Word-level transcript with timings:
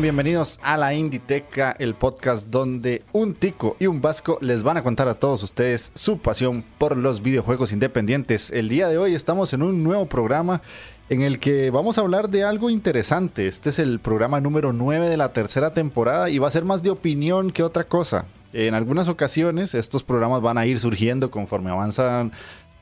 Bienvenidos 0.00 0.60
a 0.62 0.76
la 0.76 0.92
Inditeca, 0.92 1.74
el 1.78 1.94
podcast 1.94 2.48
donde 2.48 3.02
un 3.12 3.32
tico 3.32 3.76
y 3.80 3.86
un 3.86 4.02
vasco 4.02 4.36
les 4.42 4.62
van 4.62 4.76
a 4.76 4.82
contar 4.82 5.08
a 5.08 5.14
todos 5.14 5.42
ustedes 5.42 5.90
su 5.94 6.18
pasión 6.18 6.64
por 6.76 6.98
los 6.98 7.22
videojuegos 7.22 7.72
independientes. 7.72 8.50
El 8.50 8.68
día 8.68 8.88
de 8.88 8.98
hoy 8.98 9.14
estamos 9.14 9.54
en 9.54 9.62
un 9.62 9.82
nuevo 9.82 10.04
programa 10.04 10.60
en 11.08 11.22
el 11.22 11.40
que 11.40 11.70
vamos 11.70 11.96
a 11.96 12.02
hablar 12.02 12.28
de 12.28 12.44
algo 12.44 12.68
interesante. 12.68 13.46
Este 13.46 13.70
es 13.70 13.78
el 13.78 13.98
programa 13.98 14.38
número 14.38 14.74
9 14.74 15.08
de 15.08 15.16
la 15.16 15.32
tercera 15.32 15.72
temporada 15.72 16.28
y 16.28 16.38
va 16.38 16.48
a 16.48 16.52
ser 16.52 16.66
más 16.66 16.82
de 16.82 16.90
opinión 16.90 17.50
que 17.50 17.62
otra 17.62 17.84
cosa. 17.84 18.26
En 18.52 18.74
algunas 18.74 19.08
ocasiones 19.08 19.74
estos 19.74 20.02
programas 20.02 20.42
van 20.42 20.58
a 20.58 20.66
ir 20.66 20.78
surgiendo 20.78 21.30
conforme 21.30 21.70
avanzan 21.70 22.32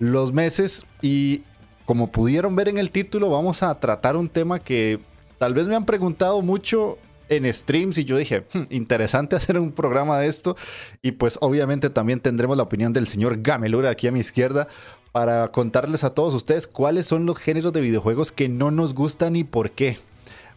los 0.00 0.32
meses 0.32 0.84
y 1.00 1.42
como 1.86 2.10
pudieron 2.10 2.56
ver 2.56 2.68
en 2.68 2.78
el 2.78 2.90
título 2.90 3.30
vamos 3.30 3.62
a 3.62 3.78
tratar 3.78 4.16
un 4.16 4.28
tema 4.28 4.58
que 4.58 4.98
Tal 5.44 5.52
vez 5.52 5.66
me 5.66 5.74
han 5.74 5.84
preguntado 5.84 6.40
mucho 6.40 6.96
en 7.28 7.52
streams 7.52 7.98
y 7.98 8.06
yo 8.06 8.16
dije, 8.16 8.46
hmm, 8.50 8.62
interesante 8.70 9.36
hacer 9.36 9.58
un 9.58 9.72
programa 9.72 10.18
de 10.18 10.26
esto. 10.26 10.56
Y 11.02 11.12
pues 11.12 11.36
obviamente 11.42 11.90
también 11.90 12.20
tendremos 12.20 12.56
la 12.56 12.62
opinión 12.62 12.94
del 12.94 13.06
señor 13.06 13.42
Gamelura 13.42 13.90
aquí 13.90 14.06
a 14.06 14.10
mi 14.10 14.20
izquierda 14.20 14.68
para 15.12 15.48
contarles 15.48 16.02
a 16.02 16.14
todos 16.14 16.32
ustedes 16.32 16.66
cuáles 16.66 17.04
son 17.04 17.26
los 17.26 17.36
géneros 17.36 17.74
de 17.74 17.82
videojuegos 17.82 18.32
que 18.32 18.48
no 18.48 18.70
nos 18.70 18.94
gustan 18.94 19.36
y 19.36 19.44
por 19.44 19.72
qué. 19.72 19.98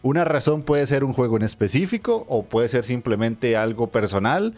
Una 0.00 0.24
razón 0.24 0.62
puede 0.62 0.86
ser 0.86 1.04
un 1.04 1.12
juego 1.12 1.36
en 1.36 1.42
específico 1.42 2.24
o 2.26 2.46
puede 2.46 2.70
ser 2.70 2.82
simplemente 2.82 3.58
algo 3.58 3.88
personal. 3.88 4.54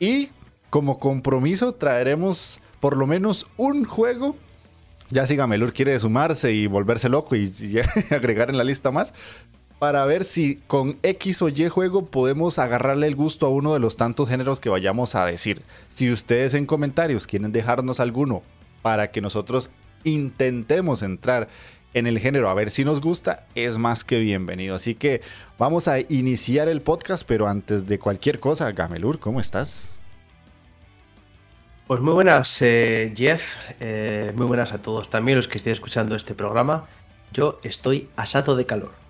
Y 0.00 0.30
como 0.70 0.98
compromiso 0.98 1.72
traeremos 1.72 2.58
por 2.80 2.96
lo 2.96 3.06
menos 3.06 3.46
un 3.58 3.84
juego. 3.84 4.34
Ya 5.10 5.26
si 5.26 5.36
Gamelur 5.36 5.72
quiere 5.72 5.98
sumarse 6.00 6.52
y 6.52 6.66
volverse 6.66 7.08
loco 7.08 7.34
y, 7.34 7.50
y 7.60 7.78
agregar 8.14 8.50
en 8.50 8.58
la 8.58 8.64
lista 8.64 8.90
más, 8.90 9.14
para 9.78 10.04
ver 10.06 10.24
si 10.24 10.56
con 10.66 10.98
X 11.02 11.42
o 11.42 11.48
Y 11.48 11.68
juego 11.68 12.06
podemos 12.06 12.58
agarrarle 12.58 13.06
el 13.06 13.14
gusto 13.14 13.46
a 13.46 13.50
uno 13.50 13.74
de 13.74 13.80
los 13.80 13.96
tantos 13.96 14.28
géneros 14.28 14.60
que 14.60 14.68
vayamos 14.68 15.14
a 15.14 15.24
decir. 15.26 15.62
Si 15.88 16.10
ustedes 16.10 16.54
en 16.54 16.66
comentarios 16.66 17.26
quieren 17.26 17.52
dejarnos 17.52 18.00
alguno 18.00 18.42
para 18.82 19.10
que 19.10 19.20
nosotros 19.20 19.70
intentemos 20.04 21.02
entrar 21.02 21.48
en 21.94 22.06
el 22.06 22.18
género 22.18 22.48
a 22.48 22.54
ver 22.54 22.70
si 22.70 22.84
nos 22.84 23.00
gusta, 23.00 23.46
es 23.54 23.78
más 23.78 24.04
que 24.04 24.18
bienvenido. 24.18 24.74
Así 24.74 24.94
que 24.94 25.22
vamos 25.58 25.88
a 25.88 26.00
iniciar 26.00 26.68
el 26.68 26.82
podcast, 26.82 27.22
pero 27.26 27.46
antes 27.48 27.86
de 27.86 27.98
cualquier 27.98 28.40
cosa, 28.40 28.70
Gamelur, 28.72 29.18
¿cómo 29.18 29.40
estás? 29.40 29.92
Pues 31.86 32.00
muy 32.00 32.12
buenas, 32.12 32.60
eh, 32.60 33.14
Jeff. 33.16 33.42
Eh, 33.80 34.32
muy 34.36 34.46
buenas 34.46 34.72
a 34.72 34.82
todos 34.82 35.08
también 35.08 35.38
los 35.38 35.48
que 35.48 35.56
estén 35.56 35.72
escuchando 35.72 36.14
este 36.14 36.34
programa. 36.34 36.86
Yo 37.32 37.60
estoy 37.62 38.08
asato 38.16 38.56
de 38.56 38.66
calor. 38.66 39.07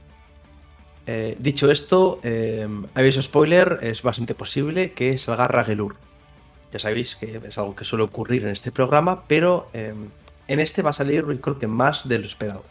Eh, 1.10 1.36
dicho 1.38 1.70
esto, 1.70 2.20
eh, 2.22 2.69
aviso 2.94 3.22
spoiler, 3.22 3.78
es 3.80 4.02
bastante 4.02 4.34
posible 4.34 4.92
que 4.92 5.16
salga 5.16 5.48
Ragelur. 5.48 5.96
Ya 6.70 6.78
sabéis 6.78 7.16
que 7.16 7.41
es 7.42 7.56
algo 7.56 7.74
que 7.74 7.86
suele 7.86 8.04
ocurrir 8.04 8.44
en 8.44 8.50
este 8.50 8.70
programa, 8.70 9.22
pero 9.26 9.70
eh, 9.72 9.94
en 10.48 10.60
este 10.60 10.82
va 10.82 10.91
a 10.91 10.92
salir 10.92 11.24
creo 11.41 11.58
que 11.58 11.66
más 11.66 12.06
de 12.06 12.19
lo 12.19 12.26
esperado. 12.26 12.62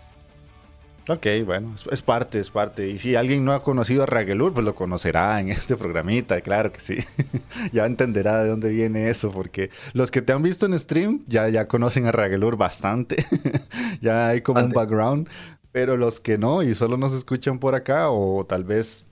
Ok, 1.10 1.26
bueno, 1.46 1.74
es, 1.90 2.02
parte, 2.02 2.38
es 2.38 2.52
parte. 2.52 2.90
Y 2.90 3.00
si 3.00 3.16
alguien 3.16 3.46
no 3.46 3.54
ha 3.54 3.64
conocido 3.64 4.04
a 4.04 4.06
Ragelur, 4.06 4.54
pues 4.54 4.66
lo 4.66 4.76
conocerá 4.76 5.40
en 5.40 5.50
este 5.50 5.78
programita, 5.78 6.42
claro 6.42 6.72
que 6.74 6.82
sí. 6.82 6.98
ya 7.72 7.86
entenderá 7.86 8.44
de 8.44 8.50
dónde 8.50 8.70
viene 8.70 9.10
eso, 9.10 9.32
porque 9.32 9.70
los 9.94 10.12
que 10.12 10.22
te 10.22 10.34
han 10.34 10.44
visto 10.44 10.66
en 10.66 10.78
stream 10.78 11.24
ya, 11.26 11.48
ya 11.48 11.68
conocen 11.68 12.08
a 12.08 12.12
Ragelur 12.12 12.58
bastante. 12.58 13.26
ya 14.02 14.28
hay 14.28 14.42
como 14.42 14.60
un 14.60 14.72
background. 14.72 15.30
Pero 15.78 15.96
los 15.96 16.20
que 16.20 16.40
no 16.40 16.64
y 16.64 16.74
solo 16.74 16.98
nos 16.98 17.14
escuchan 17.14 17.60
por 17.60 17.76
acá 17.76 18.10
o 18.10 18.44
tal 18.48 18.64
vez 18.64 19.06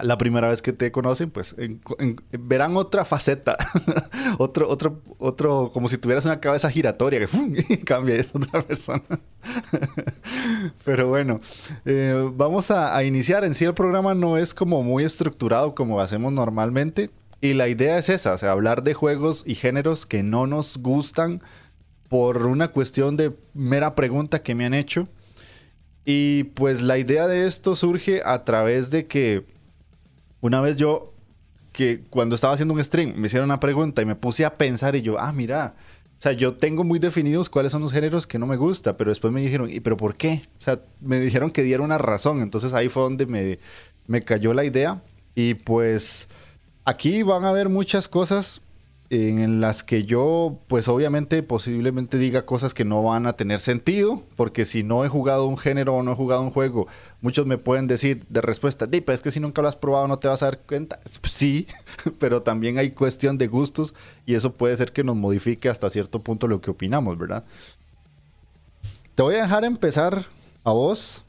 la 0.00 0.16
primera 0.16 0.48
vez 0.48 0.62
que 0.62 0.72
te 0.72 0.92
conocen, 0.92 1.32
pues 1.32 1.56
verán 2.38 2.76
otra 2.76 3.04
faceta, 3.04 3.56
otro, 4.38 4.68
otro, 4.68 5.02
otro, 5.18 5.72
como 5.72 5.88
si 5.88 5.98
tuvieras 5.98 6.24
una 6.24 6.38
cabeza 6.38 6.70
giratoria 6.70 7.18
que 7.18 7.26
¡fum! 7.26 7.52
y 7.68 7.78
cambia 7.78 8.14
es 8.14 8.32
otra 8.32 8.62
persona. 8.62 9.02
Pero 10.84 11.08
bueno, 11.08 11.40
eh, 11.84 12.30
vamos 12.34 12.70
a, 12.70 12.96
a, 12.96 13.02
iniciar. 13.02 13.42
En 13.42 13.56
sí 13.56 13.64
el 13.64 13.74
programa 13.74 14.14
no 14.14 14.38
es 14.38 14.54
como 14.54 14.84
muy 14.84 15.02
estructurado 15.02 15.74
como 15.74 16.00
hacemos 16.00 16.32
normalmente. 16.32 17.10
Y 17.40 17.54
la 17.54 17.66
idea 17.66 17.98
es 17.98 18.10
esa, 18.10 18.34
o 18.34 18.38
sea, 18.38 18.52
hablar 18.52 18.84
de 18.84 18.94
juegos 18.94 19.42
y 19.44 19.56
géneros 19.56 20.06
que 20.06 20.22
no 20.22 20.46
nos 20.46 20.78
gustan 20.78 21.42
por 22.08 22.46
una 22.46 22.68
cuestión 22.68 23.16
de 23.16 23.32
mera 23.54 23.96
pregunta 23.96 24.38
que 24.38 24.54
me 24.54 24.66
han 24.66 24.72
hecho 24.72 25.08
y 26.08 26.44
pues 26.44 26.82
la 26.82 26.98
idea 26.98 27.26
de 27.26 27.46
esto 27.48 27.74
surge 27.74 28.22
a 28.24 28.44
través 28.44 28.90
de 28.90 29.06
que 29.06 29.44
una 30.40 30.60
vez 30.60 30.76
yo, 30.76 31.12
que 31.72 32.04
cuando 32.08 32.36
estaba 32.36 32.54
haciendo 32.54 32.72
un 32.74 32.82
stream, 32.82 33.14
me 33.16 33.26
hicieron 33.26 33.50
una 33.50 33.58
pregunta 33.58 34.02
y 34.02 34.06
me 34.06 34.14
puse 34.14 34.44
a 34.44 34.54
pensar 34.54 34.94
y 34.94 35.02
yo, 35.02 35.18
ah, 35.18 35.32
mira, 35.32 35.74
o 36.16 36.22
sea, 36.22 36.30
yo 36.32 36.54
tengo 36.54 36.84
muy 36.84 37.00
definidos 37.00 37.50
cuáles 37.50 37.72
son 37.72 37.82
los 37.82 37.92
géneros 37.92 38.24
que 38.24 38.38
no 38.38 38.46
me 38.46 38.56
gusta, 38.56 38.96
pero 38.96 39.10
después 39.10 39.32
me 39.32 39.40
dijeron, 39.40 39.68
¿y 39.68 39.80
pero 39.80 39.96
por 39.96 40.14
qué? 40.14 40.42
O 40.58 40.60
sea, 40.60 40.80
me 41.00 41.18
dijeron 41.18 41.50
que 41.50 41.64
diera 41.64 41.82
una 41.82 41.98
razón, 41.98 42.40
entonces 42.40 42.72
ahí 42.72 42.88
fue 42.88 43.02
donde 43.02 43.26
me, 43.26 43.58
me 44.06 44.22
cayó 44.22 44.54
la 44.54 44.64
idea 44.64 45.02
y 45.34 45.54
pues 45.54 46.28
aquí 46.84 47.24
van 47.24 47.44
a 47.44 47.50
ver 47.50 47.68
muchas 47.68 48.06
cosas 48.06 48.62
en 49.08 49.60
las 49.60 49.84
que 49.84 50.02
yo, 50.02 50.58
pues 50.66 50.88
obviamente, 50.88 51.42
posiblemente 51.42 52.18
diga 52.18 52.44
cosas 52.44 52.74
que 52.74 52.84
no 52.84 53.02
van 53.02 53.26
a 53.26 53.34
tener 53.34 53.60
sentido, 53.60 54.22
porque 54.34 54.64
si 54.64 54.82
no 54.82 55.04
he 55.04 55.08
jugado 55.08 55.46
un 55.46 55.56
género 55.56 55.94
o 55.94 56.02
no 56.02 56.12
he 56.12 56.16
jugado 56.16 56.42
un 56.42 56.50
juego, 56.50 56.88
muchos 57.20 57.46
me 57.46 57.58
pueden 57.58 57.86
decir 57.86 58.24
de 58.28 58.40
respuesta, 58.40 58.88
pero 58.88 59.12
es 59.12 59.22
que 59.22 59.30
si 59.30 59.38
nunca 59.38 59.62
lo 59.62 59.68
has 59.68 59.76
probado 59.76 60.08
no 60.08 60.18
te 60.18 60.28
vas 60.28 60.42
a 60.42 60.46
dar 60.46 60.58
cuenta. 60.58 60.98
Sí, 61.36 61.66
pero 62.18 62.42
también 62.42 62.78
hay 62.78 62.90
cuestión 62.90 63.36
de 63.38 63.46
gustos 63.46 63.94
y 64.24 64.34
eso 64.34 64.54
puede 64.54 64.76
ser 64.76 64.92
que 64.92 65.04
nos 65.04 65.16
modifique 65.16 65.68
hasta 65.68 65.90
cierto 65.90 66.22
punto 66.22 66.48
lo 66.48 66.60
que 66.60 66.70
opinamos, 66.70 67.18
¿verdad? 67.18 67.44
Te 69.14 69.22
voy 69.22 69.34
a 69.36 69.42
dejar 69.42 69.64
empezar 69.64 70.24
a 70.64 70.72
vos 70.72 71.22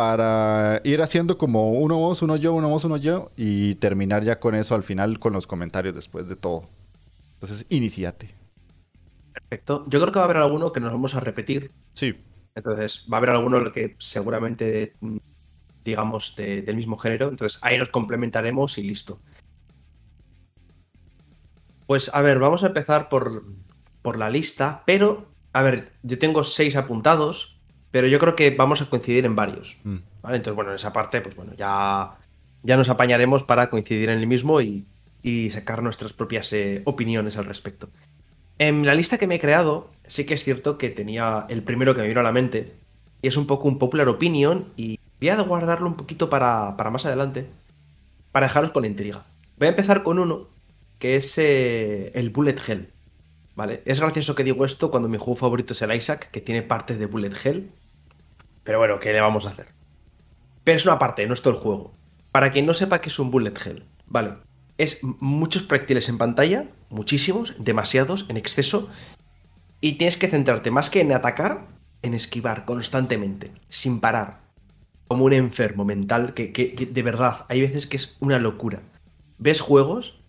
para 0.00 0.80
ir 0.82 1.02
haciendo 1.02 1.36
como 1.36 1.72
uno 1.72 1.98
vos, 1.98 2.22
uno 2.22 2.36
yo, 2.36 2.54
uno 2.54 2.70
vos, 2.70 2.84
uno 2.84 2.96
yo 2.96 3.30
y 3.36 3.74
terminar 3.74 4.24
ya 4.24 4.40
con 4.40 4.54
eso 4.54 4.74
al 4.74 4.82
final 4.82 5.18
con 5.18 5.34
los 5.34 5.46
comentarios 5.46 5.94
después 5.94 6.26
de 6.26 6.36
todo. 6.36 6.70
Entonces, 7.34 7.66
iniciate. 7.68 8.34
Perfecto. 9.34 9.84
Yo 9.88 10.00
creo 10.00 10.10
que 10.10 10.18
va 10.18 10.22
a 10.22 10.24
haber 10.24 10.38
alguno 10.38 10.72
que 10.72 10.80
nos 10.80 10.90
vamos 10.90 11.14
a 11.14 11.20
repetir. 11.20 11.70
Sí. 11.92 12.14
Entonces, 12.54 13.06
va 13.12 13.18
a 13.18 13.18
haber 13.18 13.28
alguno 13.28 13.70
que 13.72 13.94
seguramente, 13.98 14.94
digamos, 15.84 16.34
del 16.34 16.76
mismo 16.76 16.96
género. 16.96 17.28
Entonces, 17.28 17.58
ahí 17.60 17.76
nos 17.76 17.90
complementaremos 17.90 18.78
y 18.78 18.84
listo. 18.84 19.20
Pues, 21.86 22.10
a 22.14 22.22
ver, 22.22 22.38
vamos 22.38 22.64
a 22.64 22.68
empezar 22.68 23.10
por, 23.10 23.44
por 24.00 24.16
la 24.16 24.30
lista, 24.30 24.82
pero, 24.86 25.26
a 25.52 25.60
ver, 25.60 25.92
yo 26.02 26.18
tengo 26.18 26.42
seis 26.42 26.74
apuntados, 26.74 27.59
pero 27.90 28.06
yo 28.06 28.18
creo 28.18 28.36
que 28.36 28.50
vamos 28.50 28.80
a 28.80 28.86
coincidir 28.86 29.24
en 29.24 29.36
varios. 29.36 29.76
Mm. 29.84 29.96
Entonces, 30.24 30.54
bueno, 30.54 30.70
en 30.70 30.76
esa 30.76 30.92
parte, 30.92 31.20
pues 31.20 31.34
bueno, 31.34 31.54
ya, 31.56 32.12
ya 32.62 32.76
nos 32.76 32.88
apañaremos 32.88 33.42
para 33.42 33.70
coincidir 33.70 34.10
en 34.10 34.18
el 34.18 34.26
mismo 34.26 34.60
y, 34.60 34.86
sacar 35.50 35.82
nuestras 35.82 36.12
propias 36.12 36.52
eh, 36.52 36.82
opiniones 36.84 37.36
al 37.36 37.44
respecto. 37.44 37.88
En 38.58 38.86
la 38.86 38.94
lista 38.94 39.18
que 39.18 39.26
me 39.26 39.36
he 39.36 39.40
creado, 39.40 39.90
sí 40.06 40.24
que 40.24 40.34
es 40.34 40.44
cierto 40.44 40.78
que 40.78 40.90
tenía 40.90 41.46
el 41.48 41.62
primero 41.62 41.94
que 41.94 42.02
me 42.02 42.08
vino 42.08 42.20
a 42.20 42.22
la 42.22 42.32
mente, 42.32 42.74
y 43.22 43.28
es 43.28 43.36
un 43.36 43.46
poco 43.46 43.68
un 43.68 43.78
popular 43.78 44.08
opinion 44.08 44.66
y 44.76 44.98
voy 45.20 45.28
a 45.28 45.40
guardarlo 45.42 45.88
un 45.88 45.96
poquito 45.96 46.30
para, 46.30 46.74
más 46.90 47.06
adelante, 47.06 47.46
para 48.32 48.46
dejaros 48.46 48.70
con 48.70 48.82
la 48.82 48.88
intriga. 48.88 49.24
Voy 49.58 49.66
a 49.66 49.70
empezar 49.70 50.02
con 50.02 50.18
uno, 50.18 50.48
que 50.98 51.16
es 51.16 51.36
eh, 51.38 52.10
el 52.14 52.30
Bullet 52.30 52.56
Hell. 52.66 52.88
¿Vale? 53.56 53.82
Es 53.84 54.00
gracioso 54.00 54.34
que 54.34 54.44
digo 54.44 54.64
esto 54.64 54.90
cuando 54.90 55.08
mi 55.08 55.18
juego 55.18 55.34
favorito 55.34 55.74
es 55.74 55.82
el 55.82 55.94
Isaac, 55.94 56.30
que 56.30 56.40
tiene 56.40 56.62
partes 56.62 56.98
de 56.98 57.06
Bullet 57.06 57.32
Hell. 57.44 57.70
Pero 58.64 58.78
bueno, 58.78 59.00
¿qué 59.00 59.12
le 59.12 59.20
vamos 59.20 59.46
a 59.46 59.50
hacer? 59.50 59.68
Pero 60.64 60.76
es 60.76 60.86
una 60.86 60.98
parte, 60.98 61.26
no 61.26 61.34
es 61.34 61.42
todo 61.42 61.54
el 61.54 61.60
juego. 61.60 61.92
Para 62.32 62.52
quien 62.52 62.66
no 62.66 62.74
sepa 62.74 63.00
qué 63.00 63.08
es 63.08 63.18
un 63.18 63.30
Bullet 63.30 63.54
Hell, 63.64 63.84
¿vale? 64.06 64.34
Es 64.78 65.00
muchos 65.02 65.62
proyectiles 65.62 66.08
en 66.08 66.18
pantalla, 66.18 66.64
muchísimos, 66.88 67.54
demasiados, 67.58 68.26
en 68.28 68.36
exceso, 68.36 68.88
y 69.80 69.94
tienes 69.94 70.16
que 70.16 70.28
centrarte 70.28 70.70
más 70.70 70.90
que 70.90 71.00
en 71.00 71.12
atacar, 71.12 71.66
en 72.02 72.14
esquivar 72.14 72.64
constantemente, 72.64 73.50
sin 73.68 74.00
parar, 74.00 74.40
como 75.08 75.24
un 75.24 75.32
enfermo 75.32 75.84
mental, 75.84 76.34
que, 76.34 76.88
de 76.90 77.02
verdad, 77.02 77.46
hay 77.48 77.60
veces 77.60 77.86
que 77.86 77.96
es 77.96 78.16
una 78.20 78.38
locura. 78.38 78.80
Ves 79.38 79.60
juegos 79.60 80.20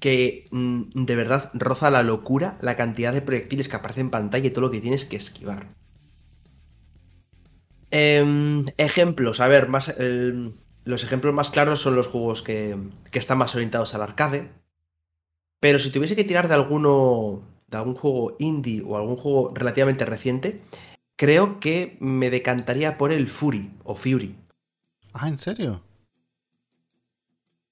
que 0.00 0.46
mm, 0.50 1.04
de 1.04 1.16
verdad 1.16 1.50
roza 1.54 1.90
la 1.90 2.02
locura 2.02 2.58
la 2.60 2.76
cantidad 2.76 3.12
de 3.12 3.22
proyectiles 3.22 3.68
que 3.68 3.76
aparecen 3.76 4.06
en 4.06 4.10
pantalla 4.10 4.46
y 4.46 4.50
todo 4.50 4.62
lo 4.62 4.70
que 4.70 4.80
tienes 4.80 5.04
que 5.04 5.16
esquivar. 5.16 5.68
Em, 7.90 8.64
ejemplos, 8.78 9.40
a 9.40 9.48
ver, 9.48 9.68
más, 9.68 9.94
los 10.84 11.04
ejemplos 11.04 11.34
más 11.34 11.50
claros 11.50 11.80
son 11.80 11.96
los 11.96 12.06
juegos 12.06 12.42
que, 12.42 12.76
que 13.10 13.18
están 13.18 13.38
más 13.38 13.54
orientados 13.54 13.94
al 13.94 14.02
arcade. 14.02 14.50
Pero 15.60 15.78
si 15.78 15.90
tuviese 15.90 16.16
que 16.16 16.24
tirar 16.24 16.48
de 16.48 16.54
alguno 16.54 17.42
de 17.68 17.76
algún 17.76 17.94
juego 17.94 18.36
indie 18.38 18.82
o 18.86 18.96
algún 18.96 19.16
juego 19.16 19.52
relativamente 19.54 20.04
reciente, 20.04 20.62
creo 21.16 21.60
que 21.60 21.96
me 22.00 22.30
decantaría 22.30 22.98
por 22.98 23.12
el 23.12 23.28
Fury 23.28 23.72
o 23.84 23.94
Fury. 23.94 24.36
Ah, 25.12 25.28
¿en 25.28 25.38
serio? 25.38 25.82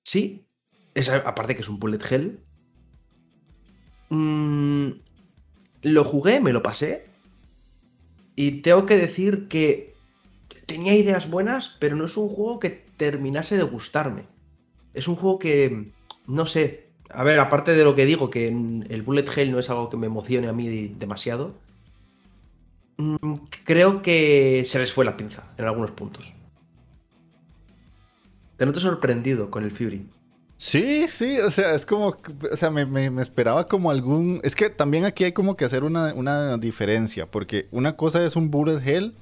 Sí. 0.02 0.46
Es, 0.94 1.08
aparte 1.08 1.54
que 1.54 1.62
es 1.62 1.68
un 1.68 1.78
bullet 1.78 2.00
hell. 2.08 2.40
Mm, 4.10 4.90
lo 5.82 6.04
jugué, 6.04 6.40
me 6.40 6.52
lo 6.52 6.62
pasé. 6.62 7.06
Y 8.36 8.62
tengo 8.62 8.86
que 8.86 8.96
decir 8.96 9.48
que 9.48 9.93
tenía 10.66 10.94
ideas 10.94 11.30
buenas, 11.30 11.76
pero 11.78 11.96
no 11.96 12.04
es 12.04 12.16
un 12.16 12.28
juego 12.28 12.60
que 12.60 12.84
terminase 12.96 13.56
de 13.56 13.62
gustarme. 13.62 14.26
Es 14.92 15.08
un 15.08 15.16
juego 15.16 15.38
que, 15.38 15.92
no 16.26 16.46
sé, 16.46 16.88
a 17.10 17.24
ver, 17.24 17.38
aparte 17.40 17.72
de 17.72 17.84
lo 17.84 17.94
que 17.94 18.06
digo, 18.06 18.30
que 18.30 18.48
el 18.48 19.02
Bullet 19.02 19.26
Hell 19.34 19.52
no 19.52 19.58
es 19.58 19.70
algo 19.70 19.90
que 19.90 19.96
me 19.96 20.06
emocione 20.06 20.48
a 20.48 20.52
mí 20.52 20.88
demasiado, 20.98 21.54
mm, 22.96 23.34
creo 23.64 24.02
que 24.02 24.64
se 24.66 24.78
les 24.78 24.92
fue 24.92 25.04
la 25.04 25.16
pinza 25.16 25.52
en 25.58 25.64
algunos 25.66 25.90
puntos. 25.92 26.32
Te 28.56 28.66
noto 28.66 28.80
sorprendido 28.80 29.50
con 29.50 29.64
el 29.64 29.70
Fury. 29.70 30.06
Sí, 30.56 31.06
sí, 31.08 31.38
o 31.40 31.50
sea, 31.50 31.74
es 31.74 31.84
como, 31.84 32.16
o 32.50 32.56
sea, 32.56 32.70
me, 32.70 33.20
esperaba 33.20 33.66
como 33.66 33.90
algún, 33.90 34.40
es 34.44 34.54
que 34.54 34.70
también 34.70 35.04
aquí 35.04 35.24
hay 35.24 35.32
como 35.32 35.56
que 35.56 35.64
hacer 35.64 35.82
una, 35.82 36.14
una 36.14 36.56
diferencia, 36.58 37.30
porque 37.30 37.66
una 37.72 37.96
cosa 37.96 38.24
es 38.24 38.36
un 38.36 38.50
Bullet 38.50 38.80
Hell, 38.84 39.14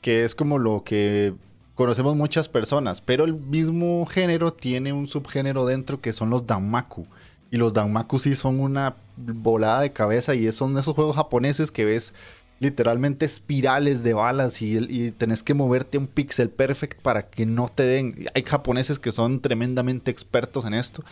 que 0.00 0.24
es 0.24 0.34
como 0.34 0.58
lo 0.58 0.82
que 0.84 1.34
conocemos 1.74 2.16
muchas 2.16 2.48
personas, 2.48 3.00
pero 3.00 3.24
el 3.24 3.34
mismo 3.34 4.04
género 4.06 4.52
tiene 4.52 4.92
un 4.92 5.06
subgénero 5.06 5.66
dentro 5.66 6.00
que 6.00 6.12
son 6.12 6.30
los 6.30 6.46
Danmaku. 6.46 7.06
Y 7.50 7.56
los 7.56 7.72
Danmaku 7.72 8.18
sí 8.18 8.34
son 8.34 8.60
una 8.60 8.96
volada 9.16 9.80
de 9.80 9.92
cabeza 9.92 10.34
y 10.34 10.50
son 10.52 10.76
esos 10.78 10.94
juegos 10.94 11.16
japoneses 11.16 11.70
que 11.70 11.84
ves 11.84 12.14
literalmente 12.60 13.24
espirales 13.24 14.02
de 14.02 14.12
balas 14.12 14.60
y, 14.60 15.10
tenés 15.12 15.42
que 15.42 15.54
moverte 15.54 15.96
un 15.96 16.06
pixel 16.06 16.50
perfect 16.50 17.00
para 17.00 17.28
que 17.28 17.46
no 17.46 17.68
te 17.68 17.82
den. 17.84 18.26
Hay 18.34 18.42
japoneses 18.42 18.98
que 18.98 19.12
son 19.12 19.40
tremendamente 19.40 20.10
expertos 20.10 20.66
en 20.66 20.74
esto. 20.74 21.02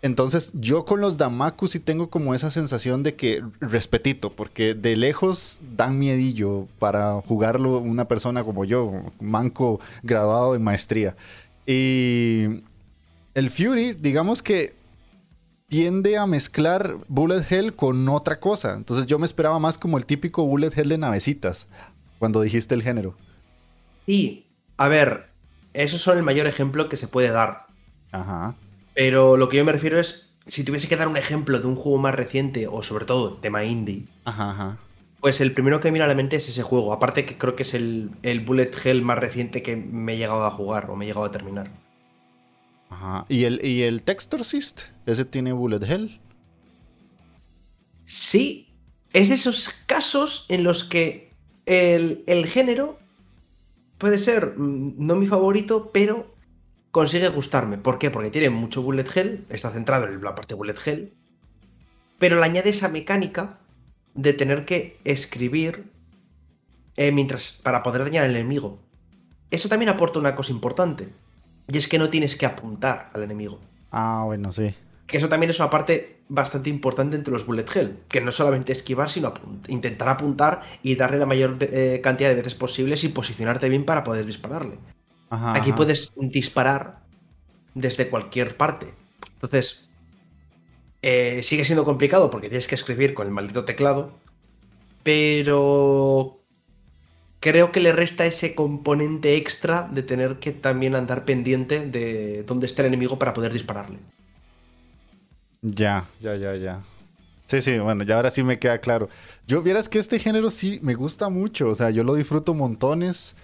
Entonces, 0.00 0.52
yo 0.54 0.84
con 0.84 1.00
los 1.00 1.16
Damaku 1.16 1.66
sí 1.66 1.80
tengo 1.80 2.08
como 2.08 2.34
esa 2.34 2.50
sensación 2.50 3.02
de 3.02 3.16
que, 3.16 3.42
respetito, 3.60 4.32
porque 4.32 4.74
de 4.74 4.96
lejos 4.96 5.58
dan 5.76 5.98
miedillo 5.98 6.68
para 6.78 7.20
jugarlo 7.22 7.78
una 7.78 8.06
persona 8.06 8.44
como 8.44 8.64
yo, 8.64 8.92
manco 9.20 9.80
graduado 10.02 10.52
de 10.52 10.60
maestría. 10.60 11.16
Y 11.66 12.62
el 13.34 13.50
Fury, 13.50 13.94
digamos 13.94 14.42
que 14.42 14.76
tiende 15.68 16.16
a 16.16 16.26
mezclar 16.26 16.96
Bullet 17.08 17.44
Hell 17.48 17.74
con 17.74 18.08
otra 18.08 18.38
cosa. 18.38 18.74
Entonces, 18.74 19.06
yo 19.06 19.18
me 19.18 19.26
esperaba 19.26 19.58
más 19.58 19.78
como 19.78 19.98
el 19.98 20.06
típico 20.06 20.44
Bullet 20.44 20.70
Hell 20.76 20.88
de 20.88 20.98
navecitas, 20.98 21.66
cuando 22.20 22.40
dijiste 22.40 22.74
el 22.74 22.82
género. 22.82 23.16
Y, 24.06 24.46
a 24.76 24.86
ver, 24.86 25.30
eso 25.74 25.96
es 25.96 26.16
el 26.16 26.22
mayor 26.22 26.46
ejemplo 26.46 26.88
que 26.88 26.96
se 26.96 27.08
puede 27.08 27.30
dar. 27.30 27.66
Ajá. 28.12 28.54
Pero 28.98 29.36
lo 29.36 29.48
que 29.48 29.58
yo 29.58 29.64
me 29.64 29.70
refiero 29.70 30.00
es, 30.00 30.34
si 30.48 30.64
tuviese 30.64 30.88
que 30.88 30.96
dar 30.96 31.06
un 31.06 31.16
ejemplo 31.16 31.60
de 31.60 31.68
un 31.68 31.76
juego 31.76 31.98
más 31.98 32.16
reciente, 32.16 32.66
o 32.66 32.82
sobre 32.82 33.04
todo 33.04 33.34
tema 33.34 33.64
indie, 33.64 34.06
pues 35.20 35.40
el 35.40 35.52
primero 35.52 35.78
que 35.78 35.86
me 35.86 35.92
viene 35.92 36.06
a 36.06 36.08
la 36.08 36.16
mente 36.16 36.34
es 36.34 36.48
ese 36.48 36.64
juego. 36.64 36.92
Aparte 36.92 37.24
que 37.24 37.38
creo 37.38 37.54
que 37.54 37.62
es 37.62 37.74
el, 37.74 38.10
Bullet 38.44 38.72
Hell 38.82 39.02
más 39.02 39.16
reciente 39.16 39.62
que 39.62 39.76
me 39.76 40.14
he 40.14 40.16
llegado 40.16 40.44
a 40.44 40.50
jugar 40.50 40.90
o 40.90 40.96
me 40.96 41.04
he 41.04 41.08
llegado 41.08 41.26
a 41.26 41.30
terminar. 41.30 41.70
Ajá. 42.90 43.24
¿Y 43.28 43.44
el, 43.44 43.64
y 43.64 43.82
el 43.82 44.02
Textorcist? 44.02 44.80
¿Ese 45.06 45.24
tiene 45.24 45.52
Bullet 45.52 45.84
Hell? 45.88 46.20
Sí, 48.04 48.74
es 49.12 49.28
de 49.28 49.36
esos 49.36 49.70
casos 49.86 50.44
en 50.48 50.64
los 50.64 50.82
que 50.82 51.34
el, 51.66 52.24
el 52.26 52.48
género 52.48 52.98
puede 53.96 54.18
ser 54.18 54.58
mm, 54.58 54.94
no 54.98 55.14
mi 55.14 55.28
favorito, 55.28 55.90
pero 55.92 56.34
consigue 56.98 57.28
gustarme. 57.28 57.78
¿Por 57.78 57.96
qué? 58.00 58.10
Porque 58.10 58.28
tiene 58.28 58.50
mucho 58.50 58.82
bullet 58.82 59.06
hell, 59.14 59.46
está 59.50 59.70
centrado 59.70 60.08
en 60.08 60.20
la 60.20 60.34
parte 60.34 60.54
bullet 60.54 60.74
hell, 60.84 61.14
pero 62.18 62.40
le 62.40 62.44
añade 62.44 62.70
esa 62.70 62.88
mecánica 62.88 63.60
de 64.14 64.32
tener 64.32 64.64
que 64.64 64.98
escribir 65.04 65.92
eh, 66.96 67.12
mientras 67.12 67.52
para 67.62 67.84
poder 67.84 68.02
dañar 68.02 68.24
al 68.24 68.34
enemigo. 68.34 68.80
Eso 69.52 69.68
también 69.68 69.90
aporta 69.90 70.18
una 70.18 70.34
cosa 70.34 70.50
importante, 70.50 71.08
y 71.68 71.78
es 71.78 71.86
que 71.86 72.00
no 72.00 72.10
tienes 72.10 72.34
que 72.34 72.46
apuntar 72.46 73.10
al 73.14 73.22
enemigo. 73.22 73.60
Ah, 73.92 74.22
bueno, 74.24 74.50
sí. 74.50 74.74
Que 75.06 75.18
eso 75.18 75.28
también 75.28 75.50
es 75.50 75.60
una 75.60 75.70
parte 75.70 76.22
bastante 76.28 76.68
importante 76.68 77.14
entre 77.14 77.32
los 77.32 77.46
bullet 77.46 77.66
hell, 77.76 77.96
que 78.08 78.20
no 78.20 78.32
solamente 78.32 78.72
esquivar, 78.72 79.08
sino 79.08 79.32
intentar 79.68 80.08
apuntar 80.08 80.62
y 80.82 80.96
darle 80.96 81.18
la 81.18 81.26
mayor 81.26 81.58
eh, 81.60 82.00
cantidad 82.02 82.30
de 82.30 82.34
veces 82.34 82.56
posibles 82.56 83.04
y 83.04 83.08
posicionarte 83.10 83.68
bien 83.68 83.84
para 83.84 84.02
poder 84.02 84.26
dispararle. 84.26 84.78
Aquí 85.30 85.72
puedes 85.72 86.12
disparar 86.16 87.00
desde 87.74 88.08
cualquier 88.08 88.56
parte. 88.56 88.94
Entonces, 89.34 89.88
eh, 91.02 91.42
sigue 91.42 91.64
siendo 91.64 91.84
complicado 91.84 92.30
porque 92.30 92.48
tienes 92.48 92.66
que 92.66 92.74
escribir 92.74 93.14
con 93.14 93.26
el 93.26 93.32
maldito 93.32 93.64
teclado, 93.64 94.12
pero 95.02 96.40
creo 97.40 97.72
que 97.72 97.80
le 97.80 97.92
resta 97.92 98.26
ese 98.26 98.54
componente 98.54 99.36
extra 99.36 99.88
de 99.92 100.02
tener 100.02 100.38
que 100.38 100.52
también 100.52 100.94
andar 100.94 101.24
pendiente 101.24 101.86
de 101.86 102.42
dónde 102.44 102.66
está 102.66 102.82
el 102.82 102.88
enemigo 102.88 103.18
para 103.18 103.34
poder 103.34 103.52
dispararle. 103.52 103.98
Ya, 105.62 106.08
ya, 106.20 106.36
ya, 106.36 106.54
ya. 106.56 106.82
Sí, 107.46 107.62
sí, 107.62 107.78
bueno, 107.78 108.04
ya 108.04 108.16
ahora 108.16 108.30
sí 108.30 108.42
me 108.42 108.58
queda 108.58 108.78
claro. 108.78 109.08
Yo 109.46 109.62
vieras 109.62 109.88
que 109.88 109.98
este 109.98 110.18
género 110.18 110.50
sí 110.50 110.80
me 110.82 110.94
gusta 110.94 111.30
mucho, 111.30 111.70
o 111.70 111.74
sea, 111.74 111.90
yo 111.90 112.04
lo 112.04 112.14
disfruto 112.14 112.54
montones. 112.54 113.36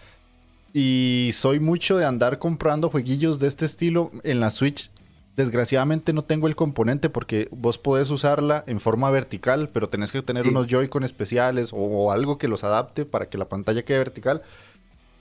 Y 0.76 1.30
soy 1.34 1.60
mucho 1.60 1.96
de 1.98 2.04
andar 2.04 2.40
comprando 2.40 2.90
jueguillos 2.90 3.38
de 3.38 3.46
este 3.46 3.64
estilo 3.64 4.10
en 4.24 4.40
la 4.40 4.50
Switch. 4.50 4.90
Desgraciadamente 5.36 6.12
no 6.12 6.24
tengo 6.24 6.48
el 6.48 6.56
componente 6.56 7.08
porque 7.08 7.46
vos 7.52 7.78
podés 7.78 8.10
usarla 8.10 8.64
en 8.66 8.80
forma 8.80 9.08
vertical, 9.12 9.70
pero 9.72 9.88
tenés 9.88 10.10
que 10.10 10.20
tener 10.20 10.48
unos 10.48 10.66
Joy-Con 10.66 11.04
especiales 11.04 11.70
o, 11.72 12.10
algo 12.10 12.38
que 12.38 12.48
los 12.48 12.64
adapte 12.64 13.04
para 13.04 13.26
que 13.26 13.38
la 13.38 13.44
pantalla 13.44 13.84
quede 13.84 13.98
vertical. 13.98 14.42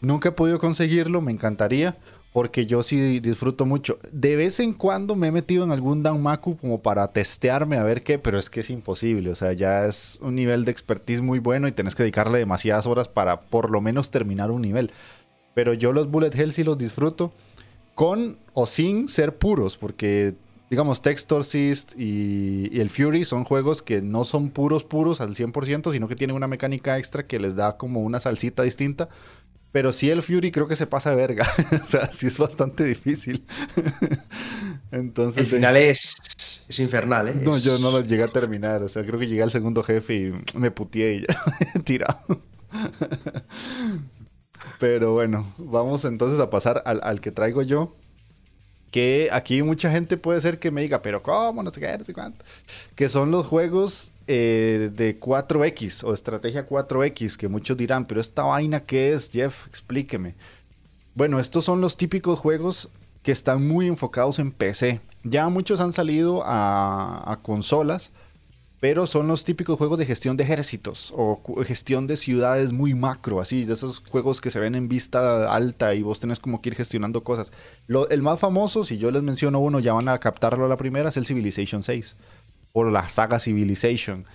Nunca 0.01 0.29
he 0.29 0.31
podido 0.31 0.57
conseguirlo, 0.57 1.21
me 1.21 1.31
encantaría 1.31 1.97
porque 2.31 2.65
yo 2.65 2.81
sí 2.81 3.19
disfruto 3.19 3.67
mucho. 3.67 3.99
De 4.11 4.35
vez 4.35 4.59
en 4.59 4.73
cuando 4.73 5.15
me 5.15 5.27
he 5.27 5.31
metido 5.31 5.63
en 5.63 5.71
algún 5.71 6.01
Danmaku 6.01 6.57
como 6.57 6.81
para 6.81 7.07
testearme 7.09 7.77
a 7.77 7.83
ver 7.83 8.01
qué, 8.01 8.17
pero 8.17 8.39
es 8.39 8.49
que 8.49 8.61
es 8.61 8.71
imposible. 8.71 9.29
O 9.29 9.35
sea, 9.35 9.53
ya 9.53 9.85
es 9.85 10.19
un 10.23 10.33
nivel 10.33 10.65
de 10.65 10.71
expertise 10.71 11.21
muy 11.21 11.37
bueno 11.37 11.67
y 11.67 11.73
tenés 11.73 11.93
que 11.93 12.01
dedicarle 12.01 12.39
demasiadas 12.39 12.87
horas 12.87 13.07
para 13.07 13.41
por 13.41 13.69
lo 13.69 13.81
menos 13.81 14.09
terminar 14.09 14.49
un 14.49 14.63
nivel. 14.63 14.91
Pero 15.53 15.73
yo 15.73 15.93
los 15.93 16.09
Bullet 16.09 16.31
Hell 16.33 16.53
sí 16.53 16.63
los 16.63 16.77
disfruto 16.77 17.33
con 17.95 18.37
o 18.53 18.65
sin 18.65 19.07
ser 19.07 19.35
puros, 19.37 19.77
porque 19.77 20.35
digamos 20.69 21.01
Textorcist 21.01 21.93
y, 21.95 22.69
y 22.71 22.79
el 22.79 22.89
Fury 22.89 23.25
son 23.25 23.43
juegos 23.43 23.83
que 23.83 24.01
no 24.01 24.23
son 24.23 24.49
puros 24.49 24.83
puros 24.83 25.21
al 25.21 25.35
100%, 25.35 25.91
sino 25.91 26.07
que 26.07 26.15
tienen 26.15 26.35
una 26.35 26.47
mecánica 26.47 26.97
extra 26.97 27.27
que 27.27 27.39
les 27.39 27.55
da 27.55 27.77
como 27.77 28.01
una 28.01 28.19
salsita 28.19 28.63
distinta. 28.63 29.09
Pero 29.73 29.91
sí 29.91 30.11
el 30.11 30.21
Fury 30.21 30.51
creo 30.51 30.67
que 30.67 30.75
se 30.75 30.85
pasa 30.85 31.09
de 31.09 31.15
verga. 31.15 31.47
o 31.83 31.85
sea, 31.85 32.11
sí 32.11 32.27
es 32.27 32.37
bastante 32.37 32.85
difícil. 32.85 33.43
Entonces... 34.91 35.39
El 35.39 35.47
final 35.47 35.75
es, 35.77 36.13
es 36.69 36.79
infernal, 36.79 37.27
¿eh? 37.27 37.35
No, 37.35 37.57
yo 37.57 37.79
no 37.79 37.89
lo 37.89 38.01
llegué 38.01 38.21
a 38.21 38.27
terminar. 38.27 38.83
O 38.83 38.87
sea, 38.87 39.03
creo 39.03 39.19
que 39.19 39.27
llegué 39.27 39.41
al 39.41 39.49
segundo 39.49 39.81
jefe 39.81 40.15
y 40.15 40.57
me 40.57 40.69
putié 40.69 41.15
y 41.15 41.21
ya 41.21 41.81
tirado. 41.83 42.41
Pero 44.79 45.13
bueno, 45.13 45.47
vamos 45.57 46.05
entonces 46.05 46.39
a 46.39 46.49
pasar 46.49 46.83
al, 46.85 47.21
que 47.21 47.31
traigo 47.31 47.61
yo. 47.61 47.93
Que 48.91 49.29
aquí 49.31 49.63
mucha 49.63 49.91
gente 49.91 50.17
puede 50.17 50.39
ser 50.41 50.59
que 50.59 50.69
me 50.69 50.81
diga, 50.81 51.01
pero 51.01 51.23
¿cómo? 51.23 51.63
No 51.63 51.71
sé 51.71 51.79
qué. 51.79 51.97
Que 52.95 53.09
son 53.09 53.31
los 53.31 53.47
juegos 53.47 54.11
eh, 54.27 54.91
de 54.93 55.19
4X 55.19 56.03
o 56.03 56.13
estrategia 56.13 56.67
4X, 56.67 57.35
que 57.35 57.47
muchos 57.47 57.75
dirán, 57.75 58.05
pero 58.05 58.21
esta 58.21 58.43
vaina, 58.43 58.81
¿qué 58.81 59.13
es, 59.13 59.31
Jeff? 59.31 59.67
Explíqueme. 59.67 60.35
Bueno, 61.15 61.39
estos 61.39 61.65
son 61.65 61.81
los 61.81 61.97
típicos 61.97 62.39
juegos 62.39 62.89
que 63.23 63.31
están 63.31 63.67
muy 63.67 63.87
enfocados 63.87 64.37
en 64.37 64.51
PC. 64.51 65.01
Ya 65.23 65.49
muchos 65.49 65.79
han 65.79 65.93
salido 65.93 66.43
a 66.45 67.39
consolas 67.41 68.11
pero 68.83 69.07
son 69.07 69.29
los 69.29 69.45
típicos 69.45 69.77
juegos 69.77 69.97
de 69.97 70.05
gestión 70.05 70.35
de 70.35 70.43
ejércitos 70.43 71.13
o 71.15 71.41
gestión 71.63 72.05
de 72.05 72.17
ciudades 72.17 72.73
muy 72.73 72.93
macro, 72.93 73.39
así, 73.39 73.63
de 73.63 73.71
esos 73.71 73.99
juegos 73.99 74.41
que 74.41 74.51
se 74.51 74.59
ven 74.59 74.75
en 74.75 74.89
vista 74.89 75.49
alta 75.55 75.95
y 75.95 76.01
vos 76.01 76.19
tenés 76.19 76.41
como 76.41 76.61
que 76.61 76.67
ir 76.67 76.75
gestionando 76.75 77.23
cosas. 77.23 77.49
el 78.09 78.21
más 78.21 78.41
famoso, 78.41 78.83
si 78.83 78.97
yo 78.97 79.09
les 79.09 79.23
menciono 79.23 79.61
uno, 79.61 79.79
ya 79.79 79.93
van 79.93 80.09
a 80.09 80.19
captarlo 80.19 80.65
a 80.65 80.67
la 80.67 80.75
primera, 80.75 81.07
es 81.07 81.15
el 81.15 81.25
Civilization 81.25 81.81
6 81.81 82.17
o 82.73 82.83
la 82.83 83.07
saga 83.07 83.39
Civilization. 83.39 84.25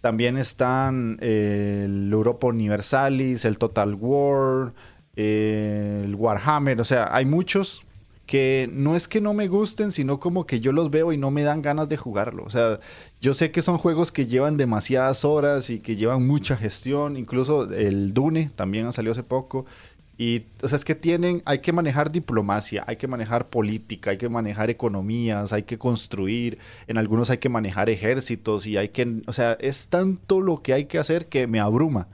También 0.00 0.36
están 0.36 1.18
eh, 1.20 1.82
el 1.86 2.12
Europa 2.12 2.46
Universalis, 2.46 3.44
el 3.44 3.58
Total 3.58 3.94
War, 3.94 4.74
eh, 5.16 6.02
el 6.04 6.14
Warhammer, 6.14 6.80
o 6.80 6.84
sea, 6.84 7.08
hay 7.10 7.24
muchos 7.24 7.82
que 8.28 8.68
no 8.70 8.94
es 8.94 9.08
que 9.08 9.22
no 9.22 9.32
me 9.32 9.48
gusten, 9.48 9.90
sino 9.90 10.20
como 10.20 10.44
que 10.44 10.60
yo 10.60 10.70
los 10.70 10.90
veo 10.90 11.14
y 11.14 11.16
no 11.16 11.30
me 11.30 11.42
dan 11.44 11.62
ganas 11.62 11.88
de 11.88 11.96
jugarlo. 11.96 12.44
O 12.44 12.50
sea, 12.50 12.78
yo 13.22 13.32
sé 13.32 13.50
que 13.50 13.62
son 13.62 13.78
juegos 13.78 14.12
que 14.12 14.26
llevan 14.26 14.58
demasiadas 14.58 15.24
horas 15.24 15.70
y 15.70 15.80
que 15.80 15.96
llevan 15.96 16.26
mucha 16.26 16.54
gestión, 16.54 17.16
incluso 17.16 17.72
el 17.72 18.12
Dune 18.12 18.50
también 18.54 18.92
salió 18.92 19.12
hace 19.12 19.22
poco. 19.22 19.64
Y, 20.18 20.42
o 20.62 20.68
sea, 20.68 20.76
es 20.76 20.84
que 20.84 20.94
tienen, 20.94 21.40
hay 21.46 21.60
que 21.60 21.72
manejar 21.72 22.12
diplomacia, 22.12 22.84
hay 22.86 22.96
que 22.96 23.08
manejar 23.08 23.48
política, 23.48 24.10
hay 24.10 24.18
que 24.18 24.28
manejar 24.28 24.68
economías, 24.68 25.54
hay 25.54 25.62
que 25.62 25.78
construir, 25.78 26.58
en 26.86 26.98
algunos 26.98 27.30
hay 27.30 27.38
que 27.38 27.48
manejar 27.48 27.88
ejércitos 27.88 28.66
y 28.66 28.76
hay 28.76 28.90
que, 28.90 29.22
o 29.26 29.32
sea, 29.32 29.52
es 29.58 29.88
tanto 29.88 30.42
lo 30.42 30.60
que 30.60 30.74
hay 30.74 30.84
que 30.84 30.98
hacer 30.98 31.26
que 31.28 31.46
me 31.46 31.60
abruma. 31.60 32.08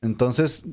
Entonces, 0.00 0.64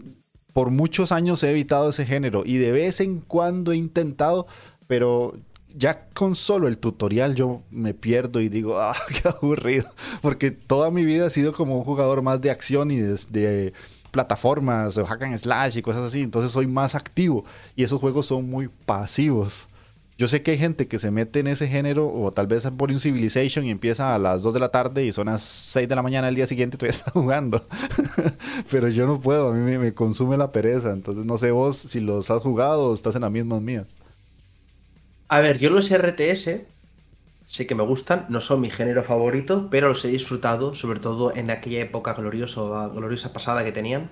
por 0.53 0.71
muchos 0.71 1.11
años 1.11 1.43
he 1.43 1.51
evitado 1.51 1.89
ese 1.89 2.05
género 2.05 2.43
y 2.45 2.57
de 2.57 2.71
vez 2.71 2.99
en 2.99 3.19
cuando 3.21 3.71
he 3.71 3.77
intentado, 3.77 4.47
pero 4.89 5.35
ya 5.75 6.07
con 6.15 6.33
solo 6.33 6.67
el 6.67 6.79
tutorial 6.79 7.35
yo 7.35 7.61
me 7.69 7.93
pierdo 7.93 8.41
y 8.41 8.49
digo, 8.49 8.79
ah, 8.79 8.95
qué 9.21 9.29
aburrido, 9.29 9.87
porque 10.19 10.49
toda 10.49 10.89
mi 10.89 11.05
vida 11.05 11.27
he 11.27 11.29
sido 11.29 11.53
como 11.53 11.77
un 11.77 11.83
jugador 11.83 12.23
más 12.23 12.41
de 12.41 12.49
acción 12.49 12.89
y 12.89 12.97
de, 12.97 13.71
plataformas 14.09 14.97
o 14.97 15.05
hack 15.05 15.21
and 15.21 15.37
slash 15.37 15.77
y 15.77 15.83
cosas 15.83 16.01
así, 16.01 16.21
entonces 16.21 16.51
soy 16.51 16.65
más 16.65 16.95
activo 16.95 17.45
y 17.75 17.83
esos 17.83 17.99
juegos 17.99 18.25
son 18.25 18.49
muy 18.49 18.67
pasivos. 18.87 19.67
Yo 20.17 20.27
sé 20.27 20.41
que 20.41 20.51
hay 20.51 20.57
gente 20.57 20.87
que 20.87 20.97
se 20.97 21.11
mete 21.11 21.39
en 21.41 21.45
ese 21.45 21.67
género 21.67 22.11
o 22.11 22.31
tal 22.31 22.47
vez 22.47 22.67
pone 22.75 22.93
un 22.93 22.99
Civilization 22.99 23.63
y 23.65 23.69
empieza 23.69 24.15
a 24.15 24.17
las 24.17 24.41
2 24.41 24.55
de 24.55 24.59
la 24.59 24.69
tarde 24.69 25.05
y 25.05 25.11
son 25.11 25.27
las 25.27 25.43
6 25.43 25.87
de 25.87 25.95
la 25.95 26.01
mañana 26.01 26.27
el 26.27 26.35
día 26.35 26.47
siguiente 26.47 26.75
y 26.75 26.79
todavía 26.79 26.97
está 26.97 27.11
jugando. 27.11 27.63
Pero 28.71 28.89
yo 28.89 29.05
no 29.05 29.19
puedo, 29.19 29.49
a 29.49 29.53
mí 29.53 29.61
me, 29.61 29.77
me, 29.77 29.93
consume 29.93 30.35
la 30.35 30.51
pereza. 30.51 30.91
Entonces 30.91 31.25
no 31.25 31.37
sé 31.37 31.51
vos 31.51 31.77
si 31.77 31.99
los 31.99 32.31
has 32.31 32.41
jugado 32.41 32.89
o 32.89 32.95
estás 32.95 33.15
en 33.15 33.21
las 33.21 33.31
mismas 33.31 33.61
mías. 33.61 33.95
A 35.29 35.39
ver, 35.39 35.59
yo 35.59 35.69
los 35.69 35.91
RTS 35.91 36.65
sé 37.45 37.67
que 37.67 37.75
me 37.75 37.83
gustan, 37.83 38.25
no 38.29 38.41
son 38.41 38.61
mi 38.61 38.69
género 38.69 39.03
favorito, 39.03 39.69
pero 39.71 39.89
los 39.89 40.03
he 40.05 40.07
disfrutado, 40.09 40.75
sobre 40.75 40.99
todo 40.99 41.35
en 41.35 41.49
aquella 41.51 41.81
época 41.81 42.13
gloriosa, 42.13 42.87
gloriosa 42.89 43.31
pasada 43.33 43.63
que 43.63 43.71
tenían. 43.71 44.09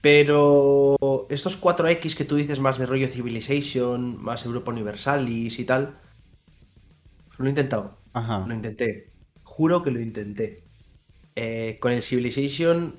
Pero 0.00 0.96
estos 1.30 1.56
4X 1.56 2.14
que 2.14 2.26
tú 2.26 2.36
dices 2.36 2.60
más 2.60 2.78
de 2.78 2.86
rollo 2.86 3.08
Civilization, 3.08 4.22
más 4.22 4.44
Europa 4.44 4.70
Universalis 4.70 5.58
y 5.58 5.64
tal, 5.64 5.94
lo 7.38 7.46
he 7.46 7.48
intentado. 7.48 7.96
Ajá. 8.12 8.44
Lo 8.46 8.54
intenté. 8.54 9.10
Juro 9.42 9.82
que 9.82 9.90
lo 9.90 10.00
intenté. 10.00 10.62
Eh, 11.36 11.78
con 11.80 11.92
el 11.92 12.02
Civilization, 12.02 12.94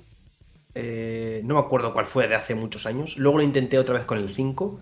eh, 0.74 1.42
no 1.44 1.56
me 1.56 1.60
acuerdo 1.60 1.94
cuál 1.94 2.06
fue, 2.06 2.28
de 2.28 2.36
hace 2.36 2.56
muchos 2.56 2.86
años. 2.86 3.18
Luego 3.18 3.38
lo 3.38 3.44
intenté 3.44 3.78
otra 3.78 3.96
vez 3.96 4.06
con 4.06 4.18
el 4.18 4.30
5 4.30 4.82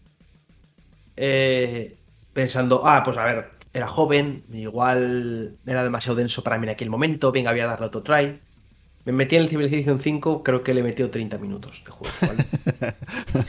eh, 1.18 1.98
pensando, 2.34 2.82
ah, 2.86 3.02
pues 3.04 3.18
a 3.18 3.26
ver, 3.26 3.52
era 3.74 3.88
joven, 3.88 4.44
igual 4.52 5.58
era 5.66 5.84
demasiado 5.84 6.16
denso 6.16 6.44
para 6.44 6.58
mí 6.58 6.66
en 6.66 6.72
aquel 6.72 6.90
momento, 6.90 7.32
venga, 7.32 7.52
voy 7.52 7.62
a 7.62 7.68
darle 7.68 7.88
otro 7.88 8.04
try. 8.04 8.40
Me 9.06 9.12
metí 9.12 9.36
en 9.36 9.42
el 9.42 9.50
Civilization 9.50 10.00
5, 10.00 10.44
creo 10.44 10.64
que 10.64 10.74
le 10.74 10.82
metió 10.82 11.10
30 11.10 11.38
minutos 11.38 11.84
de 11.86 11.92
juego. 11.92 12.14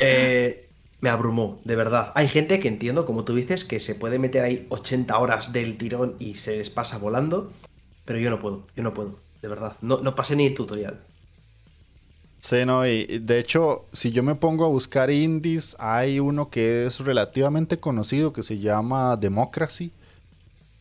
Eh, 0.01 0.69
me 1.01 1.11
abrumó, 1.11 1.61
de 1.65 1.77
verdad. 1.77 2.13
Hay 2.15 2.29
gente 2.29 2.59
que 2.59 2.69
entiendo, 2.69 3.05
como 3.05 3.25
tú 3.25 3.35
dices, 3.35 3.65
que 3.65 3.79
se 3.79 3.95
puede 3.95 4.19
meter 4.19 4.43
ahí 4.43 4.67
80 4.71 5.19
horas 5.19 5.53
del 5.53 5.77
tirón 5.77 6.17
y 6.19 6.37
se 6.37 6.57
les 6.57 6.71
pasa 6.71 6.97
volando, 6.99 7.53
pero 8.07 8.19
yo 8.19 8.31
no 8.31 8.41
puedo, 8.41 8.67
yo 8.75 8.83
no 8.83 8.95
puedo, 8.95 9.19
de 9.43 9.49
verdad. 9.49 9.77
No, 9.83 9.99
no 9.99 10.15
pasé 10.15 10.35
ni 10.35 10.47
el 10.47 10.55
tutorial. 10.55 11.01
Sí, 12.45 12.67
no, 12.67 12.87
y 12.87 13.07
de 13.07 13.39
hecho, 13.39 13.87
si 13.95 14.11
yo 14.11 14.23
me 14.23 14.35
pongo 14.35 14.67
a 14.67 14.69
buscar 14.69 15.11
indies, 15.11 15.75
hay 15.79 16.21
uno 16.21 16.51
que 16.51 16.85
es 16.85 17.01
relativamente 17.01 17.79
conocido 17.81 18.35
que 18.35 18.43
se 18.43 18.59
llama 18.59 19.17
Democracy. 19.17 19.93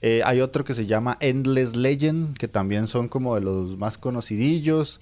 Eh, 0.01 0.21
hay 0.25 0.41
otro 0.41 0.65
que 0.65 0.73
se 0.73 0.87
llama 0.87 1.15
Endless 1.21 1.77
Legend, 1.77 2.35
que 2.37 2.49
también 2.49 2.87
son 2.87 3.07
como 3.07 3.35
de 3.35 3.41
los 3.41 3.77
más 3.77 3.97
conocidillos. 3.97 4.99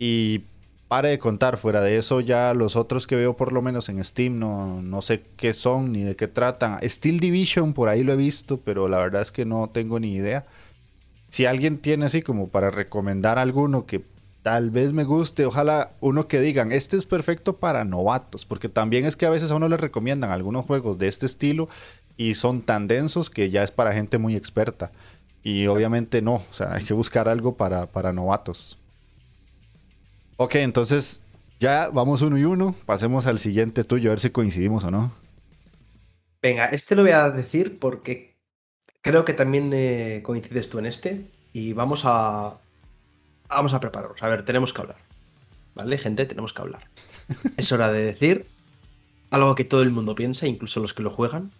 Y 0.00 0.40
pare 0.88 1.10
de 1.10 1.20
contar, 1.20 1.56
fuera 1.56 1.80
de 1.80 1.96
eso, 1.96 2.20
ya 2.20 2.54
los 2.54 2.74
otros 2.74 3.06
que 3.06 3.14
veo 3.14 3.36
por 3.36 3.52
lo 3.52 3.62
menos 3.62 3.88
en 3.88 4.02
Steam 4.02 4.40
no, 4.40 4.82
no 4.82 5.02
sé 5.02 5.22
qué 5.36 5.54
son 5.54 5.92
ni 5.92 6.02
de 6.02 6.16
qué 6.16 6.26
tratan. 6.26 6.80
Steel 6.82 7.20
Division, 7.20 7.72
por 7.72 7.88
ahí 7.88 8.02
lo 8.02 8.14
he 8.14 8.16
visto, 8.16 8.56
pero 8.56 8.88
la 8.88 8.98
verdad 8.98 9.22
es 9.22 9.30
que 9.30 9.44
no 9.44 9.70
tengo 9.72 10.00
ni 10.00 10.14
idea. 10.14 10.44
Si 11.28 11.46
alguien 11.46 11.78
tiene 11.78 12.06
así 12.06 12.20
como 12.20 12.48
para 12.48 12.70
recomendar 12.70 13.38
alguno 13.38 13.86
que 13.86 14.02
tal 14.42 14.70
vez 14.70 14.92
me 14.92 15.04
guste, 15.04 15.44
ojalá 15.44 15.90
uno 16.00 16.26
que 16.26 16.40
digan, 16.40 16.72
este 16.72 16.96
es 16.96 17.04
perfecto 17.04 17.56
para 17.56 17.84
novatos, 17.84 18.46
porque 18.46 18.68
también 18.68 19.04
es 19.04 19.16
que 19.16 19.26
a 19.26 19.30
veces 19.30 19.50
a 19.50 19.56
uno 19.56 19.68
le 19.68 19.76
recomiendan 19.76 20.30
algunos 20.30 20.64
juegos 20.64 20.98
de 20.98 21.08
este 21.08 21.26
estilo 21.26 21.68
y 22.16 22.34
son 22.34 22.62
tan 22.62 22.86
densos 22.88 23.30
que 23.30 23.50
ya 23.50 23.62
es 23.62 23.70
para 23.70 23.92
gente 23.92 24.18
muy 24.18 24.36
experta. 24.36 24.90
Y 25.42 25.66
obviamente 25.66 26.20
no, 26.20 26.34
o 26.34 26.52
sea, 26.52 26.74
hay 26.74 26.84
que 26.84 26.94
buscar 26.94 27.28
algo 27.28 27.56
para, 27.56 27.86
para 27.86 28.12
novatos. 28.12 28.78
Ok, 30.36 30.56
entonces 30.56 31.20
ya 31.58 31.88
vamos 31.88 32.22
uno 32.22 32.38
y 32.38 32.44
uno, 32.44 32.74
pasemos 32.86 33.26
al 33.26 33.38
siguiente 33.38 33.84
tuyo, 33.84 34.10
a 34.10 34.12
ver 34.12 34.20
si 34.20 34.30
coincidimos 34.30 34.84
o 34.84 34.90
no. 34.90 35.12
Venga, 36.42 36.66
este 36.66 36.94
lo 36.94 37.02
voy 37.02 37.12
a 37.12 37.30
decir 37.30 37.78
porque 37.78 38.36
creo 39.02 39.24
que 39.24 39.34
también 39.34 39.70
eh, 39.74 40.20
coincides 40.22 40.70
tú 40.70 40.78
en 40.78 40.86
este 40.86 41.26
y 41.52 41.74
vamos 41.74 42.02
a, 42.04 42.58
vamos 43.50 43.74
a 43.74 43.80
prepararnos. 43.80 44.22
A 44.22 44.28
ver, 44.28 44.44
tenemos 44.44 44.72
que 44.72 44.80
hablar. 44.80 44.96
¿Vale, 45.74 45.98
gente? 45.98 46.26
Tenemos 46.26 46.52
que 46.52 46.62
hablar. 46.62 46.82
Es 47.56 47.70
hora 47.72 47.92
de 47.92 48.02
decir 48.02 48.46
algo 49.30 49.54
que 49.54 49.64
todo 49.64 49.82
el 49.82 49.90
mundo 49.90 50.14
piensa, 50.14 50.46
incluso 50.46 50.80
los 50.80 50.94
que 50.94 51.02
lo 51.02 51.10
juegan, 51.10 51.52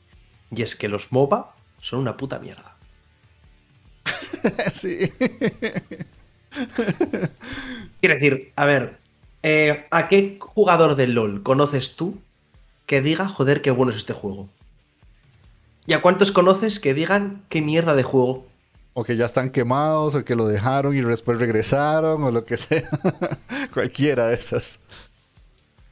y 0.50 0.62
es 0.62 0.74
que 0.74 0.88
los 0.88 1.12
MOBA 1.12 1.54
son 1.80 2.00
una 2.00 2.16
puta 2.16 2.38
mierda. 2.38 2.76
sí. 4.72 5.12
Quiero 8.00 8.14
decir, 8.14 8.52
a 8.56 8.64
ver, 8.64 8.98
eh, 9.42 9.86
¿a 9.90 10.08
qué 10.08 10.38
jugador 10.40 10.96
de 10.96 11.06
LOL 11.06 11.42
conoces 11.42 11.94
tú 11.94 12.18
que 12.86 13.00
diga, 13.00 13.28
joder, 13.28 13.62
qué 13.62 13.70
bueno 13.70 13.92
es 13.92 13.98
este 13.98 14.12
juego? 14.12 14.48
¿Y 15.86 15.92
a 15.92 16.02
cuántos 16.02 16.32
conoces 16.32 16.80
que 16.80 16.94
digan 16.94 17.44
qué 17.48 17.62
mierda 17.62 17.94
de 17.94 18.02
juego 18.02 18.46
o 18.92 19.04
que 19.04 19.16
ya 19.16 19.26
están 19.26 19.50
quemados, 19.50 20.14
o 20.14 20.24
que 20.24 20.34
lo 20.34 20.46
dejaron 20.46 20.96
y 20.96 21.00
después 21.00 21.38
regresaron, 21.38 22.22
o 22.22 22.30
lo 22.30 22.44
que 22.44 22.56
sea. 22.56 22.88
Cualquiera 23.72 24.26
de 24.26 24.34
esas. 24.34 24.80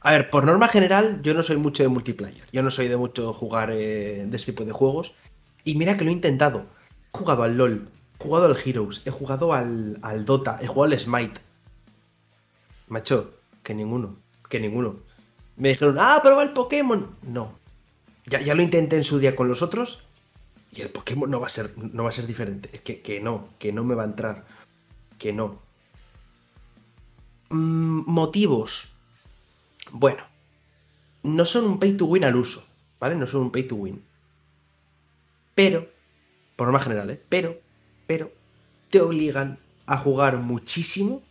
A 0.01 0.11
ver, 0.11 0.29
por 0.29 0.45
norma 0.45 0.67
general, 0.67 1.21
yo 1.21 1.33
no 1.33 1.43
soy 1.43 1.57
mucho 1.57 1.83
de 1.83 1.89
multiplayer. 1.89 2.45
Yo 2.51 2.63
no 2.63 2.71
soy 2.71 2.87
de 2.87 2.97
mucho 2.97 3.33
jugar 3.33 3.71
eh, 3.71 4.25
de 4.27 4.35
ese 4.35 4.47
tipo 4.47 4.65
de 4.65 4.71
juegos. 4.71 5.13
Y 5.63 5.75
mira 5.75 5.97
que 5.97 6.03
lo 6.03 6.09
he 6.09 6.13
intentado. 6.13 6.65
He 7.13 7.17
jugado 7.17 7.43
al 7.43 7.57
LOL, 7.57 7.89
he 8.19 8.23
jugado 8.23 8.45
al 8.45 8.57
Heroes, 8.63 9.01
he 9.05 9.11
jugado 9.11 9.53
al, 9.53 9.97
al 10.01 10.25
Dota, 10.25 10.59
he 10.61 10.67
jugado 10.67 10.93
al 10.93 10.99
Smite. 10.99 11.41
Macho, 12.87 13.33
que 13.63 13.73
ninguno, 13.73 14.17
que 14.49 14.59
ninguno. 14.59 14.97
Me 15.57 15.69
dijeron, 15.69 15.97
ah, 15.99 16.19
prueba 16.21 16.43
el 16.43 16.53
Pokémon. 16.53 17.15
No. 17.23 17.59
Ya, 18.25 18.41
ya 18.41 18.55
lo 18.55 18.61
intenté 18.61 18.95
en 18.95 19.03
su 19.03 19.19
día 19.19 19.35
con 19.35 19.47
los 19.47 19.61
otros 19.61 20.03
y 20.71 20.81
el 20.81 20.89
Pokémon 20.89 21.29
no 21.29 21.39
va 21.39 21.47
a 21.47 21.51
ser, 21.51 21.73
no 21.77 22.03
va 22.03 22.09
a 22.09 22.13
ser 22.13 22.27
diferente. 22.27 22.69
Es 22.73 22.81
que, 22.81 23.01
que 23.01 23.19
no, 23.19 23.49
que 23.57 23.71
no 23.71 23.83
me 23.83 23.95
va 23.95 24.03
a 24.03 24.07
entrar. 24.07 24.45
Que 25.17 25.33
no. 25.33 25.59
Mm, 27.49 28.03
motivos. 28.05 28.89
Bueno. 29.91 30.23
No 31.23 31.45
son 31.45 31.65
un 31.65 31.79
pay 31.79 31.95
to 31.95 32.05
win 32.05 32.23
al 32.23 32.35
uso. 32.35 32.63
¿Vale? 32.99 33.15
No 33.15 33.27
son 33.27 33.41
un 33.41 33.51
pay 33.51 33.63
to 33.63 33.75
win. 33.75 34.01
Pero, 35.55 35.87
por 36.55 36.67
norma 36.67 36.79
general, 36.79 37.09
¿eh? 37.09 37.21
Pero, 37.29 37.59
pero, 38.07 38.31
te 38.89 39.01
obligan 39.01 39.59
a 39.85 39.97
jugar 39.97 40.37
muchísimo 40.37 41.21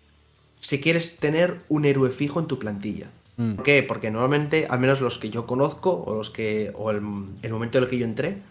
si 0.58 0.80
quieres 0.80 1.18
tener 1.18 1.60
un 1.68 1.84
héroe 1.84 2.10
fijo 2.10 2.40
en 2.40 2.46
tu 2.46 2.58
plantilla. 2.58 3.10
Mm. 3.36 3.54
¿Por 3.54 3.64
qué? 3.64 3.82
Porque 3.82 4.10
normalmente, 4.10 4.66
al 4.68 4.80
menos 4.80 5.00
los 5.00 5.18
que 5.18 5.30
yo 5.30 5.46
conozco, 5.46 6.02
o 6.02 6.14
los 6.16 6.30
que. 6.30 6.72
o 6.74 6.90
el, 6.90 6.96
el 7.42 7.52
momento 7.52 7.78
en 7.78 7.84
el 7.84 7.90
que 7.90 7.98
yo 7.98 8.04
entré, 8.04 8.42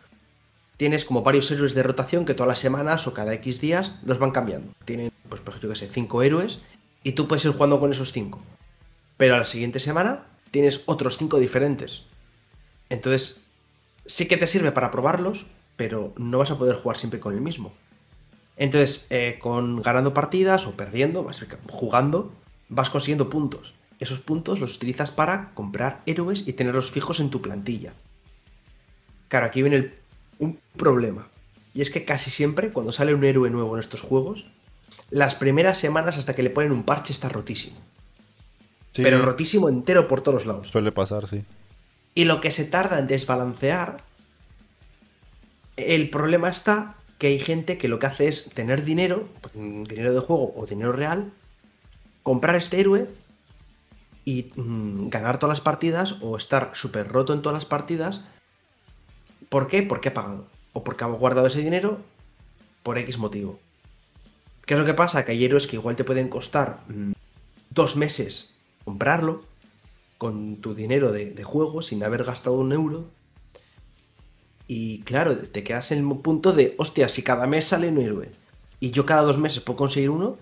tienes 0.77 1.05
como 1.05 1.24
varios 1.24 1.50
héroes 1.51 1.74
de 1.74 1.84
rotación 1.84 2.25
que 2.25 2.34
todas 2.34 2.48
las 2.48 2.60
semanas 2.60 3.07
o 3.07 3.13
cada 3.13 3.34
X 3.34 3.60
días 3.60 3.93
los 4.05 4.19
van 4.19 4.31
cambiando. 4.31 4.72
Tienen, 4.86 5.12
pues, 5.29 5.41
por 5.41 5.50
ejemplo, 5.50 5.69
yo 5.69 5.74
que 5.74 5.79
sé, 5.79 5.88
cinco 5.91 6.22
héroes, 6.22 6.60
y 7.03 7.13
tú 7.13 7.27
puedes 7.27 7.46
ir 7.46 7.51
jugando 7.51 7.79
con 7.79 7.91
esos 7.91 8.12
cinco. 8.12 8.41
Pero 9.17 9.36
a 9.36 9.39
la 9.39 9.46
siguiente 9.46 9.79
semana 9.79 10.25
tienes 10.51 10.84
otros 10.86 11.17
cinco 11.17 11.39
diferentes. 11.39 12.03
Entonces, 12.89 13.46
sí 14.05 14.27
que 14.27 14.38
te 14.38 14.48
sirve 14.48 14.72
para 14.72 14.91
probarlos, 14.91 15.48
pero 15.75 16.13
no 16.17 16.38
vas 16.38 16.51
a 16.51 16.57
poder 16.57 16.75
jugar 16.75 16.98
siempre 16.98 17.19
con 17.19 17.34
el 17.34 17.41
mismo. 17.41 17.74
Entonces, 18.55 19.07
eh, 19.10 19.38
con 19.39 19.81
ganando 19.81 20.13
partidas 20.13 20.65
o 20.65 20.72
perdiendo, 20.75 21.24
vas 21.24 21.46
jugando, 21.69 22.31
vas 22.69 22.89
consiguiendo 22.89 23.29
puntos. 23.29 23.74
Esos 24.00 24.19
puntos 24.19 24.60
los 24.60 24.75
utilizas 24.75 25.12
para 25.12 25.51
comprar 25.53 26.01
héroes 26.05 26.48
y 26.48 26.53
tenerlos 26.53 26.91
fijos 26.91 27.19
en 27.19 27.29
tu 27.29 27.41
plantilla. 27.41 27.93
Claro, 29.27 29.48
aquí 29.48 29.62
viene 29.62 29.77
el- 29.77 29.93
un 30.39 30.60
problema. 30.75 31.27
Y 31.74 31.82
es 31.82 31.89
que 31.89 32.06
casi 32.06 32.32
siempre, 32.32 32.72
cuando 32.72 32.91
sale 32.91 33.13
un 33.13 33.24
héroe 33.24 33.50
nuevo 33.50 33.75
en 33.75 33.79
estos 33.79 34.01
juegos, 34.01 34.46
las 35.10 35.36
primeras 35.36 35.77
semanas 35.77 36.17
hasta 36.17 36.34
que 36.34 36.44
le 36.44 36.50
ponen 36.50 36.72
un 36.72 36.84
parche 36.84 37.13
está 37.13 37.29
rotísimo. 37.29 37.77
Sí, 38.91 39.03
Pero 39.03 39.22
rotísimo 39.22 39.70
entero 39.70 40.08
por 40.08 40.22
todos 40.22 40.46
lados. 40.46 40.70
suele 40.70 40.91
pasar, 40.91 41.27
sí. 41.27 41.44
Y 42.15 42.25
lo 42.25 42.41
que 42.41 42.50
se 42.50 42.65
tarda 42.65 42.98
en 42.98 43.06
desbalancear, 43.06 43.98
el 45.75 46.10
problema 46.10 46.50
está 46.50 46.96
que 47.20 47.27
hay 47.27 47.39
gente 47.39 47.77
que 47.77 47.88
lo 47.88 48.00
que 48.00 48.08
hace 48.08 48.27
es 48.27 48.50
tener 48.50 48.84
dinero, 48.84 49.27
dinero 49.53 50.13
de 50.13 50.20
juego 50.20 50.53
o 50.56 50.65
dinero 50.65 50.94
real, 50.94 51.32
comprar 52.24 52.56
este 52.56 52.79
héroe 52.79 53.08
y 54.25 54.51
mm, 54.56 55.10
ganar 55.10 55.38
todas 55.38 55.58
las 55.58 55.62
partidas 55.62 56.15
o 56.22 56.38
estar 56.38 56.72
súper 56.74 57.08
roto 57.08 57.34
en 57.34 57.41
todas 57.41 57.56
las 57.56 57.65
partidas. 57.65 58.24
¿Por 59.50 59.68
qué? 59.68 59.84
Porque 59.84 60.10
ha 60.10 60.13
pagado. 60.13 60.48
O 60.74 60.84
porque 60.84 61.04
ha 61.04 61.08
guardado 61.08 61.48
ese 61.48 61.62
dinero 61.62 62.00
por 62.84 62.98
X 62.98 63.18
motivo. 63.18 63.60
¿Qué 64.66 64.74
es 64.74 64.80
lo 64.80 64.86
que 64.86 64.94
pasa? 64.94 65.24
Que 65.25 65.32
hay 65.32 65.46
héroes 65.46 65.68
que 65.68 65.77
igual 65.77 65.96
te 65.96 66.04
pueden 66.04 66.30
costar 66.30 66.82
dos 67.70 67.96
meses 67.96 68.54
comprarlo 68.84 69.44
con 70.18 70.58
tu 70.58 70.74
dinero 70.74 71.12
de, 71.12 71.32
de 71.32 71.44
juego 71.44 71.82
sin 71.82 72.04
haber 72.04 72.24
gastado 72.24 72.56
un 72.56 72.72
euro. 72.72 73.06
Y 74.68 75.01
claro, 75.01 75.38
te 75.38 75.63
quedas 75.63 75.92
en 75.92 76.00
el 76.00 76.18
punto 76.20 76.54
de, 76.54 76.74
hostia, 76.77 77.10
si 77.10 77.22
cada 77.22 77.48
mes 77.48 77.66
sale 77.66 77.89
un 77.89 77.98
héroe 77.98 78.32
y 78.80 78.92
yo 78.92 79.06
cada 79.06 79.24
dos 79.24 79.38
meses 79.38 79.62
puedo 79.62 79.77
conseguir 79.77 80.10
uno, 80.10 80.38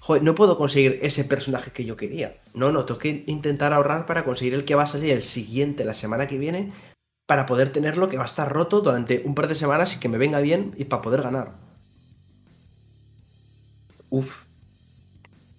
joder, 0.00 0.22
no 0.22 0.34
puedo 0.34 0.56
conseguir 0.56 0.98
ese 1.02 1.24
personaje 1.24 1.70
que 1.70 1.84
yo 1.84 1.96
quería. 1.96 2.36
No, 2.54 2.72
no, 2.72 2.84
tengo 2.84 2.98
que 2.98 3.24
intentar 3.26 3.72
ahorrar 3.72 4.06
para 4.06 4.24
conseguir 4.24 4.54
el 4.54 4.64
que 4.64 4.74
va 4.74 4.84
a 4.84 4.86
salir 4.86 5.12
el 5.12 5.22
siguiente, 5.22 5.84
la 5.84 5.94
semana 5.94 6.26
que 6.26 6.38
viene, 6.38 6.72
para 7.30 7.46
poder 7.46 7.70
tenerlo 7.70 8.08
que 8.08 8.16
va 8.16 8.24
a 8.24 8.26
estar 8.26 8.52
roto 8.52 8.80
durante 8.80 9.22
un 9.24 9.36
par 9.36 9.46
de 9.46 9.54
semanas 9.54 9.94
y 9.94 10.00
que 10.00 10.08
me 10.08 10.18
venga 10.18 10.40
bien 10.40 10.74
y 10.76 10.84
para 10.86 11.00
poder 11.00 11.22
ganar. 11.22 11.52
Uf. 14.10 14.42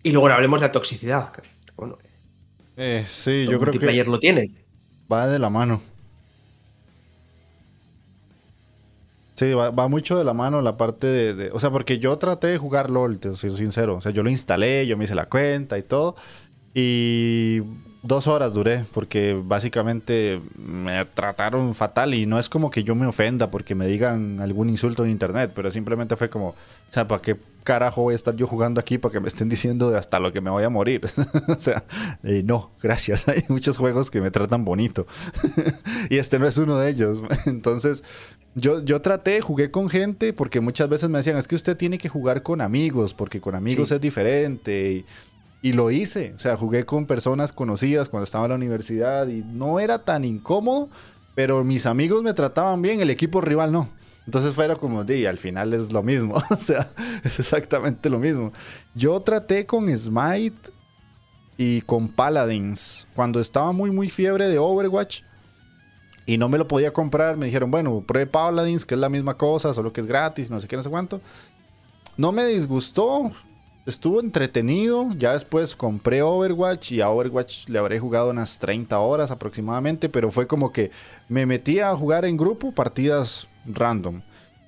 Y 0.04 0.12
luego 0.12 0.28
hablemos 0.28 0.60
de 0.60 0.68
la 0.68 0.72
toxicidad. 0.74 1.32
que, 1.32 1.44
Bueno, 1.78 1.98
Eh, 2.76 3.06
sí, 3.10 3.32
el 3.32 3.46
yo 3.46 3.58
creo 3.58 3.72
multiplayer 3.72 4.04
que 4.04 4.12
lo 4.12 4.20
tiene. 4.20 4.52
va 5.10 5.28
de 5.28 5.40
la 5.40 5.50
mano. 5.50 5.82
Sí, 9.36 9.54
va, 9.54 9.72
va 9.72 9.88
mucho 9.88 10.18
de 10.18 10.26
la 10.26 10.34
mano 10.34 10.62
la 10.62 10.76
parte 10.76 11.08
de, 11.08 11.34
de- 11.34 11.52
O 11.52 11.60
sea, 11.62 11.72
porque 11.72 12.00
yo 12.00 12.18
traté 12.18 12.48
de 12.48 12.58
jugar 12.58 12.90
LOL, 12.90 13.18
te 13.20 13.34
soy 13.38 13.50
sincero. 13.52 13.96
O 13.96 14.02
sea, 14.02 14.12
yo 14.12 14.24
lo 14.24 14.30
instalé, 14.30 14.86
yo 14.88 14.98
me 14.98 15.06
hice 15.06 15.16
la 15.16 15.28
cuenta 15.30 15.78
y 15.78 15.84
todo. 15.84 16.18
Y 16.74 17.62
dos 18.04 18.28
horas 18.28 18.54
duré, 18.54 18.86
porque 18.92 19.40
básicamente 19.44 20.42
me 20.58 21.06
trataron 21.06 21.74
fatal. 21.76 22.14
Y 22.14 22.26
no 22.26 22.40
es 22.40 22.50
como 22.50 22.72
que 22.72 22.84
yo 22.84 22.96
me 22.96 23.06
ofenda 23.06 23.52
porque 23.52 23.76
me 23.76 23.88
digan 23.88 24.40
algún 24.42 24.70
insulto 24.70 25.04
en 25.06 25.12
internet, 25.12 25.52
pero 25.56 25.72
simplemente 25.72 26.16
fue 26.16 26.30
como, 26.30 26.50
o 26.50 26.56
sea, 26.90 27.08
¿para 27.08 27.22
qué 27.22 27.38
carajo 27.64 28.02
voy 28.02 28.14
a 28.14 28.16
estar 28.16 28.36
yo 28.36 28.48
jugando 28.48 28.80
aquí 28.80 28.98
para 28.98 29.12
que 29.14 29.20
me 29.20 29.28
estén 29.28 29.48
diciendo 29.48 29.92
de 29.92 30.00
hasta 30.00 30.20
lo 30.20 30.34
que 30.34 30.42
me 30.42 30.50
voy 30.50 30.64
a 30.64 30.70
morir? 30.70 31.02
o 31.48 31.60
sea, 31.60 31.84
eh, 32.24 32.42
no, 32.46 32.72
gracias. 32.82 33.28
Hay 33.28 33.44
muchos 33.50 33.78
juegos 33.78 34.10
que 34.10 34.20
me 34.22 34.32
tratan 34.32 34.66
bonito. 34.66 35.06
y 36.10 36.18
este 36.18 36.40
no 36.40 36.48
es 36.48 36.58
uno 36.58 36.78
de 36.78 36.90
ellos. 36.90 37.22
Entonces, 37.46 38.04
yo, 38.56 38.84
yo 38.84 39.02
traté, 39.02 39.42
jugué 39.42 39.70
con 39.72 39.90
gente 39.90 40.34
porque 40.34 40.60
muchas 40.60 40.90
veces 40.90 41.10
me 41.10 41.20
decían, 41.20 41.38
es 41.38 41.48
que 41.48 41.56
usted 41.56 41.78
tiene 41.78 41.98
que 41.98 42.10
jugar 42.10 42.42
con 42.44 42.62
amigos, 42.62 43.14
porque 43.14 43.40
con 43.40 43.56
amigos 43.56 43.90
Sí. 43.90 43.96
es 43.96 44.02
diferente. 44.02 44.92
Y, 44.92 45.06
y 45.62 45.74
lo 45.74 45.92
hice. 45.92 46.34
O 46.36 46.40
sea, 46.40 46.58
jugué 46.58 46.86
con 46.86 47.06
personas 47.06 47.52
conocidas 47.52 48.10
cuando 48.10 48.24
estaba 48.24 48.46
en 48.46 48.50
la 48.50 48.56
universidad 48.56 49.28
y 49.28 49.44
no 49.44 49.80
era 49.80 50.00
tan 50.00 50.26
incómodo, 50.26 50.90
pero 51.36 51.64
mis 51.64 51.86
amigos 51.86 52.24
me 52.24 52.34
trataban 52.34 52.82
bien, 52.82 53.02
el 53.02 53.10
equipo 53.10 53.42
rival 53.42 53.72
no. 53.72 53.90
Entonces 54.26 54.54
fuera 54.54 54.76
como, 54.76 55.04
di, 55.04 55.26
al 55.26 55.38
final 55.38 55.74
es 55.74 55.92
lo 55.92 56.04
mismo. 56.04 56.36
o 56.50 56.56
sea, 56.56 56.90
es 57.24 57.40
exactamente 57.40 58.10
lo 58.10 58.20
mismo. 58.20 58.52
Yo 58.96 59.20
traté 59.22 59.66
con 59.66 59.96
Smite 59.96 60.72
y 61.58 61.82
con 61.82 62.08
Paladins. 62.08 63.08
Cuando 63.16 63.40
estaba 63.40 63.72
muy, 63.72 63.92
muy 63.92 64.10
fiebre 64.10 64.48
de 64.48 64.58
Overwatch 64.58 65.22
y 66.26 66.38
no 66.38 66.50
me 66.50 66.58
lo 66.58 66.68
podía 66.68 66.94
comprar, 66.94 67.36
me 67.36 67.48
dijeron, 67.48 67.72
bueno, 67.72 68.04
pruebe 68.06 68.28
Paladins, 68.28 68.86
que 68.86 68.94
es 68.94 69.00
la 69.00 69.10
misma 69.10 69.38
cosa, 69.38 69.74
solo 69.74 69.92
que 69.92 70.02
es 70.02 70.08
gratis, 70.08 70.50
no 70.50 70.60
sé 70.60 70.68
qué, 70.68 70.78
no 70.78 70.84
sé 70.84 70.90
cuánto. 70.90 71.20
No 72.18 72.32
me 72.32 72.46
disgustó, 72.46 73.32
estuvo 73.86 74.20
entretenido. 74.20 75.10
Ya 75.18 75.34
después 75.34 75.76
compré 75.76 76.22
Overwatch 76.22 76.92
y 76.94 77.02
a 77.02 77.10
Overwatch 77.10 77.68
le 77.68 77.80
habré 77.80 78.00
jugado 78.00 78.30
unas 78.30 78.60
30 78.60 78.98
horas 79.00 79.32
aproximadamente, 79.32 80.10
pero 80.10 80.32
fue 80.32 80.48
como 80.48 80.72
que 80.72 80.92
me 81.28 81.46
metí 81.46 81.80
a 81.80 81.96
jugar 81.96 82.26
en 82.26 82.38
grupo 82.38 82.72
partidas 82.72 83.48
random. 83.66 84.22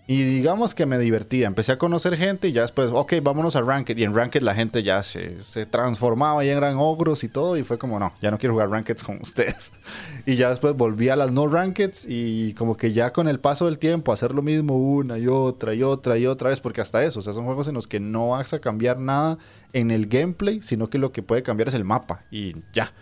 Y 0.06 0.22
digamos 0.24 0.76
que 0.76 0.86
me 0.86 0.98
divertía. 0.98 1.48
Empecé 1.48 1.72
a 1.72 1.78
conocer 1.78 2.18
gente 2.18 2.50
y 2.50 2.52
ya 2.52 2.64
después, 2.64 2.92
ok, 2.94 3.14
vámonos 3.24 3.56
a 3.56 3.62
Ranked. 3.62 3.98
Y 3.98 4.04
en 4.04 4.14
Ranked 4.14 4.42
la 4.42 4.54
gente 4.54 4.84
ya 4.84 5.02
se, 5.02 5.42
se 5.44 5.66
transformaba 5.66 6.44
y 6.44 6.50
eran 6.50 6.76
ogros 6.78 7.24
y 7.24 7.30
todo. 7.30 7.56
Y 7.56 7.64
fue 7.64 7.78
como, 7.78 8.00
no, 8.00 8.14
ya 8.22 8.30
no 8.30 8.38
quiero 8.38 8.54
jugar 8.54 8.70
Rankeds 8.70 9.04
con 9.04 9.22
ustedes. 9.22 9.72
Y 10.26 10.38
ya 10.38 10.50
después 10.50 10.74
volví 10.78 11.10
a 11.10 11.18
las 11.18 11.34
no 11.34 11.48
Rankeds 11.48 12.06
y 12.08 12.54
como 12.54 12.78
que 12.78 12.94
ya 12.94 13.12
con 13.12 13.28
el 13.28 13.42
paso 13.42 13.66
del 13.66 13.78
tiempo 13.78 14.14
hacer 14.14 14.34
lo 14.34 14.42
mismo 14.42 14.78
una 14.78 15.18
y 15.18 15.28
otra 15.28 15.74
y 15.74 15.84
otra 15.84 16.18
y 16.18 16.26
otra 16.26 16.50
vez. 16.50 16.62
Porque 16.62 16.80
hasta 16.80 17.04
eso, 17.04 17.20
o 17.20 17.24
sea, 17.24 17.34
son 17.34 17.44
juegos 17.46 17.68
en 17.68 17.74
los 17.74 17.88
que 17.88 18.00
no 18.00 18.30
vas 18.30 18.54
a 18.54 18.60
cambiar 18.60 19.00
nada 19.00 19.38
en 19.74 19.92
el 19.92 20.08
gameplay, 20.08 20.62
sino 20.62 20.90
que 20.90 20.98
lo 20.98 21.12
que 21.12 21.24
puede 21.24 21.44
cambiar 21.44 21.68
es 21.68 21.74
el 21.74 21.84
mapa. 21.84 22.24
Y 22.32 22.56
ya. 22.74 22.94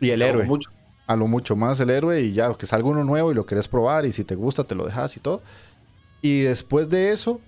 Y 0.00 0.10
el 0.10 0.22
héroe 0.22 0.44
Mucho. 0.44 0.70
a 1.06 1.16
lo 1.16 1.26
mucho 1.26 1.56
más 1.56 1.80
el 1.80 1.90
héroe 1.90 2.20
y 2.22 2.32
ya, 2.32 2.52
que 2.54 2.66
salga 2.66 2.88
uno 2.88 3.02
nuevo 3.02 3.32
y 3.32 3.34
lo 3.34 3.46
querés 3.46 3.66
probar 3.66 4.06
y 4.06 4.12
si 4.12 4.24
te 4.24 4.34
gusta 4.34 4.64
te 4.64 4.74
lo 4.74 4.84
dejas 4.84 5.16
y 5.16 5.20
todo. 5.20 5.42
Y 6.26 6.40
después 6.40 6.88
de 6.88 7.12
eso, 7.12 7.40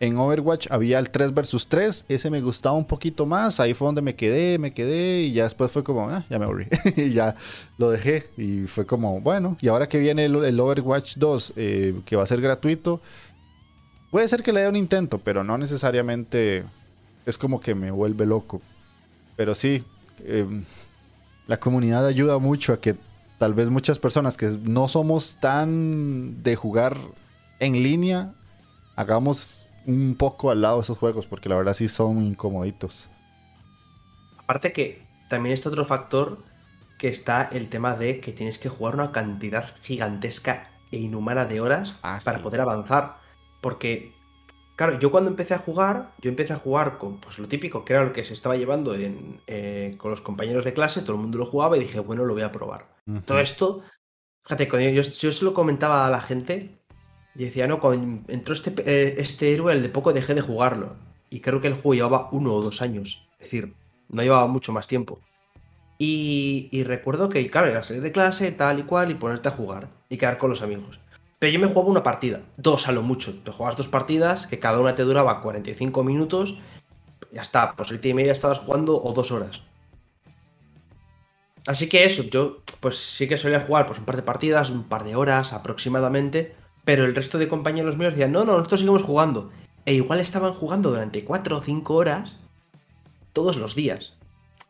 en 0.00 0.18
Overwatch 0.18 0.66
había 0.72 0.98
el 0.98 1.10
3 1.10 1.32
vs 1.32 1.68
3, 1.68 2.04
ese 2.08 2.28
me 2.28 2.40
gustaba 2.40 2.76
un 2.76 2.84
poquito 2.84 3.24
más, 3.24 3.60
ahí 3.60 3.72
fue 3.72 3.86
donde 3.86 4.02
me 4.02 4.16
quedé, 4.16 4.58
me 4.58 4.74
quedé. 4.74 5.22
Y 5.22 5.32
ya 5.32 5.44
después 5.44 5.70
fue 5.70 5.84
como, 5.84 6.08
ah, 6.08 6.24
ya 6.28 6.40
me 6.40 6.44
aburrí 6.44 6.66
y 6.96 7.10
ya 7.10 7.36
lo 7.78 7.88
dejé. 7.88 8.28
Y 8.36 8.66
fue 8.66 8.84
como, 8.84 9.20
bueno, 9.20 9.56
y 9.60 9.68
ahora 9.68 9.88
que 9.88 10.00
viene 10.00 10.24
el, 10.24 10.44
el 10.44 10.58
Overwatch 10.58 11.18
2, 11.18 11.52
eh, 11.54 12.00
que 12.04 12.16
va 12.16 12.24
a 12.24 12.26
ser 12.26 12.40
gratuito, 12.40 13.00
puede 14.10 14.26
ser 14.26 14.42
que 14.42 14.52
le 14.52 14.62
dé 14.62 14.68
un 14.68 14.76
intento, 14.76 15.18
pero 15.18 15.44
no 15.44 15.56
necesariamente 15.56 16.64
es 17.24 17.38
como 17.38 17.60
que 17.60 17.76
me 17.76 17.92
vuelve 17.92 18.26
loco. 18.26 18.60
Pero 19.36 19.54
sí, 19.54 19.84
em, 20.24 20.64
la 21.46 21.60
comunidad 21.60 22.04
ayuda 22.04 22.38
mucho 22.38 22.72
a 22.72 22.80
que 22.80 22.96
tal 23.38 23.54
vez 23.54 23.70
muchas 23.70 24.00
personas 24.00 24.36
que 24.36 24.58
no 24.64 24.88
somos 24.88 25.38
tan 25.40 26.42
de 26.42 26.56
jugar 26.56 26.96
en 27.60 27.82
línea, 27.82 28.34
hagamos 28.96 29.64
un 29.86 30.16
poco 30.16 30.50
al 30.50 30.62
lado 30.62 30.80
esos 30.80 30.98
juegos, 30.98 31.26
porque 31.26 31.48
la 31.48 31.56
verdad 31.56 31.74
sí 31.74 31.88
son 31.88 32.22
incomoditos. 32.24 33.08
Aparte 34.38 34.72
que 34.72 35.02
también 35.28 35.54
está 35.54 35.68
otro 35.68 35.84
factor 35.84 36.44
que 36.98 37.08
está 37.08 37.42
el 37.52 37.68
tema 37.68 37.94
de 37.96 38.20
que 38.20 38.32
tienes 38.32 38.58
que 38.58 38.68
jugar 38.68 38.94
una 38.94 39.12
cantidad 39.12 39.74
gigantesca 39.82 40.70
e 40.90 40.98
inhumana 40.98 41.44
de 41.44 41.60
horas 41.60 41.96
Ah, 42.02 42.20
para 42.24 42.38
sí. 42.38 42.42
poder 42.42 42.60
avanzar. 42.60 43.18
Porque, 43.60 44.12
claro, 44.76 44.98
yo 44.98 45.10
cuando 45.10 45.30
empecé 45.30 45.54
a 45.54 45.58
jugar, 45.58 46.14
yo 46.22 46.30
empecé 46.30 46.52
a 46.54 46.58
jugar 46.58 46.98
con 46.98 47.20
pues, 47.20 47.38
lo 47.38 47.48
típico, 47.48 47.84
que 47.84 47.92
era 47.94 48.04
lo 48.04 48.12
que 48.12 48.24
se 48.24 48.34
estaba 48.34 48.56
llevando 48.56 48.94
en, 48.94 49.40
eh, 49.46 49.94
con 49.98 50.10
los 50.10 50.20
compañeros 50.20 50.64
de 50.64 50.72
clase, 50.72 51.02
todo 51.02 51.14
el 51.16 51.22
mundo 51.22 51.38
lo 51.38 51.46
jugaba 51.46 51.76
y 51.76 51.80
dije, 51.80 52.00
bueno, 52.00 52.24
lo 52.24 52.34
voy 52.34 52.42
a 52.42 52.52
probar. 52.52 52.86
Todo 53.24 53.38
esto, 53.38 53.82
fíjate, 54.44 54.66
yo, 54.94 55.02
yo 55.02 55.32
se 55.32 55.44
lo 55.44 55.54
comentaba 55.54 56.06
a 56.06 56.10
la 56.10 56.20
gente 56.20 56.75
y 57.36 57.44
decía, 57.44 57.66
no, 57.66 57.80
cuando 57.80 58.22
entró 58.28 58.54
este, 58.54 58.72
eh, 58.86 59.16
este 59.18 59.52
héroe, 59.52 59.72
el 59.72 59.82
de 59.82 59.88
poco 59.88 60.12
dejé 60.12 60.34
de 60.34 60.40
jugarlo. 60.40 60.96
Y 61.28 61.40
creo 61.40 61.60
que 61.60 61.68
el 61.68 61.74
juego 61.74 61.94
llevaba 61.94 62.28
uno 62.32 62.54
o 62.54 62.62
dos 62.62 62.80
años. 62.80 63.26
Es 63.38 63.46
decir, 63.46 63.74
no 64.08 64.22
llevaba 64.22 64.46
mucho 64.46 64.72
más 64.72 64.86
tiempo. 64.86 65.20
Y, 65.98 66.68
y 66.72 66.84
recuerdo 66.84 67.28
que, 67.28 67.50
claro, 67.50 67.68
era 67.68 67.82
salir 67.82 68.02
de 68.02 68.12
clase, 68.12 68.52
tal 68.52 68.78
y 68.78 68.84
cual, 68.84 69.10
y 69.10 69.14
ponerte 69.14 69.48
a 69.48 69.52
jugar 69.52 69.88
y 70.08 70.16
quedar 70.16 70.38
con 70.38 70.50
los 70.50 70.62
amigos. 70.62 70.98
Pero 71.38 71.52
yo 71.52 71.60
me 71.60 71.66
jugaba 71.66 71.90
una 71.90 72.02
partida, 72.02 72.40
dos 72.56 72.88
a 72.88 72.92
lo 72.92 73.02
mucho. 73.02 73.34
Te 73.42 73.50
jugabas 73.50 73.76
dos 73.76 73.88
partidas, 73.88 74.46
que 74.46 74.58
cada 74.58 74.80
una 74.80 74.94
te 74.94 75.02
duraba 75.02 75.42
45 75.42 76.02
minutos, 76.02 76.58
ya 77.30 77.42
está, 77.42 77.74
pues 77.76 77.90
ahorita 77.90 78.08
y 78.08 78.14
media 78.14 78.32
estabas 78.32 78.58
jugando 78.58 79.02
o 79.02 79.12
dos 79.12 79.30
horas. 79.30 79.60
Así 81.66 81.88
que 81.88 82.04
eso, 82.04 82.22
yo 82.22 82.62
pues 82.80 82.96
sí 82.96 83.28
que 83.28 83.36
solía 83.36 83.60
jugar 83.60 83.86
pues 83.86 83.98
un 83.98 84.04
par 84.04 84.16
de 84.16 84.22
partidas, 84.22 84.70
un 84.70 84.84
par 84.84 85.04
de 85.04 85.16
horas 85.16 85.52
aproximadamente, 85.52 86.54
pero 86.86 87.04
el 87.04 87.16
resto 87.16 87.36
de 87.36 87.48
compañeros 87.48 87.98
míos 87.98 88.14
decían, 88.14 88.30
no, 88.30 88.44
no, 88.44 88.52
nosotros 88.52 88.78
seguimos 88.78 89.02
jugando. 89.02 89.50
E 89.84 89.94
igual 89.94 90.20
estaban 90.20 90.52
jugando 90.52 90.90
durante 90.90 91.24
cuatro 91.24 91.58
o 91.58 91.60
cinco 91.60 91.96
horas 91.96 92.36
todos 93.32 93.56
los 93.56 93.74
días. 93.74 94.14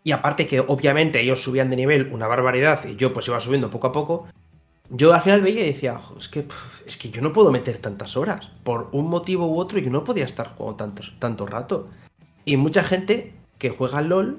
Y 0.02 0.12
aparte 0.12 0.46
que 0.46 0.60
obviamente 0.60 1.20
ellos 1.20 1.42
subían 1.42 1.68
de 1.68 1.76
nivel 1.76 2.10
una 2.14 2.26
barbaridad 2.26 2.86
y 2.88 2.96
yo 2.96 3.12
pues 3.12 3.28
iba 3.28 3.38
subiendo 3.38 3.68
poco 3.68 3.88
a 3.88 3.92
poco, 3.92 4.28
yo 4.88 5.12
al 5.12 5.20
final 5.20 5.42
veía 5.42 5.62
y 5.62 5.72
decía, 5.72 6.00
es 6.18 6.28
que, 6.28 6.46
es 6.86 6.96
que 6.96 7.10
yo 7.10 7.20
no 7.20 7.34
puedo 7.34 7.52
meter 7.52 7.76
tantas 7.78 8.16
horas. 8.16 8.48
Por 8.64 8.88
un 8.92 9.10
motivo 9.10 9.46
u 9.46 9.58
otro 9.58 9.78
yo 9.78 9.90
no 9.90 10.02
podía 10.02 10.24
estar 10.24 10.56
jugando 10.56 10.76
tanto, 10.76 11.02
tanto 11.18 11.44
rato. 11.44 11.90
Y 12.46 12.56
mucha 12.56 12.82
gente 12.82 13.34
que 13.58 13.68
juega 13.68 13.98
al 13.98 14.08
LOL, 14.08 14.38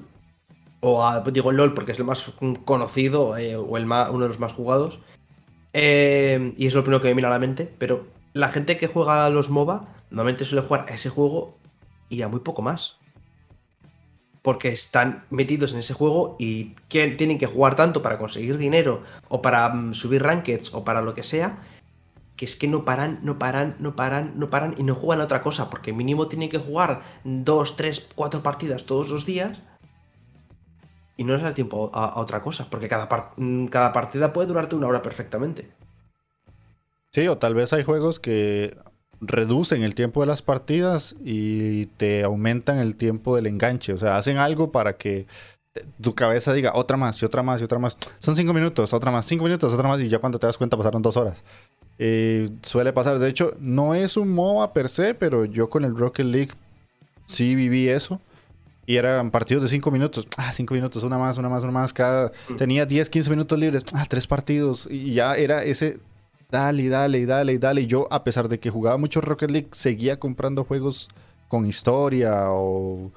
o 0.80 1.22
digo 1.30 1.52
LOL 1.52 1.74
porque 1.74 1.92
es 1.92 1.98
el 2.00 2.06
más 2.06 2.32
conocido 2.64 3.36
eh, 3.36 3.54
o 3.54 3.76
el 3.76 3.84
uno 3.84 4.18
de 4.18 4.28
los 4.28 4.40
más 4.40 4.52
jugados, 4.52 4.98
eh, 5.72 6.54
y 6.56 6.66
es 6.66 6.74
lo 6.74 6.82
primero 6.82 7.02
que 7.02 7.08
me 7.08 7.14
viene 7.14 7.26
a 7.26 7.30
la 7.30 7.38
mente, 7.38 7.72
pero 7.78 8.06
la 8.32 8.48
gente 8.48 8.76
que 8.76 8.86
juega 8.86 9.26
a 9.26 9.30
los 9.30 9.50
MOBA 9.50 9.88
normalmente 10.10 10.44
suele 10.44 10.66
jugar 10.66 10.86
a 10.88 10.94
ese 10.94 11.10
juego 11.10 11.56
y 12.08 12.22
a 12.22 12.28
muy 12.28 12.40
poco 12.40 12.62
más. 12.62 12.96
Porque 14.42 14.68
están 14.68 15.24
metidos 15.30 15.72
en 15.72 15.80
ese 15.80 15.94
juego 15.94 16.36
y 16.38 16.74
tienen 16.88 17.38
que 17.38 17.46
jugar 17.46 17.76
tanto 17.76 18.02
para 18.02 18.18
conseguir 18.18 18.56
dinero 18.56 19.02
o 19.28 19.42
para 19.42 19.68
mm, 19.68 19.94
subir 19.94 20.22
rankeds 20.22 20.72
o 20.72 20.84
para 20.84 21.02
lo 21.02 21.14
que 21.14 21.22
sea, 21.22 21.58
que 22.36 22.44
es 22.44 22.54
que 22.54 22.68
no 22.68 22.84
paran, 22.84 23.18
no 23.22 23.38
paran, 23.38 23.76
no 23.80 23.96
paran, 23.96 24.34
no 24.36 24.48
paran 24.48 24.74
y 24.78 24.84
no 24.84 24.94
juegan 24.94 25.20
a 25.20 25.24
otra 25.24 25.42
cosa, 25.42 25.68
porque 25.68 25.92
mínimo 25.92 26.28
tienen 26.28 26.48
que 26.48 26.58
jugar 26.58 27.02
dos, 27.24 27.76
tres, 27.76 28.08
cuatro 28.14 28.42
partidas 28.42 28.84
todos 28.84 29.10
los 29.10 29.26
días 29.26 29.58
y 31.18 31.24
no 31.24 31.34
les 31.34 31.42
da 31.42 31.52
tiempo 31.52 31.90
a, 31.92 32.18
otra 32.18 32.40
cosa, 32.40 32.68
porque 32.70 32.88
cada, 32.88 33.08
mm, 33.36 33.66
cada 33.66 33.92
partida 33.92 34.32
puede 34.32 34.48
durarte 34.48 34.76
una 34.76 34.86
hora 34.86 35.02
perfectamente. 35.02 35.68
Sí, 37.10 37.26
o 37.28 37.36
tal 37.36 37.54
vez 37.54 37.72
hay 37.72 37.82
juegos 37.82 38.20
que 38.20 38.76
reducen 39.20 39.82
el 39.82 39.94
tiempo 39.94 40.20
de 40.20 40.28
las 40.28 40.42
partidas 40.42 41.16
y 41.24 41.86
te 41.96 42.22
aumentan 42.22 42.78
el 42.78 42.94
tiempo 42.94 43.34
del 43.34 43.48
enganche. 43.48 43.92
O 43.92 43.98
sea, 43.98 44.16
hacen 44.16 44.38
algo 44.38 44.70
para 44.70 44.96
que 44.96 45.26
tu 46.00 46.14
cabeza 46.14 46.52
diga 46.52 46.72
otra 46.74 46.96
más 46.96 47.20
y 47.20 47.24
otra 47.24 47.42
más 47.42 47.60
y 47.60 47.64
otra 47.64 47.80
más. 47.80 47.96
Son 48.18 48.36
cinco 48.36 48.52
minutos, 48.52 48.92
otra 48.92 49.10
más, 49.10 49.26
cinco 49.26 49.44
minutos, 49.44 49.74
otra 49.74 49.88
más 49.88 50.00
y 50.00 50.08
ya 50.08 50.20
cuando 50.20 50.38
te 50.38 50.46
das 50.46 50.56
cuenta 50.56 50.76
pasaron 50.76 51.02
dos 51.02 51.16
horas. 51.16 51.42
Eh, 51.98 52.48
suele 52.62 52.92
pasar, 52.92 53.18
de 53.18 53.28
hecho, 53.28 53.54
no 53.58 53.94
es 53.94 54.16
un 54.16 54.32
MOBA 54.32 54.72
per 54.72 54.88
se, 54.88 55.14
pero 55.14 55.44
yo 55.44 55.68
con 55.68 55.84
el 55.84 55.96
Rocket 55.96 56.26
League 56.26 56.52
sí 57.26 57.56
viví 57.56 57.88
eso. 57.88 58.20
Y 58.88 58.96
eran 58.96 59.30
partidos 59.30 59.64
de 59.64 59.68
cinco 59.68 59.90
minutos. 59.90 60.26
Ah, 60.38 60.50
cinco 60.50 60.72
minutos, 60.72 61.04
una 61.04 61.18
más, 61.18 61.36
una 61.36 61.50
más, 61.50 61.62
una 61.62 61.72
más. 61.72 61.92
Cada... 61.92 62.32
Mm. 62.48 62.56
Tenía 62.56 62.86
10, 62.86 63.10
15 63.10 63.28
minutos 63.28 63.58
libres. 63.58 63.84
Ah, 63.92 64.06
tres 64.08 64.26
partidos. 64.26 64.88
Y 64.90 65.12
ya 65.12 65.34
era 65.34 65.62
ese 65.62 66.00
dale, 66.50 66.88
dale, 66.88 67.26
dale, 67.26 67.58
dale. 67.58 67.82
Y 67.82 67.86
yo, 67.86 68.08
a 68.10 68.24
pesar 68.24 68.48
de 68.48 68.58
que 68.58 68.70
jugaba 68.70 68.96
mucho 68.96 69.20
Rocket 69.20 69.50
League, 69.50 69.68
seguía 69.72 70.18
comprando 70.18 70.64
juegos 70.64 71.08
con 71.48 71.66
historia 71.66 72.46
o 72.48 73.12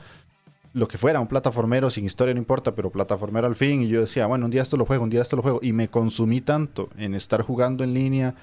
lo 0.74 0.90
que 0.90 0.98
fuera, 0.98 1.22
un 1.22 1.28
plataformero 1.28 1.90
sin 1.90 2.04
historia 2.04 2.34
no 2.34 2.40
importa, 2.40 2.76
pero 2.76 2.90
plataformero 2.90 3.48
al 3.48 3.56
fin. 3.56 3.82
Y 3.82 3.88
yo 3.88 4.02
decía, 4.02 4.26
bueno, 4.26 4.44
un 4.44 4.52
día 4.52 4.64
esto 4.64 4.76
lo 4.76 4.86
juego, 4.86 5.06
un 5.06 5.10
día 5.10 5.22
esto 5.22 5.38
lo 5.38 5.42
juego. 5.42 5.60
Y 5.62 5.72
me 5.72 5.88
consumí 5.88 6.42
tanto 6.42 6.90
en 6.98 7.16
estar 7.16 7.44
jugando 7.44 7.86
en 7.86 7.94
línea 7.94 8.36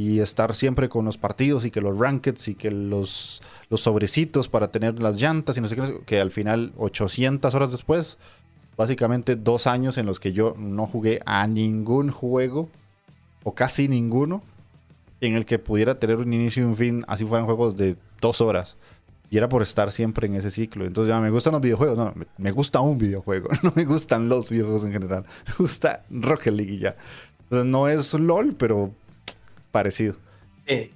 y 0.00 0.20
estar 0.20 0.54
siempre 0.54 0.88
con 0.88 1.04
los 1.04 1.18
partidos 1.18 1.66
y 1.66 1.70
que 1.70 1.82
los 1.82 1.98
rankeds 1.98 2.48
y 2.48 2.54
que 2.54 2.70
los, 2.70 3.42
los 3.68 3.82
sobrecitos 3.82 4.48
para 4.48 4.70
tener 4.70 4.98
las 4.98 5.20
llantas 5.20 5.58
y 5.58 5.60
no 5.60 5.68
sé 5.68 5.76
qué, 5.76 6.00
que 6.06 6.20
al 6.20 6.30
final 6.30 6.72
800 6.78 7.54
horas 7.54 7.70
después, 7.70 8.16
básicamente 8.78 9.36
dos 9.36 9.66
años 9.66 9.98
en 9.98 10.06
los 10.06 10.18
que 10.18 10.32
yo 10.32 10.54
no 10.56 10.86
jugué 10.86 11.20
a 11.26 11.46
ningún 11.46 12.10
juego 12.10 12.70
o 13.44 13.54
casi 13.54 13.88
ninguno, 13.88 14.42
en 15.20 15.34
el 15.34 15.44
que 15.44 15.58
pudiera 15.58 15.98
tener 15.98 16.16
un 16.16 16.32
inicio 16.32 16.62
y 16.62 16.66
un 16.66 16.76
fin, 16.76 17.04
así 17.06 17.26
fueran 17.26 17.44
juegos 17.44 17.76
de 17.76 17.96
dos 18.22 18.40
horas. 18.40 18.78
Y 19.28 19.36
era 19.36 19.50
por 19.50 19.60
estar 19.60 19.92
siempre 19.92 20.26
en 20.26 20.34
ese 20.34 20.50
ciclo. 20.50 20.86
Entonces 20.86 21.14
ya 21.14 21.20
me 21.20 21.30
gustan 21.30 21.52
los 21.52 21.60
videojuegos. 21.60 21.96
No, 21.96 22.14
me 22.38 22.50
gusta 22.50 22.80
un 22.80 22.96
videojuego. 22.98 23.50
No 23.62 23.72
me 23.76 23.84
gustan 23.84 24.28
los 24.28 24.48
videojuegos 24.48 24.84
en 24.84 24.92
general. 24.92 25.24
Me 25.46 25.54
gusta 25.56 26.04
Rocket 26.10 26.54
League 26.54 26.72
y 26.72 26.78
ya. 26.78 26.96
No 27.50 27.86
es 27.86 28.14
LOL, 28.14 28.54
pero 28.56 28.92
parecido. 29.70 30.16
Sí. 30.66 30.90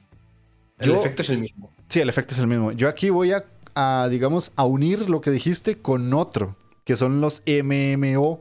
El 0.79 0.91
efecto 0.93 1.23
es 1.23 1.31
el 1.31 1.39
mismo. 1.39 1.71
Sí, 1.89 2.01
el 2.01 2.09
efecto 2.09 2.35
es 2.35 2.41
el 2.41 2.47
mismo. 2.47 2.73
Yo 2.73 2.89
aquí 2.89 3.11
voy 3.11 3.33
a, 3.33 3.45
a, 3.75 4.09
digamos, 4.11 4.53
a 4.57 4.65
unir 4.65 5.09
lo 5.09 5.21
que 5.21 5.31
dijiste 5.31 5.77
con 5.79 6.13
otro, 6.13 6.57
que 6.85 6.97
son 6.97 7.21
los 7.21 7.43
MMORPG 7.47 8.37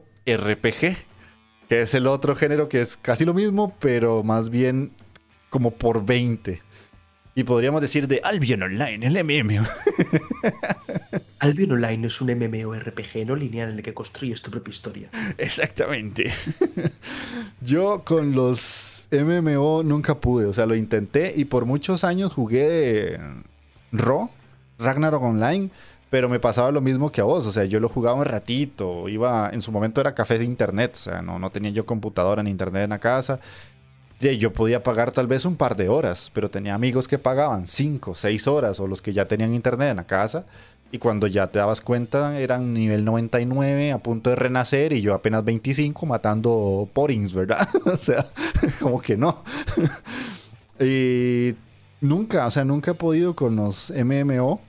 que 1.67 1.81
es 1.81 1.93
el 1.93 2.07
otro 2.07 2.35
género 2.35 2.69
que 2.69 2.81
es 2.81 2.97
casi 2.97 3.25
lo 3.25 3.33
mismo, 3.33 3.75
pero 3.79 4.23
más 4.23 4.49
bien 4.49 4.91
como 5.49 5.71
por 5.71 6.05
20. 6.05 6.61
Y 7.35 7.43
podríamos 7.43 7.81
decir 7.81 8.07
de 8.07 8.21
Albion 8.23 8.63
Online, 8.63 9.07
el 9.07 9.23
MMO. 9.23 9.65
Albion 11.43 11.73
Online 11.73 12.07
es 12.07 12.21
un 12.21 12.29
MMORPG 12.29 13.25
no 13.27 13.35
lineal 13.35 13.71
en 13.71 13.75
el 13.75 13.83
que 13.83 13.93
construyes 13.93 14.41
tu 14.41 14.49
propia 14.49 14.71
historia. 14.71 15.09
Exactamente. 15.37 16.31
Yo 17.61 18.03
con 18.05 18.33
los 18.33 19.09
MMO 19.11 19.83
nunca 19.83 20.21
pude, 20.21 20.45
o 20.45 20.53
sea, 20.53 20.65
lo 20.65 20.73
intenté 20.73 21.33
y 21.35 21.43
por 21.43 21.65
muchos 21.65 22.05
años 22.05 22.31
jugué 22.31 23.19
Ro, 23.91 24.29
Ragnarok 24.79 25.21
Online, 25.21 25.69
pero 26.09 26.29
me 26.29 26.39
pasaba 26.39 26.71
lo 26.71 26.79
mismo 26.79 27.11
que 27.11 27.19
a 27.19 27.25
vos, 27.25 27.45
o 27.45 27.51
sea, 27.51 27.65
yo 27.65 27.81
lo 27.81 27.89
jugaba 27.89 28.17
un 28.17 28.25
ratito, 28.25 29.09
iba, 29.09 29.49
en 29.51 29.61
su 29.61 29.73
momento 29.73 29.99
era 29.99 30.15
café 30.15 30.37
de 30.37 30.45
internet, 30.45 30.93
o 30.93 30.99
sea, 30.99 31.21
no, 31.21 31.39
no 31.39 31.49
tenía 31.49 31.71
yo 31.71 31.85
computadora 31.85 32.41
ni 32.41 32.51
internet 32.51 32.85
en 32.85 32.91
la 32.91 32.99
casa. 32.99 33.41
Yo 34.19 34.53
podía 34.53 34.83
pagar 34.83 35.11
tal 35.11 35.27
vez 35.27 35.43
un 35.43 35.57
par 35.57 35.75
de 35.75 35.89
horas, 35.89 36.31
pero 36.33 36.49
tenía 36.49 36.75
amigos 36.75 37.09
que 37.09 37.19
pagaban 37.19 37.67
5, 37.67 38.15
6 38.15 38.47
horas 38.47 38.79
o 38.79 38.87
los 38.87 39.01
que 39.01 39.11
ya 39.11 39.27
tenían 39.27 39.53
internet 39.53 39.91
en 39.91 39.97
la 39.97 40.07
casa. 40.07 40.45
Y 40.93 40.99
cuando 40.99 41.25
ya 41.25 41.47
te 41.47 41.57
dabas 41.57 41.81
cuenta 41.81 42.37
eran 42.39 42.71
nivel 42.71 43.03
99 43.03 43.93
a 43.93 43.97
punto 43.97 44.29
de 44.29 44.35
renacer 44.35 44.93
y 44.93 45.01
yo 45.01 45.15
apenas 45.15 45.43
25 45.43 46.05
matando 46.05 46.87
porings, 46.93 47.33
¿verdad? 47.33 47.67
o 47.85 47.97
sea, 47.97 48.27
como 48.79 49.01
que 49.01 49.17
no. 49.17 49.43
y 50.79 51.55
nunca, 51.99 52.45
o 52.45 52.51
sea, 52.51 52.63
nunca 52.63 52.91
he 52.91 52.93
podido 52.93 53.35
con 53.35 53.55
los 53.55 53.91
MMO 53.91 54.61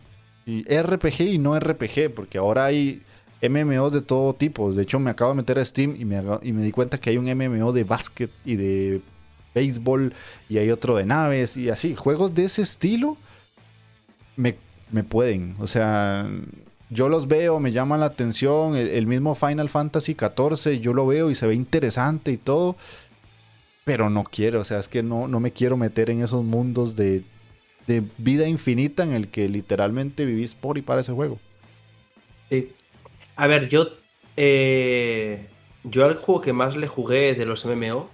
y 0.47 0.63
RPG 0.63 1.21
y 1.21 1.37
no 1.37 1.61
RPG, 1.61 2.15
porque 2.15 2.39
ahora 2.39 2.65
hay 2.65 3.03
MMOs 3.43 3.93
de 3.93 4.01
todo 4.01 4.33
tipo. 4.33 4.73
De 4.73 4.85
hecho, 4.85 4.99
me 4.99 5.11
acabo 5.11 5.33
de 5.33 5.37
meter 5.37 5.59
a 5.59 5.65
Steam 5.67 5.95
y 5.99 6.07
me, 6.07 6.23
y 6.41 6.53
me 6.53 6.63
di 6.63 6.71
cuenta 6.71 6.99
que 6.99 7.11
hay 7.11 7.19
un 7.19 7.27
MMO 7.27 7.71
de 7.75 7.85
básquet 7.85 8.31
y 8.47 8.57
de 8.57 9.03
béisbol 9.55 10.15
y 10.49 10.57
hay 10.57 10.71
otro 10.71 10.97
de 10.97 11.05
naves 11.05 11.59
y 11.59 11.69
así. 11.69 11.95
Juegos 11.95 12.35
de 12.35 12.47
ese 12.47 12.63
estilo 12.63 13.19
me, 14.37 14.57
pueden. 15.03 15.57
O 15.59 15.67
sea, 15.67 16.31
yo 16.91 17.09
los 17.09 17.27
veo, 17.27 17.59
me 17.59 17.73
llaman 17.73 18.01
la 18.01 18.07
atención. 18.07 18.77
El, 18.77 19.07
mismo 19.07 19.35
Final 19.35 19.69
Fantasy 19.69 20.15
XIV, 20.15 20.81
yo 20.81 20.95
lo 20.95 21.07
veo 21.07 21.31
y 21.31 21.35
se 21.35 21.47
ve 21.47 21.55
interesante 21.55 22.31
y 22.31 22.37
todo. 22.37 22.77
Pero 23.85 24.09
no 24.11 24.25
quiero, 24.25 24.61
o 24.61 24.65
sea, 24.65 24.79
es 24.79 24.89
que 24.89 25.03
no, 25.03 25.27
no 25.29 25.41
me 25.41 25.53
quiero 25.53 25.77
meter 25.77 26.09
en 26.09 26.23
esos 26.23 26.45
mundos 26.45 26.97
de 26.97 27.25
de 27.87 28.03
vida 28.19 28.49
infinita 28.49 29.03
en 29.03 29.13
el 29.13 29.29
que 29.29 29.49
literalmente 29.49 30.25
vivís 30.25 30.55
por 30.55 30.79
y 30.79 30.83
para 30.83 31.01
ese 31.01 31.13
juego. 31.13 31.39
Sí. 32.51 32.73
A 33.37 33.47
ver, 33.47 33.69
yo. 33.69 33.89
Eh, 34.37 35.49
yo 35.85 36.05
al 36.05 36.17
juego 36.17 36.41
que 36.41 36.53
más 36.53 36.77
le 36.77 36.89
jugué 36.89 37.35
de 37.35 37.47
los 37.47 37.65
MMO. 37.65 38.09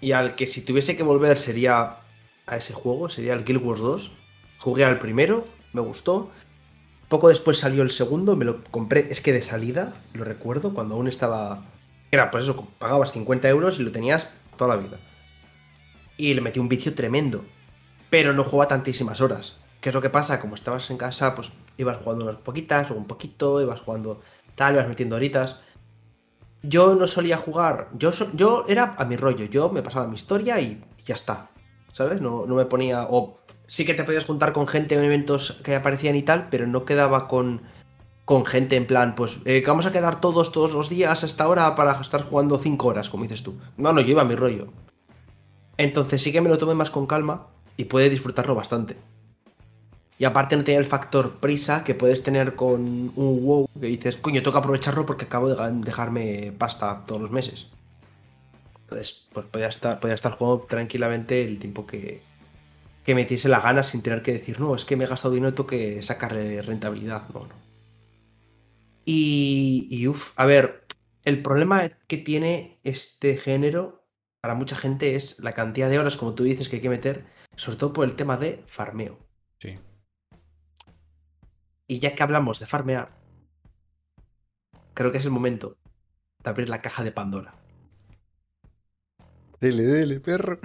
Y 0.00 0.12
al 0.12 0.34
que 0.34 0.46
si 0.46 0.64
tuviese 0.64 0.96
que 0.96 1.02
volver 1.02 1.36
sería 1.36 1.98
a 2.46 2.56
ese 2.56 2.72
juego, 2.72 3.10
sería 3.10 3.34
el 3.34 3.44
Guild 3.44 3.62
Wars 3.62 3.80
2. 3.80 4.12
Jugué 4.60 4.84
al 4.84 4.98
primero, 4.98 5.44
me 5.72 5.80
gustó. 5.80 6.30
Poco 7.08 7.28
después 7.28 7.58
salió 7.58 7.82
el 7.82 7.90
segundo, 7.90 8.36
me 8.36 8.44
lo 8.44 8.62
compré, 8.64 9.08
es 9.10 9.20
que 9.20 9.32
de 9.32 9.42
salida, 9.42 9.94
lo 10.12 10.24
recuerdo, 10.24 10.74
cuando 10.74 10.94
aún 10.94 11.08
estaba... 11.08 11.64
Era 12.12 12.30
pues 12.30 12.44
eso, 12.44 12.68
pagabas 12.78 13.12
50 13.12 13.48
euros 13.48 13.78
y 13.80 13.82
lo 13.82 13.92
tenías 13.92 14.28
toda 14.56 14.76
la 14.76 14.82
vida. 14.82 14.98
Y 16.16 16.34
le 16.34 16.40
metí 16.40 16.60
un 16.60 16.68
vicio 16.68 16.94
tremendo 16.94 17.44
pero 18.10 18.32
no 18.32 18.44
juega 18.44 18.68
tantísimas 18.68 19.20
horas. 19.20 19.56
¿Qué 19.80 19.88
es 19.88 19.94
lo 19.94 20.02
que 20.02 20.10
pasa? 20.10 20.40
Como 20.40 20.56
estabas 20.56 20.90
en 20.90 20.98
casa, 20.98 21.34
pues 21.34 21.52
ibas 21.78 21.96
jugando 21.98 22.26
unas 22.26 22.36
poquitas, 22.36 22.90
o 22.90 22.94
un 22.94 23.06
poquito, 23.06 23.62
ibas 23.62 23.80
jugando 23.80 24.20
tal, 24.56 24.74
ibas 24.74 24.88
metiendo 24.88 25.16
horitas. 25.16 25.60
Yo 26.62 26.94
no 26.94 27.06
solía 27.06 27.38
jugar, 27.38 27.88
yo, 27.94 28.12
yo 28.34 28.64
era 28.68 28.94
a 28.98 29.04
mi 29.06 29.16
rollo, 29.16 29.46
yo 29.46 29.70
me 29.70 29.82
pasaba 29.82 30.06
mi 30.06 30.16
historia 30.16 30.60
y, 30.60 30.84
ya 31.06 31.14
está, 31.14 31.48
¿sabes? 31.92 32.20
No, 32.20 32.46
no, 32.46 32.54
me 32.54 32.64
ponía, 32.64 33.06
o 33.10 33.38
sí 33.66 33.84
que 33.84 33.94
te 33.94 34.04
podías 34.04 34.24
juntar 34.24 34.52
con 34.52 34.66
gente 34.66 34.94
en 34.94 35.04
eventos 35.04 35.60
que 35.64 35.74
aparecían 35.74 36.16
y 36.16 36.22
tal, 36.22 36.48
pero 36.50 36.66
no 36.66 36.84
quedaba 36.84 37.28
con, 37.28 37.62
con 38.24 38.44
gente 38.44 38.76
en 38.76 38.86
plan, 38.86 39.14
pues 39.14 39.38
eh, 39.44 39.62
vamos 39.66 39.86
a 39.86 39.92
quedar 39.92 40.20
todos, 40.20 40.52
todos 40.52 40.72
los 40.72 40.88
días 40.88 41.24
hasta 41.24 41.44
ahora 41.44 41.74
para 41.74 42.00
estar 42.00 42.22
jugando 42.22 42.58
5 42.58 42.86
horas, 42.86 43.10
como 43.10 43.24
dices 43.24 43.42
tú. 43.42 43.54
No, 43.76 43.92
no, 43.92 44.00
yo 44.00 44.08
iba 44.08 44.22
a 44.22 44.26
mi 44.26 44.34
rollo. 44.34 44.68
Entonces 45.76 46.22
sí 46.22 46.32
que 46.32 46.40
me 46.40 46.48
lo 46.48 46.58
tomé 46.58 46.74
más 46.74 46.90
con 46.90 47.06
calma 47.06 47.46
y 47.76 47.84
puede 47.84 48.10
disfrutarlo 48.10 48.54
bastante. 48.54 48.96
Y 50.18 50.26
aparte 50.26 50.54
no 50.54 50.64
tenía 50.64 50.78
el 50.78 50.84
factor 50.84 51.36
prisa 51.36 51.82
que 51.82 51.94
puedes 51.94 52.22
tener 52.22 52.54
con 52.54 53.10
un 53.16 53.42
WoW 53.42 53.66
que 53.80 53.86
dices, 53.86 54.16
coño, 54.16 54.42
tengo 54.42 54.52
que 54.52 54.58
aprovecharlo 54.58 55.06
porque 55.06 55.24
acabo 55.24 55.48
de 55.48 55.72
dejarme 55.82 56.52
pasta 56.58 57.04
todos 57.06 57.22
los 57.22 57.30
meses. 57.30 57.68
Entonces, 58.90 59.28
pues 59.32 59.46
podía 59.46 59.68
estar, 59.68 60.00
podía 60.00 60.16
estar 60.16 60.32
jugando 60.32 60.66
tranquilamente 60.66 61.44
el 61.44 61.60
tiempo 61.60 61.86
que, 61.86 62.22
que 63.04 63.14
me 63.14 63.20
hiciese 63.20 63.48
la 63.48 63.60
gana 63.60 63.84
sin 63.84 64.02
tener 64.02 64.20
que 64.20 64.32
decir, 64.32 64.58
no, 64.58 64.74
es 64.74 64.84
que 64.84 64.96
me 64.96 65.04
he 65.04 65.06
gastado 65.06 65.32
dinero 65.32 65.52
y 65.52 65.54
tengo 65.54 65.68
que 65.68 66.02
sacarle 66.02 66.60
rentabilidad. 66.60 67.28
No, 67.28 67.46
no. 67.46 67.54
Y, 69.04 69.86
y 69.90 70.08
uff, 70.08 70.32
a 70.34 70.44
ver, 70.44 70.84
el 71.24 71.40
problema 71.40 71.88
que 72.08 72.16
tiene 72.16 72.80
este 72.82 73.36
género 73.36 74.04
para 74.40 74.56
mucha 74.56 74.74
gente 74.74 75.14
es 75.14 75.38
la 75.38 75.52
cantidad 75.52 75.88
de 75.88 76.00
horas, 76.00 76.16
como 76.16 76.34
tú 76.34 76.42
dices, 76.42 76.68
que 76.68 76.76
hay 76.76 76.82
que 76.82 76.88
meter, 76.88 77.26
sobre 77.54 77.78
todo 77.78 77.92
por 77.92 78.04
el 78.04 78.16
tema 78.16 78.38
de 78.38 78.64
farmeo. 78.66 79.20
Sí. 79.60 79.78
Y 81.86 82.00
ya 82.00 82.16
que 82.16 82.24
hablamos 82.24 82.58
de 82.58 82.66
farmear, 82.66 83.12
creo 84.94 85.12
que 85.12 85.18
es 85.18 85.24
el 85.24 85.30
momento 85.30 85.76
de 86.42 86.50
abrir 86.50 86.68
la 86.68 86.82
caja 86.82 87.04
de 87.04 87.12
Pandora. 87.12 87.59
Dele, 89.60 89.82
dele, 89.82 90.20
perro. 90.20 90.58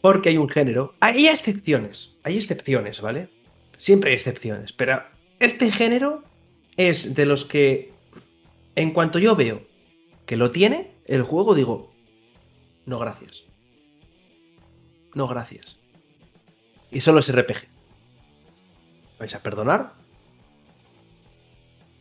Porque 0.00 0.30
hay 0.30 0.36
un 0.36 0.48
género. 0.48 0.94
Hay 1.00 1.28
excepciones. 1.28 2.14
Hay 2.24 2.36
excepciones, 2.36 3.00
¿vale? 3.00 3.28
Siempre 3.76 4.10
hay 4.10 4.16
excepciones. 4.16 4.72
Pero 4.72 5.02
este 5.38 5.70
género 5.70 6.24
es 6.76 7.14
de 7.14 7.26
los 7.26 7.44
que, 7.44 7.92
en 8.74 8.92
cuanto 8.92 9.18
yo 9.18 9.36
veo 9.36 9.62
que 10.26 10.36
lo 10.36 10.50
tiene, 10.50 10.90
el 11.06 11.22
juego 11.22 11.54
digo, 11.54 11.92
no 12.86 12.98
gracias. 12.98 13.44
No 15.14 15.28
gracias. 15.28 15.76
Y 16.90 17.00
solo 17.00 17.20
es 17.20 17.32
RPG 17.34 17.72
vais 19.22 19.34
a 19.36 19.42
perdonar. 19.42 19.92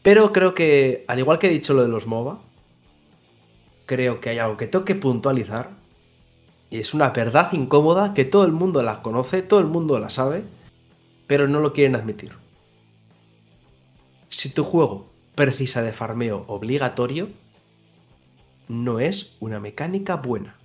Pero 0.01 0.33
creo 0.33 0.55
que, 0.55 1.05
al 1.07 1.19
igual 1.19 1.37
que 1.37 1.47
he 1.47 1.51
dicho 1.51 1.75
lo 1.75 1.83
de 1.83 1.87
los 1.87 2.07
MOBA, 2.07 2.41
creo 3.91 4.21
que 4.21 4.29
hay 4.29 4.39
algo 4.39 4.55
que 4.55 4.67
tengo 4.67 4.85
que 4.85 4.95
puntualizar. 4.95 5.71
Y 6.69 6.77
es 6.77 6.93
una 6.93 7.09
verdad 7.09 7.51
incómoda 7.51 8.13
que 8.13 8.23
todo 8.23 8.45
el 8.45 8.53
mundo 8.53 8.81
la 8.83 9.01
conoce, 9.01 9.41
todo 9.41 9.59
el 9.59 9.67
mundo 9.67 9.99
la 9.99 10.09
sabe, 10.09 10.45
pero 11.27 11.49
no 11.49 11.59
lo 11.59 11.73
quieren 11.73 11.97
admitir. 11.97 12.31
Si 14.29 14.47
tu 14.47 14.63
juego 14.63 15.09
precisa 15.35 15.81
de 15.81 15.91
farmeo 15.91 16.45
obligatorio, 16.47 17.27
no 18.69 19.01
es 19.01 19.35
una 19.41 19.59
mecánica 19.59 20.15
buena. 20.15 20.55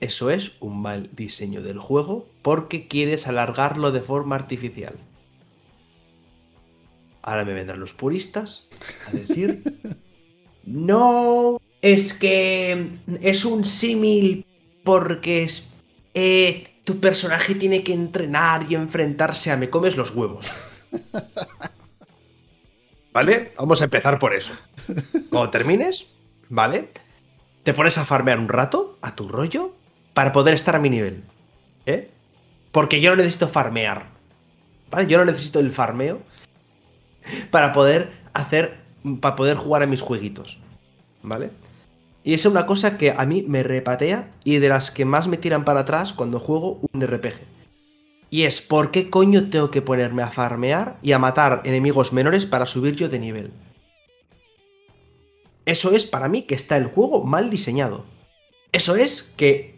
Eso 0.00 0.30
es 0.30 0.54
un 0.58 0.82
mal 0.82 1.10
diseño 1.12 1.62
del 1.62 1.78
juego 1.78 2.26
porque 2.42 2.88
quieres 2.88 3.28
alargarlo 3.28 3.92
de 3.92 4.00
forma 4.00 4.34
artificial. 4.34 4.96
Ahora 7.22 7.44
me 7.44 7.52
vendrán 7.52 7.78
los 7.78 7.92
puristas 7.92 8.66
a 9.06 9.12
decir, 9.12 9.62
no, 10.64 11.60
es 11.82 12.12
que 12.14 12.90
es 13.22 13.44
un 13.44 13.64
símil 13.64 14.44
porque 14.84 15.48
eh, 16.14 16.80
tu 16.84 17.00
personaje 17.00 17.54
tiene 17.54 17.82
que 17.82 17.92
entrenar 17.92 18.66
y 18.68 18.74
enfrentarse 18.74 19.50
a 19.50 19.56
me 19.56 19.70
comes 19.70 19.96
los 19.96 20.14
huevos. 20.14 20.50
¿Vale? 23.12 23.52
Vamos 23.56 23.80
a 23.80 23.84
empezar 23.84 24.18
por 24.18 24.34
eso. 24.34 24.52
Cuando 25.30 25.50
termines, 25.50 26.06
¿vale? 26.48 26.90
Te 27.62 27.74
pones 27.74 27.98
a 27.98 28.04
farmear 28.04 28.38
un 28.38 28.48
rato 28.48 28.98
a 29.02 29.14
tu 29.14 29.28
rollo 29.28 29.74
para 30.14 30.32
poder 30.32 30.54
estar 30.54 30.74
a 30.76 30.78
mi 30.78 30.88
nivel. 30.88 31.24
¿Eh? 31.84 32.10
Porque 32.72 33.00
yo 33.00 33.10
no 33.10 33.16
necesito 33.16 33.48
farmear. 33.48 34.06
¿Vale? 34.90 35.06
Yo 35.06 35.18
no 35.18 35.24
necesito 35.24 35.60
el 35.60 35.70
farmeo 35.70 36.20
para 37.50 37.72
poder 37.72 38.10
hacer. 38.32 38.78
para 39.20 39.36
poder 39.36 39.56
jugar 39.56 39.82
a 39.82 39.86
mis 39.86 40.00
jueguitos. 40.00 40.58
¿Vale? 41.22 41.50
Y 42.24 42.34
es 42.34 42.44
una 42.44 42.66
cosa 42.66 42.98
que 42.98 43.12
a 43.12 43.24
mí 43.24 43.44
me 43.46 43.62
repatea 43.62 44.30
y 44.44 44.58
de 44.58 44.68
las 44.68 44.90
que 44.90 45.04
más 45.04 45.28
me 45.28 45.36
tiran 45.36 45.64
para 45.64 45.80
atrás 45.80 46.12
cuando 46.12 46.40
juego 46.40 46.80
un 46.92 47.00
RPG. 47.00 47.34
Y 48.30 48.42
es, 48.42 48.60
¿por 48.60 48.90
qué 48.90 49.08
coño 49.08 49.48
tengo 49.48 49.70
que 49.70 49.80
ponerme 49.80 50.22
a 50.22 50.30
farmear 50.30 50.98
y 51.00 51.12
a 51.12 51.18
matar 51.18 51.62
enemigos 51.64 52.12
menores 52.12 52.44
para 52.44 52.66
subir 52.66 52.94
yo 52.94 53.08
de 53.08 53.18
nivel? 53.18 53.50
Eso 55.64 55.92
es 55.92 56.04
para 56.04 56.28
mí 56.28 56.42
que 56.42 56.54
está 56.54 56.76
el 56.76 56.86
juego 56.86 57.24
mal 57.24 57.50
diseñado. 57.50 58.04
Eso 58.72 58.96
es 58.96 59.34
que 59.36 59.76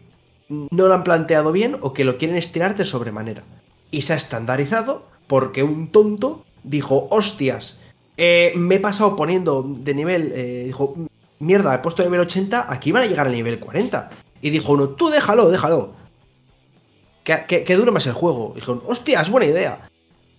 no 0.49 0.87
lo 0.87 0.93
han 0.93 1.03
planteado 1.03 1.51
bien 1.51 1.77
o 1.81 1.93
que 1.93 2.03
lo 2.03 2.17
quieren 2.17 2.37
estirar 2.37 2.75
de 2.75 2.85
sobremanera. 2.85 3.43
Y 3.89 4.01
se 4.01 4.13
ha 4.13 4.17
estandarizado 4.17 5.05
porque 5.27 5.63
un 5.63 5.91
tonto 5.91 6.45
dijo, 6.63 7.07
hostias, 7.09 7.79
eh, 8.17 8.53
me 8.55 8.75
he 8.75 8.79
pasado 8.79 9.15
poniendo 9.15 9.63
de 9.63 9.93
nivel, 9.93 10.31
eh, 10.35 10.63
dijo, 10.65 10.95
mierda, 11.41 11.75
he 11.75 11.79
puesto 11.79 12.03
nivel 12.03 12.21
80, 12.21 12.71
aquí 12.71 12.91
van 12.91 13.03
a 13.03 13.07
llegar 13.07 13.27
al 13.27 13.33
nivel 13.33 13.59
40. 13.59 14.09
Y 14.41 14.49
dijo 14.49 14.73
uno, 14.73 14.89
tú 14.89 15.09
déjalo, 15.09 15.49
déjalo. 15.49 15.93
Que, 17.23 17.45
que, 17.45 17.75
dure 17.75 17.91
más 17.91 18.07
el 18.07 18.13
juego. 18.13 18.53
Dijo, 18.55 18.81
hostias, 18.87 19.29
buena 19.29 19.45
idea. 19.45 19.89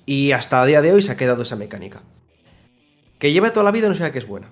Y 0.05 0.33
hasta 0.33 0.63
a 0.63 0.67
día 0.67 0.83
de 0.83 0.93
hoy 0.93 1.03
se 1.03 1.13
ha 1.13 1.17
quedado 1.17 1.43
esa 1.43 1.57
mecánica. 1.57 2.03
Que 3.19 3.33
lleva 3.33 3.53
toda 3.53 3.65
la 3.65 3.71
vida 3.71 3.89
no 3.89 3.95
sé 3.95 4.11
que 4.11 4.19
es 4.19 4.27
buena. 4.27 4.51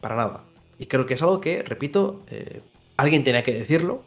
Para 0.00 0.16
nada. 0.16 0.44
Y 0.78 0.86
creo 0.86 1.06
que 1.06 1.14
es 1.14 1.22
algo 1.22 1.40
que, 1.40 1.62
repito, 1.62 2.22
eh, 2.28 2.62
alguien 2.96 3.22
tenía 3.22 3.44
que 3.44 3.54
decirlo 3.54 4.02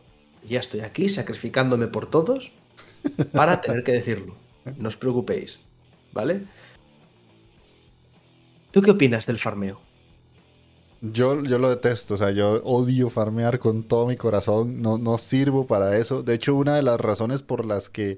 ya 0.48 0.60
estoy 0.60 0.82
aquí 0.82 1.10
sacrificándome 1.10 1.88
por 1.88 2.10
todos 2.10 2.52
para 3.34 3.62
tener 3.62 3.84
que 3.84 3.94
decirlo. 3.94 4.36
No 4.78 4.90
os 4.90 4.98
preocupéis, 4.98 5.60
¿vale? 6.14 6.42
¿Tú 8.72 8.82
qué 8.82 8.92
opinas 8.92 9.26
del 9.26 9.38
farmeo? 9.38 9.80
Yo, 11.02 11.44
yo 11.44 11.60
lo 11.60 11.70
detesto, 11.70 12.16
o 12.16 12.18
sea, 12.18 12.32
yo 12.32 12.62
odio 12.64 13.10
farmear 13.10 13.60
con 13.60 13.84
todo 13.84 14.08
mi 14.08 14.18
corazón, 14.18 14.82
no, 14.82 14.98
no 14.98 15.18
sirvo 15.18 15.68
para 15.68 15.98
eso. 15.98 16.24
De 16.24 16.34
hecho, 16.34 16.56
una 16.56 16.76
de 16.76 16.82
las 16.82 17.00
razones 17.00 17.44
por 17.44 17.66
las 17.66 17.90
que 17.90 18.18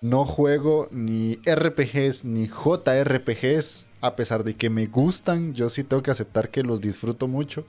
no 0.00 0.24
juego 0.24 0.86
ni 0.90 1.38
RPGs 1.46 2.24
ni 2.24 2.46
JRPGs, 2.46 3.88
a 4.00 4.16
pesar 4.16 4.44
de 4.44 4.54
que 4.54 4.70
me 4.70 4.86
gustan, 4.86 5.54
yo 5.54 5.68
sí 5.68 5.82
tengo 5.82 6.02
que 6.02 6.10
aceptar 6.10 6.50
que 6.50 6.62
los 6.62 6.80
disfruto 6.80 7.26
mucho, 7.26 7.64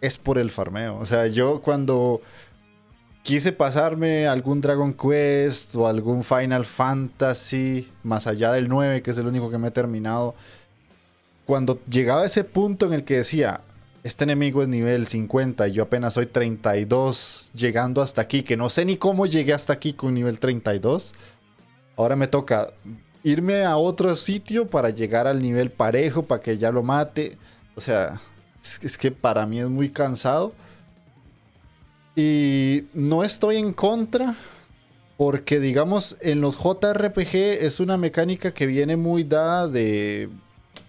es 0.00 0.18
por 0.18 0.38
el 0.38 0.50
farmeo. 0.50 0.98
O 0.98 1.06
sea, 1.06 1.26
yo 1.26 1.62
cuando 1.62 2.20
quise 3.22 3.52
pasarme 3.52 4.28
algún 4.28 4.60
Dragon 4.60 4.92
Quest 4.92 5.74
o 5.76 5.88
algún 5.88 6.22
Final 6.22 6.66
Fantasy, 6.66 7.90
más 8.02 8.26
allá 8.26 8.52
del 8.52 8.68
9, 8.68 9.02
que 9.02 9.10
es 9.10 9.18
el 9.18 9.26
único 9.26 9.50
que 9.50 9.58
me 9.58 9.68
he 9.68 9.72
terminado. 9.72 10.34
Cuando 11.46 11.80
llegaba 11.90 12.22
a 12.22 12.26
ese 12.26 12.44
punto 12.44 12.86
en 12.86 12.94
el 12.94 13.04
que 13.04 13.18
decía, 13.18 13.60
este 14.02 14.24
enemigo 14.24 14.62
es 14.62 14.68
nivel 14.68 15.06
50 15.06 15.68
y 15.68 15.72
yo 15.72 15.84
apenas 15.84 16.14
soy 16.14 16.26
32, 16.26 17.50
llegando 17.54 18.02
hasta 18.02 18.22
aquí, 18.22 18.42
que 18.42 18.56
no 18.56 18.68
sé 18.68 18.84
ni 18.84 18.96
cómo 18.96 19.26
llegué 19.26 19.52
hasta 19.52 19.72
aquí 19.72 19.94
con 19.94 20.14
nivel 20.14 20.40
32. 20.40 21.14
Ahora 21.96 22.16
me 22.16 22.26
toca 22.26 22.72
irme 23.22 23.64
a 23.64 23.76
otro 23.76 24.14
sitio 24.16 24.66
para 24.66 24.90
llegar 24.90 25.26
al 25.26 25.40
nivel 25.40 25.70
parejo, 25.70 26.22
para 26.22 26.40
que 26.42 26.58
ya 26.58 26.70
lo 26.70 26.82
mate. 26.82 27.38
O 27.74 27.80
sea, 27.80 28.20
es 28.82 28.98
que 28.98 29.10
para 29.10 29.46
mí 29.46 29.60
es 29.60 29.68
muy 29.68 29.90
cansado. 29.90 30.52
Y 32.14 32.84
no 32.92 33.24
estoy 33.24 33.56
en 33.56 33.72
contra, 33.72 34.36
porque 35.16 35.58
digamos, 35.58 36.16
en 36.20 36.40
los 36.40 36.56
JRPG 36.56 37.34
es 37.60 37.80
una 37.80 37.96
mecánica 37.96 38.52
que 38.52 38.66
viene 38.66 38.96
muy 38.96 39.24
dada 39.24 39.66
de 39.66 40.28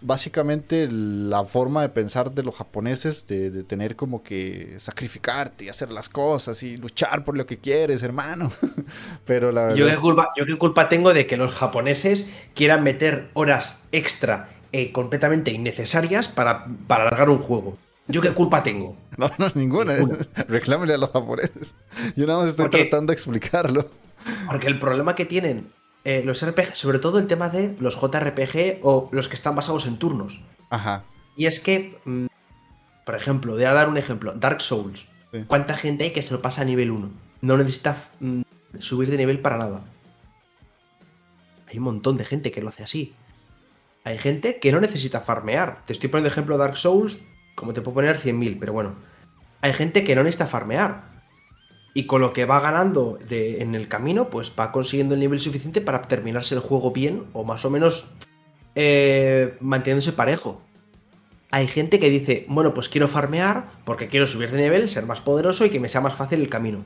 básicamente 0.05 0.87
la 0.89 1.43
forma 1.45 1.81
de 1.81 1.89
pensar 1.89 2.31
de 2.31 2.43
los 2.43 2.55
japoneses, 2.55 3.25
de, 3.27 3.63
tener 3.63 3.95
como 3.95 4.23
que 4.23 4.75
sacrificarte 4.79 5.65
y 5.65 5.69
hacer 5.69 5.91
las 5.91 6.09
cosas 6.09 6.61
y 6.63 6.77
luchar 6.77 7.25
por 7.25 7.35
lo 7.35 7.45
que 7.45 7.57
quieres, 7.57 8.03
hermano. 8.03 8.51
Pero 9.25 9.51
la 9.51 9.63
verdad... 9.63 9.77
Yo 9.77 9.87
qué, 9.87 9.95
culpa, 9.95 10.29
yo 10.37 10.45
qué 10.45 10.57
culpa 10.57 10.87
tengo 10.89 11.13
de 11.13 11.25
que 11.25 11.37
los 11.37 11.53
japoneses 11.53 12.27
quieran 12.53 12.83
meter 12.83 13.29
horas 13.33 13.83
extra 13.91 14.49
eh, 14.71 14.91
completamente 14.91 15.51
innecesarias 15.51 16.27
para, 16.27 16.67
para 16.87 17.03
alargar 17.03 17.29
un 17.29 17.39
juego. 17.39 17.77
¿Yo 18.07 18.21
qué 18.21 18.31
culpa 18.31 18.63
tengo? 18.63 18.95
No, 19.17 19.31
no, 19.37 19.49
ninguna. 19.55 19.95
Reclámele 20.49 20.95
a 20.95 20.97
los 20.97 21.09
japoneses. 21.09 21.73
Yo 22.17 22.27
nada 22.27 22.39
más 22.39 22.49
estoy 22.49 22.69
tratando 22.69 23.11
de 23.11 23.13
explicarlo. 23.13 23.89
Porque 24.45 24.67
el 24.67 24.77
problema 24.77 25.15
que 25.15 25.23
tienen 25.23 25.71
eh, 26.05 26.23
los 26.23 26.45
RPG, 26.45 26.75
sobre 26.75 26.99
todo 26.99 27.19
el 27.19 27.27
tema 27.27 27.49
de 27.49 27.75
los 27.79 27.99
JRPG 27.99 28.79
o 28.83 29.09
los 29.11 29.27
que 29.27 29.35
están 29.35 29.55
basados 29.55 29.85
en 29.87 29.97
turnos. 29.97 30.39
Ajá. 30.69 31.03
Y 31.35 31.47
es 31.47 31.59
que, 31.59 31.99
mm, 32.05 32.27
por 33.05 33.15
ejemplo, 33.15 33.53
voy 33.53 33.63
a 33.63 33.73
dar 33.73 33.89
un 33.89 33.97
ejemplo: 33.97 34.33
Dark 34.33 34.61
Souls. 34.61 35.07
¿Cuánta 35.47 35.75
gente 35.75 36.05
hay 36.05 36.13
que 36.13 36.21
se 36.21 36.33
lo 36.33 36.41
pasa 36.41 36.61
a 36.61 36.65
nivel 36.65 36.91
1? 36.91 37.09
No 37.41 37.57
necesita 37.57 37.97
mm, 38.21 38.43
subir 38.79 39.11
de 39.11 39.17
nivel 39.17 39.39
para 39.39 39.57
nada. 39.57 39.81
Hay 41.67 41.77
un 41.79 41.83
montón 41.83 42.15
de 42.15 42.23
gente 42.23 42.51
que 42.51 42.61
lo 42.61 42.69
hace 42.69 42.83
así. 42.83 43.13
Hay 44.05 44.17
gente 44.17 44.59
que 44.59 44.71
no 44.71 44.79
necesita 44.79 45.19
farmear. 45.19 45.81
Te 45.85 45.91
estoy 45.91 46.07
poniendo 46.07 46.29
ejemplo 46.29 46.57
Dark 46.57 46.77
Souls 46.77 47.19
como 47.55 47.73
te 47.73 47.81
puedo 47.81 47.95
poner 47.95 48.19
100.000, 48.19 48.57
pero 48.59 48.73
bueno. 48.73 48.95
Hay 49.61 49.73
gente 49.73 50.03
que 50.03 50.15
no 50.15 50.23
necesita 50.23 50.45
farmear. 50.45 51.14
Y 51.97 52.05
con 52.07 52.19
lo 52.21 52.33
que 52.33 52.43
va 52.45 52.59
ganando 52.59 53.17
de, 53.27 53.61
en 53.61 53.73
el 53.73 53.87
camino, 53.87 54.29
pues 54.29 54.51
va 54.59 54.71
consiguiendo 54.73 55.13
el 55.13 55.21
nivel 55.21 55.39
suficiente 55.39 55.79
para 55.79 56.01
terminarse 56.01 56.53
el 56.53 56.59
juego 56.59 56.91
bien 56.91 57.23
o 57.31 57.45
más 57.45 57.63
o 57.63 57.69
menos 57.69 58.11
eh, 58.75 59.55
manteniéndose 59.61 60.11
parejo. 60.11 60.61
Hay 61.51 61.67
gente 61.67 61.99
que 61.99 62.09
dice, 62.09 62.45
bueno, 62.49 62.73
pues 62.73 62.89
quiero 62.89 63.07
farmear 63.07 63.71
porque 63.85 64.09
quiero 64.09 64.27
subir 64.27 64.51
de 64.51 64.61
nivel, 64.61 64.89
ser 64.89 65.05
más 65.05 65.21
poderoso 65.21 65.65
y 65.65 65.69
que 65.69 65.79
me 65.79 65.87
sea 65.87 66.01
más 66.01 66.15
fácil 66.15 66.41
el 66.41 66.49
camino. 66.49 66.83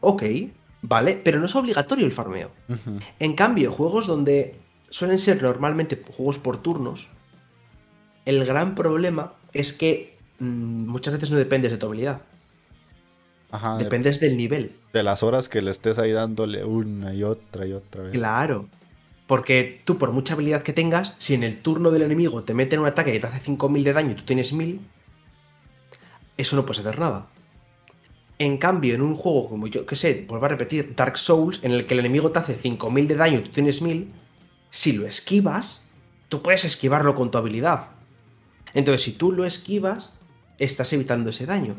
Ok, 0.00 0.24
vale, 0.82 1.18
pero 1.24 1.38
no 1.38 1.46
es 1.46 1.56
obligatorio 1.56 2.04
el 2.04 2.12
farmeo. 2.12 2.50
En 3.18 3.34
cambio, 3.34 3.72
juegos 3.72 4.06
donde 4.06 4.56
suelen 4.90 5.18
ser 5.18 5.42
normalmente 5.42 6.02
juegos 6.16 6.38
por 6.38 6.58
turnos, 6.58 7.08
el 8.26 8.44
gran 8.44 8.74
problema 8.74 9.32
es 9.54 9.72
que 9.72 10.18
mm, 10.38 10.44
muchas 10.86 11.14
veces 11.14 11.30
no 11.30 11.38
dependes 11.38 11.70
de 11.70 11.78
tu 11.78 11.86
habilidad. 11.86 12.20
Ajá, 13.50 13.76
de, 13.76 13.84
Dependes 13.84 14.20
del 14.20 14.36
nivel. 14.36 14.72
de 14.92 15.02
las 15.02 15.22
horas 15.22 15.48
que 15.48 15.62
le 15.62 15.70
estés 15.70 15.98
ahí 15.98 16.12
dándole 16.12 16.64
una 16.64 17.14
y 17.14 17.22
otra 17.24 17.66
y 17.66 17.72
otra 17.72 18.02
vez. 18.02 18.12
Claro. 18.12 18.68
Porque 19.26 19.80
tú, 19.84 19.96
por 19.96 20.10
mucha 20.12 20.34
habilidad 20.34 20.62
que 20.62 20.72
tengas, 20.72 21.14
si 21.18 21.34
en 21.34 21.44
el 21.44 21.62
turno 21.62 21.90
del 21.90 22.02
enemigo 22.02 22.42
te 22.42 22.52
meten 22.54 22.80
un 22.80 22.86
ataque 22.86 23.12
que 23.12 23.20
te 23.20 23.26
hace 23.28 23.40
5000 23.40 23.84
de 23.84 23.92
daño 23.92 24.10
y 24.10 24.14
tú 24.14 24.22
tienes 24.24 24.52
1000, 24.52 24.80
eso 26.36 26.56
no 26.56 26.66
puedes 26.66 26.84
hacer 26.84 26.98
nada. 26.98 27.28
En 28.38 28.56
cambio, 28.56 28.94
en 28.94 29.02
un 29.02 29.14
juego 29.14 29.48
como 29.48 29.66
yo, 29.66 29.86
que 29.86 29.96
sé, 29.96 30.24
vuelvo 30.28 30.46
a 30.46 30.48
repetir, 30.48 30.94
Dark 30.96 31.18
Souls, 31.18 31.60
en 31.62 31.72
el 31.72 31.86
que 31.86 31.94
el 31.94 32.00
enemigo 32.00 32.32
te 32.32 32.38
hace 32.38 32.54
5000 32.54 33.06
de 33.06 33.14
daño 33.14 33.38
y 33.38 33.42
tú 33.42 33.50
tienes 33.50 33.82
1000, 33.82 34.10
si 34.70 34.92
lo 34.92 35.06
esquivas, 35.06 35.86
tú 36.28 36.42
puedes 36.42 36.64
esquivarlo 36.64 37.14
con 37.14 37.30
tu 37.30 37.38
habilidad. 37.38 37.88
Entonces, 38.72 39.02
si 39.02 39.12
tú 39.12 39.30
lo 39.30 39.44
esquivas, 39.44 40.12
estás 40.58 40.92
evitando 40.92 41.30
ese 41.30 41.46
daño. 41.46 41.76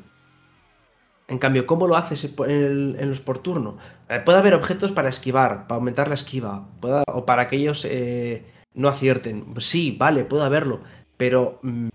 En 1.32 1.38
cambio, 1.38 1.66
¿cómo 1.66 1.88
lo 1.88 1.96
haces 1.96 2.30
en, 2.46 3.10
los 3.10 3.22
por 3.22 3.40
turno? 3.40 3.78
Eh, 4.10 4.20
puede 4.20 4.40
haber 4.40 4.54
objetos 4.54 4.92
para 4.92 5.08
esquivar, 5.08 5.66
para 5.66 5.78
aumentar 5.78 6.10
la 6.10 6.16
esquiva, 6.16 6.68
o 7.08 7.26
para 7.26 7.48
que 7.48 7.56
ellos 7.56 7.88
eh, 7.90 8.44
no 8.74 8.90
acierten. 8.90 9.46
Sí, 9.60 9.96
vale, 9.98 10.26
puede 10.26 10.44
haberlo, 10.44 10.82
pero 11.16 11.62
mm, 11.64 11.88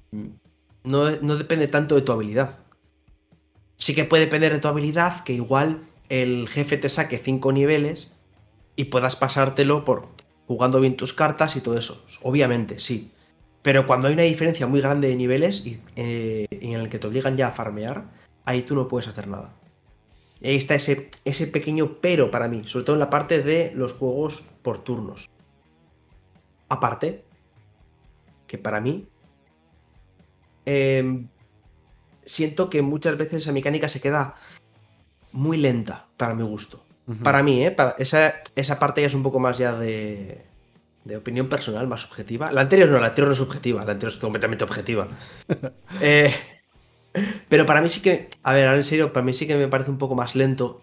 no, 0.85 1.11
no 1.11 1.37
depende 1.37 1.69
tanto 1.69 1.97
de 1.97 2.01
tu 2.01 2.13
habilidad. 2.13 2.61
Sí 3.77 3.95
que 3.95 4.07
puede 4.07 4.25
depender 4.25 4.55
de 4.55 4.59
tu 4.59 4.69
habilidad 4.69 5.23
que 5.23 5.35
igual 5.35 5.83
el 6.09 6.49
jefe 6.49 6.79
te 6.79 6.89
saque 6.89 7.19
5 7.19 7.53
niveles 7.53 8.11
y 8.75 8.85
puedas 8.85 9.17
pasártelo 9.17 9.85
por 9.85 10.09
jugando 10.47 10.81
bien 10.81 10.97
tus 10.97 11.13
cartas 11.13 11.57
y 11.57 11.61
todo 11.61 11.77
eso. 11.77 12.07
Obviamente, 12.23 12.81
sí. 12.81 13.13
Pero 13.61 13.87
cuando 13.87 14.09
hay 14.09 14.15
una 14.15 14.23
diferencia 14.23 14.67
muy 14.67 14.81
grande 14.81 15.09
de 15.09 15.17
niveles 15.17 15.67
y, 15.67 15.79
eh, 15.97 16.47
en 16.51 16.81
el 16.81 16.89
que 16.89 16.99
te 16.99 17.07
obligan 17.07 17.37
ya 17.37 17.49
a 17.49 17.53
farmear, 17.53 18.17
ahí 18.47 18.63
tú 18.63 18.75
no 18.75 18.89
puedes 18.89 19.09
hacer 19.09 19.29
nada. 19.29 19.53
Y 20.41 20.49
ahí 20.49 20.57
está 20.57 20.75
ese, 20.75 21.11
ese 21.25 21.47
pequeño 21.47 21.99
pero 22.01 22.31
para 22.31 22.49
mí, 22.49 22.63
sobre 22.67 22.85
todo 22.85 22.97
en 22.97 23.01
la 23.01 23.11
parte 23.11 23.43
de 23.43 23.73
los 23.75 23.93
juegos 23.93 24.43
por 24.63 24.79
turnos. 24.83 25.29
Aparte, 26.69 27.25
que 28.47 28.59
para 28.59 28.81
mí, 28.81 29.07
em, 30.65 31.29
siento 32.25 32.69
que 32.71 32.83
muchas 32.83 33.17
veces 33.17 33.43
esa 33.43 33.53
mecánica 33.53 33.89
se 33.89 34.01
queda 34.01 34.35
muy 35.33 35.57
lenta 35.59 36.07
para 36.17 36.35
mi 36.35 36.43
gusto. 36.43 36.83
Para 37.23 37.45
mí, 37.45 37.65
¿eh? 37.65 37.71
Para- 37.71 37.95
esa, 37.99 38.35
esa 38.57 38.81
parte 38.81 39.01
ya 39.01 39.07
es 39.07 39.15
un 39.15 39.23
poco 39.23 39.39
más 39.39 39.59
ya 39.59 39.79
de, 39.79 40.45
de 41.05 41.17
opinión 41.17 41.49
personal, 41.49 41.87
más 41.87 42.01
subjetiva. 42.01 42.51
La 42.51 42.63
anterior 42.63 42.89
no, 42.89 42.99
la 42.99 43.07
anterior 43.07 43.29
no 43.29 43.33
es 43.33 43.39
subjetiva, 43.39 43.85
la 43.85 43.93
anterior 43.93 44.13
es 44.13 44.19
completamente 44.19 44.65
objetiva. 44.65 45.07
Eh, 46.01 46.35
pero 47.49 47.67
para 47.67 47.81
mí 47.81 47.89
sí 47.89 48.01
que, 48.01 48.29
a 48.43 48.53
ver, 48.53 48.67
ahora 48.67 48.79
en 48.79 48.85
serio, 48.85 49.13
para 49.13 49.25
mí 49.25 49.33
sí 49.33 49.47
que 49.47 49.57
me 49.57 49.69
parece 49.69 49.91
un 49.91 49.99
poco 49.99 50.15
más 50.15 50.35
lento 50.35 50.83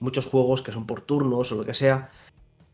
muchos 0.00 0.26
juegos 0.26 0.62
que 0.62 0.72
son 0.72 0.86
por 0.86 1.00
turnos 1.00 1.52
o 1.52 1.54
lo 1.56 1.64
que 1.64 1.74
sea. 1.74 2.10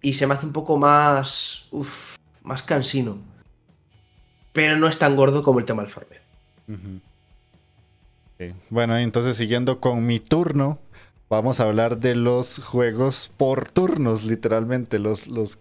Y 0.01 0.14
se 0.14 0.27
me 0.27 0.35
hace 0.35 0.47
un 0.47 0.53
poco 0.53 0.79
más, 0.79 1.66
uf, 1.71 2.16
más 2.42 2.62
cansino. 2.62 3.18
Pero 4.53 4.77
no 4.77 4.88
es 4.88 4.99
tan 4.99 5.16
gordo 5.16 5.42
como 5.42 5.61
el 5.61 5.64
tema 5.64 5.85
del. 5.85 5.92
Ok. 8.35 8.57
Bueno, 8.71 8.97
entonces 8.97 9.37
siguiendo 9.37 9.81
con 9.81 10.05
mi 10.07 10.18
turno, 10.21 10.79
vamos 11.31 11.61
a 11.61 11.64
hablar 11.64 11.99
de 11.99 12.14
los 12.16 12.59
juegos 12.59 13.33
por 13.37 13.71
turnos, 13.71 14.25
literalmente. 14.25 14.99
Los, 14.99 15.29
los 15.29 15.59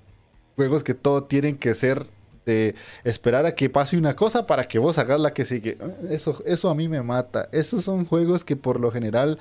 juegos 0.56 0.84
que 0.84 0.94
todo 0.94 1.24
tienen 1.24 1.58
que 1.58 1.74
ser 1.74 2.08
de 2.46 2.76
esperar 3.04 3.46
a 3.46 3.56
que 3.56 3.70
pase 3.70 3.98
una 3.98 4.16
cosa 4.16 4.48
para 4.48 4.68
que 4.68 4.80
vos 4.80 4.98
hagas 4.98 5.20
la 5.20 5.34
que 5.34 5.46
sigue. 5.46 5.78
Eso, 6.10 6.42
eso 6.46 6.70
a 6.70 6.76
mí 6.76 6.88
me 6.88 7.02
mata. 7.02 7.50
Esos 7.52 7.84
son 7.84 8.06
juegos 8.06 8.44
que 8.44 8.56
por 8.56 8.80
lo 8.80 8.92
general. 8.92 9.40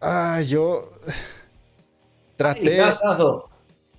Ah, 0.00 0.40
yo. 0.42 0.92
Traté. 2.36 2.82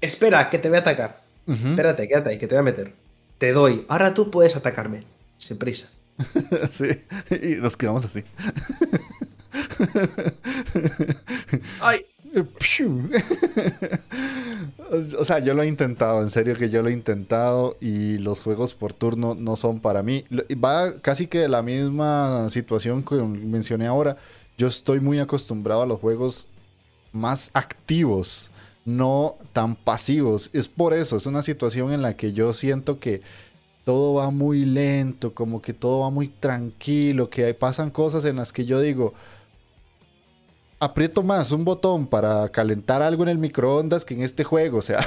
Espera, 0.01 0.49
que 0.49 0.59
te 0.59 0.69
voy 0.69 0.77
a 0.77 0.81
atacar. 0.81 1.23
Espérate, 1.47 2.07
quédate 2.07 2.31
ahí, 2.31 2.39
que 2.39 2.47
te 2.47 2.55
voy 2.55 2.61
a 2.61 2.63
meter. 2.63 2.93
Te 3.37 3.53
doy. 3.53 3.85
Ahora 3.87 4.13
tú 4.13 4.31
puedes 4.31 4.55
atacarme. 4.55 5.01
Sin 5.37 5.57
prisa. 5.57 5.89
Sí, 6.71 6.87
y 7.29 7.55
nos 7.55 7.75
quedamos 7.75 8.05
así. 8.05 8.23
¡Ay! 11.81 12.05
O 15.17 15.23
sea, 15.23 15.39
yo 15.39 15.53
lo 15.53 15.63
he 15.63 15.67
intentado, 15.67 16.21
en 16.21 16.29
serio 16.29 16.55
que 16.55 16.69
yo 16.69 16.81
lo 16.81 16.89
he 16.89 16.93
intentado 16.93 17.77
y 17.79 18.17
los 18.17 18.41
juegos 18.41 18.73
por 18.73 18.93
turno 18.93 19.33
no 19.33 19.55
son 19.55 19.79
para 19.79 20.03
mí. 20.03 20.25
Va 20.63 20.99
casi 20.99 21.27
que 21.27 21.47
la 21.47 21.61
misma 21.61 22.49
situación 22.49 23.03
que 23.03 23.15
mencioné 23.15 23.87
ahora. 23.87 24.17
Yo 24.57 24.67
estoy 24.67 24.99
muy 24.99 25.19
acostumbrado 25.19 25.81
a 25.81 25.85
los 25.85 25.99
juegos 25.99 26.49
más 27.13 27.51
activos, 27.53 28.51
no 28.83 29.35
tan 29.53 29.75
pasivos. 29.75 30.49
Es 30.53 30.67
por 30.67 30.93
eso, 30.93 31.17
es 31.17 31.25
una 31.25 31.41
situación 31.41 31.91
en 31.91 32.01
la 32.01 32.15
que 32.15 32.33
yo 32.33 32.53
siento 32.53 32.99
que 32.99 33.21
todo 33.85 34.15
va 34.15 34.31
muy 34.31 34.65
lento, 34.65 35.33
como 35.33 35.61
que 35.61 35.73
todo 35.73 35.99
va 36.01 36.09
muy 36.09 36.27
tranquilo, 36.27 37.29
que 37.29 37.53
pasan 37.53 37.91
cosas 37.91 38.25
en 38.25 38.35
las 38.37 38.51
que 38.51 38.65
yo 38.65 38.81
digo, 38.81 39.13
aprieto 40.79 41.23
más 41.23 41.51
un 41.51 41.65
botón 41.65 42.07
para 42.07 42.49
calentar 42.49 43.01
algo 43.01 43.23
en 43.23 43.29
el 43.29 43.37
microondas 43.37 44.05
que 44.05 44.13
en 44.13 44.21
este 44.21 44.43
juego. 44.43 44.79
O 44.79 44.81
sea, 44.81 45.05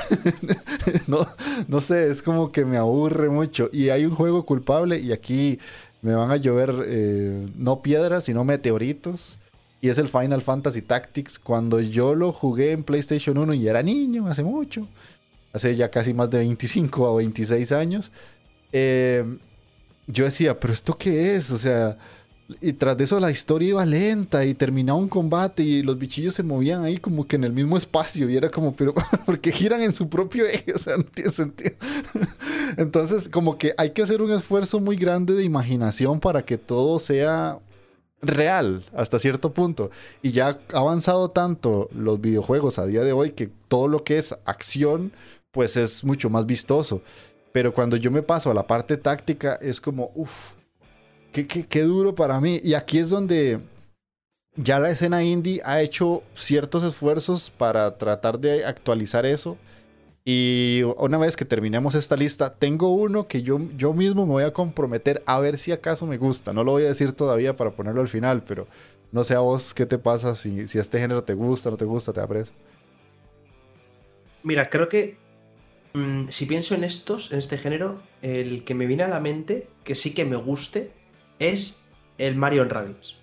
no, 1.07 1.27
no 1.69 1.81
sé, 1.81 2.09
es 2.11 2.23
como 2.23 2.51
que 2.53 2.65
me 2.65 2.77
aburre 2.77 3.29
mucho. 3.29 3.69
Y 3.73 3.91
hay 3.91 4.05
un 4.05 4.15
juego 4.15 4.45
culpable 4.45 4.99
y 4.99 5.13
aquí 5.13 5.59
me 6.03 6.15
van 6.15 6.31
a 6.31 6.37
llover 6.37 6.75
eh, 6.87 7.49
no 7.57 7.83
piedras, 7.83 8.25
sino 8.25 8.45
meteoritos. 8.45 9.39
Y 9.81 9.91
es 9.91 9.99
el 9.99 10.09
Final 10.09 10.43
Fantasy 10.43 10.83
Tactics. 10.83 11.39
Cuando 11.39 11.81
yo 11.81 12.15
lo 12.15 12.33
jugué 12.33 12.73
en 12.73 12.83
PlayStation 12.83 13.39
1 13.39 13.55
y 13.55 13.69
era 13.69 13.83
niño, 13.83 14.27
hace 14.27 14.43
mucho. 14.43 14.89
Hace 15.53 15.77
ya 15.77 15.91
casi 15.91 16.15
más 16.15 16.31
de 16.31 16.39
25 16.39 17.13
o 17.13 17.17
26 17.17 17.73
años. 17.73 18.13
eh, 18.73 19.25
yo 20.09 20.25
decía, 20.25 20.59
pero 20.59 20.73
¿esto 20.73 20.97
qué 20.97 21.37
es? 21.37 21.51
O 21.51 21.59
sea, 21.59 21.99
y 22.61 22.73
tras 22.73 22.97
de 22.97 23.05
eso 23.05 23.21
la 23.21 23.31
historia 23.31 23.69
iba 23.69 23.85
lenta 23.85 24.45
y 24.45 24.55
terminaba 24.55 24.99
un 24.99 25.09
combate 25.09 25.63
y 25.63 25.83
los 25.83 25.99
bichillos 25.99 26.35
se 26.35 26.43
movían 26.43 26.83
ahí 26.83 26.97
como 26.97 27.27
que 27.27 27.37
en 27.37 27.45
el 27.45 27.53
mismo 27.53 27.77
espacio 27.77 28.29
y 28.31 28.37
era 28.37 28.51
como, 28.51 28.75
pero 28.75 28.95
porque 29.27 29.53
giran 29.53 29.83
en 29.83 29.93
su 29.93 30.09
propio 30.09 30.47
eje? 30.47 30.73
O 30.75 30.79
sea, 30.79 30.97
no. 30.97 31.05
Entonces, 32.77 33.29
como 33.29 33.59
que 33.59 33.75
hay 33.77 33.91
que 33.91 34.03
hacer 34.03 34.23
un 34.23 34.33
esfuerzo 34.33 34.81
muy 34.81 34.97
grande 34.97 35.35
de 35.35 35.45
imaginación 35.45 36.21
para 36.21 36.45
que 36.45 36.57
todo 36.57 36.99
sea 36.99 37.59
real 38.23 38.85
hasta 38.95 39.19
cierto 39.19 39.53
punto. 39.53 39.91
Y 40.23 40.33
ya 40.33 40.59
ha 40.73 40.79
avanzado 40.79 41.31
tanto 41.31 41.89
los 41.93 42.21
videojuegos 42.21 42.79
a 42.79 42.87
día 42.87 43.03
de 43.03 43.13
hoy 43.13 43.33
que 43.33 43.51
todo 43.69 43.89
lo 43.89 44.05
que 44.05 44.19
es 44.19 44.35
acción, 44.45 45.13
pues 45.51 45.77
es 45.77 46.05
mucho 46.05 46.31
más 46.31 46.47
vistoso. 46.47 47.03
Pero 47.53 47.75
cuando 47.75 47.97
yo 47.97 48.11
me 48.11 48.23
paso 48.23 48.51
a 48.51 48.55
la 48.55 48.67
parte 48.67 48.97
táctica, 48.97 49.55
es 49.61 49.81
como, 49.81 50.13
uff, 50.15 50.55
qué, 51.33 51.83
duro 51.83 52.15
para 52.15 52.41
mí. 52.41 52.61
Y 52.63 52.75
aquí 52.75 52.99
es 52.99 53.11
donde 53.11 53.61
ya 54.57 54.79
la 54.79 54.91
escena 54.91 55.23
indie 55.23 55.61
ha 55.65 55.81
hecho 55.83 56.23
ciertos 56.35 56.83
esfuerzos 56.83 57.51
para 57.51 57.97
tratar 57.99 58.39
de 58.39 58.65
actualizar 58.65 59.27
eso. 59.27 59.57
Y 60.25 60.83
una 60.99 61.17
vez 61.17 61.37
que 61.37 61.47
terminemos 61.47 61.95
esta 61.95 62.17
lista, 62.17 62.55
tengo 62.55 62.93
uno 62.93 63.29
que 63.29 63.43
yo, 63.43 63.61
yo 63.77 63.95
mismo 63.95 64.27
me 64.27 64.33
voy 64.33 64.45
a 64.45 64.53
comprometer 64.53 65.23
a 65.25 65.41
ver 65.41 65.57
si 65.57 65.73
acaso 65.73 66.07
me 66.07 66.19
gusta. 66.19 66.53
No 66.53 66.65
lo 66.65 66.73
voy 66.73 66.85
a 66.85 66.89
decir 66.89 67.13
todavía 67.13 67.57
para 67.57 67.71
ponerlo 67.71 68.03
al 68.03 68.09
final, 68.09 68.43
pero 68.43 68.67
no 69.11 69.25
sé 69.25 69.35
a 69.35 69.39
vos 69.39 69.73
qué 69.73 69.87
te 69.87 69.97
pasa, 69.97 70.35
si, 70.35 70.69
si 70.69 70.79
este 70.79 70.99
género 70.99 71.25
te 71.25 71.33
gusta, 71.33 71.71
no 71.71 71.79
te 71.79 71.87
gusta, 71.87 72.13
te 72.13 72.21
aprecio. 72.21 72.55
Mira, 74.43 74.67
creo 74.67 74.89
que 74.89 75.17
mm, 75.95 76.29
si 76.29 76.45
pienso 76.45 76.75
en 76.75 76.85
estos, 76.85 77.33
en 77.33 77.39
este 77.39 77.57
género, 77.57 78.03
el 78.21 78.65
que 78.65 78.75
me 78.75 78.87
viene 78.87 79.05
a 79.05 79.09
la 79.09 79.21
mente, 79.21 79.69
que 79.83 79.95
sí 79.95 80.13
que 80.13 80.27
me 80.27 80.37
guste, 80.37 80.93
es 81.39 81.77
el 82.19 82.37
Mario 82.37 82.65
Rabbids. 82.65 83.15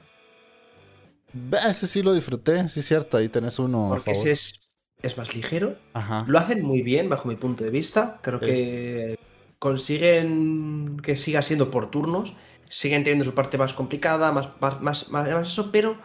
Ese 1.67 1.87
sí 1.87 2.01
lo 2.01 2.13
disfruté, 2.13 2.69
sí 2.69 2.79
es 2.79 2.87
cierto, 2.87 3.17
ahí 3.17 3.27
tenés 3.29 3.59
uno. 3.59 3.87
a 3.87 3.89
Porque 3.89 4.11
favor. 4.13 4.27
ese 4.27 4.31
es, 4.31 4.53
es 5.01 5.17
más 5.17 5.35
ligero. 5.35 5.77
Ajá. 5.93 6.23
Lo 6.27 6.39
hacen 6.39 6.63
muy 6.63 6.81
bien, 6.81 7.09
bajo 7.09 7.27
mi 7.27 7.35
punto 7.35 7.63
de 7.63 7.69
vista. 7.71 8.19
Creo 8.21 8.39
Sí. 8.39 8.45
que 8.45 9.19
consiguen 9.59 10.97
que 11.03 11.17
siga 11.17 11.41
siendo 11.41 11.69
por 11.71 11.91
turnos. 11.91 12.33
Siguen 12.69 13.03
teniendo 13.03 13.25
su 13.25 13.35
parte 13.35 13.57
más 13.57 13.73
complicada, 13.73 14.31
más, 14.31 14.49
más, 14.59 14.81
más, 14.81 15.09
más- 15.09 15.29
más 15.29 15.47
eso, 15.47 15.71
pero 15.71 15.97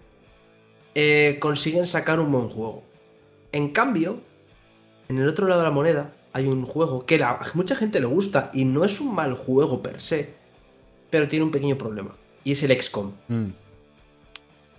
eh, 0.95 1.39
consiguen 1.41 1.87
sacar 1.87 2.21
un 2.21 2.33
buen 2.33 2.49
juego. 2.49 2.83
En 3.53 3.71
cambio, 3.71 4.21
en 5.09 5.19
el 5.19 5.29
otro 5.29 5.47
lado 5.47 5.61
de 5.63 5.69
la 5.69 5.73
moneda 5.75 6.13
hay 6.33 6.47
un 6.47 6.65
juego 6.67 7.07
que 7.07 7.23
a 7.23 7.39
mucha 7.55 7.77
gente 7.77 8.01
le 8.01 8.07
gusta 8.07 8.51
y 8.53 8.65
no 8.65 8.85
es 8.85 9.01
un 9.01 9.15
mal 9.15 9.35
juego 9.35 9.83
per 9.83 10.03
se, 10.03 10.35
pero 11.11 11.29
tiene 11.29 11.45
un 11.45 11.51
pequeño 11.51 11.77
problema. 11.77 12.15
Y 12.45 12.53
es 12.53 12.63
el 12.63 12.81
XCOM. 12.81 13.13
Mm. 13.29 13.47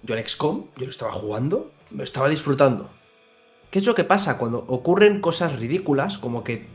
Yo 0.03 0.15
el 0.15 0.27
XCOM, 0.27 0.65
yo 0.77 0.85
lo 0.85 0.89
estaba 0.89 1.11
jugando, 1.11 1.71
me 1.91 2.03
estaba 2.03 2.27
disfrutando. 2.29 2.89
¿Qué 3.69 3.79
es 3.79 3.85
lo 3.85 3.95
que 3.95 4.03
pasa 4.03 4.37
cuando 4.37 4.65
ocurren 4.67 5.21
cosas 5.21 5.57
ridículas 5.59 6.17
como 6.17 6.43
que 6.43 6.65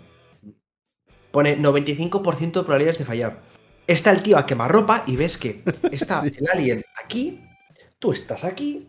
pone 1.31 1.59
95% 1.59 2.61
de 2.61 2.65
probabilidades 2.65 2.99
de 2.99 3.05
fallar? 3.05 3.43
Está 3.87 4.11
el 4.11 4.23
tío 4.23 4.39
a 4.39 4.47
quemarropa 4.47 5.05
y 5.07 5.17
ves 5.17 5.37
que 5.39 5.63
está 5.93 6.23
Sí. 6.23 6.33
el 6.39 6.49
alien 6.49 6.85
aquí, 7.03 7.41
tú 7.99 8.13
estás 8.13 8.45
aquí, 8.45 8.89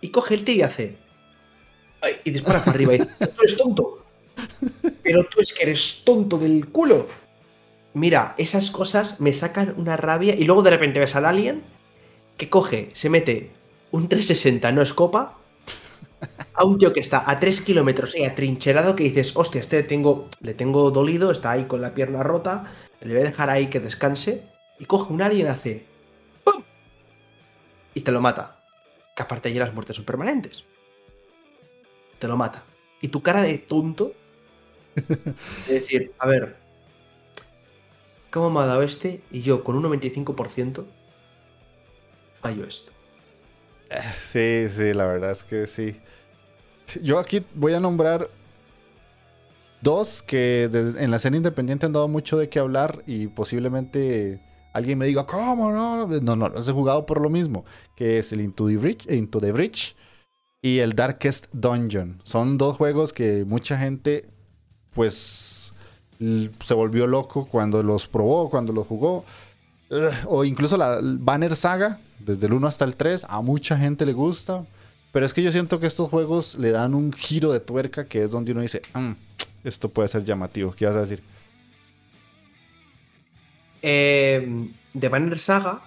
y 0.00 0.10
coge 0.10 0.34
el 0.34 0.44
tío 0.44 0.54
y 0.56 0.62
hace. 0.62 0.96
"Ay", 2.02 2.14
y 2.24 2.30
dispara 2.30 2.60
para 2.60 2.72
arriba 2.72 2.94
y 2.94 2.98
dice: 2.98 3.26
Tú 3.26 3.42
eres 3.42 3.56
tonto. 3.56 4.04
Pero 5.02 5.24
tú 5.24 5.40
es 5.40 5.52
que 5.52 5.64
eres 5.64 6.02
tonto 6.04 6.38
del 6.38 6.68
culo. 6.70 7.06
Mira, 7.92 8.34
esas 8.38 8.70
cosas 8.70 9.20
me 9.20 9.32
sacan 9.32 9.74
una 9.76 9.96
rabia. 9.96 10.34
Y 10.36 10.44
luego 10.44 10.62
de 10.62 10.70
repente 10.70 11.00
ves 11.00 11.16
al 11.16 11.26
alien 11.26 11.62
que 12.36 12.48
coge, 12.48 12.90
se 12.94 13.10
mete 13.10 13.50
un 13.90 14.08
360 14.08 14.72
no 14.72 14.82
escopa 14.82 15.36
a 16.54 16.64
un 16.64 16.78
tío 16.78 16.92
que 16.92 17.00
está 17.00 17.28
a 17.28 17.40
3 17.40 17.60
kilómetros 17.62 18.16
y 18.16 18.24
atrincherado 18.24 18.94
que 18.94 19.04
dices, 19.04 19.32
hostia, 19.34 19.60
este 19.60 19.78
le 19.78 19.82
tengo, 19.84 20.28
le 20.40 20.54
tengo 20.54 20.90
dolido, 20.90 21.30
está 21.30 21.52
ahí 21.52 21.64
con 21.64 21.80
la 21.80 21.94
pierna 21.94 22.22
rota, 22.22 22.72
le 23.00 23.14
voy 23.14 23.22
a 23.22 23.26
dejar 23.26 23.50
ahí 23.50 23.68
que 23.68 23.80
descanse. 23.80 24.44
Y 24.78 24.86
coge 24.86 25.12
un 25.12 25.20
alien, 25.20 25.48
hace 25.48 25.84
¡pum! 26.44 26.62
y 27.94 28.00
te 28.00 28.12
lo 28.12 28.20
mata. 28.20 28.62
Que 29.14 29.22
aparte 29.22 29.48
allí 29.48 29.58
las 29.58 29.74
muertes 29.74 29.96
son 29.96 30.04
permanentes. 30.04 30.64
Te 32.18 32.28
lo 32.28 32.36
mata. 32.36 32.62
Y 33.02 33.08
tu 33.08 33.22
cara 33.22 33.42
de 33.42 33.58
tonto 33.58 34.12
de 34.94 35.34
decir, 35.74 36.12
a 36.18 36.26
ver, 36.26 36.56
¿cómo 38.30 38.50
me 38.50 38.60
ha 38.60 38.66
dado 38.66 38.82
este? 38.82 39.22
Y 39.30 39.42
yo 39.42 39.64
con 39.64 39.76
un 39.76 39.84
95% 39.84 40.84
fallo 42.40 42.64
esto. 42.64 42.92
Sí, 44.22 44.68
sí, 44.68 44.94
la 44.94 45.06
verdad 45.06 45.32
es 45.32 45.42
que 45.42 45.66
sí. 45.66 45.96
Yo 47.02 47.18
aquí 47.18 47.44
voy 47.54 47.74
a 47.74 47.80
nombrar 47.80 48.30
dos 49.80 50.22
que 50.22 50.64
en 50.64 51.10
la 51.10 51.16
escena 51.16 51.36
independiente 51.36 51.86
han 51.86 51.92
dado 51.92 52.08
mucho 52.08 52.38
de 52.38 52.48
qué 52.48 52.58
hablar 52.58 53.02
y 53.06 53.28
posiblemente 53.28 54.40
alguien 54.72 54.98
me 54.98 55.06
diga, 55.06 55.26
¿cómo 55.26 55.72
no? 55.72 56.06
No, 56.06 56.36
no, 56.36 56.48
los 56.48 56.68
he 56.68 56.72
jugado 56.72 57.06
por 57.06 57.20
lo 57.20 57.30
mismo, 57.30 57.64
que 57.96 58.18
es 58.18 58.32
el 58.32 58.40
Into 58.40 58.66
the 58.68 58.76
Bridge, 58.76 59.10
Into 59.10 59.40
the 59.40 59.52
Bridge 59.52 59.96
y 60.62 60.78
el 60.78 60.94
Darkest 60.94 61.46
Dungeon. 61.52 62.20
Son 62.22 62.58
dos 62.58 62.76
juegos 62.76 63.12
que 63.12 63.44
mucha 63.44 63.78
gente 63.78 64.28
pues 64.92 65.59
se 66.60 66.74
volvió 66.74 67.06
loco 67.06 67.46
cuando 67.46 67.82
los 67.82 68.06
probó, 68.06 68.50
cuando 68.50 68.72
los 68.72 68.86
jugó. 68.86 69.24
Ugh, 69.90 70.12
o 70.26 70.44
incluso 70.44 70.76
la 70.76 71.00
Banner 71.02 71.56
Saga, 71.56 71.98
desde 72.18 72.46
el 72.46 72.52
1 72.52 72.66
hasta 72.66 72.84
el 72.84 72.96
3, 72.96 73.26
a 73.28 73.40
mucha 73.40 73.76
gente 73.76 74.06
le 74.06 74.12
gusta. 74.12 74.64
Pero 75.12 75.26
es 75.26 75.34
que 75.34 75.42
yo 75.42 75.50
siento 75.50 75.80
que 75.80 75.86
estos 75.86 76.08
juegos 76.08 76.54
le 76.56 76.70
dan 76.70 76.94
un 76.94 77.12
giro 77.12 77.52
de 77.52 77.58
tuerca 77.60 78.04
que 78.06 78.22
es 78.24 78.30
donde 78.30 78.52
uno 78.52 78.60
dice, 78.60 78.82
"Mm, 78.94 79.12
esto 79.64 79.88
puede 79.88 80.08
ser 80.08 80.22
llamativo. 80.24 80.72
¿Qué 80.72 80.86
vas 80.86 80.94
a 80.94 81.00
decir? 81.00 81.22
Eh, 83.82 84.68
The 84.98 85.08
Banner 85.08 85.38
Saga. 85.38 85.80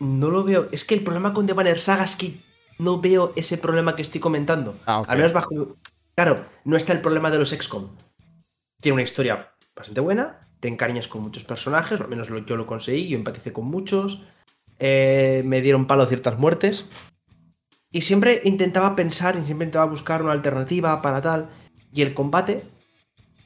No 0.00 0.30
lo 0.30 0.44
veo. 0.44 0.68
Es 0.70 0.84
que 0.84 0.94
el 0.94 1.02
problema 1.02 1.32
con 1.32 1.46
The 1.46 1.54
Banner 1.54 1.80
Saga 1.80 2.04
es 2.04 2.14
que 2.14 2.38
no 2.78 3.00
veo 3.00 3.32
ese 3.34 3.58
problema 3.58 3.96
que 3.96 4.02
estoy 4.02 4.20
comentando. 4.20 4.76
Ah, 4.86 5.00
ok. 5.00 5.08
Al 5.08 5.16
menos 5.18 5.32
bajo. 5.32 5.76
Claro, 6.14 6.44
no 6.64 6.76
está 6.76 6.92
el 6.92 7.00
problema 7.00 7.30
de 7.30 7.38
los 7.38 7.50
XCOM. 7.50 7.88
Tiene 8.80 8.94
una 8.94 9.02
historia 9.02 9.52
bastante 9.74 10.00
buena. 10.00 10.48
Te 10.60 10.68
encariñas 10.68 11.08
con 11.08 11.22
muchos 11.22 11.44
personajes. 11.44 12.00
Al 12.00 12.08
menos 12.08 12.28
yo 12.46 12.56
lo 12.56 12.66
conseguí. 12.66 13.08
Yo 13.08 13.18
empaticé 13.18 13.52
con 13.52 13.66
muchos. 13.66 14.22
eh, 14.78 15.42
me 15.44 15.60
dieron 15.60 15.86
palo 15.86 16.06
ciertas 16.06 16.38
muertes. 16.38 16.86
Y 17.90 18.02
siempre 18.02 18.42
intentaba 18.44 18.94
pensar 18.94 19.34
y 19.34 19.44
siempre 19.44 19.64
intentaba 19.66 19.86
buscar 19.86 20.22
una 20.22 20.32
alternativa 20.32 21.00
para 21.02 21.20
tal. 21.20 21.48
Y 21.92 22.02
el 22.02 22.14
combate 22.14 22.62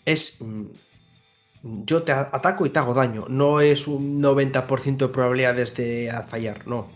es. 0.04 0.40
mm, 0.42 0.66
yo 1.62 2.02
te 2.02 2.12
ataco 2.12 2.66
y 2.66 2.70
te 2.70 2.78
hago 2.80 2.92
daño. 2.92 3.24
No 3.28 3.60
es 3.60 3.86
un 3.86 4.20
90% 4.20 5.06
de 5.06 5.12
probabilidades 5.12 5.74
de 5.74 6.12
fallar, 6.26 6.66
no. 6.66 6.88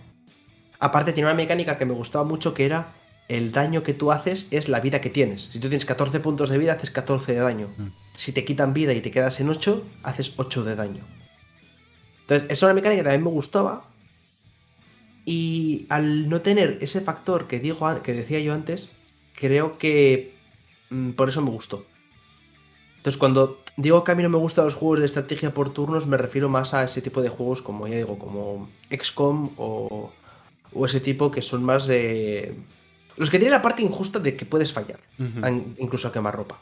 Aparte 0.81 1.13
tiene 1.13 1.29
una 1.29 1.37
mecánica 1.37 1.79
que 1.79 1.87
me 1.87 1.95
gustaba 1.95 2.25
mucho 2.25 2.53
que 2.53 2.67
era 2.67 2.93
el 3.29 3.53
daño 3.53 3.83
que 3.83 3.95
tú 3.95 4.13
haces 4.13 4.49
es 4.51 4.69
la 4.69 4.81
vida 4.81 5.01
que 5.01 5.09
tienes. 5.11 5.43
Si 5.53 5.59
tú 5.61 5.69
tienes 5.69 5.87
14 5.87 6.21
puntos 6.21 6.51
de 6.51 6.59
vida, 6.59 6.73
haces 6.75 6.91
14 6.91 7.33
de 7.33 7.39
daño. 7.41 7.69
Mm. 7.77 7.87
Si 8.17 8.33
te 8.33 8.45
quitan 8.45 8.75
vida 8.75 8.93
y 8.93 9.01
te 9.01 9.11
quedas 9.11 9.41
en 9.41 9.49
8, 9.49 9.87
haces 10.03 10.33
8 10.37 10.65
de 10.65 10.75
daño. 10.75 11.05
Entonces, 12.23 12.45
esa 12.47 12.53
es 12.53 12.63
una 12.65 12.75
mecánica 12.75 13.01
que 13.01 13.05
también 13.05 13.25
me 13.25 13.31
gustaba. 13.31 13.85
Y 15.25 15.87
al 15.89 16.29
no 16.29 16.41
tener 16.41 16.79
ese 16.81 17.01
factor 17.01 17.47
que, 17.47 17.61
digo, 17.61 18.03
que 18.03 18.15
decía 18.15 18.41
yo 18.41 18.55
antes, 18.55 18.89
creo 19.35 19.79
que 19.79 20.35
mm, 20.91 21.11
por 21.11 21.29
eso 21.29 21.43
me 21.43 21.51
gustó. 21.51 21.85
Entonces, 22.97 23.19
cuando 23.19 23.61
digo 23.77 24.03
que 24.03 24.13
a 24.13 24.15
mí 24.15 24.23
no 24.23 24.29
me 24.29 24.39
gustan 24.39 24.65
los 24.65 24.75
juegos 24.75 25.01
de 25.01 25.07
estrategia 25.07 25.55
por 25.55 25.73
turnos, 25.73 26.07
me 26.07 26.17
refiero 26.17 26.49
más 26.49 26.75
a 26.75 26.83
ese 26.85 27.01
tipo 27.03 27.23
de 27.23 27.29
juegos 27.29 27.63
como, 27.63 27.87
ya 27.87 27.97
digo, 27.97 28.19
como 28.19 28.69
XCOM 28.91 29.51
o, 29.57 30.11
o 30.73 30.87
ese 30.87 31.01
tipo 31.01 31.31
que 31.31 31.43
son 31.43 31.63
más 31.63 31.87
de... 31.87 32.57
Los 33.17 33.31
que 33.31 33.39
tienen 33.39 33.53
la 33.53 33.63
parte 33.63 33.83
injusta 33.83 34.19
de 34.19 34.37
que 34.37 34.45
puedes 34.45 34.73
fallar, 34.73 35.01
incluso 35.79 36.09
a 36.09 36.13
quemar 36.13 36.35
ropa. 36.35 36.59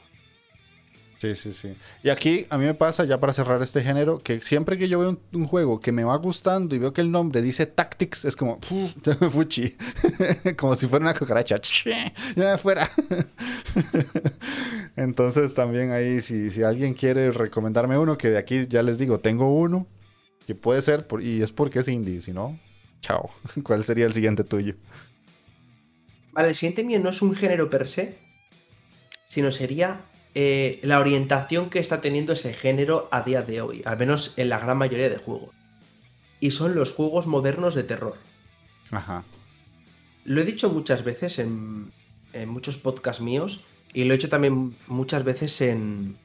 Sí, 1.21 1.35
sí, 1.37 1.55
sí. 1.55 1.75
Y 2.03 2.11
aquí 2.11 2.45
a 2.51 2.59
mí 2.59 2.67
me 2.67 2.75
pasa, 2.75 3.05
ya 3.05 3.19
para 3.19 3.33
cerrar 3.33 3.63
este 3.63 3.81
género, 3.81 4.19
que 4.19 4.41
siempre 4.41 4.77
que 4.77 4.89
yo 4.89 4.99
veo 4.99 5.11
un, 5.11 5.21
un 5.33 5.47
juego 5.47 5.81
que 5.81 5.91
me 5.91 6.05
va 6.05 6.17
gustando 6.17 6.75
y 6.75 6.79
veo 6.79 6.93
que 6.93 7.01
el 7.01 7.11
nombre 7.11 7.41
dice 7.41 7.65
Tactics, 7.67 8.27
es 8.27 8.37
como, 8.37 8.59
"Fu, 8.61 8.91
ya 9.03 9.17
me 9.21 9.31
fuchi. 9.31 9.75
como 10.59 10.75
si 10.75 10.87
fuera 10.87 11.05
una 11.05 11.15
cucaracha. 11.19 11.59
ya 12.37 12.53
me 12.53 12.59
fuera. 12.59 12.91
Entonces 14.97 15.55
también 15.55 15.91
ahí, 15.93 16.21
si, 16.21 16.51
si 16.51 16.63
alguien 16.63 16.95
quiere 16.95 17.31
recomendarme 17.31 17.99
uno, 17.99 18.17
que 18.19 18.31
de 18.31 18.39
aquí 18.39 18.67
ya 18.69 18.83
les 18.83 18.99
digo, 18.99 19.21
tengo 19.21 19.53
uno, 19.55 19.87
que 20.47 20.55
puede 20.55 20.83
ser, 20.83 21.07
por- 21.07 21.23
y 21.23 21.43
es 21.43 21.53
porque 21.53 21.81
es 21.81 21.89
indie, 21.89 22.21
si 22.23 22.33
no, 22.33 22.59
chao. 23.01 23.31
¿Cuál 23.63 23.85
sería 23.85 24.07
el 24.07 24.13
siguiente 24.13 24.45
tuyo? 24.45 24.75
Vale, 26.33 26.49
el 26.49 26.55
siguiente 26.55 26.85
mío 26.85 27.01
no 27.01 27.11
es 27.11 27.23
un 27.23 27.35
género 27.35 27.71
per 27.71 27.89
se, 27.89 28.19
sino 29.25 29.53
sería 29.53 30.01
eh, 30.35 30.81
la 30.83 31.01
orientación 31.01 31.71
que 31.71 31.79
está 31.79 32.01
teniendo 32.01 32.33
ese 32.33 32.53
género 32.53 33.09
a 33.11 33.23
día 33.23 33.43
de 33.43 33.61
hoy, 33.61 33.83
al 33.85 33.99
menos 33.99 34.35
en 34.37 34.49
la 34.49 34.59
gran 34.59 34.77
mayoría 34.77 35.09
de 35.09 35.17
juegos. 35.17 35.51
Y 36.41 36.51
son 36.51 36.75
los 36.75 36.93
juegos 36.93 37.27
modernos 37.27 37.75
de 37.75 37.85
terror. 37.85 38.17
Ajá. 38.91 39.25
Lo 40.25 40.41
he 40.41 40.45
dicho 40.45 40.71
muchas 40.71 41.05
veces 41.05 41.39
en, 41.39 41.93
en 42.33 42.49
muchos 42.49 42.79
podcasts 42.79 43.23
míos 43.23 43.63
y 43.93 44.05
lo 44.05 44.13
he 44.13 44.17
hecho 44.17 44.29
también 44.29 44.75
muchas 44.89 45.25
veces 45.25 45.61
en, 45.61 46.17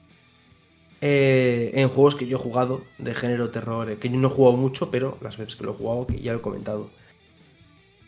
eh, 1.01 1.71
en 1.75 1.87
juegos 1.87 2.15
que 2.15 2.27
yo 2.27 2.37
he 2.37 2.41
jugado 2.41 2.83
de 2.97 3.13
género 3.13 3.51
terror, 3.51 3.89
eh, 3.89 3.97
que 3.97 4.09
yo 4.09 4.17
no 4.17 4.27
he 4.27 4.31
jugado 4.31 4.57
mucho, 4.57 4.91
pero 4.91 5.17
las 5.21 5.37
veces 5.37 5.55
que 5.55 5.63
lo 5.63 5.71
he 5.71 5.75
jugado, 5.75 6.07
que 6.07 6.19
ya 6.19 6.33
lo 6.33 6.39
he 6.39 6.41
comentado. 6.41 6.89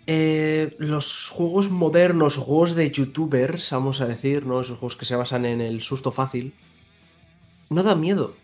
Eh, 0.08 0.76
los 0.80 1.30
juegos 1.30 1.70
modernos 1.70 2.38
juegos 2.38 2.76
de 2.76 2.92
youtubers, 2.92 3.72
vamos 3.72 4.02
a 4.02 4.08
decir, 4.08 4.46
¿no? 4.46 4.62
Esos 4.62 4.80
juegos 4.80 4.96
que 4.96 5.06
se 5.06 5.16
basan 5.16 5.46
en 5.46 5.62
el 5.62 5.82
susto 5.82 6.12
fácil, 6.12 6.54
no 7.70 7.84
dan 7.84 8.00
miedo. 8.00 8.36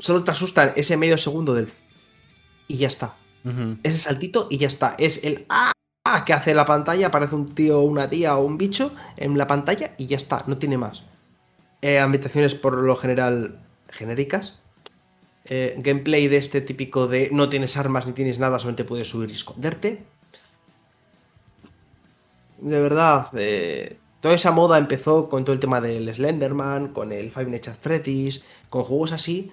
Solo 0.00 0.24
te 0.24 0.30
asustan 0.30 0.72
ese 0.76 0.96
medio 0.96 1.18
segundo 1.18 1.54
del... 1.54 1.70
Y 2.66 2.76
ya 2.76 2.88
está 2.88 3.14
ese 3.82 3.98
saltito 3.98 4.46
y 4.50 4.58
ya 4.58 4.68
está. 4.68 4.94
Es 4.98 5.24
el 5.24 5.46
¡ah! 5.48 5.72
que 6.24 6.32
hace 6.32 6.54
la 6.54 6.64
pantalla, 6.64 7.08
aparece 7.08 7.34
un 7.34 7.54
tío, 7.54 7.80
una 7.80 8.08
tía 8.08 8.36
o 8.36 8.44
un 8.44 8.56
bicho 8.56 8.92
en 9.16 9.36
la 9.36 9.46
pantalla 9.46 9.94
y 9.98 10.06
ya 10.06 10.16
está, 10.16 10.44
no 10.46 10.56
tiene 10.56 10.78
más. 10.78 11.02
Eh, 11.82 11.98
ambientaciones 11.98 12.54
por 12.54 12.82
lo 12.82 12.96
general 12.96 13.60
genéricas. 13.90 14.54
Eh, 15.44 15.74
gameplay 15.78 16.28
de 16.28 16.38
este 16.38 16.60
típico 16.60 17.08
de 17.08 17.30
no 17.32 17.48
tienes 17.48 17.76
armas 17.76 18.06
ni 18.06 18.12
tienes 18.12 18.38
nada, 18.38 18.58
solamente 18.58 18.84
puedes 18.84 19.08
subir 19.08 19.30
y 19.30 19.34
esconderte. 19.34 20.04
De 22.58 22.80
verdad, 22.80 23.28
eh, 23.34 24.00
toda 24.20 24.34
esa 24.34 24.50
moda 24.52 24.78
empezó 24.78 25.28
con 25.28 25.44
todo 25.44 25.54
el 25.54 25.60
tema 25.60 25.80
del 25.80 26.12
Slenderman, 26.12 26.88
con 26.92 27.12
el 27.12 27.30
Five 27.30 27.46
Nights 27.50 27.68
at 27.68 27.78
Freddy's, 27.80 28.44
con 28.68 28.84
juegos 28.84 29.12
así. 29.12 29.52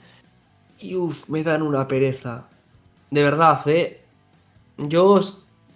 Y 0.79 0.95
uff, 0.95 1.29
me 1.29 1.43
dan 1.43 1.61
una 1.63 1.87
pereza. 1.87 2.49
De 3.11 3.23
verdad, 3.23 3.61
eh. 3.67 4.01
Yo 4.77 5.21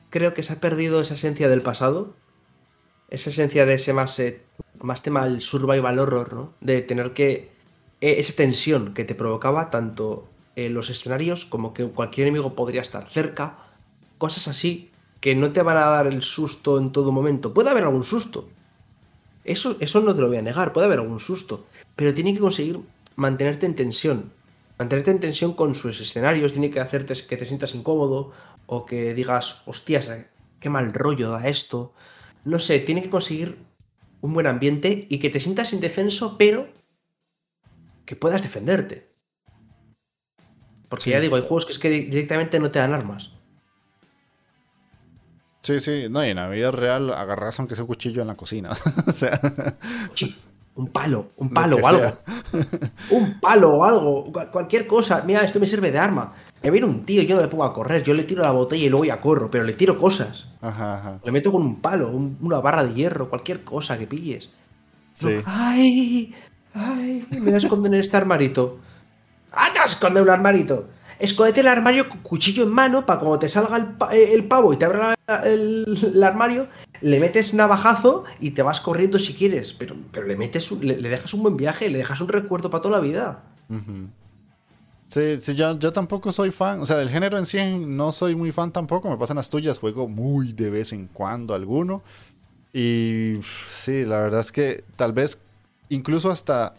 creo 0.10 0.34
que 0.34 0.44
se 0.44 0.54
ha 0.54 0.60
perdido 0.62 1.02
esa 1.02 1.16
esencia 1.16 1.50
del 1.50 1.62
pasado. 1.64 2.16
Esa 3.10 3.30
esencia 3.32 3.66
de 3.66 3.76
ese 3.76 3.94
más, 3.94 4.20
eh, 4.20 4.46
más 4.82 5.02
tema 5.04 5.26
del 5.26 5.42
survival 5.42 6.00
horror, 6.00 6.34
¿no? 6.34 6.54
De 6.62 6.82
tener 6.82 7.14
que. 7.14 7.52
eh, 8.02 8.16
esa 8.20 8.34
tensión 8.36 8.94
que 8.94 9.06
te 9.06 9.16
provocaba 9.16 9.70
tanto 9.72 10.30
en 10.56 10.74
los 10.74 10.90
escenarios 10.90 11.46
como 11.46 11.74
que 11.74 11.86
cualquier 11.90 12.28
enemigo 12.28 12.56
podría 12.56 12.82
estar 12.82 13.10
cerca. 13.10 13.58
Cosas 14.18 14.48
así. 14.48 14.89
Que 15.20 15.36
no 15.36 15.52
te 15.52 15.62
van 15.62 15.78
a 15.78 15.86
dar 15.86 16.08
el 16.08 16.22
susto 16.22 16.80
en 16.80 16.92
todo 16.92 17.12
momento. 17.12 17.54
Puede 17.54 17.70
haber 17.70 17.84
algún 17.84 18.04
susto. 18.04 18.50
Eso, 19.44 19.78
eso 19.80 20.02
no 20.02 20.16
te 20.16 20.22
lo 20.22 20.28
voy 20.28 20.38
a 20.38 20.42
negar, 20.42 20.74
puede 20.74 20.86
haber 20.86 21.00
algún 21.00 21.20
susto. 21.20 21.66
Pero 21.96 22.14
tiene 22.14 22.34
que 22.34 22.40
conseguir 22.40 22.80
mantenerte 23.16 23.66
en 23.66 23.76
tensión. 23.76 24.32
Mantenerte 24.78 25.12
en 25.12 25.20
tensión 25.20 25.54
con 25.54 25.76
sus 25.76 26.00
escenarios, 26.00 26.54
tiene 26.54 26.72
que 26.72 26.80
hacerte 26.80 27.14
que 27.28 27.38
te 27.38 27.46
sientas 27.46 27.76
incómodo 27.76 28.32
o 28.66 28.86
que 28.86 29.14
digas, 29.14 29.62
hostias, 29.66 30.10
qué 30.60 30.70
mal 30.70 30.94
rollo 30.94 31.32
da 31.32 31.48
esto. 31.48 31.94
No 32.46 32.60
sé, 32.60 32.80
tiene 32.80 33.02
que 33.02 33.10
conseguir 33.10 33.58
un 34.22 34.34
buen 34.34 34.48
ambiente 34.48 35.08
y 35.10 35.20
que 35.20 35.30
te 35.30 35.40
sientas 35.40 35.74
indefenso, 35.74 36.38
pero 36.38 36.68
que 38.06 38.16
puedas 38.16 38.42
defenderte. 38.42 39.10
Porque 40.88 41.12
ya 41.12 41.20
digo, 41.20 41.36
hay 41.36 41.42
juegos 41.42 41.66
que 41.66 41.74
es 41.74 41.80
que 41.80 41.90
directamente 41.90 42.60
no 42.60 42.72
te 42.72 42.80
dan 42.80 42.94
armas. 42.94 43.32
Sí, 45.62 45.82
sí, 45.82 46.06
no, 46.10 46.26
y 46.26 46.30
en 46.30 46.38
la 46.38 46.48
vida 46.48 46.72
real 46.72 47.14
agarras 47.14 47.60
aunque 47.60 47.76
sea 47.76 47.84
un 47.84 47.88
cuchillo 47.88 48.22
en 48.22 48.28
la 48.28 48.36
cocina. 48.36 48.70
o 49.08 49.12
sea. 49.12 49.40
Un 50.76 50.88
palo, 50.88 51.32
un 51.38 51.50
palo 51.50 51.78
o 51.78 51.88
algo. 51.88 52.18
un 53.12 53.40
palo 53.40 53.76
o 53.76 53.84
algo, 53.84 54.32
cualquier 54.52 54.88
cosa. 54.88 55.24
Mira, 55.26 55.44
esto 55.44 55.60
me 55.60 55.68
sirve 55.68 55.92
de 55.92 56.00
arma. 56.00 56.34
Me 56.64 56.72
viene 56.72 56.88
un 56.88 57.06
tío, 57.06 57.22
yo 57.24 57.36
no 57.36 57.42
le 57.42 57.48
pongo 57.48 57.66
a 57.66 57.74
correr, 57.74 58.04
yo 58.04 58.14
le 58.14 58.24
tiro 58.24 58.44
la 58.44 58.52
botella 58.52 58.86
y 58.86 58.90
luego 58.90 59.06
ya 59.06 59.20
corro, 59.20 59.50
pero 59.50 59.64
le 59.64 59.74
tiro 59.74 59.98
cosas. 59.98 60.46
Ajá, 60.62 60.96
ajá. 60.96 61.20
Le 61.24 61.32
meto 61.32 61.52
con 61.52 61.62
un 61.62 61.82
palo, 61.82 62.10
una 62.10 62.60
barra 62.60 62.84
de 62.84 62.94
hierro, 62.94 63.30
cualquier 63.30 63.64
cosa 63.64 63.98
que 63.98 64.08
pilles. 64.08 64.50
Sí. 65.14 65.42
¡Ay! 65.46 66.34
¡Ay! 66.74 67.28
Me 67.32 67.40
voy 67.42 67.54
a 67.54 67.58
esconder 67.58 67.94
en 67.94 68.00
este 68.00 68.18
armarito. 68.18 68.80
¡Ah, 69.52 69.68
te 69.74 69.80
esconde 69.84 70.22
un 70.22 70.30
armarito! 70.30 70.88
Escóndete 71.20 71.60
el 71.60 71.68
armario 71.68 72.08
con 72.08 72.20
cuchillo 72.20 72.64
en 72.64 72.70
mano 72.70 73.06
para 73.06 73.20
cuando 73.20 73.40
te 73.40 73.50
salga 73.50 73.76
el, 73.76 73.96
eh, 74.12 74.42
pavo 74.44 74.74
y 74.74 74.78
te 74.78 74.86
abra 74.86 75.16
el, 75.44 76.24
armario, 76.24 76.68
le 77.02 77.20
metes 77.20 77.54
navajazo 77.54 78.24
y 78.40 78.52
te 78.52 78.62
vas 78.62 78.80
corriendo 78.80 79.20
si 79.20 79.34
quieres. 79.34 79.74
Pero, 79.74 79.98
pero 80.12 80.26
le 80.26 80.38
metes 80.38 80.72
le, 80.72 80.96
dejas 80.96 81.34
un 81.34 81.44
buen 81.44 81.58
viaje, 81.58 81.90
le 81.90 81.98
dejas 81.98 82.22
un 82.22 82.30
recuerdo 82.30 82.70
para 82.70 82.82
toda 82.82 82.98
la 82.98 83.04
vida. 83.04 83.44
Sí, 85.08 85.38
sí 85.38 85.56
yo, 85.56 85.78
yo, 85.78 85.92
tampoco 85.92 86.32
soy 86.32 86.52
fan. 86.52 86.80
O 86.80 86.86
sea, 86.86 86.96
del 86.96 87.10
género 87.10 87.38
en 87.38 87.46
sí 87.46 87.60
no 87.80 88.14
soy 88.14 88.36
muy 88.36 88.54
fan 88.54 88.72
tampoco. 88.72 89.10
Me 89.10 89.18
pasan 89.18 89.36
las 89.36 89.50
tuyas, 89.50 89.78
juego 89.78 90.08
muy 90.08 90.54
de 90.54 90.70
vez 90.70 90.94
en 90.94 91.08
cuando 91.08 91.54
alguno. 91.54 92.02
Y 92.72 93.40
sí, 93.70 94.06
la 94.06 94.22
verdad 94.22 94.40
es 94.40 94.52
que 94.52 94.86
tal 94.96 95.12
vez 95.12 95.38
incluso 95.90 96.30
hasta 96.30 96.76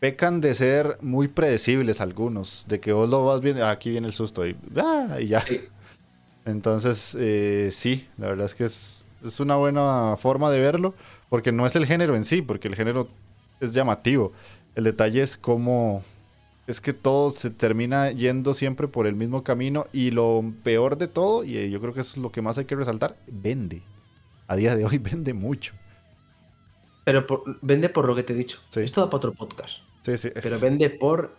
pecan 0.00 0.40
de 0.40 0.54
ser 0.54 0.98
muy 1.02 1.28
predecibles 1.28 2.00
algunos, 2.00 2.64
de 2.68 2.80
que 2.80 2.92
vos 2.92 3.08
lo 3.08 3.24
vas 3.26 3.42
viendo, 3.42 3.64
ah, 3.64 3.70
aquí 3.70 3.90
viene 3.90 4.06
el 4.06 4.14
susto 4.14 4.46
y, 4.46 4.56
ah, 4.76 5.18
y 5.20 5.26
ya. 5.26 5.44
Entonces, 6.46 7.14
eh, 7.20 7.68
sí, 7.70 8.08
la 8.16 8.28
verdad 8.28 8.46
es 8.46 8.54
que 8.54 8.64
es, 8.64 9.04
es, 9.24 9.38
una 9.40 9.56
buena 9.56 10.16
forma 10.16 10.50
de 10.50 10.58
verlo, 10.58 10.94
porque 11.28 11.52
no 11.52 11.66
es 11.66 11.76
el 11.76 11.84
género 11.84 12.16
en 12.16 12.24
sí, 12.24 12.40
porque 12.40 12.66
el 12.66 12.74
género 12.74 13.08
es 13.60 13.74
llamativo. 13.74 14.32
El 14.74 14.84
detalle 14.84 15.20
es 15.20 15.36
cómo 15.36 16.02
es 16.66 16.80
que 16.80 16.94
todo 16.94 17.30
se 17.30 17.50
termina 17.50 18.10
yendo 18.10 18.54
siempre 18.54 18.88
por 18.88 19.06
el 19.06 19.16
mismo 19.16 19.44
camino 19.44 19.86
y 19.92 20.12
lo 20.12 20.42
peor 20.62 20.96
de 20.96 21.08
todo, 21.08 21.44
y 21.44 21.70
yo 21.70 21.80
creo 21.80 21.92
que 21.92 22.00
eso 22.00 22.12
es 22.12 22.22
lo 22.22 22.32
que 22.32 22.40
más 22.40 22.56
hay 22.56 22.64
que 22.64 22.74
resaltar, 22.74 23.16
vende. 23.26 23.82
A 24.48 24.56
día 24.56 24.74
de 24.74 24.86
hoy 24.86 24.96
vende 24.98 25.34
mucho. 25.34 25.74
Pero 27.04 27.26
vende 27.60 27.90
por 27.90 28.06
lo 28.06 28.16
que 28.16 28.22
te 28.22 28.32
he 28.32 28.36
dicho. 28.36 28.60
Esto 28.74 29.02
da 29.02 29.10
para 29.10 29.18
otro 29.18 29.32
podcast. 29.34 29.89
Pero 30.04 30.58
vende 30.60 30.90
por 30.90 31.36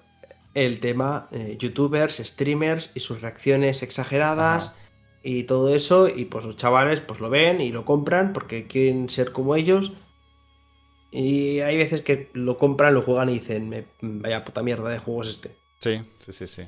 el 0.53 0.79
tema 0.79 1.27
eh, 1.31 1.57
youtubers, 1.59 2.17
streamers 2.17 2.91
y 2.93 2.99
sus 2.99 3.21
reacciones 3.21 3.83
exageradas 3.83 4.75
y 5.23 5.43
todo 5.43 5.73
eso. 5.73 6.07
Y 6.07 6.25
pues 6.25 6.45
los 6.45 6.57
chavales 6.57 7.01
pues 7.01 7.19
lo 7.19 7.29
ven 7.29 7.61
y 7.61 7.71
lo 7.71 7.85
compran 7.85 8.33
porque 8.33 8.67
quieren 8.67 9.09
ser 9.09 9.31
como 9.31 9.55
ellos. 9.55 9.93
Y 11.11 11.59
hay 11.59 11.77
veces 11.77 12.01
que 12.01 12.29
lo 12.33 12.57
compran, 12.57 12.93
lo 12.93 13.01
juegan 13.01 13.29
y 13.29 13.39
dicen, 13.39 13.85
vaya 14.01 14.45
puta 14.45 14.63
mierda 14.63 14.89
de 14.89 14.99
juegos 14.99 15.29
este. 15.29 15.55
Sí, 15.79 16.01
sí, 16.19 16.31
sí, 16.31 16.47
sí. 16.47 16.63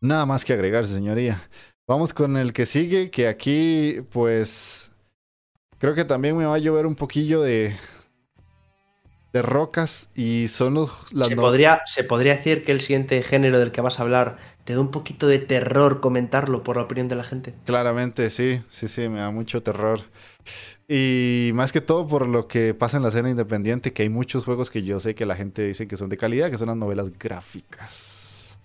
Nada 0.00 0.26
más 0.26 0.44
que 0.44 0.52
agregarse, 0.52 0.92
señoría. 0.92 1.48
Vamos 1.86 2.12
con 2.12 2.36
el 2.36 2.52
que 2.52 2.66
sigue, 2.66 3.10
que 3.10 3.28
aquí 3.28 4.02
pues 4.10 4.92
creo 5.78 5.94
que 5.94 6.04
también 6.04 6.36
me 6.36 6.44
va 6.44 6.54
a 6.54 6.58
llover 6.58 6.86
un 6.86 6.94
poquillo 6.94 7.40
de, 7.40 7.74
de 9.32 9.42
rocas 9.42 10.08
y 10.14 10.48
son 10.48 10.74
los... 10.74 10.90
se, 11.22 11.36
podría, 11.36 11.82
se 11.86 12.04
podría 12.04 12.36
decir 12.36 12.64
que 12.64 12.72
el 12.72 12.80
siguiente 12.80 13.22
género 13.22 13.58
del 13.58 13.72
que 13.72 13.80
vas 13.80 13.98
a 13.98 14.02
hablar 14.02 14.38
te 14.64 14.74
da 14.74 14.80
un 14.80 14.90
poquito 14.90 15.26
de 15.26 15.38
terror 15.38 16.00
comentarlo 16.00 16.62
por 16.62 16.76
la 16.76 16.82
opinión 16.82 17.08
de 17.08 17.16
la 17.16 17.24
gente. 17.24 17.54
Claramente, 17.64 18.30
sí, 18.30 18.62
sí, 18.68 18.88
sí, 18.88 19.08
me 19.08 19.20
da 19.20 19.30
mucho 19.30 19.62
terror. 19.62 20.00
Y 20.88 21.50
más 21.54 21.72
que 21.72 21.82
todo 21.82 22.06
por 22.06 22.26
lo 22.26 22.48
que 22.48 22.72
pasa 22.72 22.96
en 22.96 23.02
la 23.02 23.10
escena 23.10 23.28
independiente, 23.28 23.92
que 23.92 24.02
hay 24.02 24.08
muchos 24.08 24.44
juegos 24.44 24.70
que 24.70 24.82
yo 24.82 25.00
sé 25.00 25.14
que 25.14 25.26
la 25.26 25.36
gente 25.36 25.66
dice 25.66 25.86
que 25.86 25.98
son 25.98 26.08
de 26.08 26.16
calidad, 26.16 26.50
que 26.50 26.56
son 26.56 26.68
las 26.68 26.76
novelas 26.76 27.10
gráficas. 27.18 28.58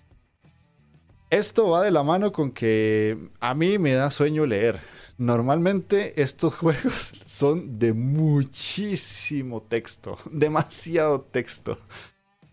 Esto 1.28 1.68
va 1.70 1.82
de 1.82 1.90
la 1.90 2.02
mano 2.02 2.32
con 2.32 2.50
que 2.52 3.18
a 3.40 3.54
mí 3.54 3.78
me 3.78 3.92
da 3.92 4.10
sueño 4.10 4.46
leer. 4.46 4.80
Normalmente 5.18 6.20
estos 6.20 6.54
juegos 6.56 7.12
son 7.24 7.78
de 7.78 7.92
muchísimo 7.92 9.62
texto, 9.62 10.18
demasiado 10.30 11.20
texto. 11.20 11.78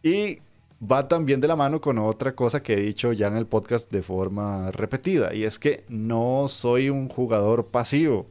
Y 0.03 0.39
va 0.81 1.07
también 1.07 1.41
de 1.41 1.47
la 1.47 1.55
mano 1.55 1.79
con 1.79 1.97
otra 1.99 2.35
cosa 2.35 2.63
que 2.63 2.73
he 2.73 2.81
dicho 2.81 3.13
ya 3.13 3.27
en 3.27 3.37
el 3.37 3.45
podcast 3.45 3.91
de 3.91 4.01
forma 4.01 4.71
repetida, 4.71 5.33
y 5.33 5.43
es 5.43 5.59
que 5.59 5.83
no 5.89 6.47
soy 6.47 6.89
un 6.89 7.07
jugador 7.07 7.67
pasivo. 7.67 8.27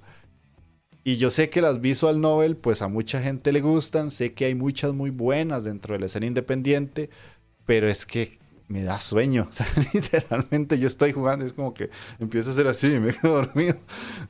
Y 1.02 1.16
yo 1.16 1.30
sé 1.30 1.48
que 1.48 1.62
las 1.62 1.80
visual 1.80 2.20
novel, 2.20 2.56
pues 2.56 2.82
a 2.82 2.88
mucha 2.88 3.22
gente 3.22 3.52
le 3.52 3.60
gustan, 3.60 4.10
sé 4.10 4.34
que 4.34 4.44
hay 4.46 4.54
muchas 4.54 4.92
muy 4.92 5.10
buenas 5.10 5.64
dentro 5.64 5.94
de 5.94 6.00
la 6.00 6.06
escena 6.06 6.26
independiente, 6.26 7.08
pero 7.64 7.88
es 7.88 8.04
que 8.04 8.39
me 8.70 8.84
da 8.84 9.00
sueño. 9.00 9.50
Literalmente 9.92 10.78
yo 10.78 10.86
estoy 10.86 11.12
jugando, 11.12 11.44
es 11.44 11.52
como 11.52 11.74
que 11.74 11.90
empiezo 12.20 12.52
a 12.52 12.54
ser 12.54 12.68
así 12.68 12.86
y 12.86 13.00
me 13.00 13.12
quedo 13.12 13.34
dormido. 13.42 13.76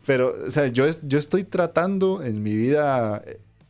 Pero, 0.06 0.34
o 0.46 0.50
sea, 0.50 0.66
yo, 0.68 0.86
yo 1.02 1.18
estoy 1.18 1.44
tratando 1.44 2.22
en 2.22 2.42
mi 2.42 2.56
vida 2.56 3.22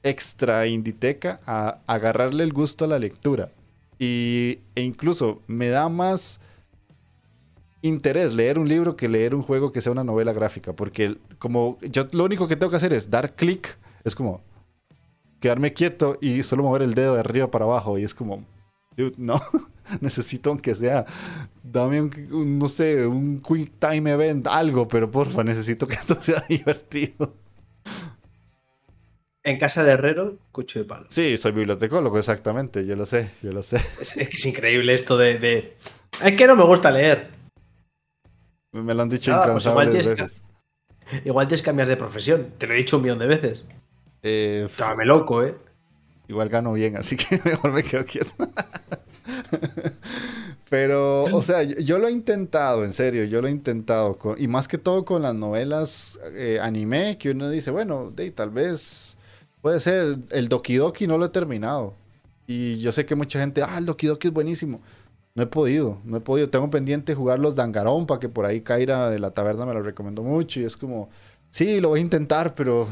extra 0.03 0.67
inditeca 0.67 1.41
a 1.45 1.81
agarrarle 1.87 2.45
el 2.45 2.53
gusto 2.53 2.85
a 2.85 2.89
la 2.89 2.99
lectura. 3.01 3.51
Y, 3.99 4.61
e 4.77 4.83
incluso 4.83 5.43
me 5.49 5.69
da 5.69 5.89
más 5.89 6.41
interés 7.83 8.33
leer 8.33 8.59
un 8.59 8.69
libro 8.69 8.97
que 8.97 9.09
leer 9.09 9.35
un 9.35 9.43
juego 9.43 9.73
que 9.73 9.81
sea 9.81 9.91
una 9.91 10.05
novela 10.05 10.33
gráfica. 10.33 10.73
Porque 10.73 11.19
como 11.41 11.79
yo 11.83 12.07
lo 12.13 12.25
único 12.25 12.47
que 12.47 12.55
tengo 12.55 12.71
que 12.71 12.77
hacer 12.77 12.93
es 12.93 13.11
dar 13.11 13.35
clic, 13.35 13.77
es 14.05 14.15
como 14.15 14.41
quedarme 15.41 15.73
quieto 15.73 16.17
y 16.21 16.45
solo 16.45 16.63
mover 16.63 16.83
el 16.83 16.95
dedo 16.95 17.15
de 17.15 17.21
arriba 17.21 17.51
para 17.51 17.65
abajo. 17.65 17.99
Y 17.99 18.05
es 18.05 18.15
como, 18.15 18.45
no. 19.19 19.43
necesito 20.01 20.51
aunque 20.51 20.75
sea, 20.75 21.05
dame 21.63 22.01
un, 22.03 22.59
no 22.59 22.69
sé, 22.69 23.07
un 23.07 23.41
quick 23.41 23.73
time 23.79 24.11
event, 24.11 24.47
algo, 24.47 24.89
pero 24.89 25.11
porfa, 25.11 25.45
necesito 25.45 25.87
que 25.87 25.95
esto 25.97 26.21
sea 26.21 26.45
divertido. 26.49 27.35
En 29.43 29.59
casa 29.59 29.83
de 29.83 29.93
herrero, 29.93 30.37
cucho 30.53 30.79
de 30.79 30.85
palo. 30.85 31.07
Sí, 31.09 31.37
soy 31.37 31.53
bibliotecólogo, 31.53 32.19
exactamente, 32.19 32.85
yo 32.85 32.95
lo 32.95 33.07
sé, 33.07 33.31
yo 33.43 33.53
lo 33.53 33.63
sé. 33.63 33.81
Es, 34.01 34.13
que 34.13 34.25
es 34.25 34.47
increíble 34.47 34.95
esto 34.95 35.17
de, 35.17 35.77
Es 36.23 36.37
que 36.37 36.47
no 36.47 36.57
me 36.57 36.65
gusta 36.65 36.91
leer. 36.91 37.31
Me 38.73 38.95
lo 38.95 39.03
han 39.03 39.09
dicho 39.09 39.35
ah, 39.35 39.49
pues 39.51 39.67
igual 39.67 39.91
veces. 39.91 40.41
igual 41.25 41.49
tienes 41.49 41.63
que 41.63 41.67
cambiar 41.67 41.89
de 41.89 41.97
profesión, 41.97 42.53
te 42.59 42.67
lo 42.67 42.75
he 42.75 42.77
dicho 42.77 42.99
un 42.99 43.03
millón 43.03 43.19
de 43.19 43.27
veces. 43.27 43.65
Eh, 44.23 44.69
loco, 45.05 45.43
¿eh? 45.43 45.57
Igual 46.29 46.49
gano 46.49 46.73
bien, 46.75 46.97
así 46.97 47.17
que 47.17 47.41
mejor 47.45 47.73
me 47.73 47.83
quedo 47.83 48.05
quieto. 48.05 48.33
Pero, 50.71 51.25
o 51.25 51.43
sea, 51.43 51.63
yo 51.65 51.99
lo 51.99 52.09
he 52.09 52.13
intentado, 52.13 52.85
en 52.85 52.93
serio, 52.93 53.25
yo 53.25 53.43
lo 53.43 53.49
he 53.49 53.51
intentado. 53.51 54.19
y 54.39 54.47
más 54.49 54.69
que 54.69 54.79
todo 54.79 55.05
con 55.05 55.23
las 55.23 55.35
novelas 55.35 56.19
eh, 56.35 56.59
anime, 56.63 57.19
que 57.19 57.31
uno 57.31 57.51
dice, 57.51 57.71
bueno, 57.71 58.13
tal 58.35 58.51
vez 58.51 59.17
puede 59.61 59.81
ser. 59.81 60.19
El 60.31 60.49
Doki 60.49 60.77
Doki 60.77 61.07
no 61.07 61.19
lo 61.19 61.27
he 61.27 61.29
terminado. 61.31 61.95
Y 62.47 62.79
yo 62.81 62.93
sé 62.93 63.07
que 63.07 63.15
mucha 63.15 63.41
gente, 63.41 63.63
ah, 63.63 63.79
el 63.79 63.87
Doki 63.87 64.07
Doki 64.07 64.29
es 64.29 64.35
buenísimo. 64.35 64.81
No 65.35 65.45
he 65.45 65.47
podido, 65.47 66.01
no 66.05 66.17
he 66.19 66.21
podido. 66.21 66.51
Tengo 66.51 66.71
pendiente 66.71 67.15
jugar 67.15 67.39
los 67.39 67.55
Dangarompa, 67.55 68.19
que 68.21 68.29
por 68.29 68.45
ahí 68.45 68.61
Kaira 68.63 69.11
de 69.11 69.19
la 69.19 69.31
taberna 69.33 69.67
me 69.67 69.75
lo 69.75 69.83
recomendó 69.83 70.23
mucho. 70.23 70.61
Y 70.61 70.65
es 70.65 70.77
como, 70.77 71.11
sí, 71.51 71.81
lo 71.81 71.91
voy 71.91 72.01
a 72.01 72.03
intentar, 72.03 72.55
pero 72.55 72.89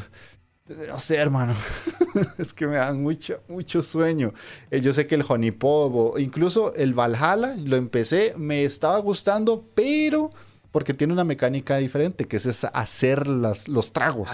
no 0.68 0.98
sé, 0.98 1.16
hermano. 1.16 1.54
es 2.38 2.52
que 2.52 2.66
me 2.66 2.76
dan 2.76 3.02
mucho, 3.02 3.40
mucho 3.48 3.82
sueño. 3.82 4.32
Eh, 4.70 4.80
yo 4.80 4.92
sé 4.92 5.06
que 5.06 5.14
el 5.14 5.24
Honeypot, 5.26 6.18
incluso 6.18 6.74
el 6.74 6.94
Valhalla, 6.94 7.54
lo 7.56 7.76
empecé, 7.76 8.34
me 8.36 8.64
estaba 8.64 8.98
gustando, 8.98 9.64
pero 9.74 10.30
porque 10.70 10.94
tiene 10.94 11.12
una 11.12 11.24
mecánica 11.24 11.76
diferente, 11.76 12.26
que 12.26 12.36
es 12.36 12.64
hacer 12.64 13.28
las, 13.28 13.68
los 13.68 13.92
tragos. 13.92 14.30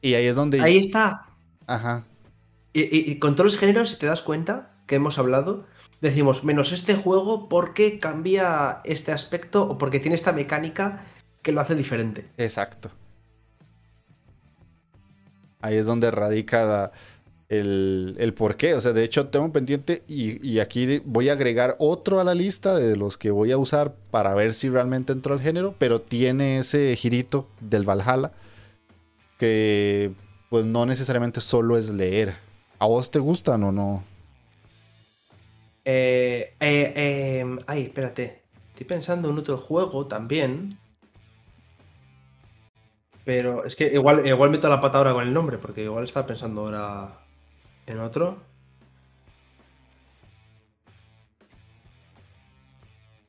Y 0.00 0.14
ahí 0.14 0.26
es 0.26 0.36
donde. 0.36 0.60
Ahí 0.60 0.78
está. 0.78 1.26
Ajá. 1.66 2.04
Y, 2.74 3.18
con 3.18 3.36
todos 3.36 3.52
los 3.52 3.60
géneros, 3.60 3.90
si 3.90 3.98
te 3.98 4.06
das 4.06 4.22
cuenta 4.22 4.70
que 4.86 4.94
hemos 4.94 5.18
hablado, 5.18 5.66
decimos 6.00 6.42
menos 6.42 6.72
este 6.72 6.94
juego 6.94 7.48
porque 7.48 7.98
cambia 7.98 8.80
este 8.84 9.12
aspecto 9.12 9.62
o 9.64 9.78
porque 9.78 10.00
tiene 10.00 10.16
esta 10.16 10.32
mecánica 10.32 11.04
que 11.42 11.52
lo 11.52 11.60
hace 11.60 11.74
diferente. 11.74 12.28
Exacto. 12.38 12.90
Ahí 15.62 15.76
es 15.76 15.86
donde 15.86 16.10
radica 16.10 16.92
el, 17.48 18.16
el 18.18 18.34
por 18.34 18.56
qué. 18.56 18.74
O 18.74 18.80
sea, 18.80 18.92
de 18.92 19.04
hecho, 19.04 19.28
tengo 19.28 19.52
pendiente 19.52 20.02
y, 20.06 20.46
y, 20.46 20.60
aquí 20.60 21.00
voy 21.04 21.28
a 21.28 21.32
agregar 21.32 21.76
otro 21.78 22.20
a 22.20 22.24
la 22.24 22.34
lista 22.34 22.74
de 22.74 22.96
los 22.96 23.16
que 23.16 23.30
voy 23.30 23.52
a 23.52 23.58
usar 23.58 23.94
para 24.10 24.34
ver 24.34 24.54
si 24.54 24.68
realmente 24.68 25.12
entró 25.12 25.34
al 25.34 25.40
género, 25.40 25.74
pero 25.78 26.00
tiene 26.00 26.58
ese 26.58 26.94
girito 26.96 27.48
del 27.60 27.88
Valhalla 27.88 28.32
que 29.38 30.12
pues 30.50 30.64
no 30.64 30.86
necesariamente 30.86 31.40
solo 31.40 31.76
es 31.76 31.90
leer. 31.90 32.34
¿A 32.78 32.86
vos 32.86 33.10
te 33.10 33.18
gustan 33.18 33.64
o 33.64 33.72
no? 33.72 34.04
Eh, 35.84 36.54
eh, 36.60 36.92
eh, 36.94 37.56
ay, 37.66 37.82
espérate. 37.82 38.42
Estoy 38.68 38.86
pensando 38.86 39.30
en 39.30 39.38
otro 39.38 39.58
juego 39.58 40.06
también. 40.06 40.78
Pero 43.24 43.64
es 43.64 43.76
que 43.76 43.86
igual, 43.86 44.26
igual 44.26 44.50
meto 44.50 44.68
la 44.68 44.80
pata 44.80 44.98
ahora 44.98 45.12
con 45.12 45.22
el 45.22 45.32
nombre, 45.32 45.58
porque 45.58 45.84
igual 45.84 46.04
estaba 46.04 46.26
pensando 46.26 46.62
ahora 46.62 47.20
en 47.86 48.00
otro. 48.00 48.42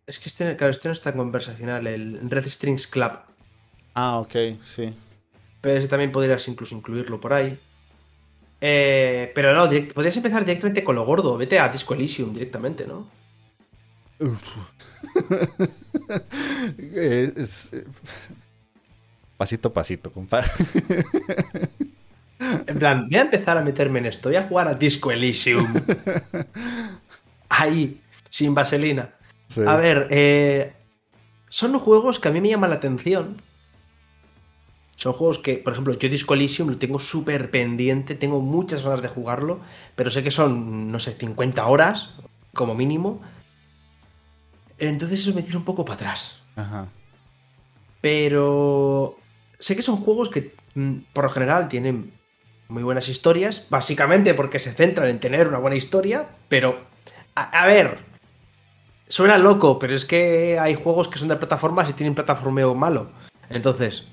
Es 0.08 0.20
que 0.20 0.30
este, 0.30 0.58
claro, 0.58 0.72
este 0.72 0.90
no 0.90 0.94
está 0.94 1.14
conversacional, 1.14 1.88
el 1.88 2.30
Red 2.30 2.48
Strings 2.48 2.88
Club. 2.88 3.12
Ah, 3.94 4.20
ok, 4.20 4.36
sí. 4.62 4.94
Pero 5.62 5.78
ese 5.78 5.88
también 5.88 6.12
podrías 6.12 6.48
incluso 6.48 6.76
incluirlo 6.76 7.20
por 7.20 7.34
ahí. 7.34 7.60
Eh, 8.60 9.32
pero 9.36 9.54
no, 9.54 9.70
podrías 9.94 10.18
empezar 10.18 10.44
directamente 10.46 10.84
con 10.84 10.96
lo 10.96 11.06
gordo. 11.06 11.38
Vete 11.38 11.60
a 11.60 11.70
Disco 11.70 11.94
Elysium 11.94 12.34
directamente, 12.34 12.88
¿no? 12.88 13.08
es, 16.78 17.72
pasito 19.44 19.68
a 19.68 19.74
pasito, 19.74 20.12
compadre. 20.12 20.50
En 22.68 22.78
plan, 22.78 23.08
voy 23.10 23.18
a 23.18 23.22
empezar 23.22 23.58
a 23.58 23.62
meterme 23.62 24.00
en 24.00 24.08
esto. 24.08 24.28
Voy 24.28 24.36
a 24.36 24.44
jugar 24.44 24.68
a 24.68 24.74
Disco 24.74 25.12
Elysium. 25.12 25.66
Ahí, 27.50 28.02
sin 28.30 28.54
vaselina. 28.54 29.14
A 29.66 29.76
ver, 29.78 30.08
eh, 30.12 30.74
son 31.48 31.78
juegos 31.80 32.20
que 32.20 32.28
a 32.28 32.32
mí 32.32 32.42
me 32.42 32.50
llaman 32.50 32.70
la 32.70 32.78
atención. 32.78 33.42
Son 34.98 35.14
juegos 35.14 35.40
que, 35.40 35.56
por 35.56 35.72
ejemplo, 35.72 35.94
yo 35.94 36.10
Disco 36.10 36.34
Elysium 36.34 36.70
lo 36.70 36.78
tengo 36.78 37.00
súper 37.00 37.50
pendiente, 37.50 38.14
tengo 38.16 38.42
muchas 38.42 38.84
ganas 38.84 39.02
de 39.02 39.08
jugarlo, 39.08 39.62
pero 39.96 40.12
sé 40.12 40.22
que 40.22 40.32
son, 40.32 40.92
no 40.92 41.00
sé, 41.00 41.14
50 41.14 41.66
horas 41.66 42.10
como 42.54 42.76
mínimo. 42.76 43.22
Entonces 44.80 45.22
eso 45.22 45.34
me 45.34 45.44
tira 45.44 45.58
un 45.58 45.66
poco 45.66 45.86
para 45.86 45.96
atrás. 45.96 46.42
Ajá. 46.58 46.88
Pero 48.02 49.18
sé 49.64 49.78
que 49.78 49.82
son 49.82 49.98
juegos 49.98 50.30
que 50.30 50.54
mm, 50.76 50.98
por 51.14 51.24
lo 51.24 51.30
general 51.30 51.70
tienen 51.70 52.12
muy 52.68 52.84
buenas 52.84 53.08
historias, 53.08 53.66
básicamente 53.70 54.34
porque 54.34 54.60
se 54.60 54.74
centran 54.74 55.08
en 55.08 55.20
tener 55.20 55.48
una 55.48 55.58
buena 55.58 55.78
historia, 55.78 56.28
pero 56.50 56.82
a, 57.36 57.66
ver, 57.66 58.00
suena 59.08 59.38
loco, 59.38 59.80
pero 59.80 59.96
es 59.96 60.06
que 60.06 60.60
hay 60.60 60.76
juegos 60.76 61.08
que 61.08 61.18
son 61.18 61.30
de 61.30 61.38
plataformas 61.38 61.90
y 61.90 61.94
tienen 61.94 62.14
plataformeo 62.14 62.76
malo. 62.76 63.12
Entonces, 63.50 64.06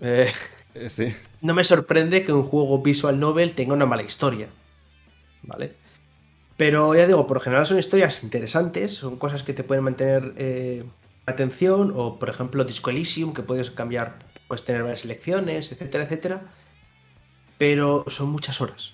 eh, 0.00 0.30
eh, 0.74 0.88
sí. 0.88 1.12
no 1.40 1.52
me 1.52 1.64
sorprende 1.64 2.22
que 2.22 2.32
un 2.32 2.44
juego 2.44 2.80
visual 2.80 3.18
novel 3.18 3.54
tenga 3.54 3.74
una 3.74 3.86
mala 3.86 4.02
historia. 4.02 4.48
¿Vale? 5.42 5.74
Pero 6.56 6.94
ya 6.94 7.06
digo, 7.06 7.26
por 7.26 7.38
lo 7.38 7.40
general 7.40 7.66
son 7.66 7.78
historias 7.78 8.22
interesantes, 8.22 8.94
son 8.94 9.16
cosas 9.16 9.42
que 9.42 9.52
te 9.52 9.64
pueden 9.64 9.84
mantener 9.84 10.34
eh, 10.36 10.84
atención, 11.30 11.92
o 11.94 12.18
por 12.18 12.28
ejemplo 12.28 12.64
Disco 12.64 12.90
Elysium, 12.90 13.32
que 13.32 13.42
puedes 13.42 13.70
cambiar, 13.70 14.18
puedes 14.46 14.64
tener 14.64 14.82
varias 14.82 15.00
selecciones, 15.00 15.72
etcétera, 15.72 16.04
etcétera 16.04 16.42
pero 17.58 18.04
son 18.06 18.30
muchas 18.30 18.60
horas. 18.60 18.92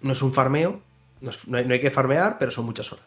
No 0.00 0.12
es 0.12 0.22
un 0.22 0.32
farmeo, 0.32 0.80
no, 1.20 1.56
hay, 1.56 1.80
que 1.80 1.90
farmear, 1.90 2.38
pero 2.38 2.50
son 2.50 2.64
muchas 2.64 2.90
horas. 2.90 3.04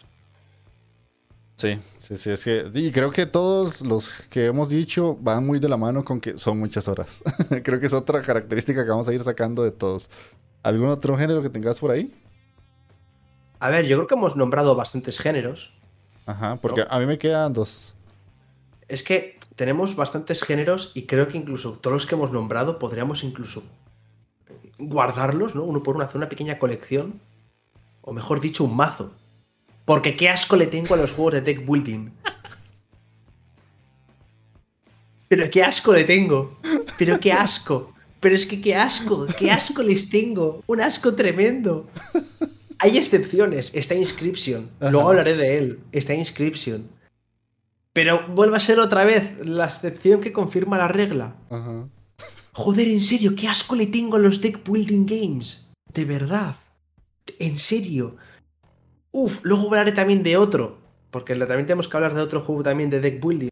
Sí, 1.55 1.79
sí, 1.97 2.17
sí, 2.17 2.29
es 2.29 2.43
que 2.43 2.69
y 2.73 2.91
creo 2.91 3.11
que 3.11 3.25
todos 3.25 3.81
los 3.81 4.21
que 4.29 4.45
hemos 4.45 4.69
dicho 4.69 5.17
van 5.19 5.45
muy 5.45 5.59
de 5.59 5.69
la 5.69 5.77
mano 5.77 6.05
con 6.05 6.21
que 6.21 6.37
son 6.37 6.59
muchas 6.59 6.87
horas. 6.87 7.23
creo 7.63 7.79
que 7.79 7.87
es 7.87 7.93
otra 7.93 8.21
característica 8.21 8.83
que 8.83 8.89
vamos 8.89 9.07
a 9.07 9.13
ir 9.13 9.23
sacando 9.23 9.63
de 9.63 9.71
todos. 9.71 10.09
¿Algún 10.63 10.89
otro 10.89 11.17
género 11.17 11.41
que 11.41 11.49
tengas 11.49 11.79
por 11.79 11.91
ahí? 11.91 12.13
A 13.59 13.69
ver, 13.69 13.85
yo 13.85 13.97
creo 13.97 14.07
que 14.07 14.15
hemos 14.15 14.35
nombrado 14.35 14.75
bastantes 14.75 15.17
géneros. 15.17 15.73
Ajá, 16.25 16.57
porque 16.57 16.85
a 16.89 16.99
mí 16.99 17.05
me 17.05 17.17
quedan 17.17 17.53
dos. 17.53 17.95
Es 18.87 19.03
que 19.03 19.39
tenemos 19.55 19.95
bastantes 19.95 20.41
géneros 20.43 20.91
y 20.93 21.03
creo 21.03 21.27
que 21.27 21.37
incluso 21.37 21.73
todos 21.73 21.93
los 21.93 22.05
que 22.05 22.15
hemos 22.15 22.31
nombrado 22.31 22.79
podríamos 22.79 23.23
incluso 23.23 23.63
guardarlos, 24.77 25.55
¿no? 25.55 25.63
Uno 25.63 25.83
por 25.83 25.95
uno, 25.95 26.05
hacer 26.05 26.17
una 26.17 26.29
pequeña 26.29 26.59
colección. 26.59 27.19
O 28.01 28.13
mejor 28.13 28.39
dicho, 28.41 28.63
un 28.63 28.75
mazo. 28.75 29.11
Porque 29.85 30.15
qué 30.15 30.29
asco 30.29 30.55
le 30.55 30.67
tengo 30.67 30.93
a 30.93 30.97
los 30.97 31.11
juegos 31.13 31.33
de 31.33 31.41
deck 31.41 31.65
building. 31.65 32.09
Pero 35.27 35.49
qué 35.49 35.63
asco 35.63 35.93
le 35.93 36.03
tengo. 36.03 36.57
Pero 36.97 37.19
qué 37.19 37.31
asco. 37.31 37.93
Pero 38.19 38.35
es 38.35 38.45
que 38.45 38.61
qué 38.61 38.75
asco. 38.75 39.27
Qué 39.37 39.51
asco 39.51 39.81
les 39.83 40.09
tengo. 40.09 40.63
Un 40.67 40.81
asco 40.81 41.15
tremendo. 41.15 41.87
Hay 42.85 42.99
excepciones. 42.99 43.73
Está 43.73 43.95
Inscription. 43.95 44.69
Luego 44.79 45.09
hablaré 45.09 45.35
de 45.35 45.57
él. 45.57 45.79
Está 45.91 46.13
Inscription. 46.13 46.87
Pero 47.93 48.27
vuelve 48.27 48.57
a 48.57 48.59
ser 48.59 48.79
otra 48.79 49.03
vez 49.05 49.43
la 49.43 49.65
excepción 49.65 50.21
que 50.21 50.31
confirma 50.31 50.77
la 50.77 50.87
regla. 50.87 51.35
Joder, 52.53 52.87
en 52.87 53.01
serio, 53.01 53.35
qué 53.35 53.47
asco 53.47 53.75
le 53.75 53.87
tengo 53.87 54.17
a 54.17 54.19
los 54.19 54.39
deck 54.39 54.63
building 54.69 55.05
games. 55.05 55.71
De 55.93 56.05
verdad. 56.05 56.55
En 57.39 57.57
serio. 57.57 58.17
Uf, 59.11 59.39
luego 59.41 59.65
hablaré 59.65 59.91
también 59.91 60.21
de 60.21 60.37
otro. 60.37 60.77
Porque 61.09 61.35
también 61.35 61.65
tenemos 61.65 61.87
que 61.87 61.97
hablar 61.97 62.13
de 62.13 62.21
otro 62.21 62.41
juego 62.41 62.61
también 62.61 62.91
de 62.91 62.99
deck 62.99 63.19
building. 63.19 63.49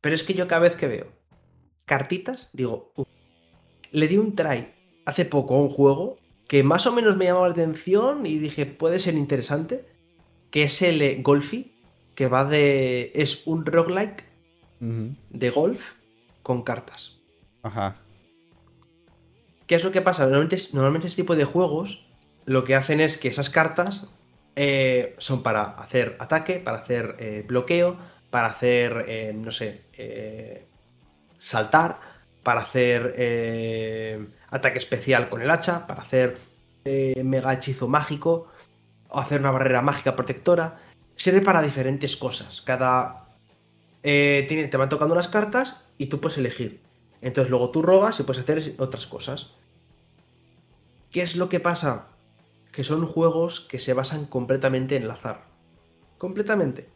Pero 0.00 0.14
es 0.14 0.22
que 0.22 0.34
yo 0.34 0.46
cada 0.46 0.60
vez 0.60 0.76
que 0.76 0.86
veo 0.86 1.06
cartitas, 1.86 2.50
digo, 2.52 2.92
le 3.90 4.06
di 4.06 4.18
un 4.18 4.36
try 4.36 4.68
hace 5.06 5.24
poco 5.24 5.54
a 5.54 5.58
un 5.58 5.70
juego 5.70 6.18
que 6.48 6.62
más 6.62 6.86
o 6.86 6.92
menos 6.92 7.16
me 7.16 7.26
llamó 7.26 7.44
la 7.46 7.52
atención 7.52 8.26
y 8.26 8.38
dije, 8.38 8.66
puede 8.66 9.00
ser 9.00 9.14
interesante. 9.14 9.86
Que 10.50 10.62
es 10.62 10.80
el 10.80 11.22
Golfi 11.22 11.76
que 12.14 12.26
va 12.28 12.44
de. 12.44 13.12
es 13.14 13.46
un 13.46 13.64
roguelike 13.66 14.24
de 14.80 15.50
golf 15.50 15.92
con 16.42 16.62
cartas. 16.62 17.20
Ajá. 17.62 17.96
¿Qué 19.66 19.74
es 19.74 19.84
lo 19.84 19.90
que 19.90 20.02
pasa? 20.02 20.24
Normalmente, 20.24 20.58
normalmente 20.72 21.08
este 21.08 21.22
tipo 21.22 21.36
de 21.36 21.44
juegos 21.44 22.06
lo 22.46 22.64
que 22.64 22.74
hacen 22.74 23.00
es 23.00 23.18
que 23.18 23.28
esas 23.28 23.50
cartas 23.50 24.12
eh, 24.54 25.14
son 25.18 25.42
para 25.42 25.62
hacer 25.62 26.16
ataque, 26.20 26.58
para 26.58 26.78
hacer 26.78 27.16
eh, 27.18 27.44
bloqueo, 27.46 27.98
para 28.30 28.48
hacer, 28.48 29.04
eh, 29.08 29.34
no 29.36 29.50
sé, 29.50 29.82
saltar, 31.38 31.98
para 32.42 32.62
hacer 32.62 33.12
ataque 34.50 34.78
especial 34.78 35.28
con 35.28 35.42
el 35.42 35.50
hacha, 35.50 35.86
para 35.86 36.02
hacer 36.02 36.38
mega 36.84 37.52
hechizo 37.52 37.88
mágico, 37.88 38.48
o 39.08 39.18
hacer 39.18 39.40
una 39.40 39.50
barrera 39.50 39.82
mágica 39.82 40.14
protectora 40.14 40.78
sirve 41.16 41.40
para 41.40 41.62
diferentes 41.62 42.16
cosas. 42.16 42.60
Cada. 42.60 43.26
Eh, 44.02 44.46
te 44.70 44.76
van 44.76 44.88
tocando 44.88 45.14
las 45.14 45.28
cartas 45.28 45.84
y 45.98 46.06
tú 46.06 46.20
puedes 46.20 46.38
elegir. 46.38 46.80
Entonces 47.20 47.50
luego 47.50 47.70
tú 47.70 47.82
rogas 47.82 48.20
y 48.20 48.22
puedes 48.22 48.42
hacer 48.42 48.74
otras 48.78 49.06
cosas. 49.06 49.54
¿Qué 51.10 51.22
es 51.22 51.34
lo 51.34 51.48
que 51.48 51.58
pasa? 51.58 52.08
Que 52.70 52.84
son 52.84 53.06
juegos 53.06 53.60
que 53.60 53.78
se 53.78 53.94
basan 53.94 54.26
completamente 54.26 54.96
en 54.96 55.04
el 55.04 55.10
azar. 55.10 55.44
Completamente. 56.18 56.88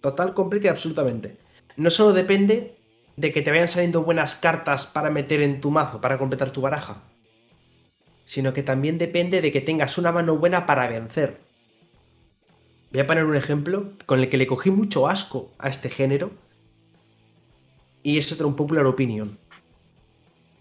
Total, 0.00 0.34
completa 0.34 0.66
y 0.66 0.70
absolutamente. 0.70 1.38
No 1.76 1.90
solo 1.90 2.12
depende 2.12 2.77
de 3.18 3.32
que 3.32 3.42
te 3.42 3.50
vayan 3.50 3.66
saliendo 3.66 4.04
buenas 4.04 4.36
cartas 4.36 4.86
para 4.86 5.10
meter 5.10 5.42
en 5.42 5.60
tu 5.60 5.72
mazo, 5.72 6.00
para 6.00 6.18
completar 6.18 6.52
tu 6.52 6.60
baraja. 6.60 7.02
Sino 8.24 8.52
que 8.52 8.62
también 8.62 8.96
depende 8.96 9.40
de 9.40 9.50
que 9.50 9.60
tengas 9.60 9.98
una 9.98 10.12
mano 10.12 10.36
buena 10.36 10.66
para 10.66 10.86
vencer. 10.86 11.40
Voy 12.92 13.00
a 13.00 13.06
poner 13.08 13.24
un 13.24 13.34
ejemplo 13.34 13.90
con 14.06 14.20
el 14.20 14.30
que 14.30 14.36
le 14.36 14.46
cogí 14.46 14.70
mucho 14.70 15.08
asco 15.08 15.50
a 15.58 15.68
este 15.68 15.90
género. 15.90 16.30
Y 18.04 18.18
es 18.18 18.30
otra 18.30 18.46
un 18.46 18.54
popular 18.54 18.86
opinion. 18.86 19.36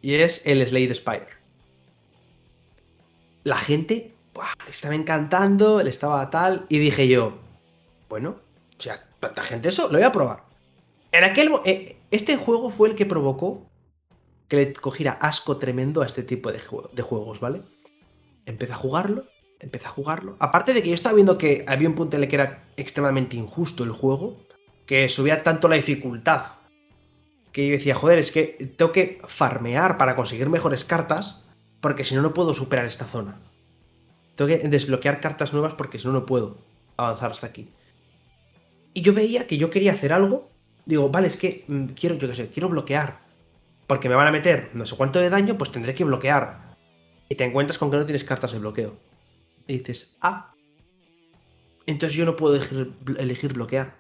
Y 0.02 0.16
es 0.16 0.42
el 0.48 0.66
Slade 0.66 0.96
Spire. 0.96 1.28
La 3.44 3.58
gente 3.58 4.16
le 4.66 4.72
estaba 4.72 4.96
encantando, 4.96 5.84
le 5.84 5.92
estaba 5.92 6.28
tal. 6.32 6.66
Y 6.70 6.80
dije 6.80 7.08
yo, 7.08 7.38
bueno, 8.10 8.38
o 8.80 8.82
sea, 8.82 9.00
tanta 9.20 9.44
gente 9.44 9.70
eso, 9.70 9.90
lo 9.90 10.00
voy 10.00 10.04
a 10.04 10.12
probar. 10.12 10.47
En 11.12 11.24
aquel 11.24 11.52
eh, 11.66 11.98
este 12.12 12.36
juego 12.38 12.70
fue 12.70 12.90
el 12.90 12.96
que 12.96 13.06
provocó 13.06 13.70
que 14.48 14.58
le 14.58 14.74
cogiera 14.74 15.12
asco 15.12 15.58
tremendo 15.58 16.02
a 16.02 16.06
este 16.06 16.24
tipo 16.24 16.52
de, 16.52 16.60
de 16.94 17.02
juegos, 17.02 17.40
¿vale? 17.40 17.64
Empecé 18.46 18.74
a 18.74 18.78
jugarlo 18.78 19.26
empecé 19.60 19.88
a 19.88 19.90
jugarlo. 19.90 20.36
Aparte 20.40 20.74
de 20.74 20.84
que 20.84 20.90
yo 20.90 20.96
estaba 20.96 21.16
viendo 21.16 21.38
que 21.38 21.66
había 21.68 21.90
un 21.90 21.96
punto 21.96 22.18
en 22.18 22.24
el 22.24 22.30
que 22.30 22.36
era 22.36 22.68
extremadamente 22.78 23.36
injusto 23.36 23.84
el 23.84 23.92
juego, 23.92 24.38
que 24.86 25.10
subía 25.10 25.44
tanto 25.44 25.68
la 25.68 25.76
dificultad 25.76 26.58
que 27.52 27.66
yo 27.66 27.72
decía, 27.72 27.96
joder, 27.96 28.20
es 28.20 28.32
que 28.32 28.74
tengo 28.78 28.92
que 28.92 29.20
farmear 29.26 29.98
para 29.98 30.16
conseguir 30.16 30.48
mejores 30.48 30.86
cartas, 30.86 31.44
porque 31.82 32.04
si 32.04 32.14
no, 32.14 32.22
no 32.22 32.34
puedo 32.34 32.54
superar 32.54 32.86
esta 32.86 33.06
zona. 33.06 33.42
Tengo 34.36 34.48
que 34.50 34.60
desbloquear 34.68 35.20
cartas 35.22 35.54
nuevas 35.54 35.74
porque 35.74 35.98
si 35.98 36.06
no, 36.06 36.14
no 36.14 36.28
puedo 36.28 36.60
avanzar 36.98 37.32
hasta 37.32 37.48
aquí. 37.48 37.72
Y 38.94 39.02
yo 39.02 39.12
veía 39.12 39.48
que 39.48 39.58
yo 39.58 39.72
quería 39.72 39.94
hacer 39.94 40.14
algo. 40.14 40.52
Digo, 40.88 41.10
vale, 41.10 41.28
es 41.28 41.36
que 41.36 41.66
mm, 41.68 41.88
quiero, 41.88 42.16
yo 42.16 42.28
qué 42.28 42.36
sé, 42.36 42.48
quiero 42.48 42.70
bloquear. 42.70 43.20
Porque 43.86 44.10
me 44.10 44.16
van 44.16 44.28
a 44.28 44.32
meter 44.32 44.72
no 44.74 44.86
sé 44.86 44.96
cuánto 44.96 45.20
de 45.20 45.30
daño, 45.30 45.58
pues 45.58 45.72
tendré 45.72 45.94
que 45.94 46.04
bloquear. 46.04 46.76
Y 47.30 47.36
te 47.36 47.44
encuentras 47.44 47.78
con 47.78 47.92
que 47.92 47.98
no 47.98 48.06
tienes 48.06 48.24
cartas 48.24 48.54
de 48.54 48.60
bloqueo. 48.60 48.96
Y 49.68 49.80
dices, 49.80 50.18
ah. 50.22 50.54
Entonces 51.86 52.18
yo 52.18 52.26
no 52.26 52.36
puedo 52.36 52.56
elegir, 52.56 52.94
elegir 53.20 53.54
bloquear. 53.54 53.96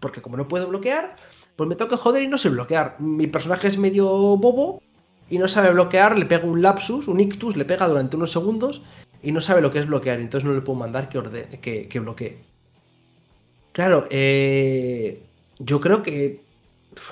Porque 0.00 0.20
como 0.20 0.36
no 0.36 0.48
puedo 0.48 0.68
bloquear, 0.68 1.16
pues 1.56 1.68
me 1.68 1.76
que 1.76 1.96
joder 1.96 2.22
y 2.22 2.28
no 2.28 2.36
sé 2.36 2.48
bloquear. 2.48 2.96
Mi 3.00 3.28
personaje 3.28 3.68
es 3.68 3.78
medio 3.78 4.06
bobo 4.36 4.82
y 5.30 5.38
no 5.38 5.46
sabe 5.46 5.70
bloquear, 5.70 6.18
le 6.18 6.26
pega 6.26 6.44
un 6.44 6.62
lapsus, 6.62 7.06
un 7.06 7.20
ictus, 7.20 7.56
le 7.56 7.64
pega 7.64 7.86
durante 7.86 8.16
unos 8.16 8.32
segundos 8.32 8.82
y 9.22 9.32
no 9.32 9.40
sabe 9.40 9.60
lo 9.60 9.70
que 9.70 9.80
es 9.80 9.86
bloquear, 9.86 10.20
entonces 10.20 10.48
no 10.48 10.54
le 10.54 10.62
puedo 10.62 10.78
mandar 10.78 11.08
que, 11.08 11.18
ordene, 11.18 11.60
que, 11.60 12.00
bloquee. 12.00 12.38
Claro, 13.72 14.06
eh, 14.10 15.27
yo 15.58 15.80
creo 15.80 16.02
que 16.02 16.42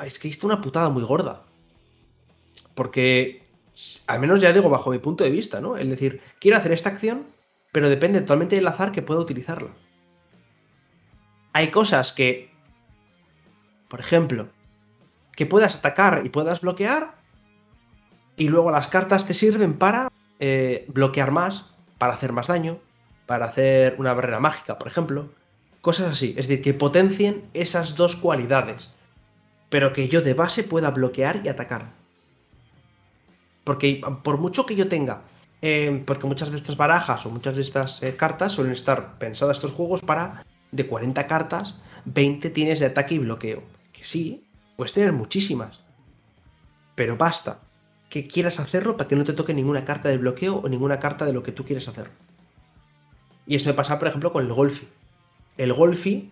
es 0.05 0.19
que 0.19 0.29
hice 0.29 0.47
una 0.47 0.61
putada 0.61 0.89
muy 0.89 1.03
gorda. 1.03 1.45
Porque, 2.75 3.47
al 4.07 4.21
menos 4.21 4.41
ya 4.41 4.53
digo, 4.53 4.69
bajo 4.69 4.91
mi 4.91 4.99
punto 4.99 5.25
de 5.25 5.31
vista, 5.31 5.61
¿no? 5.61 5.77
Es 5.77 5.89
decir, 5.89 6.21
quiero 6.39 6.57
hacer 6.57 6.73
esta 6.73 6.91
acción, 6.91 7.27
pero 7.73 7.89
depende 7.89 8.21
totalmente 8.21 8.57
del 8.57 8.67
azar 8.67 8.93
que 8.93 9.03
pueda 9.03 9.21
utilizarla. 9.21 9.71
Hay 11.53 11.71
cosas 11.71 12.13
que, 12.13 12.51
por 13.89 14.01
ejemplo, 14.01 14.49
que 15.35 15.47
puedas 15.47 15.77
atacar 15.77 16.23
y 16.25 16.29
puedas 16.29 16.61
bloquear, 16.61 17.17
y 18.37 18.49
luego 18.49 18.71
las 18.71 18.89
cartas 18.89 19.27
te 19.27 19.35
sirven 19.35 19.79
para 19.79 20.11
eh, 20.39 20.85
bloquear 20.89 21.31
más, 21.31 21.75
para 21.99 22.13
hacer 22.13 22.33
más 22.33 22.49
daño, 22.49 22.79
para 23.25 23.47
hacer 23.47 23.97
una 23.99 24.13
barrera 24.13 24.41
mágica, 24.41 24.79
por 24.79 24.89
ejemplo. 24.89 25.31
Cosas 25.87 26.11
así, 26.11 26.35
es 26.37 26.49
decir, 26.49 26.63
que 26.63 26.75
potencien 26.75 27.45
esas 27.55 27.95
dos 27.95 28.17
cualidades, 28.17 28.91
pero 29.69 29.93
que 29.93 30.09
yo 30.09 30.21
de 30.21 30.35
base 30.35 30.65
pueda 30.65 30.91
bloquear 30.91 31.43
y 31.45 31.49
atacar. 31.49 31.93
Porque 33.63 34.01
por 34.25 34.39
mucho 34.39 34.67
que 34.67 34.75
yo 34.75 34.89
tenga, 34.89 35.23
eh, 35.63 36.03
porque 36.05 36.27
muchas 36.27 36.51
de 36.51 36.57
estas 36.57 36.77
barajas 36.77 37.25
o 37.25 37.31
muchas 37.31 37.55
de 37.55 37.63
estas 37.63 38.03
eh, 38.03 38.17
cartas 38.17 38.51
suelen 38.51 38.73
estar 38.73 39.17
pensadas 39.21 39.59
estos 39.59 39.71
juegos 39.71 40.01
para, 40.01 40.45
de 40.73 40.89
40 40.89 41.25
cartas, 41.29 41.79
20 42.07 42.51
tienes 42.51 42.81
de 42.81 42.87
ataque 42.87 43.15
y 43.15 43.19
bloqueo. 43.21 43.63
Que 43.93 44.05
sí, 44.05 44.45
puedes 44.77 44.93
tener 44.93 45.13
muchísimas. 45.13 45.83
Pero 46.97 47.17
basta 47.17 47.61
que 48.11 48.27
quieras 48.27 48.59
hacerlo 48.59 48.97
para 48.97 49.07
que 49.07 49.15
no 49.15 49.23
te 49.23 49.35
toque 49.35 49.55
ninguna 49.55 49.85
carta 49.85 50.09
de 50.09 50.19
bloqueo 50.19 50.57
o 50.57 50.69
ninguna 50.69 50.99
carta 50.99 51.27
de 51.27 51.33
lo 51.33 51.45
que 51.45 51.53
tú 51.53 51.65
quieres 51.65 51.87
hacer. 51.87 52.11
Y 53.47 53.55
esto 53.55 53.71
me 53.71 53.75
pasa, 53.75 54.01
por 54.01 54.09
ejemplo, 54.09 54.33
con 54.33 54.45
el 54.45 54.53
Golfi. 54.53 54.89
El 55.57 55.73
Golfi, 55.73 56.31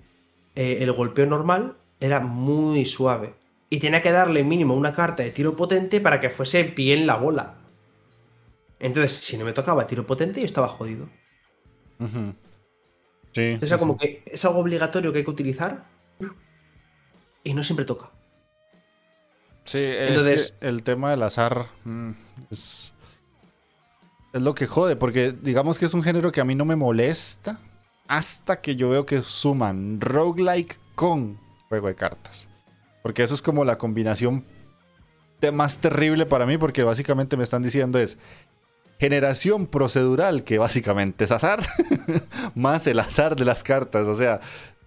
eh, 0.54 0.78
el 0.80 0.92
golpeo 0.92 1.26
normal, 1.26 1.76
era 2.00 2.20
muy 2.20 2.86
suave. 2.86 3.34
Y 3.70 3.78
tenía 3.78 4.02
que 4.02 4.12
darle 4.12 4.44
mínimo 4.44 4.74
una 4.74 4.94
carta 4.94 5.22
de 5.22 5.30
tiro 5.30 5.56
potente 5.56 6.00
para 6.00 6.20
que 6.20 6.30
fuese 6.30 6.62
bien 6.62 7.06
la 7.06 7.16
bola. 7.16 7.56
Entonces, 8.78 9.12
si 9.12 9.36
no 9.36 9.44
me 9.44 9.52
tocaba 9.52 9.86
tiro 9.86 10.06
potente, 10.06 10.40
yo 10.40 10.46
estaba 10.46 10.68
jodido. 10.68 11.08
Sí. 13.32 13.58
O 13.60 13.66
sea, 13.66 13.78
como 13.78 13.96
que 13.96 14.22
es 14.26 14.44
algo 14.44 14.60
obligatorio 14.60 15.12
que 15.12 15.18
hay 15.18 15.24
que 15.24 15.30
utilizar. 15.30 15.84
Y 17.42 17.54
no 17.54 17.64
siempre 17.64 17.84
toca. 17.84 18.10
Sí, 19.64 19.78
es 19.80 20.54
el 20.60 20.82
tema 20.82 21.10
del 21.10 21.22
azar 21.22 21.68
mm, 21.84 22.10
es, 22.50 22.92
lo 24.32 24.54
que 24.54 24.66
jode, 24.66 24.96
porque 24.96 25.32
digamos 25.32 25.78
que 25.78 25.86
es 25.86 25.94
un 25.94 26.02
género 26.02 26.32
que 26.32 26.40
a 26.40 26.44
mí 26.44 26.54
no 26.54 26.64
me 26.64 26.76
molesta 26.76 27.58
hasta 28.08 28.60
que 28.60 28.76
yo 28.76 28.90
veo 28.90 29.06
que 29.06 29.22
suman 29.22 30.00
roguelike 30.00 30.78
con 30.94 31.38
juego 31.68 31.88
de 31.88 31.94
cartas. 31.94 32.48
Porque 33.02 33.22
eso 33.22 33.34
es 33.34 33.42
como 33.42 33.64
la 33.64 33.78
combinación 33.78 34.44
más 35.52 35.78
terrible 35.78 36.26
para 36.26 36.46
mí, 36.46 36.58
porque 36.58 36.82
básicamente 36.82 37.36
me 37.36 37.44
están 37.44 37.62
diciendo 37.62 37.98
es 37.98 38.18
generación 38.98 39.66
procedural, 39.66 40.44
que 40.44 40.58
básicamente 40.58 41.24
es 41.24 41.32
azar, 41.32 41.60
más 42.54 42.86
el 42.86 43.00
azar 43.00 43.36
de 43.36 43.44
las 43.44 43.62
cartas. 43.62 44.06
O 44.06 44.14
sea, 44.14 44.40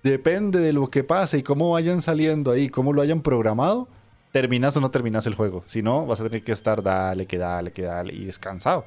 depende 0.03 0.59
de 0.59 0.73
lo 0.73 0.89
que 0.89 1.03
pase 1.03 1.39
y 1.39 1.43
cómo 1.43 1.71
vayan 1.71 2.01
saliendo 2.01 2.51
ahí, 2.51 2.69
cómo 2.69 2.93
lo 2.93 3.01
hayan 3.01 3.21
programado 3.21 3.87
terminas 4.31 4.75
o 4.77 4.81
no 4.81 4.91
terminas 4.91 5.25
el 5.25 5.35
juego. 5.35 5.63
Si 5.65 5.81
no, 5.81 6.05
vas 6.05 6.19
a 6.21 6.23
tener 6.23 6.43
que 6.43 6.51
estar 6.51 6.83
dale, 6.83 7.25
que 7.25 7.37
dale, 7.37 7.71
que 7.71 7.83
dale. 7.83 8.13
Y 8.13 8.27
es 8.27 8.37
cansado. 8.37 8.85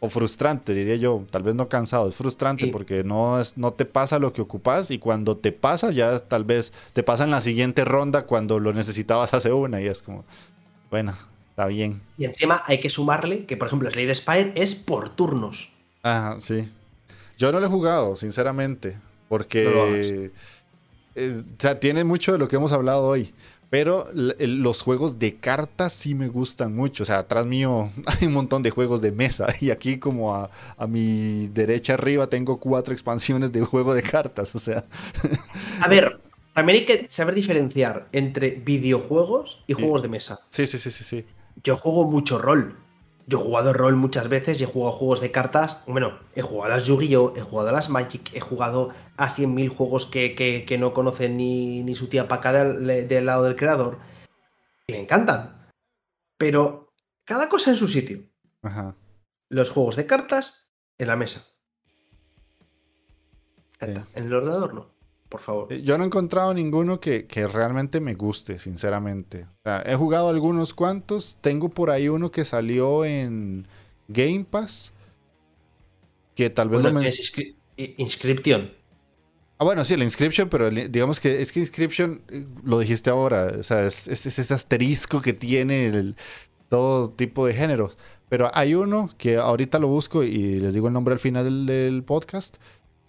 O 0.00 0.08
frustrante, 0.08 0.72
diría 0.72 0.96
yo. 0.96 1.24
Tal 1.30 1.42
vez 1.42 1.54
no 1.54 1.68
cansado, 1.68 2.08
es 2.08 2.16
frustrante 2.16 2.66
porque 2.68 3.04
no, 3.04 3.38
es, 3.38 3.56
no 3.58 3.72
te 3.72 3.84
pasa 3.84 4.18
lo 4.18 4.32
que 4.32 4.40
ocupas 4.40 4.90
y 4.90 4.98
cuando 4.98 5.36
te 5.36 5.52
pasa 5.52 5.90
ya 5.90 6.18
tal 6.18 6.44
vez 6.44 6.72
te 6.94 7.02
pasa 7.02 7.24
en 7.24 7.30
la 7.30 7.42
siguiente 7.42 7.84
ronda 7.84 8.22
cuando 8.22 8.58
lo 8.58 8.72
necesitabas 8.72 9.34
hace 9.34 9.52
una 9.52 9.80
y 9.80 9.86
es 9.86 10.00
como, 10.00 10.24
bueno, 10.90 11.14
está 11.50 11.66
bien. 11.66 12.00
Y 12.16 12.24
encima 12.24 12.62
hay 12.66 12.80
que 12.80 12.88
sumarle 12.88 13.44
que, 13.44 13.56
por 13.56 13.68
ejemplo, 13.68 13.90
Slade 13.90 14.14
Spire 14.14 14.52
es 14.54 14.74
por 14.74 15.10
turnos. 15.10 15.70
Ajá, 16.02 16.40
sí. 16.40 16.70
Yo 17.36 17.52
no 17.52 17.60
lo 17.60 17.66
he 17.66 17.70
jugado, 17.70 18.16
sinceramente, 18.16 18.96
porque... 19.28 20.30
Eh, 21.16 21.42
o 21.56 21.60
sea, 21.60 21.78
tiene 21.78 22.04
mucho 22.04 22.32
de 22.32 22.38
lo 22.38 22.48
que 22.48 22.56
hemos 22.56 22.72
hablado 22.72 23.04
hoy. 23.04 23.34
Pero 23.70 24.08
los 24.12 24.82
juegos 24.82 25.20
de 25.20 25.36
cartas 25.36 25.92
sí 25.92 26.14
me 26.14 26.26
gustan 26.26 26.74
mucho. 26.74 27.04
O 27.04 27.06
sea, 27.06 27.18
atrás 27.18 27.46
mío 27.46 27.90
hay 28.06 28.26
un 28.26 28.32
montón 28.32 28.62
de 28.62 28.70
juegos 28.70 29.00
de 29.00 29.12
mesa. 29.12 29.46
Y 29.60 29.70
aquí 29.70 29.98
como 29.98 30.34
a, 30.34 30.50
mi 30.88 31.48
derecha 31.48 31.94
arriba 31.94 32.26
tengo 32.26 32.58
cuatro 32.58 32.92
expansiones 32.92 33.52
de 33.52 33.60
juego 33.60 33.94
de 33.94 34.02
cartas. 34.02 34.54
O 34.54 34.58
sea... 34.58 34.84
A 35.80 35.86
ver, 35.86 36.18
también 36.54 36.80
hay 36.80 36.86
que 36.86 37.06
saber 37.08 37.34
diferenciar 37.34 38.08
entre 38.12 38.50
videojuegos 38.50 39.62
y 39.66 39.74
juegos 39.74 40.02
de 40.02 40.08
mesa. 40.08 40.40
Sí, 40.48 40.66
sí, 40.66 40.78
sí, 40.78 40.90
sí, 40.90 41.04
sí. 41.04 41.26
Yo 41.62 41.76
juego 41.76 42.10
mucho 42.10 42.38
rol. 42.38 42.76
Yo 43.30 43.38
he 43.38 43.42
jugado 43.42 43.72
rol 43.72 43.94
muchas 43.94 44.28
veces 44.28 44.60
y 44.60 44.64
he 44.64 44.66
jugado 44.66 44.90
juegos 44.90 45.20
de 45.20 45.30
cartas. 45.30 45.78
Bueno, 45.86 46.18
he 46.34 46.42
jugado 46.42 46.72
a 46.72 46.76
las 46.76 46.86
Yu-Gi-Oh!, 46.86 47.34
he 47.36 47.40
jugado 47.40 47.68
a 47.68 47.72
las 47.72 47.88
Magic, 47.88 48.28
he 48.34 48.40
jugado 48.40 48.90
a 49.16 49.32
100.000 49.32 49.68
juegos 49.68 50.06
que, 50.06 50.76
no 50.80 50.92
conocen 50.92 51.36
ni, 51.36 51.94
su 51.94 52.08
tía 52.08 52.26
paca 52.26 52.52
del, 52.52 53.06
del 53.06 53.26
lado 53.26 53.44
del 53.44 53.54
creador. 53.54 54.00
Y 54.88 54.94
me 54.94 54.98
encantan. 54.98 55.70
Pero 56.38 56.92
cada 57.24 57.48
cosa 57.48 57.70
en 57.70 57.76
su 57.76 57.86
sitio. 57.86 58.24
Ajá. 58.62 58.96
Los 59.48 59.70
juegos 59.70 59.94
de 59.94 60.06
cartas 60.06 60.68
en 60.98 61.06
la 61.06 61.14
mesa. 61.14 61.46
En 63.78 64.04
el 64.14 64.34
ordenador 64.34 64.74
no 64.74 64.99
por 65.30 65.40
favor. 65.40 65.72
Eh, 65.72 65.80
yo 65.82 65.96
no 65.96 66.04
he 66.04 66.06
encontrado 66.08 66.52
ninguno 66.52 67.00
que, 67.00 67.24
realmente 67.50 68.00
me 68.00 68.14
guste, 68.14 68.58
sinceramente. 68.58 69.46
he 69.86 69.94
jugado 69.94 70.28
algunos 70.28 70.74
cuantos. 70.74 71.38
Tengo 71.40 71.70
por 71.70 71.90
ahí 71.90 72.08
uno 72.08 72.30
que 72.30 72.44
salió 72.44 73.04
en 73.04 73.66
Game 74.08 74.44
Pass. 74.44 74.92
Que 76.34 76.50
tal 76.50 76.68
vez 76.68 76.82
lo 76.82 77.00
es 77.00 77.32
Inscription. 77.96 78.72
Ah, 79.58 79.64
bueno, 79.64 79.84
sí, 79.84 79.96
la 79.96 80.04
Inscription, 80.04 80.48
pero 80.48 80.70
digamos 80.70 81.20
que 81.20 81.40
es 81.40 81.52
que 81.52 81.60
Inscription, 81.60 82.22
eh, 82.28 82.46
lo 82.64 82.78
dijiste 82.78 83.10
ahora, 83.10 83.52
o 83.58 83.62
sea, 83.62 83.86
es, 83.86 84.08
ese 84.08 84.54
asterisco 84.54 85.20
que 85.20 85.32
tiene 85.32 86.14
todo 86.68 87.10
tipo 87.10 87.46
de 87.46 87.54
géneros. 87.54 87.98
Pero 88.28 88.50
hay 88.54 88.74
uno 88.74 89.10
que 89.18 89.36
ahorita 89.36 89.78
lo 89.78 89.88
busco 89.88 90.22
y 90.22 90.60
les 90.60 90.72
digo 90.72 90.86
el 90.86 90.94
nombre 90.94 91.12
al 91.12 91.20
final 91.20 91.66
del 91.66 92.02
podcast 92.04 92.56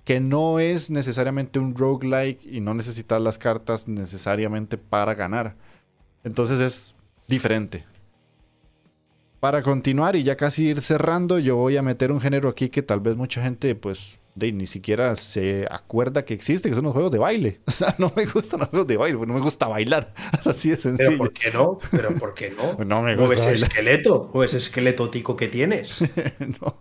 que 0.03 0.19
no 0.19 0.59
es 0.59 0.89
necesariamente 0.89 1.59
un 1.59 1.75
roguelike 1.75 2.43
y 2.45 2.59
no 2.59 2.73
necesitas 2.73 3.21
las 3.21 3.37
cartas 3.37 3.87
necesariamente 3.87 4.77
para 4.77 5.13
ganar. 5.13 5.55
Entonces 6.23 6.59
es 6.59 6.95
diferente. 7.27 7.85
Para 9.39 9.63
continuar 9.63 10.15
y 10.15 10.23
ya 10.23 10.35
casi 10.37 10.67
ir 10.67 10.81
cerrando, 10.81 11.39
yo 11.39 11.55
voy 11.55 11.77
a 11.77 11.81
meter 11.81 12.11
un 12.11 12.21
género 12.21 12.49
aquí 12.49 12.69
que 12.69 12.83
tal 12.83 12.99
vez 12.99 13.15
mucha 13.15 13.41
gente 13.41 13.73
pues 13.73 14.19
de, 14.35 14.51
ni 14.51 14.67
siquiera 14.67 15.15
se 15.15 15.65
acuerda 15.69 16.23
que 16.23 16.33
existe, 16.33 16.69
que 16.69 16.75
son 16.75 16.85
los 16.85 16.93
juegos 16.93 17.11
de 17.11 17.19
baile. 17.19 17.61
O 17.71 17.73
sea, 17.73 17.95
no 17.97 18.11
me 18.15 18.25
gustan 18.25 18.59
los 18.59 18.69
juegos 18.69 18.87
de 18.87 18.97
baile, 18.97 19.17
no 19.25 19.33
me 19.33 19.39
gusta 19.39 19.67
bailar. 19.67 20.13
Así 20.45 20.69
de 20.69 20.77
sencillo. 20.77 21.09
¿Pero 21.09 21.17
por 21.17 21.33
qué 21.33 21.51
no? 21.51 21.79
¿Pero 21.89 22.15
por 22.15 22.33
qué 22.33 22.51
no? 22.51 22.83
no 22.85 23.01
me 23.01 23.15
gusta. 23.15 23.35
¿O 23.35 23.49
ese 23.49 23.65
esqueleto? 23.65 24.29
¿O 24.33 24.43
ese 24.43 24.57
esqueleto 24.57 25.09
tico 25.09 25.35
que 25.35 25.47
tienes? 25.47 26.03
no. 26.39 26.77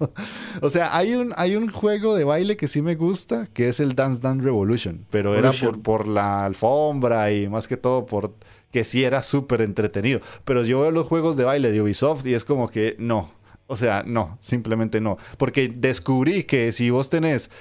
O 0.60 0.68
sea, 0.68 0.96
hay 0.96 1.14
un, 1.14 1.32
hay 1.36 1.56
un 1.56 1.70
juego 1.70 2.16
de 2.16 2.24
baile 2.24 2.56
que 2.56 2.68
sí 2.68 2.82
me 2.82 2.96
gusta, 2.96 3.48
que 3.52 3.68
es 3.68 3.80
el 3.80 3.94
Dance 3.94 4.20
Dance 4.20 4.44
Revolution. 4.44 5.06
Pero 5.10 5.34
era 5.34 5.52
por, 5.52 5.80
por 5.82 6.08
la 6.08 6.44
alfombra 6.44 7.32
y 7.32 7.48
más 7.48 7.68
que 7.68 7.76
todo 7.76 8.04
por 8.06 8.34
que 8.70 8.84
sí 8.84 9.04
era 9.04 9.22
súper 9.22 9.62
entretenido. 9.62 10.20
Pero 10.44 10.64
yo 10.64 10.80
veo 10.80 10.90
los 10.90 11.06
juegos 11.06 11.36
de 11.36 11.44
baile 11.44 11.72
de 11.72 11.80
Ubisoft 11.80 12.26
y 12.26 12.34
es 12.34 12.44
como 12.44 12.68
que 12.68 12.96
no. 12.98 13.30
O 13.70 13.76
sea, 13.76 14.02
no, 14.04 14.36
simplemente 14.40 15.00
no. 15.00 15.16
Porque 15.38 15.68
descubrí 15.68 16.42
que 16.42 16.72
si 16.72 16.90
vos 16.90 17.08
tenés, 17.08 17.52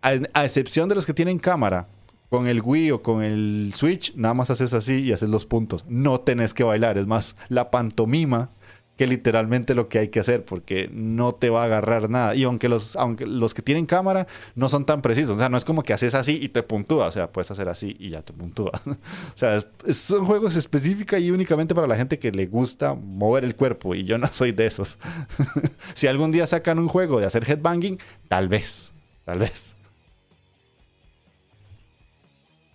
a, 0.00 0.44
excepción 0.44 0.88
de 0.88 0.94
los 0.94 1.06
que 1.06 1.12
tienen 1.12 1.40
cámara, 1.40 1.88
Con 2.30 2.46
el 2.46 2.60
Wii 2.60 2.90
o 2.92 3.02
con 3.02 3.22
el 3.22 3.72
Switch, 3.74 4.14
nada 4.14 4.34
más 4.34 4.50
haces 4.50 4.74
así 4.74 5.00
y 5.00 5.12
haces 5.12 5.28
los 5.28 5.44
puntos. 5.44 5.84
No 5.88 6.20
tenés 6.20 6.54
que 6.54 6.64
bailar. 6.64 6.98
Es 6.98 7.06
más, 7.06 7.36
la 7.48 7.70
pantomima 7.70 8.50
que 8.96 9.06
literalmente 9.06 9.74
lo 9.74 9.88
que 9.88 9.98
hay 9.98 10.08
que 10.08 10.20
hacer 10.20 10.44
porque 10.44 10.88
no 10.92 11.34
te 11.34 11.50
va 11.50 11.62
a 11.62 11.64
agarrar 11.66 12.08
nada. 12.08 12.34
Y 12.34 12.44
aunque 12.44 12.68
los, 12.68 12.96
aunque 12.96 13.26
los 13.26 13.52
que 13.54 13.62
tienen 13.62 13.86
cámara 13.86 14.26
no 14.54 14.68
son 14.68 14.86
tan 14.86 15.02
precisos, 15.02 15.36
o 15.36 15.38
sea, 15.38 15.48
no 15.48 15.56
es 15.56 15.64
como 15.64 15.82
que 15.82 15.92
haces 15.92 16.14
así 16.14 16.38
y 16.40 16.48
te 16.48 16.62
puntúa, 16.62 17.08
o 17.08 17.10
sea, 17.10 17.30
puedes 17.30 17.50
hacer 17.50 17.68
así 17.68 17.96
y 17.98 18.10
ya 18.10 18.22
te 18.22 18.32
puntúa. 18.32 18.72
o 18.86 18.96
sea, 19.34 19.60
son 19.92 20.24
juegos 20.24 20.56
específicos 20.56 21.20
y 21.20 21.30
únicamente 21.30 21.74
para 21.74 21.86
la 21.86 21.96
gente 21.96 22.18
que 22.18 22.32
le 22.32 22.46
gusta 22.46 22.94
mover 22.94 23.44
el 23.44 23.54
cuerpo 23.54 23.94
y 23.94 24.04
yo 24.04 24.18
no 24.18 24.28
soy 24.28 24.52
de 24.52 24.66
esos. 24.66 24.98
si 25.94 26.06
algún 26.06 26.32
día 26.32 26.46
sacan 26.46 26.78
un 26.78 26.88
juego 26.88 27.20
de 27.20 27.26
hacer 27.26 27.48
headbanging, 27.48 27.98
tal 28.28 28.48
vez, 28.48 28.92
tal 29.24 29.38
vez. 29.40 29.76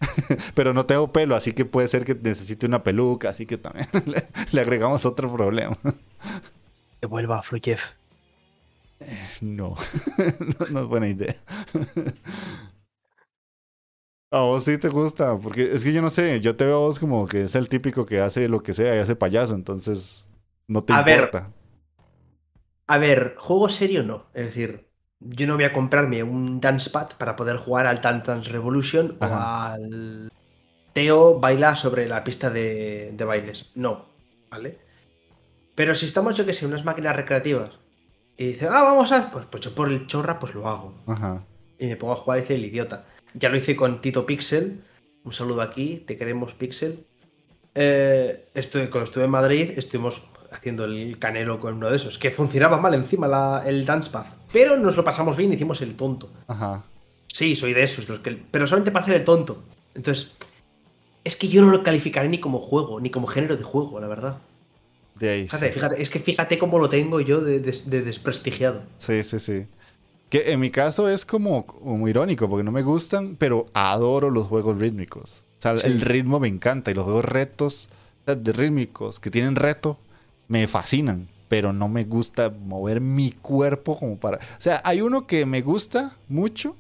Pero 0.56 0.74
no 0.74 0.86
tengo 0.86 1.12
pelo, 1.12 1.36
así 1.36 1.54
que 1.54 1.66
puede 1.66 1.88
ser 1.88 2.06
que 2.06 2.16
necesite 2.16 2.66
una 2.66 2.84
peluca, 2.84 3.30
así 3.30 3.46
que 3.46 3.58
también 3.58 3.88
le, 4.52 4.62
agregamos 4.62 5.06
otro 5.06 5.32
problema. 5.34 5.78
Que 7.00 7.08
vuelva 7.08 7.40
a 7.40 7.44
eh, 9.00 9.30
no. 9.42 9.76
no, 10.72 10.80
es 10.82 10.88
buena 10.88 11.08
idea. 11.08 11.36
A 14.34 14.40
vos 14.44 14.64
sí 14.64 14.78
te 14.78 14.88
gusta, 14.88 15.38
porque 15.38 15.74
es 15.74 15.84
que 15.84 15.92
yo 15.92 16.02
no 16.02 16.10
sé, 16.10 16.40
yo 16.40 16.56
te 16.56 16.64
veo 16.64 16.78
a 16.78 16.80
vos 16.88 17.00
como 17.00 17.28
que 17.28 17.44
es 17.44 17.56
el 17.56 17.68
típico 17.68 18.06
que 18.06 18.22
hace 18.22 18.48
lo 18.48 18.64
que 18.64 18.74
sea 18.74 18.96
y 18.96 19.00
hace 19.00 19.18
payaso, 19.18 19.56
entonces 19.56 20.30
no 20.68 20.86
te 20.86 20.94
importa. 20.94 21.52
a 22.88 22.98
ver, 22.98 23.36
juego 23.38 23.68
serio 23.68 24.04
no, 24.04 24.28
es 24.34 24.46
decir, 24.46 24.88
yo 25.20 25.48
no 25.48 25.56
voy 25.56 25.66
a 25.66 25.74
comprarme 25.74 26.24
un 26.24 26.60
dance 26.60 26.90
pad 26.90 27.10
para 27.18 27.36
poder 27.36 27.58
jugar 27.58 27.86
al 27.86 28.02
Dance 28.02 28.32
Dance 28.32 28.50
Revolution 28.50 29.18
o 29.20 29.26
al 29.26 30.32
Teo 30.94 31.40
baila 31.40 31.76
sobre 31.76 32.08
la 32.08 32.24
pista 32.24 32.50
de, 32.50 33.16
bailes. 33.26 33.72
No, 33.76 34.06
¿vale? 34.50 34.80
Pero 35.82 35.96
si 35.96 36.06
estamos, 36.06 36.38
yo 36.38 36.46
que 36.46 36.54
sé, 36.54 36.68
unas 36.68 36.86
máquinas 36.86 37.16
recreativas 37.16 37.72
y 38.38 38.50
dice, 38.50 38.68
ah, 38.68 38.84
vamos 38.84 39.12
a. 39.12 39.32
Pues, 39.32 39.46
pues 39.50 39.64
yo 39.64 39.74
por 39.74 39.90
el 39.90 40.06
chorra, 40.06 40.38
pues 40.38 40.54
lo 40.54 40.68
hago. 40.68 40.94
Y 41.80 41.88
me 41.88 41.96
pongo 41.96 42.14
a 42.14 42.18
jugar 42.18 42.38
y 42.38 42.42
dice 42.42 42.54
el 42.54 42.66
idiota. 42.66 43.06
Ya 43.34 43.50
lo 43.50 43.58
hice 43.58 43.76
con 43.76 44.00
Tito 44.00 44.24
Pixel. 44.28 44.84
Un 45.24 45.34
saludo 45.34 45.64
aquí, 45.64 46.04
te 46.06 46.20
queremos 46.20 46.54
Pixel. 46.54 47.04
Eh, 47.74 48.46
cuando 48.92 49.06
estuve 49.06 49.24
en 49.24 49.32
Madrid, 49.32 49.72
estuvimos 49.76 50.22
haciendo 50.52 50.86
el 50.86 51.18
canelo 51.18 51.60
con 51.60 51.78
uno 51.78 51.90
de 51.90 51.96
esos, 51.96 52.20
que 52.20 52.30
funcionaba 52.30 52.78
mal 52.78 52.94
encima 52.94 53.64
el 53.66 53.84
dance 53.84 54.12
pad. 54.12 54.28
Pero 54.54 54.78
nos 54.78 54.96
lo 54.96 55.04
pasamos 55.04 55.36
bien 55.36 55.52
y 55.52 55.56
hicimos 55.56 55.82
el 55.82 55.96
tonto. 55.96 56.30
Ajá. 56.46 56.84
Sí, 57.26 57.56
soy 57.56 57.74
de 57.74 57.82
esos, 57.82 58.08
los 58.08 58.20
que, 58.20 58.40
pero 58.52 58.68
solamente 58.68 58.92
para 58.92 59.06
hacer 59.06 59.16
el 59.16 59.24
tonto. 59.24 59.64
Entonces, 59.96 60.38
es 61.24 61.36
que 61.36 61.48
yo 61.48 61.64
no 61.64 61.72
lo 61.72 61.82
calificaré 61.82 62.30
ni 62.30 62.40
como 62.40 62.60
juego, 62.60 63.00
ni 63.00 63.10
como 63.10 63.26
género 63.26 63.58
de 63.58 63.64
juego, 63.64 64.00
la 64.00 64.06
verdad. 64.06 64.38
De 65.22 65.30
ahí. 65.30 65.44
Fíjate, 65.44 65.72
fíjate, 65.72 66.02
es 66.02 66.10
que 66.10 66.20
fíjate 66.20 66.58
cómo 66.58 66.80
lo 66.80 66.90
tengo 66.90 67.20
yo 67.20 67.42
de, 67.42 67.60
desprestigiado. 67.60 68.82
Sí, 68.98 69.24
sí, 69.24 69.38
sí. 69.38 69.68
Que 70.32 70.52
en 70.52 70.60
mi 70.60 70.72
caso 70.72 71.08
es 71.08 71.26
como, 71.26 71.68
como, 71.68 72.08
irónico, 72.08 72.50
porque 72.50 72.64
no 72.64 72.72
me 72.72 72.82
gustan, 72.82 73.36
pero 73.38 73.68
adoro 73.74 74.32
los 74.32 74.48
juegos 74.48 74.80
rítmicos. 74.80 75.46
O 75.60 75.62
sea, 75.62 75.74
el 75.74 76.02
ritmo 76.02 76.40
me 76.40 76.48
encanta 76.48 76.90
y 76.90 76.96
los 76.96 77.04
juegos 77.04 77.26
retos 77.26 77.88
de 78.26 78.52
rítmicos 78.52 79.20
que 79.20 79.30
tienen 79.30 79.56
reto 79.56 80.00
me 80.48 80.68
fascinan, 80.68 81.28
pero 81.48 81.72
no 81.72 81.88
me 81.88 82.04
gusta 82.04 82.50
mover 82.50 83.00
mi 83.00 83.32
cuerpo 83.32 84.00
como 84.00 84.18
para... 84.18 84.38
O 84.38 84.42
sea, 84.62 84.82
hay 84.84 85.02
uno 85.02 85.28
que 85.28 85.46
me 85.46 85.62
gusta 85.62 86.18
mucho, 86.30 86.76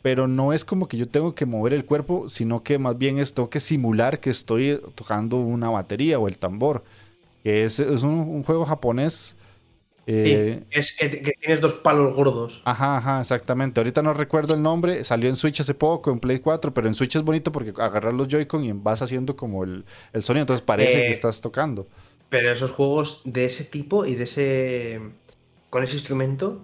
pero 0.00 0.26
no 0.26 0.54
es 0.54 0.64
como 0.64 0.88
que 0.88 0.96
yo 0.96 1.06
tengo 1.06 1.34
que 1.34 1.44
mover 1.44 1.74
el 1.74 1.84
cuerpo, 1.84 2.30
sino 2.30 2.62
que 2.62 2.78
más 2.78 2.96
bien 2.96 3.18
es 3.18 3.34
tengo 3.34 3.50
que 3.50 3.60
simular 3.60 4.20
que 4.20 4.30
estoy 4.30 4.80
tocando 4.94 5.36
una 5.36 5.68
batería 5.68 6.18
o 6.18 6.28
el 6.28 6.38
tambor, 6.38 6.82
que 7.48 7.64
es, 7.64 7.78
un, 7.78 8.42
juego 8.42 8.66
japonés. 8.66 9.34
Eh, 10.06 10.64
es 10.70 10.94
que, 10.94 11.08
tienes 11.08 11.62
dos 11.62 11.72
palos 11.74 12.14
gordos. 12.14 12.60
Ajá, 12.66 12.98
ajá, 12.98 13.22
exactamente. 13.22 13.80
Ahorita 13.80 14.02
no 14.02 14.12
recuerdo 14.12 14.52
el 14.52 14.60
nombre, 14.60 15.02
salió 15.02 15.30
en 15.30 15.36
Switch 15.36 15.60
hace 15.60 15.72
poco, 15.72 16.10
en 16.10 16.20
Play 16.20 16.40
4, 16.40 16.74
pero 16.74 16.88
en 16.88 16.94
Switch 16.94 17.16
es 17.16 17.22
bonito 17.22 17.50
porque 17.50 17.72
agarras 17.80 18.12
los 18.12 18.28
Joy-Con 18.28 18.64
y 18.64 18.72
vas 18.72 19.00
haciendo 19.00 19.34
como 19.34 19.64
el, 19.64 19.86
sonido, 20.20 20.42
entonces 20.42 20.60
parece 20.60 20.92
que 20.92 21.08
eh, 21.08 21.12
estás 21.12 21.40
tocando. 21.40 21.86
Pero 22.28 22.52
esos 22.52 22.70
juegos 22.70 23.22
de 23.24 23.46
ese 23.46 23.64
tipo 23.64 24.04
y 24.04 24.14
de 24.14 24.24
ese. 24.24 25.00
con 25.70 25.82
ese 25.82 25.94
instrumento 25.94 26.60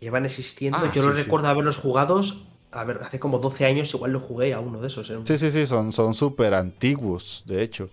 llevan 0.00 0.26
existiendo. 0.26 0.76
Ah, 0.78 0.92
Yo 0.94 1.02
no 1.02 1.12
recuerdo 1.12 1.48
haberlos 1.48 1.78
jugados. 1.78 2.46
A 2.72 2.84
ver, 2.84 2.98
hace 2.98 3.18
como 3.18 3.38
12 3.38 3.64
años 3.64 3.94
igual 3.94 4.12
lo 4.12 4.20
jugué 4.20 4.52
a 4.52 4.60
uno 4.60 4.82
de 4.82 4.88
esos. 4.88 5.08
¿eh? 5.08 5.16
Sí, 5.24 5.38
sí, 5.38 5.50
sí, 5.50 5.64
son 5.64 5.92
súper 6.12 6.52
antiguos, 6.52 7.42
de 7.46 7.62
hecho. 7.62 7.88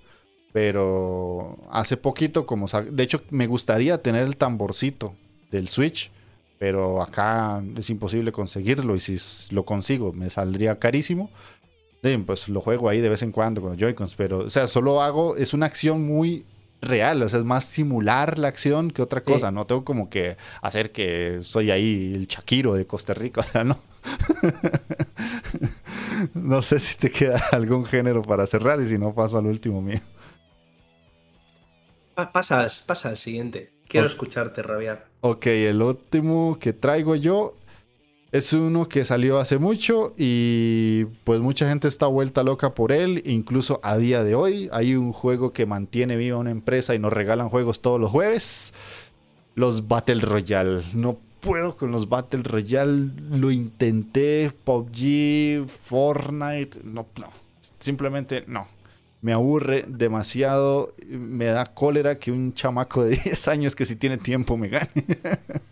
Pero 0.53 1.57
hace 1.69 1.97
poquito, 1.97 2.45
como. 2.45 2.67
De 2.67 3.03
hecho, 3.03 3.21
me 3.31 3.47
gustaría 3.47 4.01
tener 4.01 4.23
el 4.23 4.37
tamborcito 4.37 5.15
del 5.51 5.67
Switch. 5.67 6.11
Pero 6.59 7.01
acá 7.01 7.61
es 7.75 7.89
imposible 7.89 8.31
conseguirlo. 8.31 8.95
Y 8.95 8.99
si 8.99 9.17
lo 9.53 9.65
consigo, 9.65 10.13
me 10.13 10.29
saldría 10.29 10.79
carísimo. 10.79 11.29
pues 12.25 12.47
lo 12.47 12.61
juego 12.61 12.87
ahí 12.87 13.01
de 13.01 13.09
vez 13.09 13.23
en 13.23 13.31
cuando 13.31 13.61
con 13.61 13.71
los 13.71 13.79
Joy-Cons. 13.79 14.15
Pero, 14.15 14.45
o 14.45 14.49
sea, 14.49 14.67
solo 14.67 15.01
hago. 15.01 15.35
Es 15.35 15.53
una 15.53 15.65
acción 15.65 16.05
muy 16.05 16.45
real, 16.83 17.23
o 17.23 17.29
sea, 17.29 17.39
es 17.39 17.45
más 17.45 17.65
simular 17.65 18.37
la 18.37 18.49
acción 18.49 18.91
que 18.91 19.01
otra 19.01 19.23
cosa, 19.23 19.51
no 19.51 19.65
tengo 19.65 19.83
como 19.83 20.09
que 20.09 20.37
hacer 20.61 20.91
que 20.91 21.39
soy 21.41 21.71
ahí 21.71 22.13
el 22.13 22.27
Shakiro 22.27 22.73
de 22.75 22.85
Costa 22.85 23.13
Rica, 23.13 23.41
o 23.41 23.43
sea, 23.43 23.63
no. 23.63 23.79
no 26.33 26.61
sé 26.61 26.79
si 26.79 26.97
te 26.97 27.09
queda 27.09 27.41
algún 27.51 27.85
género 27.85 28.21
para 28.21 28.45
cerrar 28.45 28.81
y 28.81 28.87
si 28.87 28.97
no 28.97 29.13
paso 29.13 29.37
al 29.37 29.47
último 29.47 29.81
mío. 29.81 30.01
Pasa, 32.15 32.67
pasa 32.85 33.09
al 33.09 33.17
siguiente. 33.17 33.73
Quiero 33.87 34.07
escucharte 34.07 34.61
rabiar. 34.63 35.07
Ok, 35.21 35.47
el 35.47 35.81
último 35.81 36.57
que 36.59 36.73
traigo 36.73 37.15
yo 37.15 37.53
es 38.33 38.51
uno 38.53 38.89
que 38.89 39.05
salió 39.05 39.37
hace 39.37 39.59
mucho 39.59 40.15
y 40.17 41.05
pues 41.23 41.39
mucha 41.39 41.69
gente 41.69 41.87
está 41.87 42.07
vuelta 42.07 42.41
loca 42.41 42.73
por 42.73 42.91
él, 42.91 43.21
incluso 43.25 43.79
a 43.83 43.97
día 43.97 44.23
de 44.23 44.33
hoy. 44.33 44.69
Hay 44.71 44.95
un 44.95 45.13
juego 45.13 45.53
que 45.53 45.67
mantiene 45.67 46.15
viva 46.15 46.37
una 46.37 46.49
empresa 46.49 46.95
y 46.95 46.99
nos 46.99 47.13
regalan 47.13 47.49
juegos 47.49 47.81
todos 47.81 48.01
los 48.01 48.09
jueves. 48.09 48.73
Los 49.53 49.87
Battle 49.87 50.21
Royale. 50.21 50.81
No 50.95 51.19
puedo 51.41 51.77
con 51.77 51.91
los 51.91 52.09
Battle 52.09 52.41
Royale. 52.41 53.11
Lo 53.29 53.51
intenté, 53.51 54.51
PUBG, 54.63 55.67
Fortnite. 55.67 56.79
No, 56.83 57.05
no. 57.19 57.29
Simplemente 57.77 58.45
no. 58.47 58.67
Me 59.23 59.31
aburre 59.31 59.85
demasiado. 59.87 60.93
Me 61.07 61.45
da 61.45 61.65
cólera 61.65 62.19
que 62.19 62.31
un 62.31 62.53
chamaco 62.53 63.03
de 63.03 63.15
10 63.23 63.47
años 63.47 63.75
que 63.75 63.85
si 63.85 63.95
tiene 63.95 64.17
tiempo 64.17 64.55
me 64.57 64.69
gane. 64.69 64.89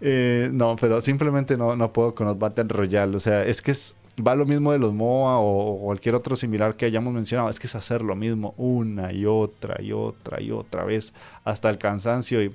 Eh, 0.00 0.48
no, 0.52 0.76
pero 0.76 1.00
simplemente 1.00 1.56
no, 1.56 1.76
no 1.76 1.92
puedo 1.92 2.14
con 2.14 2.26
los 2.26 2.38
Battle 2.38 2.64
Royale. 2.68 3.16
O 3.16 3.20
sea, 3.20 3.44
es 3.44 3.60
que 3.60 3.72
es, 3.72 3.96
va 4.26 4.34
lo 4.34 4.46
mismo 4.46 4.72
de 4.72 4.78
los 4.78 4.94
MOA 4.94 5.38
o, 5.38 5.78
cualquier 5.80 6.14
otro 6.14 6.36
similar 6.36 6.76
que 6.76 6.86
hayamos 6.86 7.12
mencionado. 7.12 7.50
Es 7.50 7.58
que 7.58 7.66
es 7.66 7.74
hacer 7.74 8.02
lo 8.02 8.16
mismo 8.16 8.54
una 8.56 9.12
y 9.12 9.26
otra 9.26 9.82
y 9.82 9.92
otra 9.92 10.40
y 10.40 10.52
otra 10.52 10.84
vez 10.84 11.12
hasta 11.44 11.68
el 11.68 11.78
cansancio 11.78 12.42
y 12.42 12.54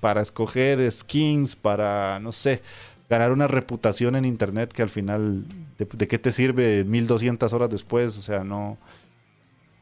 para 0.00 0.20
escoger 0.20 0.90
skins, 0.92 1.56
para, 1.56 2.20
no 2.20 2.30
sé, 2.30 2.62
ganar 3.08 3.32
una 3.32 3.46
reputación 3.46 4.16
en 4.16 4.24
internet 4.24 4.72
que 4.72 4.82
al 4.82 4.90
final, 4.90 5.44
¿de, 5.78 6.08
qué 6.08 6.18
te 6.18 6.32
sirve 6.32 6.84
1200 6.84 7.52
horas 7.52 7.70
después? 7.70 8.18
O 8.18 8.22
sea, 8.22 8.44
no... 8.44 8.78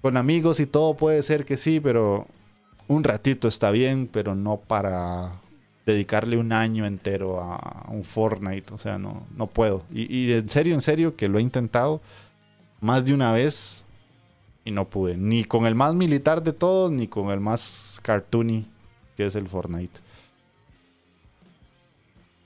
Con 0.02 0.18
amigos 0.18 0.60
y 0.60 0.66
todo 0.66 0.94
puede 0.94 1.22
ser 1.22 1.46
que 1.46 1.56
sí, 1.56 1.80
pero 1.80 2.26
un 2.88 3.04
ratito 3.04 3.48
está 3.48 3.70
bien, 3.70 4.06
pero 4.12 4.34
no 4.34 4.58
para 4.58 5.40
dedicarle 5.86 6.36
un 6.36 6.52
año 6.52 6.86
entero 6.86 7.40
a 7.40 7.86
un 7.88 8.04
Fortnite. 8.04 8.72
O 8.72 8.78
sea, 8.78 8.98
no, 8.98 9.26
no 9.36 9.46
puedo. 9.46 9.82
Y, 9.92 10.32
en 10.32 10.48
serio, 10.48 10.74
en 10.74 10.80
serio, 10.80 11.16
que 11.16 11.28
lo 11.28 11.38
he 11.38 11.42
intentado 11.42 12.00
más 12.80 13.04
de 13.04 13.14
una 13.14 13.32
vez 13.32 13.84
y 14.64 14.70
no 14.70 14.86
pude. 14.88 15.16
Ni 15.16 15.44
con 15.44 15.66
el 15.66 15.74
más 15.74 15.94
militar 15.94 16.42
de 16.42 16.52
todos, 16.52 16.90
ni 16.90 17.08
con 17.08 17.30
el 17.30 17.40
más 17.40 17.98
cartoony, 18.02 18.66
que 19.16 19.26
es 19.26 19.34
el 19.34 19.48
Fortnite. 19.48 20.00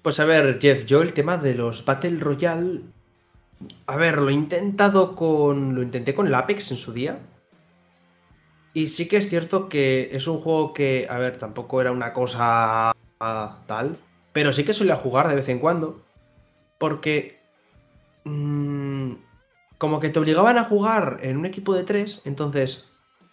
Pues 0.08 0.20
a 0.20 0.24
ver, 0.24 0.58
Jeff, 0.58 0.86
yo 0.86 1.02
el 1.02 1.12
tema 1.12 1.36
de 1.36 1.54
los 1.54 1.84
Battle 1.84 2.18
Royale. 2.18 2.80
A 3.84 3.98
ver, 3.98 4.16
lo 4.16 4.30
he 4.30 4.32
intentado 4.32 5.14
con. 5.14 5.74
Lo 5.74 5.82
intenté 5.82 6.14
con 6.14 6.26
el 6.26 6.34
Apex 6.34 6.70
en 6.70 6.78
su 6.78 6.94
día. 6.94 7.18
Y 8.72 8.86
sí 8.86 9.06
que 9.06 9.18
es 9.18 9.28
cierto 9.28 9.68
que 9.68 10.08
es 10.12 10.26
un 10.26 10.40
juego 10.40 10.72
que, 10.72 11.06
a 11.10 11.18
ver, 11.18 11.36
tampoco 11.36 11.82
era 11.82 11.92
una 11.92 12.14
cosa 12.14 12.90
tal, 13.18 13.98
pero 14.32 14.54
sí 14.54 14.64
que 14.64 14.72
solía 14.72 14.96
jugar 14.96 15.28
de 15.28 15.34
vez 15.34 15.48
en 15.50 15.58
cuando, 15.58 16.00
porque 16.78 17.42
mmm, 18.24 19.12
como 19.76 20.00
que 20.00 20.08
te 20.08 20.20
obligaban 20.20 20.56
a 20.56 20.64
jugar 20.64 21.18
en 21.20 21.36
un 21.36 21.44
equipo 21.44 21.74
de 21.74 21.84
tres, 21.84 22.22
entonces, 22.24 22.90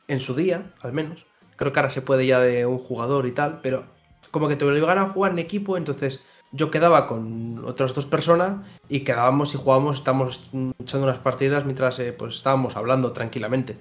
en 0.10 0.20
su 0.20 0.36
día, 0.36 0.74
al 0.82 0.92
menos, 0.92 1.26
creo 1.56 1.72
que 1.72 1.80
ahora 1.80 1.90
se 1.92 2.02
puede 2.02 2.28
ya 2.28 2.42
de 2.42 2.66
un 2.66 2.80
jugador 2.80 3.28
y 3.28 3.32
tal, 3.32 3.62
pero 3.64 3.86
como 4.30 4.50
que 4.50 4.58
te 4.58 4.66
obligaban 4.66 4.98
a 4.98 5.08
jugar 5.12 5.32
en 5.32 5.40
equipo, 5.40 5.78
entonces 5.78 6.22
yo 6.56 6.72
quedaba 6.72 7.08
con 7.08 7.64
otras 7.66 7.94
dos 7.94 8.06
personas 8.06 8.66
y 8.88 9.02
quedábamos 9.02 9.54
y 9.54 9.58
jugábamos, 9.58 9.98
estábamos 9.98 10.50
echando 10.80 11.08
unas 11.08 11.20
partidas 11.20 11.66
mientras 11.66 12.00
eh, 12.00 12.14
pues 12.14 12.36
estábamos 12.36 12.76
hablando 12.76 13.12
tranquilamente. 13.12 13.78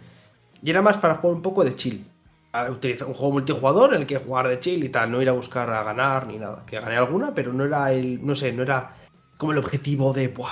Y 0.62 0.70
era 0.70 0.83
más 0.83 0.97
para 0.97 1.16
jugar 1.16 1.37
un 1.37 1.43
poco 1.43 1.64
de 1.64 1.77
chill. 1.77 2.07
Utilizar 2.70 3.09
un 3.09 3.14
juego 3.14 3.33
multijugador 3.33 3.95
en 3.95 4.03
el 4.03 4.07
que 4.07 4.18
jugar 4.18 4.49
de 4.49 4.61
chill 4.61 4.85
y 4.85 4.89
tal, 4.89 5.11
no 5.11 5.20
ir 5.20 5.29
a 5.29 5.33
buscar 5.33 5.68
a 5.70 5.83
ganar 5.83 6.27
ni 6.27 6.39
nada. 6.39 6.64
Que 6.66 6.81
gané 6.81 6.97
alguna, 6.97 7.35
pero 7.35 7.53
no 7.53 7.64
era 7.64 7.93
el, 7.93 8.25
no 8.25 8.35
sé, 8.35 8.53
no 8.53 8.62
era 8.62 8.97
como 9.37 9.53
el 9.53 9.59
objetivo 9.59 10.12
de, 10.12 10.29
wow, 10.29 10.47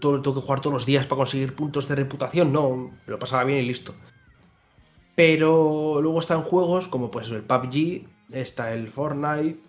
tengo 0.00 0.22
que 0.22 0.40
jugar 0.40 0.60
todos 0.60 0.74
los 0.74 0.86
días 0.86 1.06
para 1.06 1.18
conseguir 1.18 1.54
puntos 1.54 1.88
de 1.88 1.96
reputación. 1.96 2.52
No, 2.52 2.90
lo 3.06 3.18
pasaba 3.18 3.44
bien 3.44 3.58
y 3.58 3.66
listo. 3.66 3.94
Pero 5.14 6.00
luego 6.00 6.20
están 6.20 6.42
juegos 6.42 6.88
como 6.88 7.10
pues 7.10 7.30
el 7.30 7.42
PUBG, 7.42 8.06
está 8.30 8.72
el 8.72 8.88
Fortnite, 8.88 9.60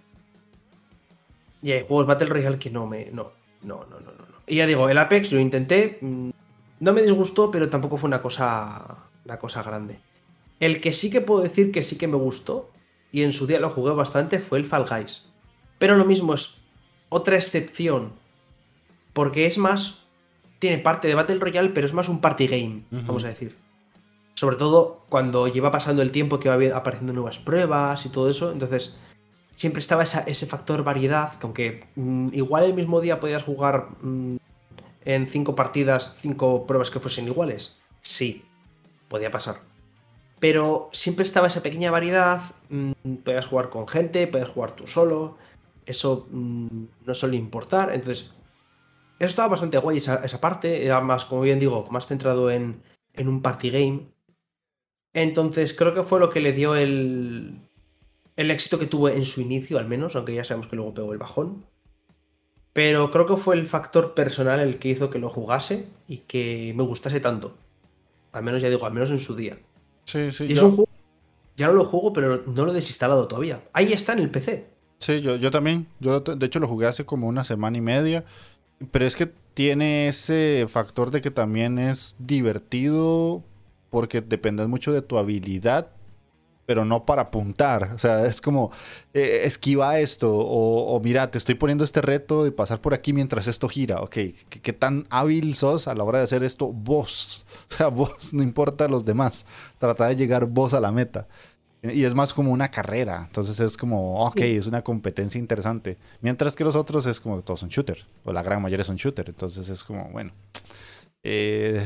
y 1.65 1.71
hay 1.71 1.83
juegos 1.87 2.05
Battle 2.05 2.27
Royale 2.27 2.59
que 2.59 2.69
no 2.69 2.85
me. 2.85 3.09
No, 3.11 3.31
no, 3.63 3.87
no, 3.89 3.99
no, 3.99 4.11
no. 4.11 4.25
Y 4.45 4.57
ya 4.57 4.67
digo, 4.67 4.87
el 4.87 4.99
Apex 4.99 5.31
lo 5.31 5.39
intenté. 5.39 5.97
Mm, 5.99 6.29
no 6.79 6.93
me 6.93 7.01
disgustó, 7.01 7.49
pero 7.49 7.71
tampoco 7.71 7.97
fue 7.97 8.07
una 8.07 8.21
cosa. 8.21 9.07
Una 9.25 9.39
cosa 9.39 9.63
grande. 9.63 9.97
El 10.59 10.79
que 10.79 10.93
sí 10.93 11.09
que 11.09 11.21
puedo 11.21 11.41
decir 11.41 11.71
que 11.71 11.81
sí 11.81 11.97
que 11.97 12.07
me 12.07 12.17
gustó. 12.17 12.69
Y 13.11 13.23
en 13.23 13.33
su 13.33 13.47
día 13.47 13.59
lo 13.59 13.71
jugué 13.71 13.93
bastante. 13.93 14.37
Fue 14.37 14.59
el 14.59 14.67
Fall 14.67 14.85
Guys. 14.87 15.27
Pero 15.79 15.95
lo 15.95 16.05
mismo 16.05 16.35
es 16.35 16.59
otra 17.09 17.35
excepción. 17.35 18.13
Porque 19.13 19.47
es 19.47 19.57
más. 19.57 20.05
Tiene 20.59 20.77
parte 20.77 21.07
de 21.07 21.15
Battle 21.15 21.39
Royale, 21.39 21.69
pero 21.69 21.87
es 21.87 21.93
más 21.93 22.09
un 22.09 22.21
party 22.21 22.45
game, 22.45 22.83
vamos 22.91 23.23
a 23.23 23.29
decir. 23.29 23.57
Sobre 24.35 24.55
todo 24.55 25.03
cuando 25.09 25.47
lleva 25.47 25.71
pasando 25.71 26.03
el 26.03 26.11
tiempo 26.11 26.39
que 26.39 26.47
va 26.47 26.77
apareciendo 26.77 27.11
nuevas 27.11 27.39
pruebas 27.39 28.05
y 28.05 28.09
todo 28.09 28.29
eso. 28.29 28.51
Entonces, 28.51 28.97
siempre 29.55 29.79
estaba 29.79 30.03
ese 30.03 30.45
factor 30.45 30.83
variedad, 30.83 31.33
que 31.39 31.47
aunque 31.47 31.87
mm, 31.95 32.27
igual 32.33 32.65
el 32.65 32.73
mismo 32.73 33.01
día 33.01 33.19
podías 33.19 33.43
jugar 33.43 33.87
mm, 34.01 34.37
en 35.05 35.27
cinco 35.27 35.55
partidas, 35.55 36.15
cinco 36.19 36.67
pruebas 36.67 36.91
que 36.91 36.99
fuesen 36.99 37.27
iguales. 37.27 37.79
Sí, 38.01 38.43
podía 39.07 39.31
pasar. 39.31 39.61
Pero 40.39 40.89
siempre 40.91 41.23
estaba 41.23 41.47
esa 41.47 41.63
pequeña 41.63 41.89
variedad, 41.89 42.41
mm, 42.69 43.15
podías 43.23 43.47
jugar 43.47 43.69
con 43.69 43.87
gente, 43.87 44.27
podías 44.27 44.49
jugar 44.49 44.75
tú 44.75 44.85
solo, 44.87 45.37
eso 45.85 46.27
no 46.31 47.13
suele 47.13 47.37
importar, 47.37 47.93
entonces 47.93 48.31
eso 49.19 49.29
estaba 49.29 49.49
bastante 49.49 49.77
guay 49.77 49.97
esa, 49.99 50.25
esa, 50.25 50.41
parte, 50.41 50.85
era 50.85 50.99
más, 50.99 51.25
como 51.25 51.41
bien 51.41 51.59
digo, 51.59 51.87
más 51.91 52.07
centrado 52.07 52.51
en, 52.51 52.81
en 53.13 53.27
un 53.27 53.41
party 53.41 53.69
game. 53.69 54.07
Entonces 55.13 55.73
creo 55.73 55.93
que 55.93 56.03
fue 56.03 56.19
lo 56.19 56.29
que 56.29 56.41
le 56.41 56.51
dio 56.51 56.75
el, 56.75 57.64
el 58.35 58.51
éxito 58.51 58.79
que 58.79 58.85
tuvo 58.85 59.09
en 59.09 59.25
su 59.25 59.41
inicio, 59.41 59.77
al 59.77 59.87
menos, 59.87 60.15
aunque 60.15 60.33
ya 60.33 60.43
sabemos 60.43 60.67
que 60.67 60.75
luego 60.75 60.93
pegó 60.93 61.13
el 61.13 61.17
bajón. 61.17 61.65
Pero 62.73 63.09
creo 63.09 63.25
que 63.25 63.37
fue 63.37 63.55
el 63.55 63.65
factor 63.67 64.13
personal 64.13 64.59
el 64.59 64.79
que 64.79 64.89
hizo 64.89 65.09
que 65.09 65.19
lo 65.19 65.29
jugase 65.29 65.87
y 66.07 66.17
que 66.17 66.73
me 66.75 66.83
gustase 66.83 67.21
tanto. 67.21 67.55
Al 68.33 68.43
menos 68.43 68.61
ya 68.61 68.69
digo, 68.69 68.85
al 68.85 68.93
menos 68.93 69.11
en 69.11 69.19
su 69.19 69.35
día. 69.35 69.57
Sí, 70.03 70.31
sí. 70.33 70.45
Y 70.49 70.53
es 70.53 70.61
un 70.61 70.75
juego. 70.75 70.89
Ya 71.55 71.67
no 71.67 71.73
lo 71.73 71.85
juego, 71.85 72.11
pero 72.11 72.43
no 72.45 72.65
lo 72.65 72.71
he 72.71 72.75
desinstalado 72.75 73.29
todavía. 73.29 73.63
Ahí 73.71 73.93
está 73.93 74.11
en 74.11 74.19
el 74.19 74.29
PC. 74.29 74.67
Sí, 74.99 75.21
yo, 75.21 75.37
yo 75.37 75.51
también. 75.51 75.87
Yo 76.01 76.19
de 76.19 76.45
hecho 76.45 76.59
lo 76.59 76.67
jugué 76.67 76.87
hace 76.87 77.05
como 77.05 77.27
una 77.27 77.45
semana 77.45 77.77
y 77.77 77.81
media. 77.81 78.25
Pero 78.91 79.05
es 79.05 79.15
que 79.15 79.31
tiene 79.53 80.09
ese 80.09 80.65
factor 80.67 81.11
de 81.11 81.21
que 81.21 81.31
también 81.31 81.79
es 81.79 82.17
divertido 82.19 83.41
porque 83.89 84.19
dependes 84.19 84.67
mucho 84.67 84.91
de 84.91 85.01
tu 85.01 85.17
habilidad 85.17 85.94
pero 86.65 86.85
no 86.85 87.05
para 87.05 87.23
apuntar. 87.23 87.91
O 87.93 87.99
sea, 87.99 88.25
es 88.25 88.41
como, 88.41 88.71
eh, 89.13 89.41
esquiva 89.43 89.99
esto, 89.99 90.31
o, 90.35 90.99
mira, 91.01 91.29
te 91.31 91.37
estoy 91.37 91.55
poniendo 91.55 91.83
este 91.83 92.01
reto 92.01 92.43
de 92.43 92.51
pasar 92.51 92.81
por 92.81 92.93
aquí 92.93 93.13
mientras 93.13 93.47
esto 93.47 93.69
gira. 93.69 94.01
Ok, 94.01 94.17
¿qué, 94.49 94.73
tan 94.73 95.05
hábil 95.09 95.55
sos 95.55 95.87
a 95.87 95.95
la 95.95 96.03
hora 96.03 96.19
de 96.19 96.25
hacer 96.25 96.43
esto 96.43 96.71
vos? 96.71 97.45
O 97.69 97.77
sea, 97.77 97.87
vos, 97.87 98.33
no 98.33 98.43
importa 98.43 98.87
los 98.87 99.05
demás. 99.05 99.45
Trata 99.79 100.07
de 100.07 100.15
llegar 100.15 100.45
vos 100.45 100.73
a 100.73 100.79
la 100.79 100.91
meta. 100.91 101.27
Y 101.83 102.03
es 102.03 102.13
más 102.13 102.33
como 102.33 102.51
una 102.51 102.69
carrera. 102.69 103.23
Entonces 103.25 103.59
es 103.59 103.75
como, 103.77 104.25
ok, 104.25 104.39
es 104.41 104.67
una 104.67 104.81
competencia 104.81 105.39
interesante. 105.39 105.97
Mientras 106.21 106.55
que 106.55 106.63
los 106.63 106.75
otros 106.75 107.05
es 107.05 107.19
como 107.19 107.41
todos 107.41 107.59
son 107.59 107.69
shooter. 107.69 108.05
O 108.23 108.33
la 108.33 108.43
gran 108.43 108.61
mayoría 108.61 108.83
son 108.83 108.95
shooter. 108.95 109.29
Entonces 109.29 109.67
es 109.69 109.83
como, 109.83 110.09
bueno. 110.09 110.31
Eh, 111.23 111.83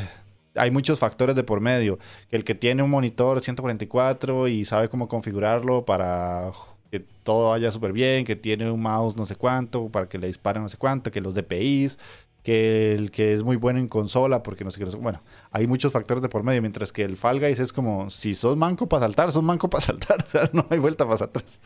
hay 0.55 0.71
muchos 0.71 0.99
factores 0.99 1.35
de 1.35 1.43
por 1.43 1.61
medio. 1.61 1.99
El 2.29 2.43
que 2.43 2.55
tiene 2.55 2.83
un 2.83 2.89
monitor 2.89 3.41
144 3.41 4.47
y 4.47 4.65
sabe 4.65 4.89
cómo 4.89 5.07
configurarlo 5.07 5.85
para 5.85 6.51
que 6.91 6.99
todo 7.23 7.49
vaya 7.49 7.71
súper 7.71 7.93
bien, 7.93 8.25
que 8.25 8.35
tiene 8.35 8.69
un 8.71 8.81
mouse 8.81 9.15
no 9.15 9.25
sé 9.25 9.35
cuánto, 9.35 9.89
para 9.89 10.09
que 10.09 10.17
le 10.17 10.27
disparen 10.27 10.63
no 10.63 10.69
sé 10.69 10.77
cuánto, 10.77 11.11
que 11.11 11.21
los 11.21 11.35
DPIs, 11.35 11.99
que 12.43 12.93
el 12.93 13.11
que 13.11 13.33
es 13.33 13.43
muy 13.43 13.57
bueno 13.57 13.79
en 13.79 13.87
consola, 13.87 14.41
porque 14.41 14.63
no 14.63 14.71
sé 14.71 14.79
qué. 14.79 14.85
Bueno, 14.97 15.21
hay 15.51 15.67
muchos 15.67 15.91
factores 15.91 16.21
de 16.21 16.29
por 16.29 16.43
medio, 16.43 16.61
mientras 16.61 16.91
que 16.91 17.03
el 17.03 17.17
Fall 17.17 17.39
Guys 17.39 17.59
es 17.59 17.73
como, 17.73 18.09
si 18.09 18.33
sos 18.33 18.57
manco 18.57 18.87
para 18.87 19.01
saltar, 19.01 19.31
sos 19.31 19.43
manco 19.43 19.69
para 19.69 19.81
saltar, 19.85 20.23
o 20.23 20.25
sea, 20.25 20.49
no 20.53 20.65
hay 20.69 20.79
vuelta 20.79 21.07
para 21.07 21.25
atrás. 21.25 21.61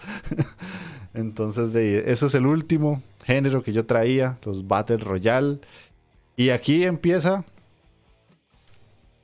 Entonces, 1.13 1.73
eso 1.75 2.25
es 2.25 2.35
el 2.35 2.45
último 2.47 3.03
género 3.23 3.61
que 3.61 3.71
yo 3.71 3.85
traía, 3.85 4.37
los 4.43 4.67
Battle 4.67 4.97
Royale. 4.97 5.59
Y 6.35 6.49
aquí 6.49 6.83
empieza 6.83 7.45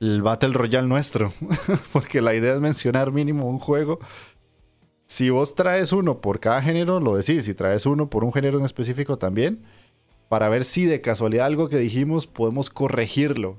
el 0.00 0.22
Battle 0.22 0.52
Royale 0.52 0.88
nuestro. 0.88 1.32
Porque 1.92 2.20
la 2.20 2.34
idea 2.34 2.54
es 2.54 2.60
mencionar 2.60 3.12
mínimo 3.12 3.48
un 3.48 3.58
juego. 3.58 4.00
Si 5.06 5.30
vos 5.30 5.54
traes 5.54 5.92
uno 5.92 6.20
por 6.20 6.40
cada 6.40 6.62
género, 6.62 7.00
lo 7.00 7.16
decís. 7.16 7.44
Si 7.44 7.54
traes 7.54 7.86
uno 7.86 8.08
por 8.08 8.24
un 8.24 8.32
género 8.32 8.58
en 8.58 8.64
específico 8.64 9.18
también. 9.18 9.64
Para 10.28 10.48
ver 10.48 10.64
si 10.64 10.86
de 10.86 11.00
casualidad 11.00 11.46
algo 11.46 11.68
que 11.68 11.76
dijimos 11.76 12.26
podemos 12.26 12.70
corregirlo 12.70 13.56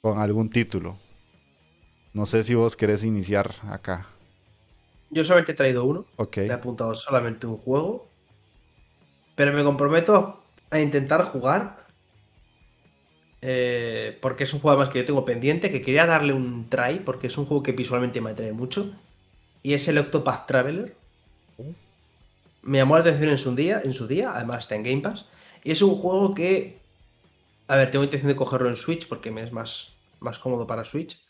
con 0.00 0.18
algún 0.18 0.50
título. 0.50 0.98
No 2.12 2.26
sé 2.26 2.44
si 2.44 2.54
vos 2.54 2.76
querés 2.76 3.04
iniciar 3.04 3.50
acá. 3.68 4.08
Yo 5.10 5.24
solamente 5.24 5.52
he 5.52 5.54
traído 5.54 5.84
uno. 5.84 6.06
Ok. 6.16 6.38
He 6.38 6.52
apuntado 6.52 6.96
solamente 6.96 7.46
un 7.46 7.56
juego. 7.56 8.08
Pero 9.34 9.52
me 9.52 9.62
comprometo 9.62 10.42
a 10.70 10.80
intentar 10.80 11.24
jugar 11.24 11.83
eh, 13.46 14.16
porque 14.22 14.44
es 14.44 14.54
un 14.54 14.60
juego 14.60 14.78
más 14.78 14.88
que 14.88 15.00
yo 15.00 15.04
tengo 15.04 15.26
pendiente, 15.26 15.70
que 15.70 15.82
quería 15.82 16.06
darle 16.06 16.32
un 16.32 16.70
try, 16.70 17.00
porque 17.04 17.26
es 17.26 17.36
un 17.36 17.44
juego 17.44 17.62
que 17.62 17.72
visualmente 17.72 18.22
me 18.22 18.30
atrae 18.30 18.54
mucho. 18.54 18.94
Y 19.62 19.74
es 19.74 19.86
el 19.86 19.98
Octopath 19.98 20.46
Traveler. 20.46 20.96
Oh. 21.58 21.74
Me 22.62 22.78
llamó 22.78 22.94
la 22.94 23.02
atención 23.02 23.28
en 23.28 23.36
su 23.36 23.54
día, 23.54 23.82
en 23.84 23.92
su 23.92 24.06
día, 24.06 24.32
además 24.34 24.60
está 24.60 24.76
en 24.76 24.82
Game 24.82 25.02
Pass. 25.02 25.26
Y 25.62 25.72
es 25.72 25.82
un 25.82 25.94
juego 25.94 26.34
que. 26.34 26.78
A 27.68 27.76
ver, 27.76 27.90
tengo 27.90 28.04
intención 28.04 28.28
de 28.28 28.36
cogerlo 28.36 28.70
en 28.70 28.76
Switch 28.76 29.06
porque 29.06 29.30
me 29.30 29.42
es 29.42 29.52
más, 29.52 29.92
más 30.20 30.38
cómodo 30.38 30.66
para 30.66 30.84
Switch. 30.84 31.20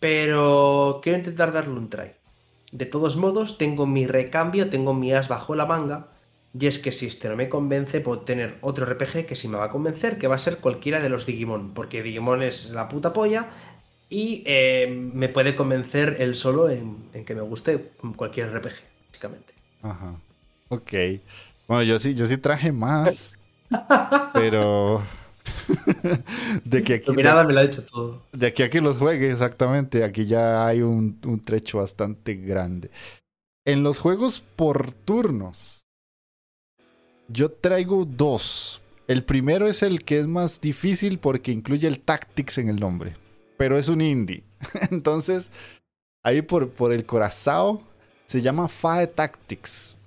Pero 0.00 0.98
quiero 1.04 1.18
intentar 1.18 1.52
darle 1.52 1.74
un 1.74 1.88
try. 1.88 2.14
De 2.72 2.86
todos 2.86 3.16
modos, 3.16 3.58
tengo 3.58 3.86
mi 3.86 4.08
recambio, 4.08 4.68
tengo 4.70 4.92
mi 4.92 5.12
as 5.12 5.28
bajo 5.28 5.54
la 5.54 5.66
manga 5.66 6.08
y 6.58 6.66
es 6.66 6.78
que 6.78 6.92
si 6.92 7.06
este 7.06 7.28
no 7.28 7.36
me 7.36 7.48
convence, 7.48 8.00
puedo 8.00 8.20
tener 8.20 8.56
otro 8.62 8.86
RPG 8.86 9.26
que 9.26 9.36
sí 9.36 9.48
me 9.48 9.58
va 9.58 9.64
a 9.64 9.70
convencer, 9.70 10.18
que 10.18 10.28
va 10.28 10.36
a 10.36 10.38
ser 10.38 10.58
cualquiera 10.58 11.00
de 11.00 11.08
los 11.08 11.26
Digimon, 11.26 11.74
porque 11.74 12.02
Digimon 12.02 12.42
es 12.42 12.70
la 12.70 12.88
puta 12.88 13.12
polla 13.12 13.46
y 14.08 14.42
eh, 14.46 14.88
me 14.88 15.28
puede 15.28 15.54
convencer 15.54 16.16
él 16.20 16.34
solo 16.34 16.70
en, 16.70 17.10
que 17.26 17.34
me 17.34 17.42
guste 17.42 17.92
cualquier 18.16 18.54
RPG, 18.54 18.72
básicamente. 19.08 19.52
Ajá. 19.82 20.16
Ok. 20.68 20.92
Bueno, 21.66 21.82
yo 21.82 21.98
sí, 21.98 22.14
yo 22.14 22.24
sí 22.24 22.38
traje 22.38 22.72
más, 22.72 23.34
pero... 24.32 25.02
de 26.64 26.82
que 26.82 26.94
aquí, 26.94 27.04
tu 27.06 27.14
mirada 27.14 27.44
me 27.44 27.52
lo 27.52 27.60
ha 27.60 27.62
dicho 27.62 27.84
todo. 27.84 28.22
De 28.32 28.46
aquí 28.46 28.62
a 28.62 28.70
que 28.70 28.80
los 28.80 28.98
juegue, 28.98 29.30
exactamente. 29.30 30.04
Aquí 30.04 30.26
ya 30.26 30.66
hay 30.66 30.82
un, 30.82 31.18
un 31.24 31.40
trecho 31.40 31.78
bastante 31.78 32.34
grande. 32.34 32.90
En 33.66 33.82
los 33.82 33.98
juegos 33.98 34.42
por 34.56 34.92
turnos, 34.92 35.77
yo 37.28 37.50
traigo 37.50 38.04
dos. 38.04 38.82
El 39.06 39.24
primero 39.24 39.66
es 39.66 39.82
el 39.82 40.04
que 40.04 40.18
es 40.18 40.26
más 40.26 40.60
difícil 40.60 41.18
porque 41.18 41.52
incluye 41.52 41.86
el 41.86 42.00
Tactics 42.00 42.58
en 42.58 42.68
el 42.68 42.80
nombre. 42.80 43.14
Pero 43.56 43.78
es 43.78 43.88
un 43.88 44.00
indie. 44.00 44.42
Entonces, 44.90 45.50
ahí 46.22 46.42
por, 46.42 46.70
por 46.70 46.92
el 46.92 47.06
corazón 47.06 47.80
se 48.26 48.42
llama 48.42 48.68
Fae 48.68 49.06
Tactics. 49.06 49.98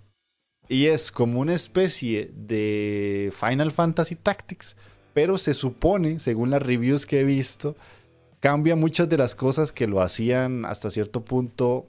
Y 0.67 0.86
es 0.86 1.11
como 1.11 1.39
una 1.39 1.53
especie 1.53 2.32
de 2.36 3.34
Final 3.38 3.72
Fantasy 3.72 4.15
Tactics. 4.15 4.76
Pero 5.13 5.38
se 5.38 5.53
supone, 5.53 6.19
según 6.19 6.51
las 6.51 6.61
reviews 6.61 7.05
que 7.05 7.22
he 7.22 7.24
visto, 7.26 7.76
cambia 8.39 8.76
muchas 8.76 9.09
de 9.09 9.17
las 9.17 9.36
cosas 9.36 9.72
que 9.72 9.88
lo 9.88 10.01
hacían 10.01 10.65
hasta 10.65 10.89
cierto 10.89 11.22
punto 11.26 11.88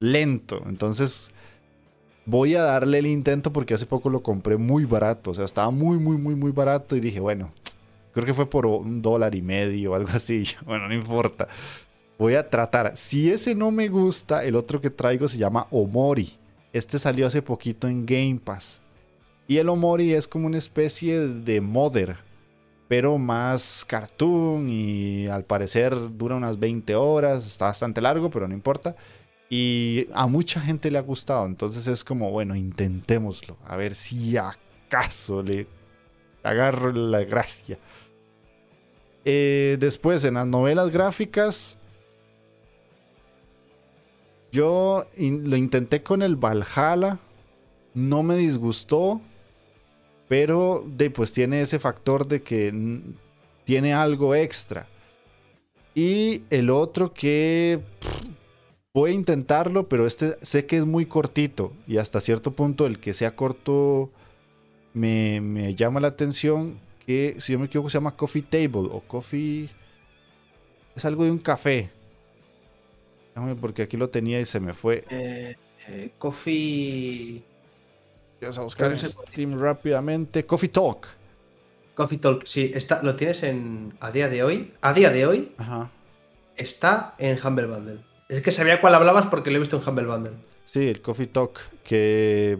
lento. 0.00 0.62
Entonces, 0.66 1.30
voy 2.26 2.54
a 2.54 2.62
darle 2.62 2.98
el 2.98 3.06
intento 3.06 3.52
porque 3.52 3.74
hace 3.74 3.86
poco 3.86 4.10
lo 4.10 4.22
compré 4.22 4.56
muy 4.56 4.84
barato. 4.84 5.30
O 5.30 5.34
sea, 5.34 5.44
estaba 5.44 5.70
muy, 5.70 5.98
muy, 5.98 6.16
muy, 6.16 6.34
muy 6.34 6.50
barato. 6.50 6.96
Y 6.96 7.00
dije, 7.00 7.20
bueno, 7.20 7.52
creo 8.12 8.24
que 8.24 8.34
fue 8.34 8.48
por 8.48 8.66
un 8.66 9.02
dólar 9.02 9.34
y 9.34 9.42
medio 9.42 9.92
o 9.92 9.94
algo 9.94 10.10
así. 10.12 10.44
Bueno, 10.64 10.88
no 10.88 10.94
importa. 10.94 11.48
Voy 12.18 12.34
a 12.34 12.48
tratar. 12.48 12.96
Si 12.96 13.30
ese 13.30 13.54
no 13.54 13.70
me 13.70 13.88
gusta, 13.88 14.44
el 14.44 14.56
otro 14.56 14.80
que 14.80 14.90
traigo 14.90 15.28
se 15.28 15.38
llama 15.38 15.66
Omori. 15.70 16.38
Este 16.72 16.98
salió 16.98 17.26
hace 17.26 17.42
poquito 17.42 17.88
en 17.88 18.06
Game 18.06 18.40
Pass. 18.42 18.80
Y 19.46 19.58
el 19.58 19.68
Omori 19.68 20.14
es 20.14 20.26
como 20.26 20.46
una 20.46 20.58
especie 20.58 21.20
de 21.20 21.60
Mother, 21.60 22.16
pero 22.88 23.18
más 23.18 23.84
cartoon 23.86 24.68
y 24.70 25.26
al 25.26 25.44
parecer 25.44 25.94
dura 26.16 26.34
unas 26.36 26.58
20 26.58 26.94
horas, 26.94 27.46
está 27.46 27.66
bastante 27.66 28.00
largo, 28.00 28.30
pero 28.30 28.48
no 28.48 28.54
importa. 28.54 28.94
Y 29.50 30.08
a 30.14 30.26
mucha 30.26 30.60
gente 30.60 30.90
le 30.90 30.98
ha 30.98 31.02
gustado, 31.02 31.46
entonces 31.46 31.86
es 31.86 32.02
como, 32.02 32.30
bueno, 32.30 32.56
intentémoslo, 32.56 33.56
a 33.66 33.76
ver 33.76 33.94
si 33.94 34.36
acaso 34.36 35.42
le 35.42 35.66
agarro 36.42 36.92
la 36.92 37.24
gracia. 37.24 37.78
Eh, 39.24 39.76
después, 39.78 40.24
en 40.24 40.34
las 40.34 40.46
novelas 40.46 40.90
gráficas, 40.90 41.78
yo 44.50 45.04
lo 45.16 45.56
intenté 45.56 46.02
con 46.02 46.22
el 46.22 46.36
Valhalla, 46.36 47.18
no 47.94 48.22
me 48.22 48.36
disgustó, 48.36 49.20
pero 50.28 50.84
de, 50.86 51.10
pues 51.10 51.32
tiene 51.32 51.60
ese 51.60 51.78
factor 51.78 52.26
de 52.26 52.42
que 52.42 52.72
tiene 53.64 53.94
algo 53.94 54.34
extra. 54.34 54.86
Y 55.94 56.42
el 56.50 56.70
otro 56.70 57.12
que 57.12 57.80
voy 58.94 59.10
a 59.10 59.14
intentarlo, 59.14 59.88
pero 59.88 60.06
este 60.06 60.38
sé 60.40 60.66
que 60.66 60.76
es 60.76 60.86
muy 60.86 61.06
cortito 61.06 61.72
y 61.86 61.98
hasta 61.98 62.20
cierto 62.20 62.52
punto 62.52 62.86
el 62.86 63.00
que 63.00 63.12
sea 63.12 63.34
corto 63.34 64.10
me, 64.92 65.40
me 65.40 65.74
llama 65.74 65.98
la 65.98 66.08
atención 66.08 66.78
que, 67.04 67.36
si 67.40 67.52
yo 67.52 67.58
me 67.58 67.66
equivoco, 67.66 67.90
se 67.90 67.98
llama 67.98 68.16
Coffee 68.16 68.42
Table 68.42 68.88
o 68.90 69.00
Coffee... 69.00 69.68
Es 70.96 71.04
algo 71.04 71.24
de 71.24 71.32
un 71.32 71.38
café. 71.38 71.90
Déjame 73.34 73.56
porque 73.56 73.82
aquí 73.82 73.96
lo 73.96 74.08
tenía 74.08 74.40
y 74.40 74.44
se 74.44 74.60
me 74.60 74.72
fue. 74.72 75.04
Eh, 75.10 75.56
eh, 75.88 76.12
coffee... 76.18 77.42
Vamos 78.40 78.58
a 78.58 78.62
buscar 78.62 78.92
en 78.92 78.98
Steam 78.98 79.58
rápidamente. 79.58 80.46
Coffee 80.46 80.68
Talk. 80.68 81.08
Coffee 81.94 82.18
Talk, 82.18 82.46
sí, 82.46 82.70
está, 82.74 83.02
lo 83.02 83.16
tienes 83.16 83.42
en 83.42 83.94
a 84.00 84.10
día 84.10 84.28
de 84.28 84.44
hoy. 84.44 84.72
A 84.80 84.92
día 84.92 85.10
de 85.10 85.26
hoy 85.26 85.52
Ajá. 85.56 85.90
está 86.56 87.14
en 87.18 87.38
Humble 87.44 87.66
Bundle. 87.66 88.13
Es 88.34 88.42
que 88.42 88.50
sabía 88.50 88.80
cuál 88.80 88.96
hablabas 88.96 89.26
porque 89.26 89.50
lo 89.50 89.56
he 89.56 89.60
visto 89.60 89.80
en 89.80 89.88
Humble 89.88 90.06
Bundle. 90.06 90.32
Sí, 90.64 90.88
el 90.88 91.00
Coffee 91.00 91.28
Talk, 91.28 91.60
que 91.84 92.58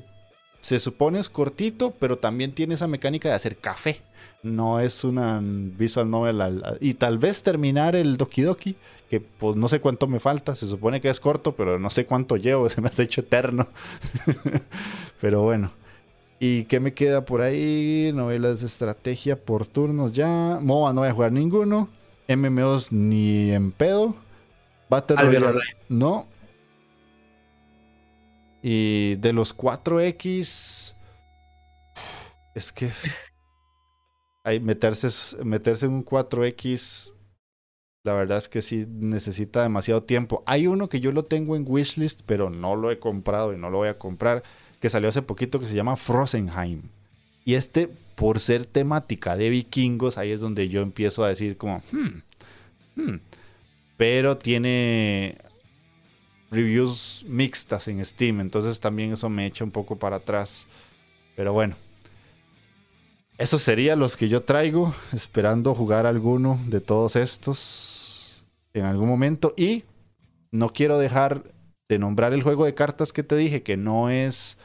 se 0.61 0.79
supone 0.79 1.19
es 1.19 1.29
cortito, 1.29 1.93
pero 1.99 2.17
también 2.17 2.53
tiene 2.53 2.75
esa 2.75 2.87
mecánica 2.87 3.29
de 3.29 3.35
hacer 3.35 3.57
café. 3.57 4.01
No 4.45 4.79
es 4.79 5.03
una 5.03 5.41
visual 5.43 6.09
novel. 6.09 6.63
y 6.81 6.95
tal 6.95 7.19
vez 7.19 7.43
terminar 7.43 7.97
el 7.97 8.17
Doki 8.17 8.43
Doki, 8.43 8.77
que 9.11 9.21
pues 9.21 9.57
no 9.57 9.67
sé 9.67 9.81
cuánto 9.81 10.07
me 10.07 10.21
falta. 10.21 10.55
Se 10.55 10.69
supone 10.69 11.01
que 11.01 11.09
es 11.09 11.19
corto, 11.19 11.57
pero 11.57 11.77
no 11.79 11.91
sé 11.91 12.07
cuánto 12.07 12.37
llevo. 12.37 12.69
Se 12.71 12.81
me 12.81 12.89
ha 12.89 13.03
hecho 13.03 13.23
eterno. 13.23 13.67
pero 15.21 15.43
bueno. 15.43 15.73
¿Y 16.39 16.65
qué 16.65 16.79
me 16.79 16.95
queda 16.95 17.25
por 17.25 17.41
ahí? 17.41 18.13
Novelas 18.15 18.61
de 18.61 18.67
estrategia 18.67 19.37
por 19.37 19.67
turnos 19.67 20.13
ya. 20.13 20.59
MOBA 20.61 20.93
no 20.93 21.01
voy 21.01 21.09
a 21.09 21.15
jugar 21.15 21.33
ninguno. 21.33 21.89
MMOs 22.29 22.93
ni 22.93 23.51
en 23.51 23.73
pedo. 23.73 24.15
Battle 24.89 25.17
Royale 25.17 25.61
no. 25.89 26.27
Y 28.63 29.17
de 29.17 29.33
los 29.33 29.57
4X. 29.57 30.95
Es 32.55 32.73
que. 32.73 32.91
Hay 34.45 34.61
meterse, 34.61 35.09
meterse 35.45 35.87
en 35.87 35.93
un 35.93 36.05
4X. 36.05 37.15
La 38.05 38.13
verdad 38.13 38.37
es 38.37 38.49
que 38.51 38.61
sí 38.61 38.87
necesita 38.87 39.63
demasiado 39.63 40.03
tiempo. 40.03 40.43
Hay 40.47 40.67
uno 40.67 40.91
que 40.91 41.01
yo 41.01 41.13
lo 41.13 41.25
tengo 41.25 41.57
en 41.57 41.65
wishlist, 41.67 42.21
pero 42.27 42.51
no 42.51 42.77
lo 42.77 42.91
he 42.91 42.99
comprado 42.99 43.55
y 43.55 43.57
no 43.57 43.71
lo 43.71 43.79
voy 43.79 43.89
a 43.89 43.99
comprar. 43.99 44.43
Que 44.81 44.91
salió 44.91 45.09
hace 45.09 45.23
poquito 45.23 45.59
que 45.59 45.67
se 45.67 45.75
llama 45.75 45.97
Frozenheim. 45.97 46.83
Y 47.47 47.55
este, 47.55 47.89
por 48.15 48.41
ser 48.41 48.67
temática 48.67 49.37
de 49.37 49.49
vikingos, 49.51 50.19
ahí 50.19 50.31
es 50.31 50.41
donde 50.41 50.69
yo 50.69 50.83
empiezo 50.83 51.25
a 51.25 51.29
decir 51.29 51.57
como, 51.57 51.83
hmm, 51.93 52.23
hmm. 52.97 53.21
Pero 53.97 54.37
tiene 54.39 55.39
reviews 56.51 57.25
mixtas 57.29 57.89
en 57.89 58.05
Steam, 58.05 58.41
entonces 58.41 58.81
también 58.81 59.13
eso 59.13 59.29
me 59.29 59.47
echa 59.47 59.65
un 59.65 59.71
poco 59.71 59.97
para 59.97 60.17
atrás. 60.17 60.67
Pero 61.37 61.53
bueno, 61.53 61.77
esos 63.39 63.63
serían 63.63 63.99
los 63.99 64.17
que 64.17 64.29
yo 64.29 64.43
traigo, 64.43 64.95
esperando 65.13 65.75
jugar 65.75 66.07
alguno 66.07 66.61
de 66.67 66.81
todos 66.81 67.17
estos 67.17 68.45
en 68.73 68.85
algún 68.85 69.09
momento. 69.09 69.55
Y 69.57 69.85
no 70.53 70.71
quiero 70.71 70.99
dejar 70.99 71.43
de 71.89 71.99
nombrar 71.99 72.33
el 72.33 72.43
juego 72.43 72.65
de 72.65 72.75
cartas 72.75 73.13
que 73.13 73.23
te 73.23 73.37
dije, 73.37 73.63
que 73.63 73.77
no 73.77 74.09
es 74.09 74.57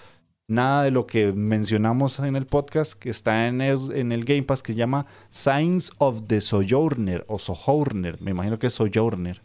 nada 0.50 0.84
de 0.84 0.92
lo 0.92 1.06
que 1.06 1.32
mencionamos 1.32 2.20
en 2.20 2.36
el 2.36 2.46
podcast, 2.46 2.94
que 2.94 3.10
está 3.10 3.48
en 3.48 3.62
el, 3.62 4.26
Game 4.26 4.44
Pass, 4.44 4.64
que 4.64 4.74
se 4.74 4.80
llama 4.80 5.06
Signs 5.30 5.92
of 6.00 6.24
the 6.28 6.42
Sojourner 6.42 7.24
o 7.28 7.40
Sojourner, 7.40 8.20
me 8.22 8.32
imagino 8.32 8.60
que 8.60 8.68
es 8.68 8.74
Sojourner. 8.74 9.42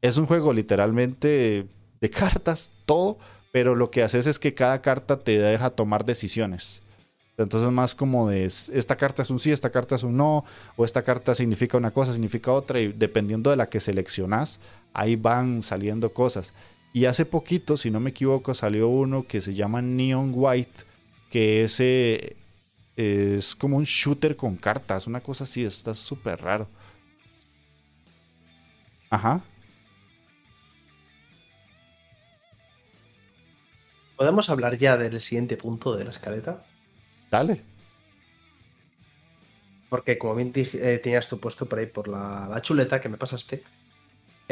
Es 0.00 0.16
un 0.16 0.26
juego 0.26 0.52
literalmente 0.52 1.66
de 2.00 2.10
cartas, 2.10 2.70
todo, 2.86 3.18
pero 3.52 3.74
lo 3.74 3.90
que 3.90 4.02
haces 4.02 4.26
es 4.26 4.38
que 4.38 4.54
cada 4.54 4.80
carta 4.80 5.18
te 5.18 5.38
deja 5.38 5.70
tomar 5.70 6.04
decisiones. 6.04 6.80
Entonces 7.36 7.70
más 7.70 7.94
como 7.94 8.28
de 8.28 8.44
esta 8.44 8.96
carta 8.96 9.22
es 9.22 9.30
un 9.30 9.38
sí, 9.38 9.50
esta 9.52 9.70
carta 9.70 9.94
es 9.94 10.02
un 10.02 10.16
no, 10.16 10.44
o 10.76 10.84
esta 10.84 11.02
carta 11.02 11.34
significa 11.34 11.76
una 11.76 11.90
cosa, 11.90 12.12
significa 12.12 12.52
otra, 12.52 12.80
y 12.80 12.92
dependiendo 12.92 13.50
de 13.50 13.56
la 13.56 13.68
que 13.68 13.80
seleccionas, 13.80 14.60
ahí 14.94 15.16
van 15.16 15.62
saliendo 15.62 16.12
cosas. 16.12 16.52
Y 16.92 17.04
hace 17.04 17.24
poquito, 17.24 17.76
si 17.76 17.90
no 17.90 18.00
me 18.00 18.10
equivoco, 18.10 18.54
salió 18.54 18.88
uno 18.88 19.26
que 19.26 19.40
se 19.40 19.54
llama 19.54 19.80
Neon 19.80 20.32
White, 20.34 20.84
que 21.30 21.62
ese 21.62 22.36
es 22.96 23.54
como 23.54 23.76
un 23.76 23.84
shooter 23.84 24.36
con 24.36 24.56
cartas, 24.56 25.06
una 25.06 25.20
cosa 25.20 25.44
así, 25.44 25.64
está 25.64 25.94
súper 25.94 26.42
raro. 26.42 26.68
Ajá. 29.08 29.42
¿Podemos 34.16 34.50
hablar 34.50 34.76
ya 34.76 34.98
del 34.98 35.20
siguiente 35.20 35.56
punto 35.56 35.96
de 35.96 36.04
la 36.04 36.10
escaleta? 36.10 36.62
Dale. 37.30 37.62
Porque 39.88 40.18
como 40.18 40.34
bien 40.34 40.52
eh, 40.54 41.00
tenías 41.02 41.26
tu 41.26 41.40
puesto 41.40 41.66
por 41.66 41.78
ahí 41.78 41.86
por 41.86 42.06
la, 42.06 42.60
chuleta 42.60 43.00
que 43.00 43.08
me 43.08 43.16
pasaste, 43.16 43.62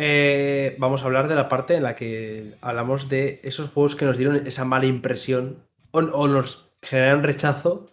eh, 0.00 0.76
vamos 0.78 1.02
a 1.02 1.06
hablar 1.06 1.26
de 1.26 1.34
la 1.34 1.48
parte 1.48 1.74
en 1.74 1.82
la 1.82 1.96
que 1.96 2.54
hablamos 2.60 3.08
de 3.08 3.40
esos 3.42 3.68
juegos 3.70 3.96
que 3.96 4.04
nos 4.04 4.16
dieron 4.16 4.36
esa 4.46 4.64
mala 4.64 4.86
impresión 4.86 5.66
o, 5.90 6.28
nos 6.28 6.70
generan 6.80 7.24
rechazo 7.24 7.86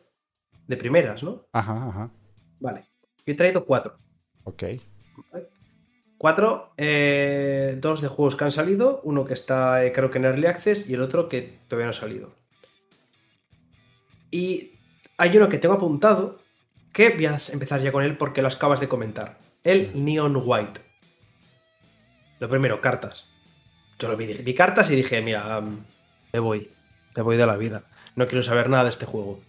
de 0.67 0.77
primeras, 0.77 1.23
¿no? 1.23 1.47
Ajá, 1.51 1.87
ajá. 1.87 2.11
Vale. 2.59 2.85
Yo 3.25 3.33
he 3.33 3.33
traído 3.33 3.65
cuatro. 3.65 3.97
Ok. 4.43 4.63
Cuatro, 6.19 6.73
eh, 6.77 7.75
dos 7.81 8.01
de 8.01 8.07
juegos 8.07 8.35
que 8.35 8.43
han 8.43 8.51
salido, 8.51 9.01
uno 9.03 9.25
que 9.25 9.33
está 9.33 9.81
creo 9.91 10.11
que 10.11 10.19
en 10.19 10.25
Early 10.25 10.45
Access 10.45 10.87
y 10.87 10.93
el 10.93 11.01
otro 11.01 11.27
que 11.27 11.57
todavía 11.67 11.87
no 11.87 11.89
ha 11.89 11.93
salido. 11.93 12.35
Y 14.29 14.73
hay 15.17 15.35
uno 15.35 15.49
que 15.49 15.57
tengo 15.57 15.73
apuntado, 15.73 16.37
que 16.93 17.09
voy 17.09 17.25
a 17.25 17.39
empezar 17.51 17.81
ya 17.81 17.91
con 17.91 18.03
él 18.03 18.15
porque 18.15 18.43
lo 18.43 18.47
acabas 18.47 18.79
de 18.79 18.87
comentar. 18.87 19.39
El 19.63 20.05
Neon 20.05 20.39
White. 20.45 20.81
Lo 22.45 22.49
primero, 22.51 22.79
cartas. 22.79 23.25
Yo 23.97 24.07
lo 24.07 24.15
vi, 24.15 24.27
vi 24.27 24.53
cartas 24.53 24.91
y 24.91 24.95
dije, 24.95 25.19
mira, 25.19 25.63
me 26.31 26.39
voy. 26.39 26.69
Me 27.15 27.23
voy 27.23 27.37
de 27.37 27.47
la 27.47 27.57
vida. 27.57 27.81
No 28.15 28.27
quiero 28.27 28.43
saber 28.43 28.69
nada 28.69 28.83
de 28.83 28.91
este 28.91 29.07
juego. 29.07 29.39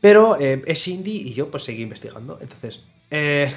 Pero 0.00 0.40
eh, 0.40 0.62
es 0.64 0.88
indie 0.88 1.12
y 1.12 1.34
yo 1.34 1.50
pues 1.50 1.64
seguí 1.64 1.82
investigando. 1.82 2.38
Entonces, 2.40 2.80
eh, 3.10 3.52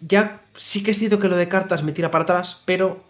ya 0.00 0.40
sí 0.56 0.84
que 0.84 0.92
es 0.92 0.98
cierto 1.00 1.18
que 1.18 1.28
lo 1.28 1.34
de 1.34 1.48
cartas 1.48 1.82
me 1.82 1.90
tira 1.90 2.12
para 2.12 2.22
atrás, 2.22 2.62
pero 2.64 3.02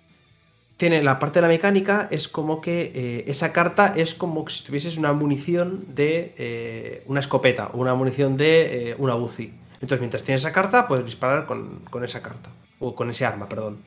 tiene 0.79 1.03
la 1.03 1.19
parte 1.19 1.41
de 1.41 1.43
la 1.43 1.49
mecánica, 1.49 2.09
es 2.11 2.27
como 2.27 2.63
que 2.63 2.91
eh, 2.95 3.25
esa 3.27 3.53
carta 3.53 3.93
es 3.95 4.15
como 4.15 4.49
si 4.49 4.65
tuvieses 4.65 4.97
una 4.97 5.13
munición 5.13 5.95
de 5.95 7.05
una 7.05 7.21
escopeta 7.21 7.67
o 7.67 7.77
una 7.81 7.95
munición 7.95 8.39
de 8.39 8.97
una 8.99 9.15
UCI. 9.15 9.53
Entonces, 9.75 10.01
mientras 10.01 10.23
tienes 10.23 10.41
esa 10.41 10.53
carta, 10.53 10.89
puedes 10.89 11.05
disparar 11.05 11.45
con, 11.45 11.83
esa 12.03 12.23
carta. 12.23 12.49
O 12.79 12.95
con 12.95 13.11
ese 13.11 13.25
arma, 13.25 13.49
perdón. 13.49 13.79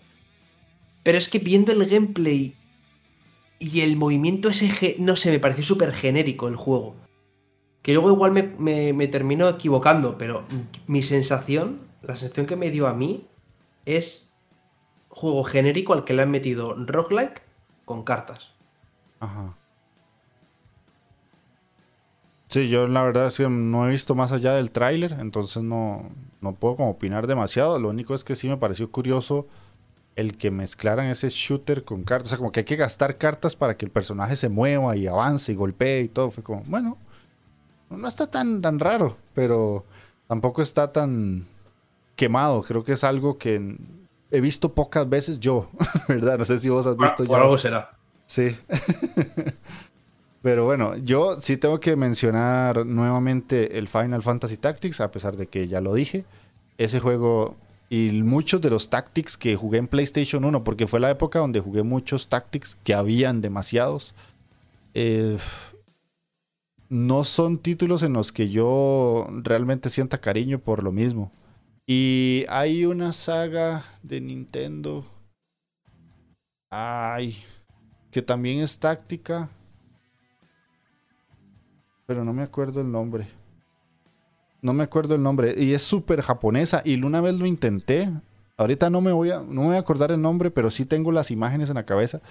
Pero 1.04 1.18
es 1.18 1.30
que 1.30 1.40
viendo 1.40 1.72
el 1.72 1.86
gameplay 1.88 2.56
y 3.60 3.82
el 3.82 3.96
movimiento 3.96 4.50
ese, 4.50 4.96
no 5.00 5.16
sé, 5.16 5.32
me 5.32 5.40
pareció 5.40 5.64
súper 5.64 5.94
genérico 5.94 6.48
el 6.48 6.56
juego. 6.56 6.96
Que 7.82 7.94
luego 7.94 8.12
igual 8.12 8.32
me, 8.32 8.94
me 8.94 9.08
termino 9.08 9.50
equivocando, 9.50 10.18
pero 10.18 10.46
mi 10.88 11.02
sensación, 11.02 11.80
la 12.02 12.16
sensación 12.18 12.46
que 12.46 12.56
me 12.56 12.70
dio 12.70 12.88
a 12.88 12.94
mí 12.94 13.28
es 13.86 14.36
juego 15.10 15.44
genérico 15.44 15.94
al 15.94 16.04
que 16.04 16.14
le 16.14 16.22
han 16.22 16.32
metido 16.32 16.76
roguelike 16.76 17.42
con 17.86 18.04
cartas. 18.04 18.52
Ajá. 19.20 19.58
Sí, 22.52 22.68
yo 22.68 22.86
la 22.86 23.02
verdad 23.02 23.28
es 23.28 23.38
que 23.38 23.48
no 23.48 23.88
he 23.88 23.92
visto 23.92 24.14
más 24.14 24.34
allá 24.34 24.52
del 24.52 24.72
tráiler, 24.72 25.14
entonces 25.22 25.64
no, 25.64 26.10
no 26.42 26.54
puedo 26.54 26.76
como 26.76 26.90
opinar 26.90 27.26
demasiado. 27.26 27.80
Lo 27.80 27.88
único 27.88 28.14
es 28.14 28.26
que 28.26 28.36
sí 28.36 28.50
me 28.50 28.58
pareció 28.58 28.92
curioso 28.92 29.48
el 30.18 30.38
que 30.38 30.52
mezclaran 30.52 31.06
ese 31.06 31.30
shooter 31.30 31.86
con 31.86 32.04
cartas. 32.04 32.28
O 32.28 32.30
sea, 32.32 32.38
como 32.40 32.52
que 32.52 32.60
hay 32.60 32.66
que 32.66 32.76
gastar 32.76 33.18
cartas 33.18 33.56
para 33.56 33.78
que 33.78 33.86
el 33.86 33.92
personaje 33.92 34.36
se 34.36 34.50
mueva 34.50 34.98
y 34.98 35.08
avance 35.08 35.54
y 35.54 35.56
golpee 35.56 36.02
y 36.02 36.08
todo. 36.10 36.30
Fue 36.30 36.44
como, 36.44 36.62
bueno, 36.68 36.98
no 37.90 38.06
está 38.06 38.28
tan, 38.28 38.62
tan 38.62 38.82
raro, 38.82 39.16
pero 39.34 39.86
tampoco 40.28 40.62
está 40.62 40.92
tan 40.92 41.48
quemado. 42.18 42.64
Creo 42.64 42.84
que 42.84 42.92
es 42.92 43.06
algo 43.06 43.38
que 43.38 43.78
he 44.30 44.42
visto 44.42 44.74
pocas 44.74 45.08
veces 45.08 45.40
yo, 45.40 45.70
¿verdad? 46.10 46.38
No 46.38 46.44
sé 46.44 46.58
si 46.58 46.68
vos 46.68 46.86
has 46.86 46.98
visto 46.98 47.24
ya. 47.24 47.38
algo 47.38 47.58
será. 47.58 47.92
Sí. 48.26 48.58
Pero 50.42 50.66
bueno, 50.66 50.98
yo 50.98 51.40
sí 51.40 51.58
tengo 51.58 51.80
que 51.80 51.96
mencionar 51.96 52.86
nuevamente 52.86 53.78
el 53.78 53.88
Final 53.88 54.24
Fantasy 54.24 54.58
Tactics, 54.58 55.00
a 55.00 55.12
pesar 55.12 55.38
de 55.38 55.48
que 55.48 55.68
ya 55.68 55.82
lo 55.82 55.94
dije. 55.94 56.26
Ese 56.78 57.00
juego 57.00 57.56
y 57.90 58.10
muchos 58.24 58.62
de 58.62 58.72
los 58.72 58.90
Tactics 58.90 59.38
que 59.38 59.56
jugué 59.56 59.78
en 59.78 59.88
PlayStation 59.88 60.44
1, 60.44 60.64
porque 60.64 60.88
fue 60.88 61.00
la 61.00 61.12
época 61.12 61.40
donde 61.40 61.60
jugué 61.60 61.84
muchos 61.84 62.28
Tactics, 62.28 62.76
que 62.84 62.94
habían 62.96 63.42
demasiados. 63.42 64.16
Eh, 64.94 65.38
no 66.90 67.24
son 67.24 67.60
títulos 67.60 68.02
en 68.02 68.14
los 68.14 68.32
que 68.32 68.50
yo 68.50 69.28
realmente 69.44 69.90
sienta 69.90 70.20
cariño 70.20 70.58
por 70.58 70.84
lo 70.84 70.92
mismo. 70.92 71.32
Y 71.86 72.46
hay 72.50 72.86
una 72.86 73.14
saga 73.14 73.84
de 74.02 74.22
Nintendo. 74.22 75.06
Ay, 76.72 77.44
que 78.10 78.22
también 78.22 78.62
es 78.62 78.80
táctica 78.80 79.50
pero 82.06 82.24
no 82.26 82.34
me 82.34 82.44
acuerdo 82.44 82.82
el 82.82 82.92
nombre. 82.92 83.28
No 84.62 84.74
me 84.74 84.84
acuerdo 84.84 85.16
el 85.16 85.24
nombre. 85.24 85.56
Y 85.58 85.74
es 85.74 85.82
súper 85.82 86.22
japonesa. 86.22 86.82
Y 86.86 87.02
una 87.02 87.22
vez 87.22 87.36
lo 87.36 87.46
intenté. 87.46 88.10
Ahorita 88.58 88.90
no 88.90 89.02
me, 89.02 89.12
voy 89.12 89.32
a, 89.32 89.40
no 89.40 89.62
me 89.62 89.68
voy 89.68 89.76
a 89.76 89.80
acordar 89.80 90.12
el 90.12 90.22
nombre, 90.22 90.52
pero 90.52 90.70
sí 90.70 90.86
tengo 90.86 91.12
las 91.12 91.32
imágenes 91.32 91.70
en 91.70 91.76
la 91.76 91.86
cabeza. 91.86 92.22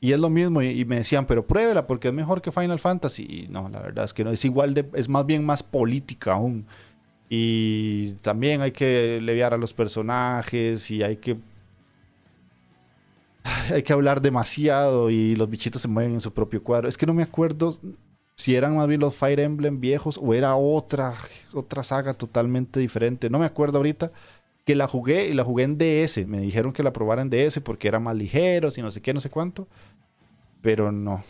Y 0.00 0.12
es 0.12 0.20
lo 0.20 0.30
mismo. 0.30 0.62
Y, 0.62 0.84
me 0.84 0.96
decían, 0.96 1.26
pero 1.26 1.46
pruébela 1.46 1.86
porque 1.86 2.08
es 2.08 2.14
mejor 2.14 2.40
que 2.40 2.52
Final 2.52 2.78
Fantasy. 2.78 3.22
Y 3.22 3.48
no, 3.48 3.68
la 3.68 3.80
verdad 3.80 4.04
es 4.04 4.14
que 4.14 4.24
no. 4.24 4.30
Es 4.30 4.44
igual 4.44 4.72
de. 4.72 4.88
Es 4.94 5.08
más 5.08 5.26
bien 5.26 5.44
más 5.44 5.62
política 5.62 6.34
aún. 6.34 6.66
Y 7.28 8.12
también 8.22 8.60
hay 8.60 8.72
que 8.72 9.20
leviar 9.20 9.52
a 9.52 9.56
los 9.56 9.74
personajes. 9.74 10.90
Y 10.90 11.02
hay 11.02 11.16
que. 11.16 11.36
Hay 13.72 13.82
que 13.82 13.92
hablar 13.92 14.20
demasiado. 14.20 15.10
Y 15.10 15.34
los 15.34 15.50
bichitos 15.50 15.82
se 15.82 15.88
mueven 15.88 16.14
en 16.14 16.20
su 16.20 16.32
propio 16.32 16.62
cuadro. 16.62 16.88
Es 16.88 16.96
que 16.96 17.06
no 17.06 17.14
me 17.14 17.22
acuerdo 17.22 17.78
si 18.40 18.56
eran 18.56 18.76
más 18.76 18.88
bien 18.88 19.00
los 19.00 19.14
Fire 19.14 19.40
Emblem 19.40 19.80
viejos 19.80 20.18
o 20.20 20.32
era 20.34 20.56
otra, 20.56 21.14
otra 21.52 21.84
saga 21.84 22.14
totalmente 22.14 22.80
diferente. 22.80 23.28
No 23.28 23.38
me 23.38 23.44
acuerdo 23.44 23.78
ahorita 23.78 24.10
que 24.64 24.74
la 24.74 24.88
jugué 24.88 25.28
y 25.28 25.34
la 25.34 25.44
jugué 25.44 25.64
en 25.64 25.76
DS. 25.76 26.26
Me 26.26 26.40
dijeron 26.40 26.72
que 26.72 26.82
la 26.82 26.92
probara 26.92 27.22
en 27.22 27.30
DS 27.30 27.60
porque 27.60 27.88
era 27.88 28.00
más 28.00 28.16
ligeros 28.16 28.78
y 28.78 28.82
no 28.82 28.90
sé 28.90 29.02
qué, 29.02 29.12
no 29.12 29.20
sé 29.20 29.28
cuánto. 29.28 29.68
Pero 30.62 30.90
no. 30.90 31.22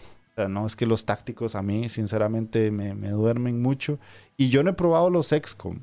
No, 0.48 0.66
es 0.66 0.74
que 0.76 0.86
los 0.86 1.04
tácticos 1.04 1.54
a 1.54 1.60
mí, 1.60 1.88
sinceramente, 1.88 2.70
me, 2.70 2.94
me 2.94 3.10
duermen 3.10 3.60
mucho. 3.60 3.98
Y 4.38 4.48
yo 4.48 4.62
no 4.62 4.70
he 4.70 4.74
probado 4.74 5.10
los 5.10 5.28
XCOM. 5.28 5.80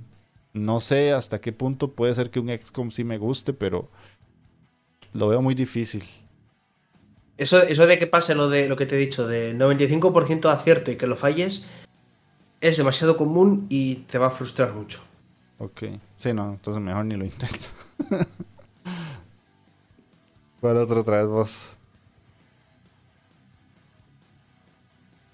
No 0.53 0.79
sé 0.79 1.11
hasta 1.11 1.39
qué 1.41 1.51
punto 1.51 1.91
puede 1.91 2.15
ser 2.15 2.31
que 2.31 2.39
un 2.39 2.49
XCOM 2.49 2.89
sí 2.89 3.03
me 3.03 3.19
guste, 3.19 3.53
pero 3.53 3.89
lo 5.13 5.27
veo 5.27 5.41
muy 5.41 5.53
difícil. 5.53 6.03
Eso, 7.37 7.61
eso 7.61 7.85
de 7.85 7.99
que 7.99 8.07
pase 8.07 8.33
lo 8.33 8.49
de 8.49 8.67
lo 8.67 8.75
que 8.75 8.85
te 8.85 8.95
he 8.95 8.99
dicho, 8.99 9.27
de 9.27 9.55
95% 9.55 10.41
de 10.41 10.49
acierto 10.49 10.91
y 10.91 10.95
que 10.95 11.05
lo 11.05 11.15
falles, 11.15 11.65
es 12.61 12.77
demasiado 12.77 13.15
común 13.17 13.67
y 13.69 13.95
te 13.95 14.17
va 14.17 14.27
a 14.27 14.31
frustrar 14.31 14.73
mucho. 14.73 15.01
Ok. 15.59 15.83
Sí, 16.17 16.33
no, 16.33 16.49
entonces 16.51 16.81
mejor 16.81 17.05
ni 17.05 17.15
lo 17.15 17.25
intento. 17.25 17.67
¿Cuál 20.61 20.77
otro 20.77 21.03
traes 21.03 21.27
vos? 21.27 21.55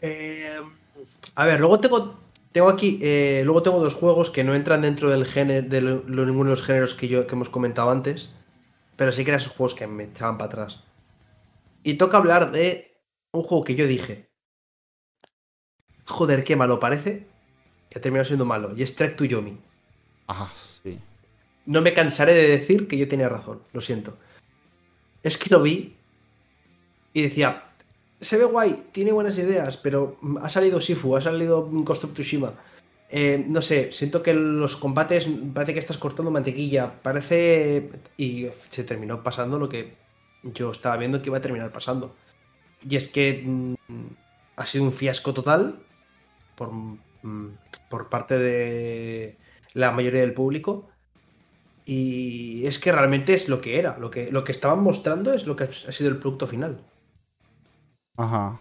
Eh, 0.02 0.60
a 1.36 1.46
ver, 1.46 1.62
luego 1.62 1.80
tengo, 1.80 2.20
tengo 2.52 2.70
aquí, 2.70 3.00
eh, 3.02 3.42
luego 3.46 3.64
tengo 3.64 3.80
dos 3.80 3.96
juegos 3.96 4.30
que 4.30 4.44
no 4.44 4.54
entran 4.54 4.82
dentro 4.82 5.10
del 5.10 5.26
género, 5.26 5.68
de 5.70 5.82
ninguno 5.82 6.50
de 6.50 6.56
los 6.58 6.64
géneros 6.64 6.94
que, 6.94 7.08
yo, 7.08 7.26
que 7.26 7.36
hemos 7.36 7.50
comentado 7.50 7.90
antes, 7.90 8.30
pero 8.98 9.14
sí 9.14 9.24
que 9.24 9.32
eran 9.32 9.40
esos 9.40 9.54
juegos 9.54 9.76
que 9.76 9.88
me 9.88 10.04
echaban 10.04 10.38
para 10.38 10.50
atrás. 10.50 10.84
Y 11.84 11.96
toca 11.96 12.18
hablar 12.18 12.52
de 12.52 12.98
un 13.32 13.44
juego 13.44 13.64
que 13.64 13.76
yo 13.76 13.86
dije. 13.86 14.30
Joder, 16.06 16.44
qué 16.44 16.56
malo 16.56 16.80
parece. 16.80 17.28
Que 17.90 18.00
ha 18.00 18.02
terminado 18.02 18.26
siendo 18.26 18.46
malo. 18.46 18.74
Y 18.76 18.84
es 18.84 18.96
Trek 18.96 19.16
to 19.16 19.26
Yomi. 19.26 19.58
Ah, 20.28 20.52
sí. 20.56 21.00
No 21.66 21.82
me 21.82 21.94
cansaré 21.94 22.34
de 22.34 22.48
decir 22.48 22.88
que 22.88 22.98
yo 22.98 23.08
tenía 23.08 23.30
razón. 23.30 23.62
Lo 23.74 23.82
siento. 23.82 24.18
Es 25.22 25.38
que 25.38 25.50
lo 25.50 25.62
vi. 25.62 25.96
Y 27.14 27.24
decía. 27.24 27.70
Se 28.22 28.38
ve 28.38 28.46
guay, 28.46 28.86
tiene 28.94 29.12
buenas 29.12 29.38
ideas, 29.38 29.76
pero 29.76 30.18
ha 30.40 30.48
salido 30.48 30.80
Sifu, 30.80 31.18
ha 31.18 31.22
salido 31.22 31.68
Ghost 31.70 32.06
of 32.06 32.14
Tsushima. 32.14 32.54
Eh, 33.10 33.44
no 33.46 33.62
sé, 33.62 33.92
siento 33.92 34.24
que 34.24 34.34
los 34.34 34.78
combates 34.78 35.30
parece 35.54 35.74
que 35.74 35.80
estás 35.80 35.98
cortando 35.98 36.32
mantequilla. 36.32 37.02
Parece. 37.02 37.90
Y 38.18 38.48
se 38.70 38.86
terminó 38.86 39.22
pasando 39.22 39.60
lo 39.60 39.68
que 39.68 40.03
yo 40.44 40.72
estaba 40.72 40.98
viendo 40.98 41.22
que 41.22 41.30
iba 41.30 41.38
a 41.38 41.42
terminar 41.42 41.72
pasando. 41.72 42.16
Y 42.88 42.96
es 42.96 43.08
que 43.08 43.44
mm, 43.46 43.76
ha 44.56 44.66
sido 44.66 44.84
un 44.84 44.92
fiasco 44.92 45.34
total 45.34 45.80
por, 46.56 46.72
mm, 46.72 47.58
por 47.90 48.10
parte 48.10 48.38
de 48.38 49.38
la 49.74 49.92
mayoría 49.92 50.22
del 50.22 50.34
público. 50.34 50.90
Y 51.86 52.66
es 52.66 52.80
que 52.80 52.92
realmente 52.92 53.34
es 53.34 53.50
lo 53.50 53.60
que 53.62 53.80
era. 53.80 53.98
Lo 53.98 54.10
que, 54.10 54.32
lo 54.32 54.44
que 54.44 54.52
estaban 54.52 54.82
mostrando 54.82 55.34
es 55.34 55.46
lo 55.46 55.56
que 55.56 55.66
ha 55.66 55.92
sido 55.92 56.10
el 56.10 56.18
producto 56.18 56.48
final. 56.48 56.82
Ajá. 58.18 58.60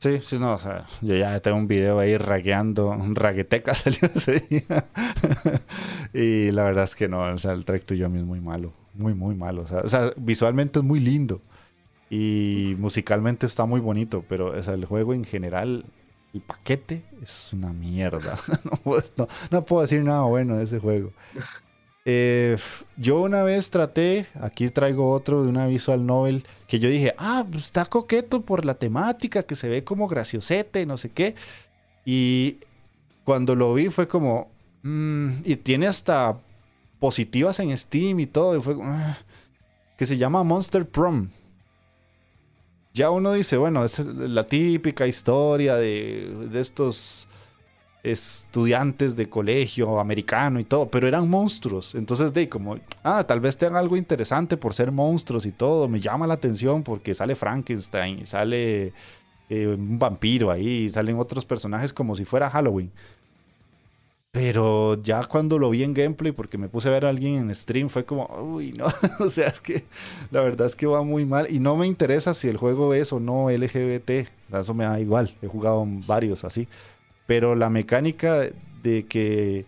Sí, 0.00 0.20
sí, 0.20 0.38
no, 0.38 0.54
o 0.54 0.58
sea, 0.58 0.86
yo 1.02 1.16
ya 1.16 1.40
tengo 1.40 1.56
un 1.56 1.66
video 1.66 1.98
ahí 1.98 2.16
ragueando, 2.16 2.90
un 2.90 3.16
ragueteca 3.16 3.74
salió 3.74 4.08
ese 4.14 4.46
y 6.14 6.52
la 6.52 6.62
verdad 6.62 6.84
es 6.84 6.94
que 6.94 7.08
no, 7.08 7.20
o 7.20 7.38
sea, 7.38 7.52
el 7.52 7.64
track 7.64 7.84
tuyo 7.84 8.06
es 8.06 8.12
muy 8.12 8.40
malo 8.40 8.72
muy, 8.98 9.14
muy 9.14 9.34
malo. 9.34 9.62
O 9.62 9.88
sea, 9.88 10.12
visualmente 10.16 10.80
es 10.80 10.84
muy 10.84 11.00
lindo 11.00 11.40
y 12.10 12.74
musicalmente 12.78 13.46
está 13.46 13.64
muy 13.64 13.80
bonito, 13.80 14.24
pero 14.28 14.54
el 14.54 14.84
juego 14.84 15.14
en 15.14 15.24
general, 15.24 15.84
el 16.32 16.40
paquete 16.40 17.02
es 17.22 17.52
una 17.52 17.72
mierda. 17.72 18.38
no, 19.50 19.64
puedo, 19.64 19.82
decir 19.82 20.02
nada 20.02 20.22
bueno 20.22 20.56
de 20.56 20.64
ese 20.64 20.78
juego. 20.78 21.12
Eh, 22.10 22.56
yo 22.96 23.20
una 23.20 23.42
vez 23.42 23.68
traté, 23.68 24.28
aquí 24.40 24.70
traigo 24.70 25.12
otro 25.12 25.42
de 25.42 25.50
una 25.50 25.66
visual 25.66 26.06
novel, 26.06 26.46
que 26.66 26.78
yo 26.78 26.88
dije, 26.88 27.12
ah, 27.18 27.44
pues 27.50 27.64
está 27.64 27.84
coqueto 27.84 28.40
por 28.40 28.64
la 28.64 28.72
temática, 28.72 29.42
que 29.42 29.54
se 29.54 29.68
ve 29.68 29.84
como 29.84 30.08
graciosete, 30.08 30.86
no 30.86 30.96
sé 30.96 31.10
qué. 31.10 31.34
Y 32.06 32.60
cuando 33.24 33.54
lo 33.54 33.74
vi 33.74 33.90
fue 33.90 34.08
como, 34.08 34.50
mm", 34.84 35.32
y 35.44 35.56
tiene 35.56 35.86
hasta 35.86 36.38
positivas 36.98 37.58
en 37.60 37.76
Steam 37.76 38.20
y 38.20 38.26
todo. 38.26 38.60
Fue 38.62 38.76
ah, 38.82 39.18
que 39.96 40.06
se 40.06 40.16
llama 40.16 40.44
Monster 40.44 40.88
Prom. 40.88 41.28
Ya 42.94 43.10
uno 43.10 43.32
dice, 43.32 43.56
bueno, 43.56 43.84
es 43.84 43.98
la 44.00 44.46
típica 44.46 45.06
historia 45.06 45.76
de, 45.76 46.48
de 46.50 46.60
estos 46.60 47.28
estudiantes 48.02 49.16
de 49.16 49.28
colegio 49.28 49.98
americano 49.98 50.60
y 50.60 50.64
todo, 50.64 50.88
pero 50.88 51.06
eran 51.06 51.28
monstruos. 51.28 51.94
Entonces, 51.94 52.32
de 52.32 52.48
como, 52.48 52.78
ah, 53.02 53.24
tal 53.24 53.40
vez 53.40 53.56
tengan 53.56 53.76
algo 53.76 53.96
interesante 53.96 54.56
por 54.56 54.74
ser 54.74 54.92
monstruos 54.92 55.46
y 55.46 55.52
todo. 55.52 55.88
Me 55.88 56.00
llama 56.00 56.26
la 56.26 56.34
atención 56.34 56.82
porque 56.82 57.14
sale 57.14 57.34
Frankenstein, 57.34 58.26
sale 58.26 58.92
eh, 59.48 59.66
un 59.66 59.98
vampiro 59.98 60.50
ahí, 60.50 60.88
salen 60.88 61.18
otros 61.18 61.44
personajes 61.44 61.92
como 61.92 62.14
si 62.14 62.24
fuera 62.24 62.50
Halloween. 62.50 62.90
Pero 64.38 65.02
ya 65.02 65.24
cuando 65.24 65.58
lo 65.58 65.70
vi 65.70 65.82
en 65.82 65.92
gameplay, 65.92 66.30
porque 66.30 66.58
me 66.58 66.68
puse 66.68 66.88
a 66.88 66.92
ver 66.92 67.06
a 67.06 67.08
alguien 67.08 67.34
en 67.34 67.54
stream, 67.54 67.88
fue 67.88 68.04
como, 68.04 68.26
uy, 68.54 68.72
no. 68.72 68.86
o 69.18 69.28
sea, 69.28 69.48
es 69.48 69.60
que 69.60 69.84
la 70.30 70.42
verdad 70.42 70.68
es 70.68 70.76
que 70.76 70.86
va 70.86 71.02
muy 71.02 71.26
mal. 71.26 71.50
Y 71.50 71.58
no 71.58 71.76
me 71.76 71.88
interesa 71.88 72.34
si 72.34 72.46
el 72.46 72.56
juego 72.56 72.94
es 72.94 73.12
o 73.12 73.18
no 73.18 73.50
LGBT. 73.50 74.28
Eso 74.52 74.74
me 74.74 74.84
da 74.84 75.00
igual. 75.00 75.34
He 75.42 75.48
jugado 75.48 75.84
varios 76.06 76.44
así. 76.44 76.68
Pero 77.26 77.56
la 77.56 77.68
mecánica 77.68 78.46
de 78.82 79.06
que 79.06 79.66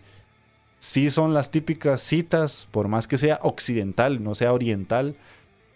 sí 0.79 1.11
son 1.11 1.33
las 1.33 1.51
típicas 1.51 2.01
citas, 2.01 2.67
por 2.71 2.87
más 2.87 3.09
que 3.09 3.17
sea 3.17 3.39
occidental, 3.43 4.23
no 4.23 4.35
sea 4.35 4.53
oriental. 4.53 5.17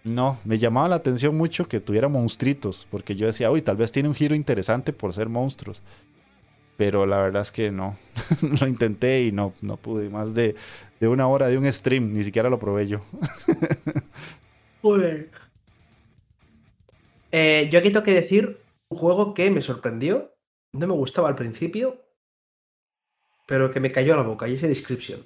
No, 0.06 0.38
me 0.46 0.58
llamaba 0.58 0.88
la 0.88 0.96
atención 0.96 1.36
mucho 1.36 1.68
que 1.68 1.80
tuviera 1.82 2.08
monstruitos, 2.08 2.88
porque 2.90 3.16
yo 3.16 3.26
decía, 3.26 3.52
uy, 3.52 3.62
tal 3.62 3.76
vez 3.76 3.92
tiene 3.92 4.08
un 4.08 4.16
giro 4.16 4.36
interesante 4.36 4.94
por 4.94 5.14
ser 5.14 5.28
monstruos. 5.28 5.82
Pero 6.78 7.06
la 7.06 7.20
verdad 7.20 7.42
es 7.42 7.52
que 7.52 7.72
no. 7.72 7.98
lo 8.60 8.68
intenté 8.68 9.24
y 9.24 9.32
no, 9.32 9.54
no 9.62 9.78
pude. 9.78 10.10
Más 10.10 10.34
de, 10.34 10.56
una 11.02 11.28
hora 11.28 11.48
de 11.48 11.58
un 11.58 11.72
stream, 11.72 12.14
ni 12.14 12.24
siquiera 12.24 12.50
lo 12.50 12.60
probé 12.60 12.88
yo. 12.88 13.02
Joder. 14.82 15.30
Eh, 17.32 17.70
yo 17.72 17.80
aquí 17.80 17.90
tengo 17.90 18.04
que 18.04 18.14
decir 18.14 18.60
un 18.90 18.98
juego 18.98 19.34
que 19.34 19.50
me 19.52 19.62
sorprendió. 19.62 20.34
No 20.74 20.88
me 20.88 20.94
gustaba 20.94 21.30
al 21.30 21.36
principio, 21.36 22.02
pero 23.46 23.72
que 23.72 23.80
me 23.80 23.92
cayó 23.92 24.14
a 24.14 24.18
la 24.18 24.24
boca, 24.24 24.48
y 24.48 24.56
ese 24.56 24.68
Description. 24.68 25.22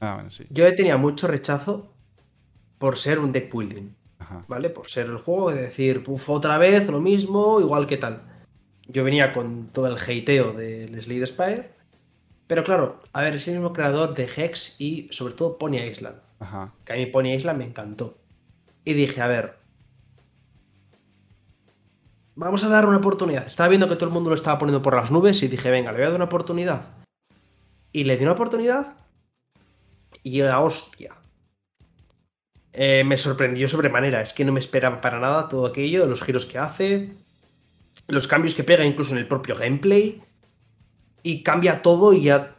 Ah, 0.00 0.14
bueno, 0.14 0.30
sí. 0.30 0.44
Yo 0.50 0.72
tenía 0.76 0.96
mucho 0.96 1.26
rechazo 1.26 1.92
por 2.78 2.96
ser 2.96 3.18
un 3.18 3.32
deck 3.32 3.52
building. 3.52 3.90
¿Vale? 4.46 4.68
Por 4.68 4.88
ser 4.88 5.06
el 5.06 5.16
juego, 5.16 5.50
de 5.50 5.62
decir, 5.62 6.02
puf, 6.02 6.28
otra 6.28 6.58
vez 6.58 6.86
lo 6.88 7.00
mismo, 7.00 7.60
igual 7.60 7.86
que 7.86 7.96
tal. 7.96 8.27
Yo 8.88 9.04
venía 9.04 9.32
con 9.32 9.68
todo 9.68 9.86
el 9.86 9.96
hateo 9.96 10.52
del 10.52 11.00
Slade 11.00 11.26
Spire. 11.26 11.70
Pero 12.46 12.64
claro, 12.64 12.98
a 13.12 13.20
ver, 13.20 13.34
es 13.34 13.46
el 13.46 13.54
mismo 13.54 13.74
creador 13.74 14.14
de 14.14 14.24
Hex 14.24 14.80
y 14.80 15.08
sobre 15.12 15.34
todo 15.34 15.58
Pony 15.58 15.76
Island. 15.76 16.16
Que 16.84 16.92
a 16.94 16.96
mí 16.96 17.06
Pony 17.06 17.34
Island 17.34 17.58
me 17.58 17.66
encantó. 17.66 18.16
Y 18.84 18.94
dije, 18.94 19.20
a 19.20 19.28
ver, 19.28 19.58
vamos 22.34 22.64
a 22.64 22.68
dar 22.70 22.86
una 22.86 22.96
oportunidad. 22.96 23.46
Estaba 23.46 23.68
viendo 23.68 23.88
que 23.88 23.96
todo 23.96 24.06
el 24.06 24.14
mundo 24.14 24.30
lo 24.30 24.36
estaba 24.36 24.58
poniendo 24.58 24.80
por 24.80 24.96
las 24.96 25.10
nubes 25.10 25.42
y 25.42 25.48
dije, 25.48 25.70
venga, 25.70 25.92
le 25.92 25.98
voy 25.98 26.06
a 26.06 26.10
dar 26.10 26.16
una 26.16 26.24
oportunidad. 26.24 26.88
Y 27.92 28.04
le 28.04 28.16
di 28.16 28.22
una 28.22 28.32
oportunidad 28.32 28.96
y 30.22 30.40
la 30.40 30.60
hostia. 30.60 31.14
Eh, 32.72 33.04
me 33.04 33.18
sorprendió 33.18 33.68
sobremanera. 33.68 34.22
Es 34.22 34.32
que 34.32 34.46
no 34.46 34.52
me 34.52 34.60
esperaba 34.60 35.02
para 35.02 35.20
nada 35.20 35.48
todo 35.48 35.66
aquello, 35.66 36.06
los 36.06 36.22
giros 36.22 36.46
que 36.46 36.56
hace, 36.56 37.14
los 38.06 38.28
cambios 38.28 38.54
que 38.54 38.64
pega 38.64 38.84
incluso 38.84 39.12
en 39.12 39.18
el 39.18 39.28
propio 39.28 39.56
gameplay. 39.56 40.22
Y 41.22 41.42
cambia 41.42 41.82
todo 41.82 42.12
y 42.12 42.22
ya, 42.22 42.56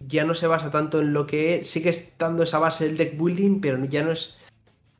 ya 0.00 0.24
no 0.24 0.34
se 0.34 0.46
basa 0.46 0.70
tanto 0.70 1.00
en 1.00 1.12
lo 1.12 1.26
que 1.26 1.64
sigue 1.64 1.90
estando 1.90 2.42
esa 2.42 2.58
base 2.58 2.86
del 2.86 2.96
deck 2.96 3.16
building, 3.16 3.60
pero 3.60 3.84
ya 3.84 4.02
no 4.02 4.12
es, 4.12 4.38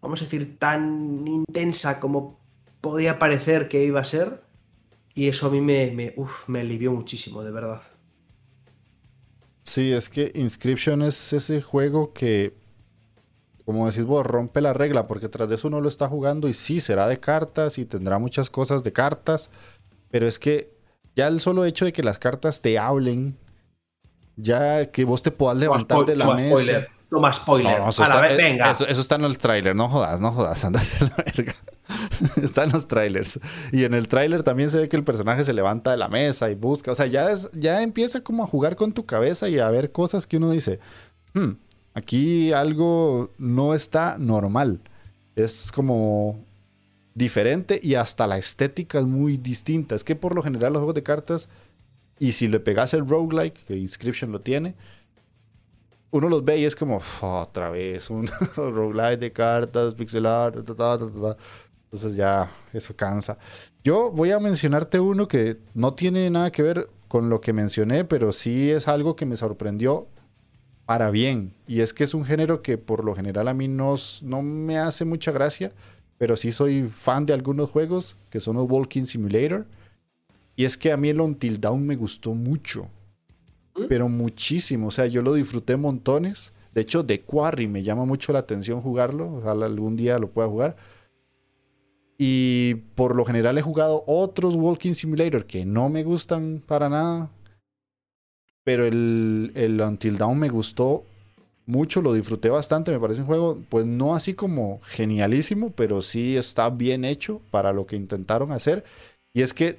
vamos 0.00 0.20
a 0.20 0.24
decir, 0.24 0.58
tan 0.58 1.26
intensa 1.26 1.98
como 1.98 2.38
podía 2.80 3.18
parecer 3.18 3.68
que 3.68 3.84
iba 3.84 4.00
a 4.00 4.04
ser. 4.04 4.42
Y 5.14 5.28
eso 5.28 5.46
a 5.46 5.50
mí 5.50 5.60
me, 5.60 5.90
me, 5.90 6.14
me 6.46 6.60
alivió 6.60 6.92
muchísimo, 6.92 7.42
de 7.42 7.50
verdad. 7.50 7.82
Sí, 9.64 9.92
es 9.92 10.08
que 10.08 10.32
Inscription 10.34 11.02
es 11.02 11.32
ese 11.32 11.62
juego 11.62 12.12
que, 12.12 12.61
como 13.64 13.86
decís 13.86 14.04
vos, 14.04 14.26
rompe 14.26 14.60
la 14.60 14.72
regla, 14.72 15.06
porque 15.06 15.28
tras 15.28 15.48
de 15.48 15.54
eso 15.54 15.68
uno 15.68 15.80
lo 15.80 15.88
está 15.88 16.08
jugando 16.08 16.48
y 16.48 16.54
sí, 16.54 16.80
será 16.80 17.06
de 17.06 17.20
cartas 17.20 17.78
y 17.78 17.84
tendrá 17.84 18.18
muchas 18.18 18.50
cosas 18.50 18.82
de 18.82 18.92
cartas, 18.92 19.50
pero 20.10 20.26
es 20.26 20.38
que 20.38 20.72
ya 21.14 21.28
el 21.28 21.40
solo 21.40 21.64
hecho 21.64 21.84
de 21.84 21.92
que 21.92 22.02
las 22.02 22.18
cartas 22.18 22.60
te 22.60 22.78
hablen, 22.78 23.36
ya 24.36 24.86
que 24.86 25.04
vos 25.04 25.22
te 25.22 25.30
puedas 25.30 25.56
levantar 25.56 26.04
de 26.04 26.16
la 26.16 26.34
mesa. 26.34 26.86
No 27.10 27.20
más 27.20 27.36
spoiler. 27.36 27.78
Eh, 27.78 28.36
venga. 28.38 28.70
Eso, 28.70 28.86
está 28.86 29.16
en 29.16 29.24
el 29.24 29.36
tráiler, 29.36 29.76
no 29.76 29.90
jodas, 29.90 30.18
no 30.22 30.32
jodas, 30.32 30.64
andate 30.64 30.96
a 30.98 31.04
la 31.04 31.16
verga. 31.16 31.54
está 32.42 32.64
en 32.64 32.72
los 32.72 32.88
trailers. 32.88 33.38
Y 33.70 33.84
en 33.84 33.92
el 33.92 34.08
tráiler 34.08 34.42
también 34.42 34.70
se 34.70 34.78
ve 34.78 34.88
que 34.88 34.96
el 34.96 35.04
personaje 35.04 35.44
se 35.44 35.52
levanta 35.52 35.90
de 35.90 35.98
la 35.98 36.08
mesa 36.08 36.50
y 36.50 36.54
busca. 36.54 36.90
O 36.90 36.94
sea, 36.94 37.04
ya, 37.06 37.30
es, 37.30 37.50
ya 37.52 37.82
empieza 37.82 38.22
como 38.22 38.42
a 38.42 38.46
jugar 38.46 38.76
con 38.76 38.92
tu 38.92 39.04
cabeza 39.04 39.50
y 39.50 39.58
a 39.58 39.68
ver 39.68 39.92
cosas 39.92 40.26
que 40.26 40.38
uno 40.38 40.50
dice, 40.50 40.80
hmm, 41.34 41.50
aquí 41.94 42.52
algo 42.52 43.30
no 43.38 43.74
está 43.74 44.16
normal. 44.18 44.80
Es 45.34 45.72
como 45.72 46.38
diferente 47.14 47.78
y 47.82 47.94
hasta 47.94 48.26
la 48.26 48.38
estética 48.38 48.98
es 48.98 49.06
muy 49.06 49.36
distinta. 49.36 49.94
Es 49.94 50.04
que 50.04 50.16
por 50.16 50.34
lo 50.34 50.42
general 50.42 50.72
los 50.72 50.80
juegos 50.80 50.94
de 50.94 51.02
cartas, 51.02 51.48
y 52.18 52.32
si 52.32 52.48
le 52.48 52.60
pegas 52.60 52.94
el 52.94 53.08
roguelike, 53.08 53.64
que 53.64 53.76
Inscription 53.76 54.32
lo 54.32 54.40
tiene, 54.40 54.74
uno 56.10 56.28
los 56.28 56.44
ve 56.44 56.58
y 56.58 56.64
es 56.64 56.76
como, 56.76 57.00
otra 57.20 57.70
vez, 57.70 58.10
un 58.10 58.28
roguelike 58.56 59.18
de 59.18 59.32
cartas, 59.32 59.94
pixel 59.94 60.26
art, 60.26 60.56
entonces 60.56 62.16
ya 62.16 62.50
eso 62.72 62.94
cansa. 62.94 63.38
Yo 63.82 64.10
voy 64.10 64.30
a 64.30 64.38
mencionarte 64.38 65.00
uno 65.00 65.26
que 65.26 65.58
no 65.74 65.94
tiene 65.94 66.28
nada 66.30 66.52
que 66.52 66.62
ver 66.62 66.88
con 67.08 67.28
lo 67.28 67.40
que 67.40 67.52
mencioné, 67.52 68.04
pero 68.04 68.32
sí 68.32 68.70
es 68.70 68.88
algo 68.88 69.16
que 69.16 69.26
me 69.26 69.36
sorprendió 69.36 70.06
para 70.92 71.10
bien. 71.10 71.54
Y 71.66 71.80
es 71.80 71.94
que 71.94 72.04
es 72.04 72.12
un 72.12 72.22
género 72.22 72.60
que 72.60 72.76
por 72.76 73.02
lo 73.02 73.14
general 73.14 73.48
a 73.48 73.54
mí 73.54 73.66
no, 73.66 73.94
no 74.20 74.42
me 74.42 74.76
hace 74.76 75.06
mucha 75.06 75.32
gracia, 75.32 75.72
pero 76.18 76.36
sí 76.36 76.52
soy 76.52 76.82
fan 76.82 77.24
de 77.24 77.32
algunos 77.32 77.70
juegos 77.70 78.14
que 78.28 78.40
son 78.40 78.56
los 78.56 78.70
Walking 78.70 79.06
Simulator. 79.06 79.64
Y 80.54 80.66
es 80.66 80.76
que 80.76 80.92
a 80.92 80.98
mí 80.98 81.08
el 81.08 81.22
Until 81.22 81.58
Dawn 81.58 81.86
me 81.86 81.96
gustó 81.96 82.34
mucho. 82.34 82.88
¿Mm? 83.74 83.84
pero 83.88 84.06
muchísimo. 84.10 84.88
O 84.88 84.90
sea, 84.90 85.06
yo 85.06 85.22
lo 85.22 85.32
disfruté 85.32 85.78
montones. 85.78 86.52
De 86.74 86.82
hecho, 86.82 87.06
The 87.06 87.22
Quarry 87.22 87.68
me 87.68 87.82
llama 87.82 88.04
mucho 88.04 88.34
la 88.34 88.40
atención 88.40 88.82
jugarlo. 88.82 89.36
Ojalá 89.36 89.64
algún 89.64 89.96
día 89.96 90.18
lo 90.18 90.28
pueda 90.28 90.48
jugar. 90.48 90.76
Y 92.18 92.74
por 92.94 93.16
lo 93.16 93.24
general 93.24 93.56
he 93.56 93.62
jugado 93.62 94.04
otros 94.06 94.56
Walking 94.56 94.92
Simulator 94.92 95.46
que 95.46 95.64
no 95.64 95.88
me 95.88 96.04
gustan 96.04 96.62
para 96.66 96.90
nada. 96.90 97.30
Pero 98.64 98.86
el, 98.86 99.80
Until 99.84 100.18
Dawn 100.18 100.38
me 100.38 100.48
gustó 100.48 101.04
mucho, 101.66 102.02
lo 102.02 102.12
disfruté 102.12 102.48
bastante. 102.48 102.92
Me 102.92 103.00
parece 103.00 103.20
un 103.20 103.26
juego, 103.26 103.62
pues 103.68 103.86
no 103.86 104.14
así 104.14 104.34
como 104.34 104.80
genialísimo, 104.82 105.70
pero 105.70 106.02
sí 106.02 106.36
está 106.36 106.70
bien 106.70 107.04
hecho 107.04 107.40
para 107.50 107.72
lo 107.72 107.86
que 107.86 107.96
intentaron 107.96 108.52
hacer. 108.52 108.84
Y 109.34 109.42
es 109.42 109.52
que 109.52 109.78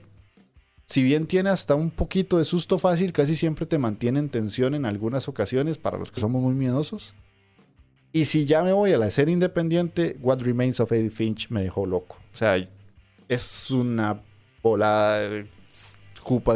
si 0.85 1.01
bien 1.01 1.27
tiene 1.27 1.49
hasta 1.49 1.75
un 1.75 1.91
poquito 1.91 2.37
de 2.37 2.45
susto 2.45 2.77
fácil, 2.77 3.13
casi 3.13 3.35
siempre 3.35 3.65
te 3.65 3.77
mantiene 3.77 4.19
en 4.19 4.29
tensión 4.29 4.75
en 4.75 4.85
algunas 4.85 5.27
ocasiones 5.27 5.77
para 5.77 5.97
los 5.97 6.11
que 6.11 6.19
somos 6.21 6.41
muy 6.41 6.53
miedosos. 6.53 7.13
Y 8.11 8.25
si 8.25 8.45
ya 8.45 8.63
me 8.63 8.73
voy 8.73 8.93
a 8.93 8.97
la 8.97 9.09
serie 9.09 9.33
independiente, 9.33 10.17
What 10.21 10.41
Remains 10.41 10.79
of 10.79 10.91
Edith 10.91 11.13
Finch 11.13 11.49
me 11.49 11.63
dejó 11.63 11.85
loco. 11.85 12.17
O 12.33 12.37
sea, 12.37 12.57
es 13.27 13.71
una 13.71 14.21
volada 14.61 15.45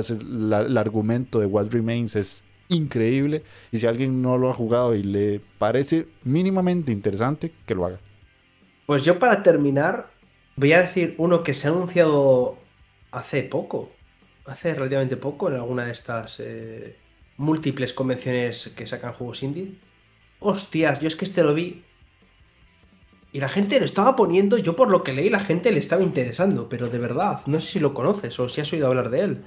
El, 0.10 0.53
el, 0.53 0.77
argumento 0.77 1.39
de 1.39 1.45
What 1.45 1.72
Remains 1.72 2.15
es 2.15 2.44
increíble. 2.69 3.44
Y 3.72 3.77
si 3.77 3.88
alguien 3.88 4.22
no 4.22 4.38
lo 4.38 4.49
ha 4.49 4.53
jugado 4.53 4.95
y 4.95 5.03
le 5.03 5.41
parece 5.57 6.07
mínimamente 6.23 6.91
interesante, 6.91 7.52
que 7.65 7.76
lo 7.76 7.85
haga. 7.85 7.99
Pues 8.85 9.03
yo 9.03 9.19
para 9.19 9.44
terminar, 9.44 10.11
voy 10.56 10.73
a 10.73 10.81
decir 10.81 11.15
uno 11.18 11.44
que 11.44 11.53
se 11.53 11.68
ha 11.68 11.72
anunciado 11.72 12.57
hace 13.11 13.44
poco 13.44 13.91
hace 14.48 14.73
relativamente 14.73 15.18
poco 15.18 15.49
en 15.49 15.56
alguna 15.56 15.85
de 15.85 15.91
estas 15.91 16.39
eh, 16.39 16.98
múltiples 17.38 17.94
convenciones 17.94 18.69
que 18.76 18.88
sacan 18.88 19.14
juegos 19.14 19.44
indie. 19.44 19.76
Hostias, 20.39 20.99
yo 20.99 21.07
es 21.07 21.15
que 21.15 21.26
este 21.26 21.44
lo 21.44 21.53
vi. 21.53 21.84
Y 23.32 23.40
la 23.40 23.49
gente 23.49 23.80
lo 23.80 23.86
estaba 23.86 24.16
poniendo, 24.16 24.58
yo 24.58 24.76
por 24.76 24.90
lo 24.90 25.04
que 25.04 25.14
leí, 25.14 25.30
la 25.30 25.41
gente 25.41 25.72
le 25.72 25.80
estaba 25.80 26.02
interesando, 26.02 26.70
pero 26.70 26.90
de 26.90 26.98
verdad, 26.98 27.41
no 27.45 27.60
sé 27.60 27.74
si 27.74 27.80
lo 27.80 27.94
conoces 27.94 28.40
o 28.40 28.49
si 28.49 28.62
has 28.62 28.72
oído 28.72 28.88
hablar 28.88 29.10
de 29.10 29.20
él. 29.22 29.45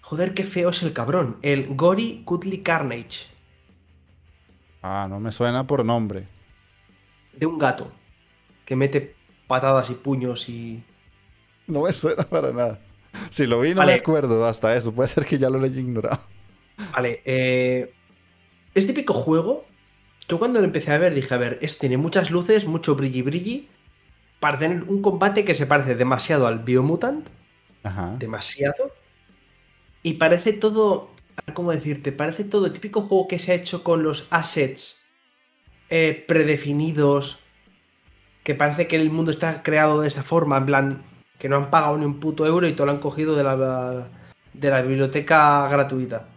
Joder, 0.00 0.34
qué 0.34 0.44
feo 0.44 0.70
es 0.70 0.82
el 0.82 0.92
cabrón. 0.92 1.38
El 1.40 1.74
Gory 1.74 2.22
Cuddly 2.24 2.58
Carnage. 2.62 3.26
Ah, 4.82 5.06
no 5.08 5.18
me 5.18 5.32
suena 5.32 5.66
por 5.66 5.82
nombre. 5.84 6.26
De 7.32 7.46
un 7.46 7.58
gato 7.58 7.90
que 8.66 8.76
mete 8.76 9.14
patadas 9.46 9.88
y 9.88 9.94
puños 9.94 10.48
y. 10.48 10.82
No 11.66 11.82
me 11.82 11.92
suena 11.92 12.24
para 12.24 12.52
nada. 12.52 12.80
Si 13.30 13.46
lo 13.46 13.60
vi, 13.60 13.74
no 13.74 13.86
me 13.86 13.94
acuerdo 13.94 14.44
hasta 14.44 14.76
eso. 14.76 14.92
Puede 14.92 15.08
ser 15.08 15.24
que 15.24 15.38
ya 15.38 15.48
lo 15.48 15.62
haya 15.62 15.80
ignorado. 15.80 16.20
Vale, 16.92 17.22
eh, 17.24 17.94
es 18.74 18.86
típico 18.86 19.14
juego. 19.14 19.64
Yo 20.28 20.38
cuando 20.38 20.60
lo 20.60 20.64
empecé 20.64 20.92
a 20.92 20.98
ver 20.98 21.14
dije, 21.14 21.34
a 21.34 21.38
ver, 21.38 21.58
este 21.60 21.80
tiene 21.80 21.98
muchas 21.98 22.30
luces, 22.30 22.66
mucho 22.66 22.94
brilli 22.94 23.22
brilli. 23.22 23.68
Para 24.40 24.58
tener 24.58 24.82
un 24.84 25.02
combate 25.02 25.44
que 25.44 25.54
se 25.54 25.66
parece 25.66 25.94
demasiado 25.94 26.46
al 26.46 26.60
Biomutant. 26.60 27.28
Ajá. 27.82 28.16
Demasiado. 28.18 28.92
Y 30.02 30.14
parece 30.14 30.52
todo. 30.52 31.10
¿Cómo 31.52 31.72
decirte? 31.72 32.12
Parece 32.12 32.44
todo 32.44 32.66
el 32.66 32.72
típico 32.72 33.02
juego 33.02 33.28
que 33.28 33.38
se 33.38 33.52
ha 33.52 33.54
hecho 33.54 33.82
con 33.82 34.02
los 34.02 34.26
assets 34.30 35.04
eh, 35.90 36.24
predefinidos. 36.26 37.38
Que 38.42 38.54
parece 38.54 38.86
que 38.86 38.96
el 38.96 39.10
mundo 39.10 39.30
está 39.30 39.62
creado 39.62 40.00
de 40.00 40.08
esta 40.08 40.22
forma. 40.22 40.58
En 40.58 40.66
plan, 40.66 41.02
que 41.38 41.48
no 41.48 41.56
han 41.56 41.70
pagado 41.70 41.96
ni 41.96 42.04
un 42.04 42.20
puto 42.20 42.46
euro 42.46 42.66
y 42.66 42.72
todo 42.72 42.86
lo 42.86 42.92
han 42.92 43.00
cogido 43.00 43.34
de 43.36 43.44
la, 43.44 44.08
de 44.52 44.70
la 44.70 44.82
biblioteca 44.82 45.68
gratuita. 45.68 46.28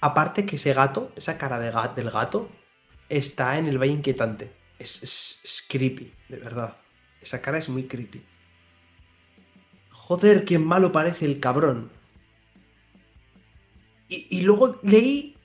Aparte 0.00 0.46
que 0.46 0.56
ese 0.56 0.72
gato, 0.72 1.12
esa 1.16 1.36
cara 1.38 1.58
de 1.58 1.72
del 1.94 2.10
gato, 2.10 2.48
está 3.10 3.58
en 3.58 3.66
el 3.66 3.78
valle 3.78 3.92
inquietante. 3.92 4.50
Es, 4.78 5.64
creepy, 5.68 6.10
de 6.28 6.38
verdad. 6.38 6.76
Esa 7.20 7.42
cara 7.42 7.58
es 7.58 7.68
muy 7.68 7.84
creepy. 7.84 8.22
Joder, 9.90 10.44
qué 10.44 10.58
malo 10.58 10.90
parece 10.92 11.26
el 11.26 11.38
cabrón. 11.38 11.90
Y, 14.08 14.40
luego 14.40 14.80
leí 14.82 15.36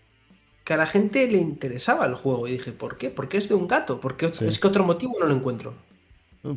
que 0.63 0.73
a 0.73 0.77
la 0.77 0.87
gente 0.87 1.27
le 1.27 1.37
interesaba 1.37 2.05
el 2.05 2.15
juego. 2.15 2.47
Y 2.47 2.53
dije, 2.53 2.71
¿por 2.71 2.97
qué? 2.97 3.11
¿Por 3.11 3.29
qué 3.29 3.37
es 3.37 3.49
de 3.49 3.53
un 3.53 3.67
gato? 3.67 3.99
Porque 3.99 4.25
es 4.25 4.59
que 4.59 4.67
otro 4.67 4.83
motivo 4.83 5.13
no 5.19 5.27
lo 5.27 5.35
encuentro. 5.35 5.75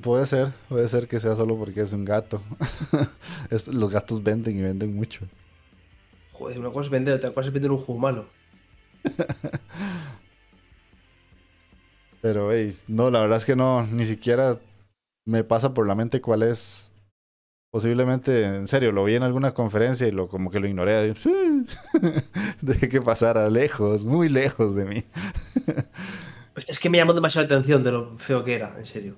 Puede 0.02 0.26
ser, 0.26 0.52
puede 0.68 0.86
ser 0.88 1.08
que 1.08 1.18
sea 1.18 1.34
solo 1.34 1.56
porque 1.56 1.80
es 1.80 1.92
un 1.92 2.04
gato. 2.04 2.42
los 3.72 3.92
gatos 3.92 4.22
venden 4.22 4.58
y 4.58 4.62
venden 4.62 4.94
mucho. 4.94 5.26
Joder, 6.32 6.60
una 6.60 6.70
cosa 6.70 6.86
es 6.86 6.90
vender, 6.90 7.14
otra 7.14 7.32
cosa 7.32 7.48
es 7.48 7.52
vender 7.52 7.70
un 7.70 7.78
juego 7.78 8.00
malo. 8.00 8.26
Pero, 12.20 12.48
veis, 12.48 12.84
no, 12.88 13.10
la 13.10 13.20
verdad 13.20 13.38
es 13.38 13.44
que 13.44 13.56
no, 13.56 13.86
ni 13.86 14.06
siquiera 14.06 14.58
me 15.24 15.44
pasa 15.44 15.74
por 15.74 15.86
la 15.86 15.94
mente 15.94 16.20
cuál 16.20 16.42
es. 16.42 16.90
Posiblemente, 17.70 18.44
en 18.44 18.66
serio, 18.66 18.92
lo 18.92 19.04
vi 19.04 19.14
en 19.14 19.22
alguna 19.22 19.52
conferencia 19.52 20.06
y 20.06 20.10
lo 20.10 20.28
como 20.28 20.50
que 20.50 20.58
lo 20.58 20.66
ignoré. 20.66 21.12
Dejé 22.62 22.88
que 22.88 23.02
pasara 23.02 23.50
lejos, 23.50 24.06
muy 24.06 24.28
lejos 24.28 24.74
de 24.74 24.84
mí. 24.84 25.04
Es 26.66 26.80
que 26.80 26.90
me 26.90 26.98
llamó 26.98 27.12
demasiado 27.12 27.46
la 27.46 27.54
atención 27.54 27.84
de 27.84 27.92
lo 27.92 28.18
feo 28.18 28.42
que 28.42 28.54
era, 28.54 28.74
en 28.76 28.84
serio. 28.84 29.14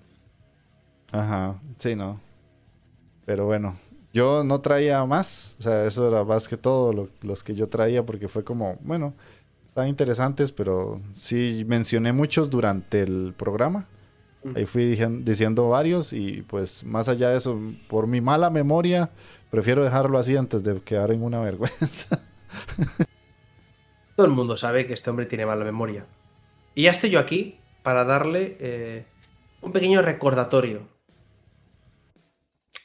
Ajá, 1.10 1.59
sí, 1.78 1.97
no. 1.97 2.20
Pero 3.24 3.47
bueno, 3.47 3.78
yo 4.12 4.44
no 4.44 4.60
traía 4.60 5.05
más, 5.05 5.56
o 5.59 5.62
sea, 5.62 5.86
eso 5.86 6.09
era 6.09 6.24
más 6.24 6.48
que 6.48 6.56
todo 6.56 7.09
los 7.22 7.43
que 7.43 7.55
yo 7.55 7.68
traía 7.68 8.05
porque 8.05 8.28
fue 8.28 8.44
como, 8.44 8.77
bueno, 8.82 9.14
están 9.71 9.87
interesantes, 9.87 10.51
pero 10.51 11.01
sí 11.13 11.65
mencioné 11.65 12.13
muchos 12.13 12.51
durante 12.51 13.03
el 13.03 13.35
programa. 13.37 13.87
Ahí 14.57 14.67
fui 14.67 14.97
diciendo 15.23 15.69
varios 15.69 16.13
y 16.13 16.43
pues 16.43 16.83
más 16.83 17.09
allá 17.09 17.31
de 17.31 17.37
eso, 17.37 17.57
por 17.89 18.09
mi 18.09 18.21
mala 18.21 18.51
memoria, 18.51 19.11
prefiero 19.49 19.85
dejarlo 19.85 20.19
así 20.19 20.37
antes 20.37 20.65
de 20.65 20.81
quedar 20.81 21.13
en 21.13 21.23
una 21.23 21.41
vergüenza. 21.41 22.21
Todo 24.17 24.27
el 24.27 24.33
mundo 24.33 24.57
sabe 24.57 24.89
que 24.89 24.95
este 24.95 25.09
hombre 25.09 25.27
tiene 25.27 25.47
mala 25.47 25.65
memoria. 25.65 26.05
Y 26.75 26.85
ya 26.85 26.91
estoy 26.91 27.11
yo 27.11 27.21
aquí 27.21 27.61
para 27.85 28.05
darle 28.05 28.57
eh, 28.59 29.05
un 29.61 29.71
pequeño 29.71 30.03
recordatorio. 30.03 30.89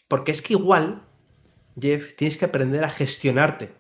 Porque 0.08 0.32
es 0.34 0.44
que 0.44 0.54
igual, 0.54 1.02
Jeff, 1.82 2.16
tienes 2.16 2.38
que 2.38 2.46
aprender 2.46 2.84
a 2.84 2.90
gestionarte. 2.90 3.74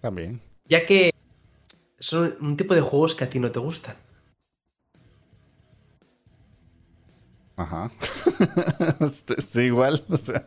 También. 0.00 0.49
Ya 0.70 0.86
que 0.86 1.10
son 1.98 2.36
un 2.40 2.56
tipo 2.56 2.74
de 2.74 2.80
juegos 2.80 3.16
que 3.16 3.24
a 3.24 3.28
ti 3.28 3.40
no 3.40 3.50
te 3.50 3.58
gustan. 3.58 3.96
Ajá. 7.56 7.90
sí, 9.38 9.60
igual, 9.72 10.02
o 10.08 10.16
sea. 10.16 10.46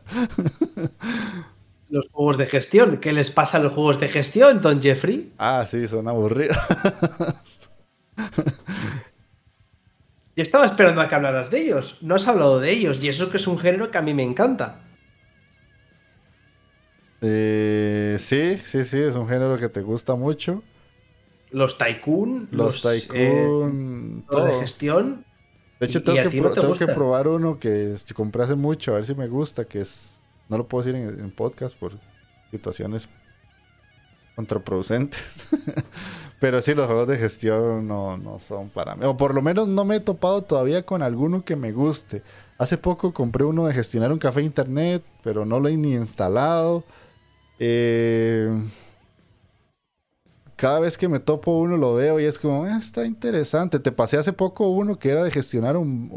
Los 1.90 2.08
juegos 2.10 2.38
de 2.38 2.46
gestión. 2.46 2.96
¿Qué 2.96 3.12
les 3.12 3.30
pasa 3.30 3.58
a 3.58 3.60
los 3.60 3.74
juegos 3.74 4.00
de 4.00 4.08
gestión, 4.08 4.62
Don 4.62 4.80
Jeffrey? 4.80 5.30
Ah, 5.36 5.66
sí, 5.66 5.86
son 5.86 6.08
aburridos. 6.08 6.56
y 10.34 10.40
estaba 10.40 10.64
esperando 10.64 11.02
a 11.02 11.08
que 11.08 11.14
hablaras 11.14 11.50
de 11.50 11.60
ellos. 11.60 11.98
No 12.00 12.14
has 12.14 12.26
hablado 12.26 12.60
de 12.60 12.70
ellos, 12.70 12.98
y 13.04 13.08
eso 13.08 13.30
que 13.30 13.36
es 13.36 13.46
un 13.46 13.58
género 13.58 13.90
que 13.90 13.98
a 13.98 14.02
mí 14.02 14.14
me 14.14 14.22
encanta. 14.22 14.80
Eh, 17.26 18.16
sí, 18.20 18.58
sí, 18.62 18.84
sí, 18.84 18.98
es 18.98 19.16
un 19.16 19.26
género 19.26 19.56
que 19.56 19.70
te 19.70 19.80
gusta 19.80 20.14
mucho. 20.14 20.62
Los 21.50 21.78
Tycoon. 21.78 22.48
Los, 22.50 22.84
los 22.84 23.06
Tycoon. 23.06 24.18
Eh, 24.18 24.24
todo. 24.30 24.44
de 24.44 24.60
gestión. 24.60 25.24
De 25.80 25.86
hecho, 25.86 26.02
tengo, 26.02 26.74
que, 26.74 26.86
probar 26.86 27.28
uno 27.28 27.58
que 27.58 27.94
compré 28.14 28.44
hace 28.44 28.54
mucho, 28.54 28.92
a 28.92 28.96
ver 28.96 29.04
si 29.04 29.14
me 29.14 29.28
gusta, 29.28 29.64
que 29.64 29.80
es... 29.80 30.20
No 30.48 30.58
lo 30.58 30.68
puedo 30.68 30.84
decir 30.84 31.00
en, 31.00 31.30
podcast 31.30 31.76
por 31.76 31.92
situaciones 32.50 33.08
contraproducentes. 34.36 35.48
Pero 36.40 36.60
sí, 36.60 36.74
los 36.74 36.86
juegos 36.86 37.08
de 37.08 37.16
gestión 37.16 37.88
no, 37.88 38.18
no 38.18 38.38
son 38.38 38.68
para 38.68 38.94
mí. 38.94 39.06
O 39.06 39.16
por 39.16 39.34
lo 39.34 39.40
menos 39.40 39.66
no 39.66 39.84
me 39.84 39.96
he 39.96 40.00
topado 40.00 40.42
todavía 40.42 40.84
con 40.84 41.02
alguno 41.02 41.44
que 41.44 41.56
me 41.56 41.72
guste. 41.72 42.22
Hace 42.58 42.76
poco 42.76 43.12
compré 43.12 43.44
uno 43.44 43.66
de 43.66 43.74
gestionar 43.74 44.12
un 44.12 44.18
café 44.18 44.42
internet, 44.42 45.02
pero 45.22 45.44
no 45.44 45.58
lo 45.58 45.68
he 45.68 45.76
ni 45.76 45.94
instalado. 45.94 46.84
Eh 47.58 48.50
cada 50.56 50.80
vez 50.80 50.96
que 50.96 51.08
me 51.08 51.20
topo 51.20 51.58
uno 51.58 51.76
lo 51.76 51.94
veo 51.94 52.20
y 52.20 52.24
es 52.24 52.38
como, 52.38 52.64
ah, 52.64 52.78
está 52.78 53.04
interesante. 53.04 53.78
Te 53.80 53.92
pasé 53.92 54.16
hace 54.16 54.32
poco 54.32 54.68
uno 54.68 54.98
que 54.98 55.10
era 55.10 55.22
de 55.22 55.30
gestionar 55.30 55.76
un, 55.76 56.08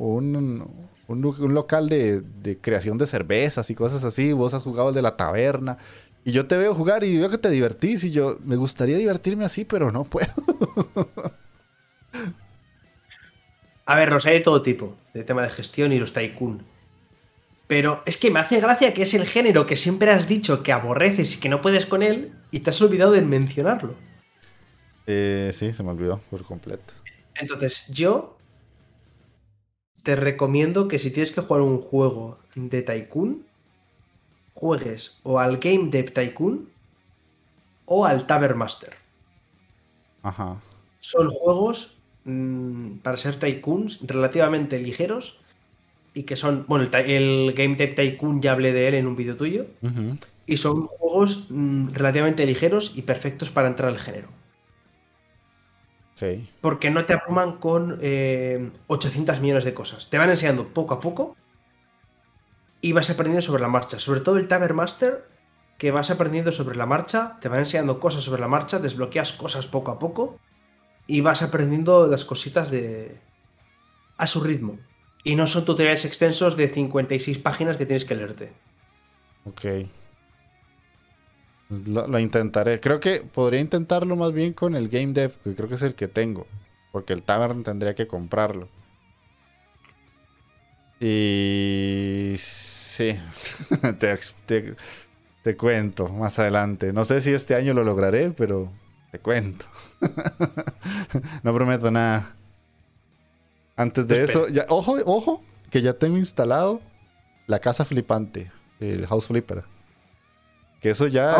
un, 1.08 1.54
local 1.54 1.90
de, 1.90 2.58
creación 2.62 2.98
de 2.98 3.08
cervezas 3.08 3.70
y 3.70 3.76
cosas 3.76 4.04
así. 4.04 4.32
Vos 4.34 4.54
has 4.54 4.64
jugado 4.64 4.90
el 4.90 4.96
de 4.96 5.02
la 5.02 5.18
taberna. 5.18 5.78
Y 6.24 6.32
yo 6.32 6.46
te 6.48 6.58
veo 6.58 6.74
jugar 6.74 7.04
y 7.04 7.18
veo 7.18 7.30
que 7.30 7.38
te 7.38 7.50
divertís 7.50 8.04
y 8.04 8.12
yo 8.12 8.38
me 8.44 8.56
gustaría 8.58 8.98
divertirme 8.98 9.46
así, 9.46 9.66
pero 9.66 9.92
no 9.92 10.04
puedo. 10.04 10.34
A 13.86 13.96
ver, 13.96 14.10
los 14.10 14.26
hay 14.26 14.34
de 14.34 14.40
todo 14.42 14.62
tipo, 14.62 14.98
de 15.14 15.24
tema 15.24 15.44
de 15.44 15.50
gestión 15.50 15.94
y 15.94 16.00
los 16.00 16.12
tycoon. 16.12 16.66
Pero 17.68 18.02
es 18.06 18.18
que 18.18 18.32
me 18.32 18.40
hace 18.40 18.62
gracia 18.62 18.94
que 18.94 19.04
es 19.04 19.14
el 19.14 19.26
género 19.26 19.66
que 19.66 19.76
siempre 19.76 20.12
has 20.12 20.28
dicho 20.28 20.64
que 20.64 20.72
aborreces 20.72 21.36
y 21.36 21.40
que 21.40 21.50
no 21.50 21.62
puedes 21.62 21.86
con 21.86 22.02
él 22.02 22.34
y 22.50 22.62
te 22.62 22.70
has 22.70 22.82
olvidado 22.82 23.12
de 23.12 23.22
mencionarlo. 23.22 23.96
Eh, 25.06 25.52
sí, 25.54 25.74
se 25.74 25.84
me 25.84 25.92
olvidó 25.92 26.22
por 26.30 26.44
completo. 26.44 26.94
Entonces, 27.36 27.86
yo 27.90 28.38
te 30.04 30.16
recomiendo 30.16 30.88
que 30.88 31.00
si 31.00 31.12
tienes 31.12 31.32
que 31.32 31.42
jugar 31.42 31.62
un 31.62 31.80
juego 31.80 32.40
de 32.56 32.82
Tycoon, 32.82 33.46
juegues 34.54 35.18
o 35.24 35.40
al 35.40 35.58
Game 35.58 35.90
Dev 35.90 36.14
Tycoon 36.14 36.70
o 37.86 38.06
al 38.06 38.26
Tabermaster. 38.26 38.96
Ajá. 40.24 40.62
Son 41.00 41.30
juegos 41.30 41.98
mm, 42.24 42.98
para 43.00 43.18
ser 43.18 43.38
Tycoons 43.40 44.00
relativamente 44.02 44.80
ligeros 44.80 45.40
y 46.18 46.24
que 46.24 46.36
son, 46.36 46.66
bueno, 46.68 46.86
el, 47.06 47.54
Game 47.56 47.76
Dev 47.76 47.94
Tycoon 47.94 48.42
ya 48.42 48.54
hablé 48.54 48.74
de 48.74 48.88
él 48.88 48.96
en 48.96 49.06
un 49.06 49.16
vídeo 49.16 49.38
tuyo, 49.38 49.68
y 50.48 50.58
son 50.58 50.88
juegos 50.88 51.46
mm, 51.50 51.94
relativamente 51.94 52.44
ligeros 52.48 52.94
y 52.96 53.04
perfectos 53.04 53.52
para 53.52 53.68
entrar 53.68 53.90
al 53.90 54.00
género. 54.00 54.30
Porque 56.62 56.90
no 56.90 57.06
te 57.06 57.14
abruman 57.14 57.58
con 57.58 57.92
800 57.92 58.02
eh, 58.02 59.40
millones 59.40 59.64
de 59.64 59.76
cosas. 59.76 60.10
Te 60.10 60.18
van 60.18 60.32
enseñando 60.32 60.70
poco 60.70 60.96
a 60.96 61.00
poco 61.00 61.38
y 62.82 62.94
vas 62.94 63.12
aprendiendo 63.12 63.44
sobre 63.44 63.62
la 63.62 63.68
marcha. 63.68 64.00
Sobre 64.00 64.22
todo 64.22 64.38
el 64.38 64.48
Tabermaster, 64.48 65.30
que 65.78 65.92
vas 65.92 66.10
aprendiendo 66.10 66.52
sobre 66.52 66.76
la 66.76 66.88
marcha, 66.88 67.38
te 67.40 67.50
van 67.50 67.60
enseñando 67.60 68.00
cosas 68.00 68.24
sobre 68.24 68.42
la 68.42 68.48
marcha, 68.48 68.80
desbloqueas 68.80 69.34
cosas 69.34 69.68
poco 69.68 69.92
a 69.92 70.00
poco 70.00 70.40
y 71.06 71.22
vas 71.22 71.44
aprendiendo 71.44 72.08
las 72.08 72.26
cositas 72.26 72.72
de 72.72 73.22
a 74.18 74.26
su 74.26 74.42
ritmo. 74.42 74.80
Y 75.24 75.36
no 75.36 75.48
son 75.48 75.66
tutoriales 75.66 76.06
extensos 76.06 76.56
de 76.56 76.70
56 76.70 77.38
páginas 77.40 77.78
que 77.78 77.86
tienes 77.86 78.06
que 78.06 78.16
leerte. 78.16 78.52
Ok. 79.46 79.66
Lo, 81.70 82.18
intentaré. 82.20 82.80
Creo 82.80 83.00
que 83.00 83.22
podría 83.22 83.60
intentarlo 83.60 84.16
más 84.16 84.32
bien 84.32 84.54
con 84.54 84.76
el 84.76 84.88
Game 84.88 85.14
Dev, 85.14 85.34
que 85.44 85.54
creo 85.54 85.68
que 85.68 85.76
es 85.76 85.82
el 85.82 85.96
que 85.96 86.08
tengo. 86.08 86.48
Porque 86.92 87.14
el 87.14 87.24
Tavern 87.24 87.64
tendría 87.64 87.94
que 87.94 88.08
comprarlo. 88.08 88.70
Y 91.00 92.36
sí, 92.38 93.20
te, 95.44 95.58
cuento 95.58 96.08
más 96.08 96.40
adelante. 96.40 96.94
No 96.94 97.06
sé 97.06 97.22
si 97.22 97.34
este 97.34 97.56
año 97.56 97.74
lo 97.74 97.84
lograré, 97.84 98.32
pero 98.32 98.72
te 99.12 99.20
cuento. 99.20 99.66
no 101.44 101.54
prometo 101.54 101.92
nada. 101.92 102.37
Antes 103.78 104.08
de 104.08 104.24
eso, 104.24 104.48
ya, 104.50 104.66
ojo, 104.70 104.98
ojo, 105.06 105.44
que 105.70 105.82
ya 105.82 105.94
tengo 105.94 106.18
instalado 106.18 106.82
la 107.46 107.60
casa 107.60 107.86
flipante, 107.86 108.52
el 108.80 109.08
House 109.08 109.28
Flipper. 109.28 109.64
Que 110.82 110.90
eso 110.90 111.08
ya, 111.08 111.38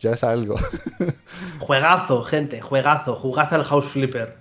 ya 0.00 0.12
es 0.12 0.22
algo. 0.22 0.56
juegazo, 1.58 2.22
gente, 2.24 2.60
juegazo. 2.60 3.16
Jugazo 3.16 3.56
al 3.56 3.64
House 3.64 3.86
Flipper. 3.86 4.36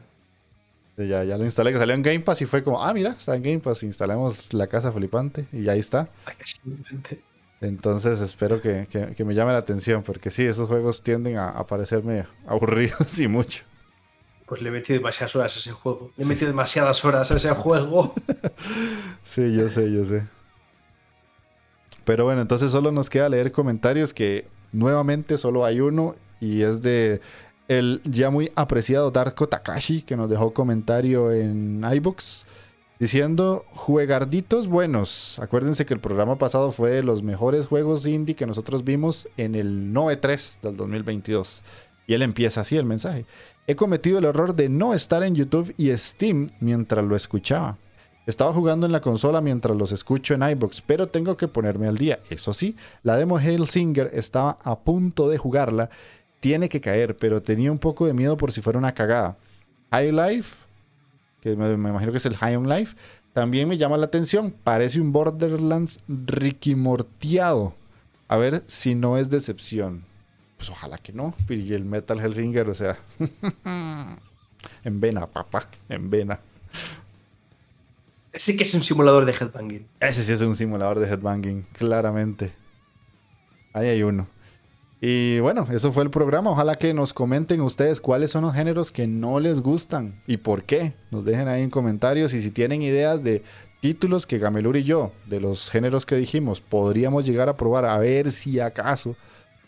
Ya, 0.98 1.24
ya 1.24 1.38
lo 1.38 1.46
instalé, 1.46 1.72
que 1.72 1.78
salió 1.78 1.94
en 1.94 2.02
Game 2.02 2.22
Pass 2.22 2.42
y 2.42 2.46
fue 2.46 2.64
como, 2.64 2.84
ah, 2.84 2.92
mira, 2.92 3.12
está 3.12 3.36
en 3.36 3.44
Game 3.44 3.60
Pass, 3.60 3.84
instalemos 3.84 4.54
la 4.54 4.66
casa 4.68 4.92
flipante 4.92 5.46
y 5.52 5.70
ahí 5.70 5.78
está. 5.78 6.10
Entonces 7.62 8.20
espero 8.20 8.62
que, 8.62 8.88
me 9.20 9.36
llame 9.36 9.52
la 9.52 9.60
atención, 9.60 10.02
porque 10.02 10.32
sí, 10.32 10.44
esos 10.44 10.68
juegos 10.68 11.04
tienden 11.04 11.38
a, 11.38 11.66
parecerme 11.68 12.26
aburridos 12.48 13.20
y 13.20 13.28
mucho. 13.28 13.64
Pues 14.48 14.62
le 14.62 14.70
he 14.70 14.72
metido 14.72 14.98
demasiadas 14.98 15.36
horas 15.36 15.56
a 15.56 15.60
ese 15.60 15.72
juego. 15.72 16.12
Le 16.18 16.24
he 16.24 16.28
metido 16.28 16.48
demasiadas 16.48 17.04
horas 17.04 17.30
a 17.32 17.36
ese 17.36 17.52
juego. 17.52 18.14
sí, 19.24 19.54
yo 19.54 19.70
sé, 19.70 19.92
yo 19.92 20.06
sé. 20.06 20.26
Pero 22.06 22.24
bueno, 22.24 22.42
entonces 22.42 22.72
solo 22.72 22.92
nos 22.92 23.10
queda 23.10 23.28
leer 23.28 23.52
comentarios 23.52 24.14
que 24.14 24.48
nuevamente 24.72 25.38
solo 25.38 25.66
hay 25.66 25.82
uno 25.82 26.16
y 26.40 26.62
es 26.62 26.82
de 26.82 27.20
el 27.68 28.02
ya 28.06 28.30
muy 28.30 28.50
apreciado 28.56 29.12
Darko 29.12 29.50
Takashi 29.50 30.02
que 30.02 30.16
nos 30.16 30.30
dejó 30.30 30.54
comentario 30.54 31.34
en 31.34 31.84
iBooks 31.84 32.46
diciendo 33.00 33.66
juegarditos 33.74 34.68
buenos. 34.68 35.38
Acuérdense 35.40 35.86
que 35.86 35.94
el 35.94 36.00
programa 36.00 36.38
pasado 36.38 36.72
fue 36.72 36.92
de 36.92 37.04
los 37.04 37.24
mejores 37.24 37.68
juegos 37.68 38.06
indie 38.06 38.36
que 38.36 38.46
nosotros 38.46 38.84
vimos 38.84 39.28
en 39.38 39.56
el 39.56 39.94
9.3 39.94 40.62
del 40.62 40.78
2022. 40.78 41.64
Y 42.08 42.14
él 42.14 42.22
empieza 42.22 42.62
así 42.62 42.78
el 42.78 42.86
mensaje. 42.86 43.26
He 43.70 43.76
cometido 43.76 44.20
el 44.20 44.24
error 44.24 44.56
de 44.56 44.70
no 44.70 44.94
estar 44.94 45.24
en 45.24 45.36
YouTube 45.36 45.74
y 45.76 45.96
Steam 45.98 46.48
mientras 46.62 47.04
lo 47.04 47.18
escuchaba. 47.18 47.78
Estaba 48.26 48.54
jugando 48.54 48.86
en 48.86 48.94
la 48.94 49.02
consola 49.02 49.42
mientras 49.42 49.76
los 49.76 49.92
escucho 49.92 50.34
en 50.34 50.44
iBox, 50.44 50.82
pero 50.82 51.08
tengo 51.08 51.36
que 51.36 51.50
ponerme 51.50 51.90
al 51.90 51.98
día. 51.98 52.20
Eso 52.30 52.54
sí, 52.54 52.78
la 53.04 53.18
demo 53.18 53.38
Singer 53.40 54.10
estaba 54.14 54.58
a 54.64 54.80
punto 54.80 55.28
de 55.28 55.38
jugarla. 55.38 55.90
Tiene 56.40 56.70
que 56.70 56.80
caer, 56.80 57.18
pero 57.18 57.44
tenía 57.44 57.70
un 57.70 57.78
poco 57.78 58.06
de 58.06 58.14
miedo 58.14 58.38
por 58.38 58.54
si 58.54 58.62
fuera 58.62 58.80
una 58.80 58.94
cagada. 58.94 59.38
High 59.92 60.14
Life, 60.14 60.60
que 61.42 61.58
me, 61.58 61.70
imagino 61.74 62.14
que 62.14 62.20
es 62.20 62.26
el 62.26 62.38
High 62.38 62.56
on 62.56 62.70
Life, 62.70 62.96
también 63.34 63.68
me 63.68 63.78
llama 63.78 63.98
la 63.98 64.06
atención. 64.06 64.56
Parece 64.64 65.02
un 65.02 65.12
Borderlands 65.12 66.00
riquimorteado. 66.08 67.74
A 68.30 68.38
ver 68.38 68.64
si 68.66 68.96
no 68.96 69.18
es 69.18 69.30
decepción. 69.30 70.07
Pues 70.58 70.70
ojalá 70.70 70.98
que 70.98 71.14
no. 71.14 71.34
Y 71.50 71.74
el 71.74 71.86
Metal 71.86 72.20
Hellsinger, 72.20 72.70
o 72.70 72.76
sea. 72.76 72.98
En 74.84 75.00
vena, 75.00 75.28
papá, 75.28 75.66
en 75.88 76.10
vena. 76.10 76.40
Sí 78.34 78.56
que 78.56 78.64
es 78.64 78.74
un 78.74 78.84
simulador 78.84 79.26
de 79.26 79.32
headbanging. 79.32 79.88
Ese 80.00 80.24
sí 80.24 80.34
es 80.34 80.42
un 80.42 80.56
simulador 80.56 81.00
de 81.00 81.08
headbanging, 81.08 81.64
claramente. 81.74 82.52
Ahí 83.74 83.88
hay 83.88 84.04
uno. 84.04 84.28
Y 85.00 85.40
bueno, 85.40 85.68
eso 85.72 85.92
fue 85.92 86.04
el 86.04 86.10
programa. 86.10 86.52
Ojalá 86.52 86.76
que 86.76 86.94
nos 86.94 87.14
comenten 87.14 87.62
ustedes 87.62 88.02
cuáles 88.02 88.32
son 88.32 88.44
los 88.44 88.54
géneros 88.54 88.92
que 88.92 89.08
no 89.08 89.40
les 89.40 89.62
gustan 89.62 90.22
y 90.26 90.38
por 90.38 90.64
qué. 90.64 90.94
Nos 91.12 91.26
dejen 91.26 91.48
ahí 91.48 91.64
en 91.64 91.70
comentarios 91.70 92.34
y 92.34 92.42
si 92.42 92.52
tienen 92.52 92.82
ideas 92.82 93.24
de 93.24 93.44
títulos 93.80 94.26
que 94.26 94.40
Gamelur 94.40 94.78
y 94.78 94.84
yo, 94.84 95.12
de 95.28 95.40
los 95.40 95.70
géneros 95.70 96.06
que 96.06 96.16
dijimos, 96.16 96.62
podríamos 96.62 97.26
llegar 97.26 97.48
a 97.48 97.58
probar 97.58 97.86
a 97.86 97.98
ver 98.00 98.32
si 98.32 98.60
acaso 98.60 99.16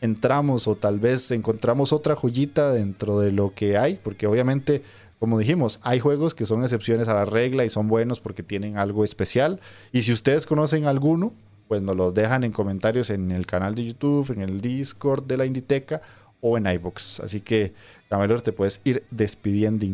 entramos 0.01 0.67
o 0.67 0.75
tal 0.75 0.99
vez 0.99 1.31
encontramos 1.31 1.93
otra 1.93 2.15
joyita 2.15 2.71
dentro 2.71 3.19
de 3.19 3.31
lo 3.31 3.53
que 3.53 3.77
hay, 3.77 3.99
porque 4.03 4.27
obviamente, 4.27 4.83
como 5.19 5.37
dijimos, 5.37 5.79
hay 5.83 5.99
juegos 5.99 6.33
que 6.33 6.45
son 6.45 6.63
excepciones 6.63 7.07
a 7.07 7.13
la 7.13 7.25
regla 7.25 7.65
y 7.65 7.69
son 7.69 7.87
buenos 7.87 8.19
porque 8.19 8.43
tienen 8.43 8.77
algo 8.77 9.03
especial. 9.03 9.59
Y 9.91 10.03
si 10.03 10.13
ustedes 10.13 10.45
conocen 10.45 10.85
alguno, 10.85 11.33
pues 11.67 11.81
nos 11.81 11.95
los 11.95 12.13
dejan 12.13 12.43
en 12.43 12.51
comentarios 12.51 13.09
en 13.09 13.31
el 13.31 13.45
canal 13.45 13.75
de 13.75 13.85
YouTube, 13.85 14.31
en 14.31 14.41
el 14.41 14.61
Discord 14.61 15.25
de 15.25 15.37
la 15.37 15.45
Inditeca 15.45 16.01
o 16.41 16.57
en 16.57 16.65
iBox. 16.65 17.19
Así 17.19 17.41
que, 17.41 17.73
Gamelur, 18.09 18.41
te 18.41 18.53
puedes 18.53 18.81
ir 18.85 19.03
despidiendo. 19.11 19.85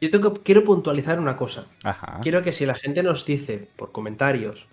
Yo 0.00 0.10
tengo, 0.10 0.34
quiero 0.34 0.64
puntualizar 0.64 1.18
una 1.18 1.36
cosa. 1.36 1.66
Quiero 2.22 2.42
que 2.42 2.52
si 2.52 2.64
la 2.66 2.74
gente 2.74 3.02
nos 3.02 3.26
dice 3.26 3.68
por 3.76 3.92
comentarios 3.92 4.66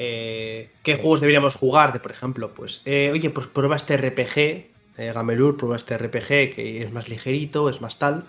eh, 0.00 0.70
qué 0.84 0.94
juegos 0.94 1.20
deberíamos 1.20 1.56
jugar, 1.56 1.92
de 1.92 1.98
por 1.98 2.12
ejemplo, 2.12 2.54
pues, 2.54 2.82
eh, 2.84 3.10
oye, 3.12 3.30
pues 3.30 3.48
prueba 3.48 3.74
este 3.74 3.96
RPG, 3.96 4.38
eh, 4.38 5.12
Gamelur, 5.12 5.56
prueba 5.56 5.74
este 5.74 5.98
RPG 5.98 6.54
que 6.54 6.82
es 6.84 6.92
más 6.92 7.08
ligerito, 7.08 7.68
es 7.68 7.80
más 7.80 7.98
tal. 7.98 8.24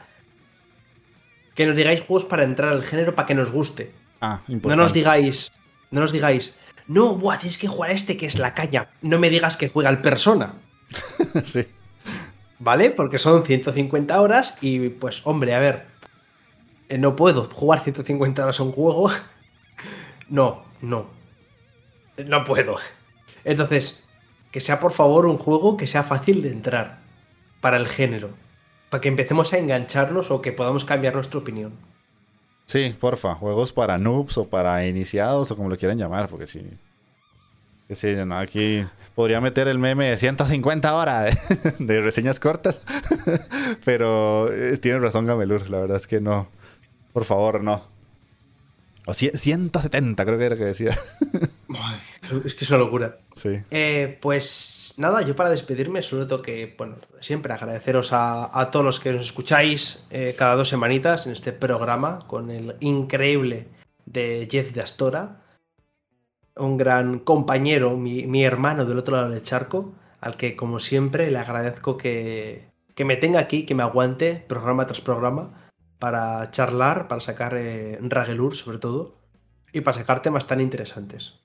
Que 1.54 1.68
nos 1.68 1.76
digáis 1.76 2.02
juegos 2.02 2.26
para 2.26 2.44
entrar 2.44 2.74
al 2.74 2.82
género 2.82 3.14
para 3.14 3.28
que 3.28 3.36
nos 3.36 3.52
guste. 3.52 3.92
Ah, 4.20 4.42
no 4.48 4.76
nos 4.76 4.94
digáis, 4.94 5.52
no 5.92 6.02
nos 6.02 6.12
digáis, 6.12 6.56
no, 6.88 7.14
buah, 7.14 7.38
tienes 7.38 7.60
que 7.60 7.68
jugar 7.68 7.92
este 7.92 8.18
que 8.18 8.26
es 8.26 8.40
la 8.40 8.56
caña. 8.56 8.90
No 9.04 9.20
me 9.20 9.30
digas 9.30 9.56
que 9.56 9.70
juega 9.70 9.92
el 9.92 10.02
persona. 10.02 10.56
sí. 11.44 11.68
¿Vale? 12.58 12.90
Porque 12.90 13.20
son 13.20 13.46
150 13.46 14.20
horas 14.20 14.58
y 14.60 14.90
pues, 14.90 15.22
hombre, 15.24 15.54
a 15.54 15.60
ver, 15.60 15.86
no 16.98 17.16
puedo 17.16 17.44
jugar 17.44 17.82
150 17.84 18.44
horas 18.44 18.60
a 18.60 18.64
un 18.64 18.72
juego. 18.72 19.12
no, 20.30 20.66
no. 20.82 21.19
No 22.26 22.44
puedo. 22.44 22.78
Entonces, 23.44 24.08
que 24.52 24.62
sea 24.62 24.80
por 24.80 24.92
favor 24.92 25.26
un 25.26 25.38
juego 25.38 25.78
que 25.78 25.88
sea 25.88 26.04
fácil 26.04 26.42
de 26.42 26.52
entrar 26.52 27.00
para 27.62 27.78
el 27.78 27.88
género. 27.88 28.32
Para 28.90 29.02
que 29.02 29.10
empecemos 29.10 29.54
a 29.54 29.58
engancharnos 29.58 30.32
o 30.32 30.42
que 30.42 30.52
podamos 30.52 30.86
cambiar 30.86 31.14
nuestra 31.14 31.40
opinión. 31.40 31.74
Sí, 32.66 32.96
porfa, 33.00 33.36
juegos 33.36 33.74
para 33.74 33.98
noobs 33.98 34.38
o 34.38 34.48
para 34.48 34.86
iniciados 34.86 35.52
o 35.52 35.56
como 35.56 35.70
lo 35.70 35.78
quieran 35.78 35.98
llamar, 35.98 36.30
porque 36.30 36.48
sí. 36.48 36.68
Sí, 37.90 38.14
no, 38.16 38.38
aquí 38.38 38.86
podría 39.16 39.42
meter 39.42 39.68
el 39.68 39.80
meme 39.80 40.12
de 40.12 40.18
150 40.18 40.94
horas 40.94 41.36
de, 41.80 42.02
reseñas 42.02 42.40
cortas, 42.40 42.84
pero 43.86 44.54
eh, 44.54 44.78
tiene 44.78 45.00
razón 45.00 45.26
Gamelur, 45.26 45.72
la 45.72 45.80
verdad 45.80 45.98
es 45.98 46.06
que 46.06 46.22
no. 46.22 46.48
Por 47.12 47.26
favor, 47.26 47.64
no. 47.64 47.82
O 49.10 49.14
170 49.16 50.24
creo 50.24 50.38
que 50.38 50.46
era 50.46 50.56
que 50.56 50.66
decía. 50.66 50.92
es 52.46 52.54
que 52.54 52.64
es 52.64 52.70
una 52.70 52.78
locura. 52.78 53.18
Sí. 53.34 53.58
Eh, 53.72 54.20
pues 54.22 54.94
nada, 54.98 55.24
yo 55.24 55.36
para 55.36 55.50
despedirme 55.50 56.04
solo 56.04 56.28
tengo 56.28 56.44
que, 56.44 56.76
bueno, 56.78 56.96
siempre 57.20 57.52
agradeceros 57.52 58.10
a, 58.12 58.70
todos 58.72 58.86
los 58.86 59.00
que 59.00 59.12
nos 59.14 59.24
escucháis 59.24 60.06
eh, 60.12 60.36
cada 60.38 60.56
dos 60.56 60.70
semanitas 60.70 61.26
en 61.26 61.32
este 61.32 61.54
programa 61.54 62.20
con 62.28 62.52
el 62.52 62.76
increíble 62.82 63.66
de 64.06 64.48
Jeff 64.50 64.74
de 64.74 64.82
Astora, 64.82 65.42
un 66.56 66.78
gran 66.78 67.18
compañero, 67.18 67.98
mi, 67.98 68.28
mi 68.28 68.46
hermano 68.46 68.86
del 68.86 69.00
otro 69.00 69.16
lado 69.16 69.30
del 69.32 69.42
charco, 69.42 69.96
al 70.22 70.38
que 70.38 70.56
como 70.56 70.80
siempre 70.80 71.32
le 71.32 71.40
agradezco 71.40 71.98
que, 71.98 72.70
que 72.94 73.06
me 73.06 73.18
tenga 73.18 73.40
aquí, 73.40 73.66
que 73.66 73.74
me 73.74 73.82
aguante 73.82 74.46
programa 74.48 74.86
tras 74.86 75.02
programa 75.02 75.59
para 76.00 76.50
charlar, 76.52 77.08
para 77.08 77.22
sacar 77.22 77.54
eh, 77.56 78.00
Ragelur 78.02 78.56
sobre 78.56 78.80
todo, 78.80 79.16
y 79.72 79.82
para 79.82 79.98
sacar 79.98 80.22
temas 80.22 80.48
tan 80.48 80.62
interesantes. 80.62 81.36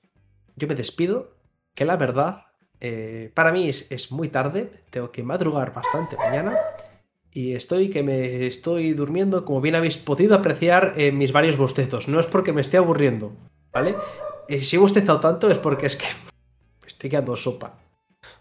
Yo 0.55 0.67
me 0.67 0.75
despido, 0.75 1.35
que 1.75 1.85
la 1.85 1.97
verdad, 1.97 2.47
eh, 2.79 3.31
para 3.33 3.51
mí 3.51 3.69
es, 3.69 4.11
muy 4.11 4.29
tarde, 4.29 4.71
tengo 4.89 5.11
que 5.11 5.23
madrugar 5.23 5.73
bastante 5.73 6.17
mañana, 6.17 6.57
y 7.31 7.53
estoy 7.53 7.89
que 7.89 8.01
me 8.01 8.47
estoy 8.47 8.93
durmiendo, 8.93 9.43
como 9.43 9.59
bien 9.59 9.75
habéis 9.75 9.97
podido 9.97 10.35
apreciar 10.35 10.93
en 10.95 11.17
mis 11.17 11.33
varios 11.33 11.57
bostezos. 11.57 12.07
No 12.07 12.21
es 12.21 12.27
porque 12.27 12.53
me 12.53 12.61
esté 12.61 12.77
aburriendo, 12.77 13.33
¿vale? 13.73 13.95
Eh, 14.47 14.63
si 14.63 14.77
he 14.77 14.79
bostezado 14.79 15.19
tanto 15.19 15.51
es 15.51 15.57
porque 15.57 15.87
es 15.87 15.97
que 15.97 16.05
estoy 16.87 17.09
quedando 17.09 17.35
sopa, 17.35 17.77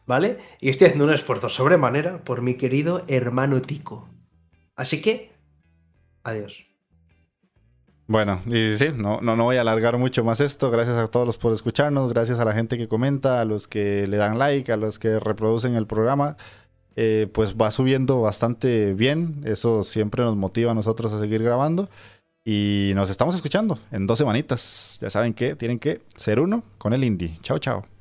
¿vale? 0.06 0.38
Y 0.60 0.68
estoy 0.68 0.86
haciendo 0.86 1.06
un 1.06 1.12
esfuerzo 1.12 1.48
sobremanera 1.48 2.22
por 2.22 2.40
mi 2.40 2.54
querido 2.54 3.02
hermano 3.08 3.60
Tico. 3.60 4.08
Así 4.76 5.02
que 5.02 5.33
Adiós. 6.24 6.66
Bueno, 8.06 8.42
y 8.46 8.74
sí, 8.74 8.88
no, 8.94 9.20
no, 9.22 9.34
no 9.34 9.44
voy 9.44 9.56
a 9.56 9.62
alargar 9.62 9.96
mucho 9.96 10.24
más 10.24 10.40
esto. 10.40 10.70
Gracias 10.70 10.96
a 10.96 11.06
todos 11.06 11.26
los 11.26 11.38
por 11.38 11.52
escucharnos, 11.54 12.12
gracias 12.12 12.38
a 12.38 12.44
la 12.44 12.52
gente 12.52 12.76
que 12.76 12.86
comenta, 12.86 13.40
a 13.40 13.44
los 13.46 13.66
que 13.66 14.06
le 14.06 14.18
dan 14.18 14.38
like, 14.38 14.70
a 14.72 14.76
los 14.76 14.98
que 14.98 15.18
reproducen 15.18 15.74
el 15.74 15.86
programa. 15.86 16.36
Eh, 16.96 17.28
pues 17.32 17.56
va 17.56 17.70
subiendo 17.70 18.20
bastante 18.20 18.94
bien. 18.94 19.40
Eso 19.44 19.82
siempre 19.84 20.22
nos 20.22 20.36
motiva 20.36 20.72
a 20.72 20.74
nosotros 20.74 21.12
a 21.12 21.20
seguir 21.20 21.42
grabando. 21.42 21.88
Y 22.44 22.92
nos 22.94 23.08
estamos 23.08 23.34
escuchando 23.34 23.78
en 23.90 24.06
dos 24.06 24.18
semanitas. 24.18 24.98
Ya 25.00 25.08
saben 25.08 25.32
que 25.32 25.56
tienen 25.56 25.78
que 25.78 26.02
ser 26.16 26.40
uno 26.40 26.62
con 26.76 26.92
el 26.92 27.04
indie. 27.04 27.38
Chao, 27.42 27.58
chao. 27.58 27.93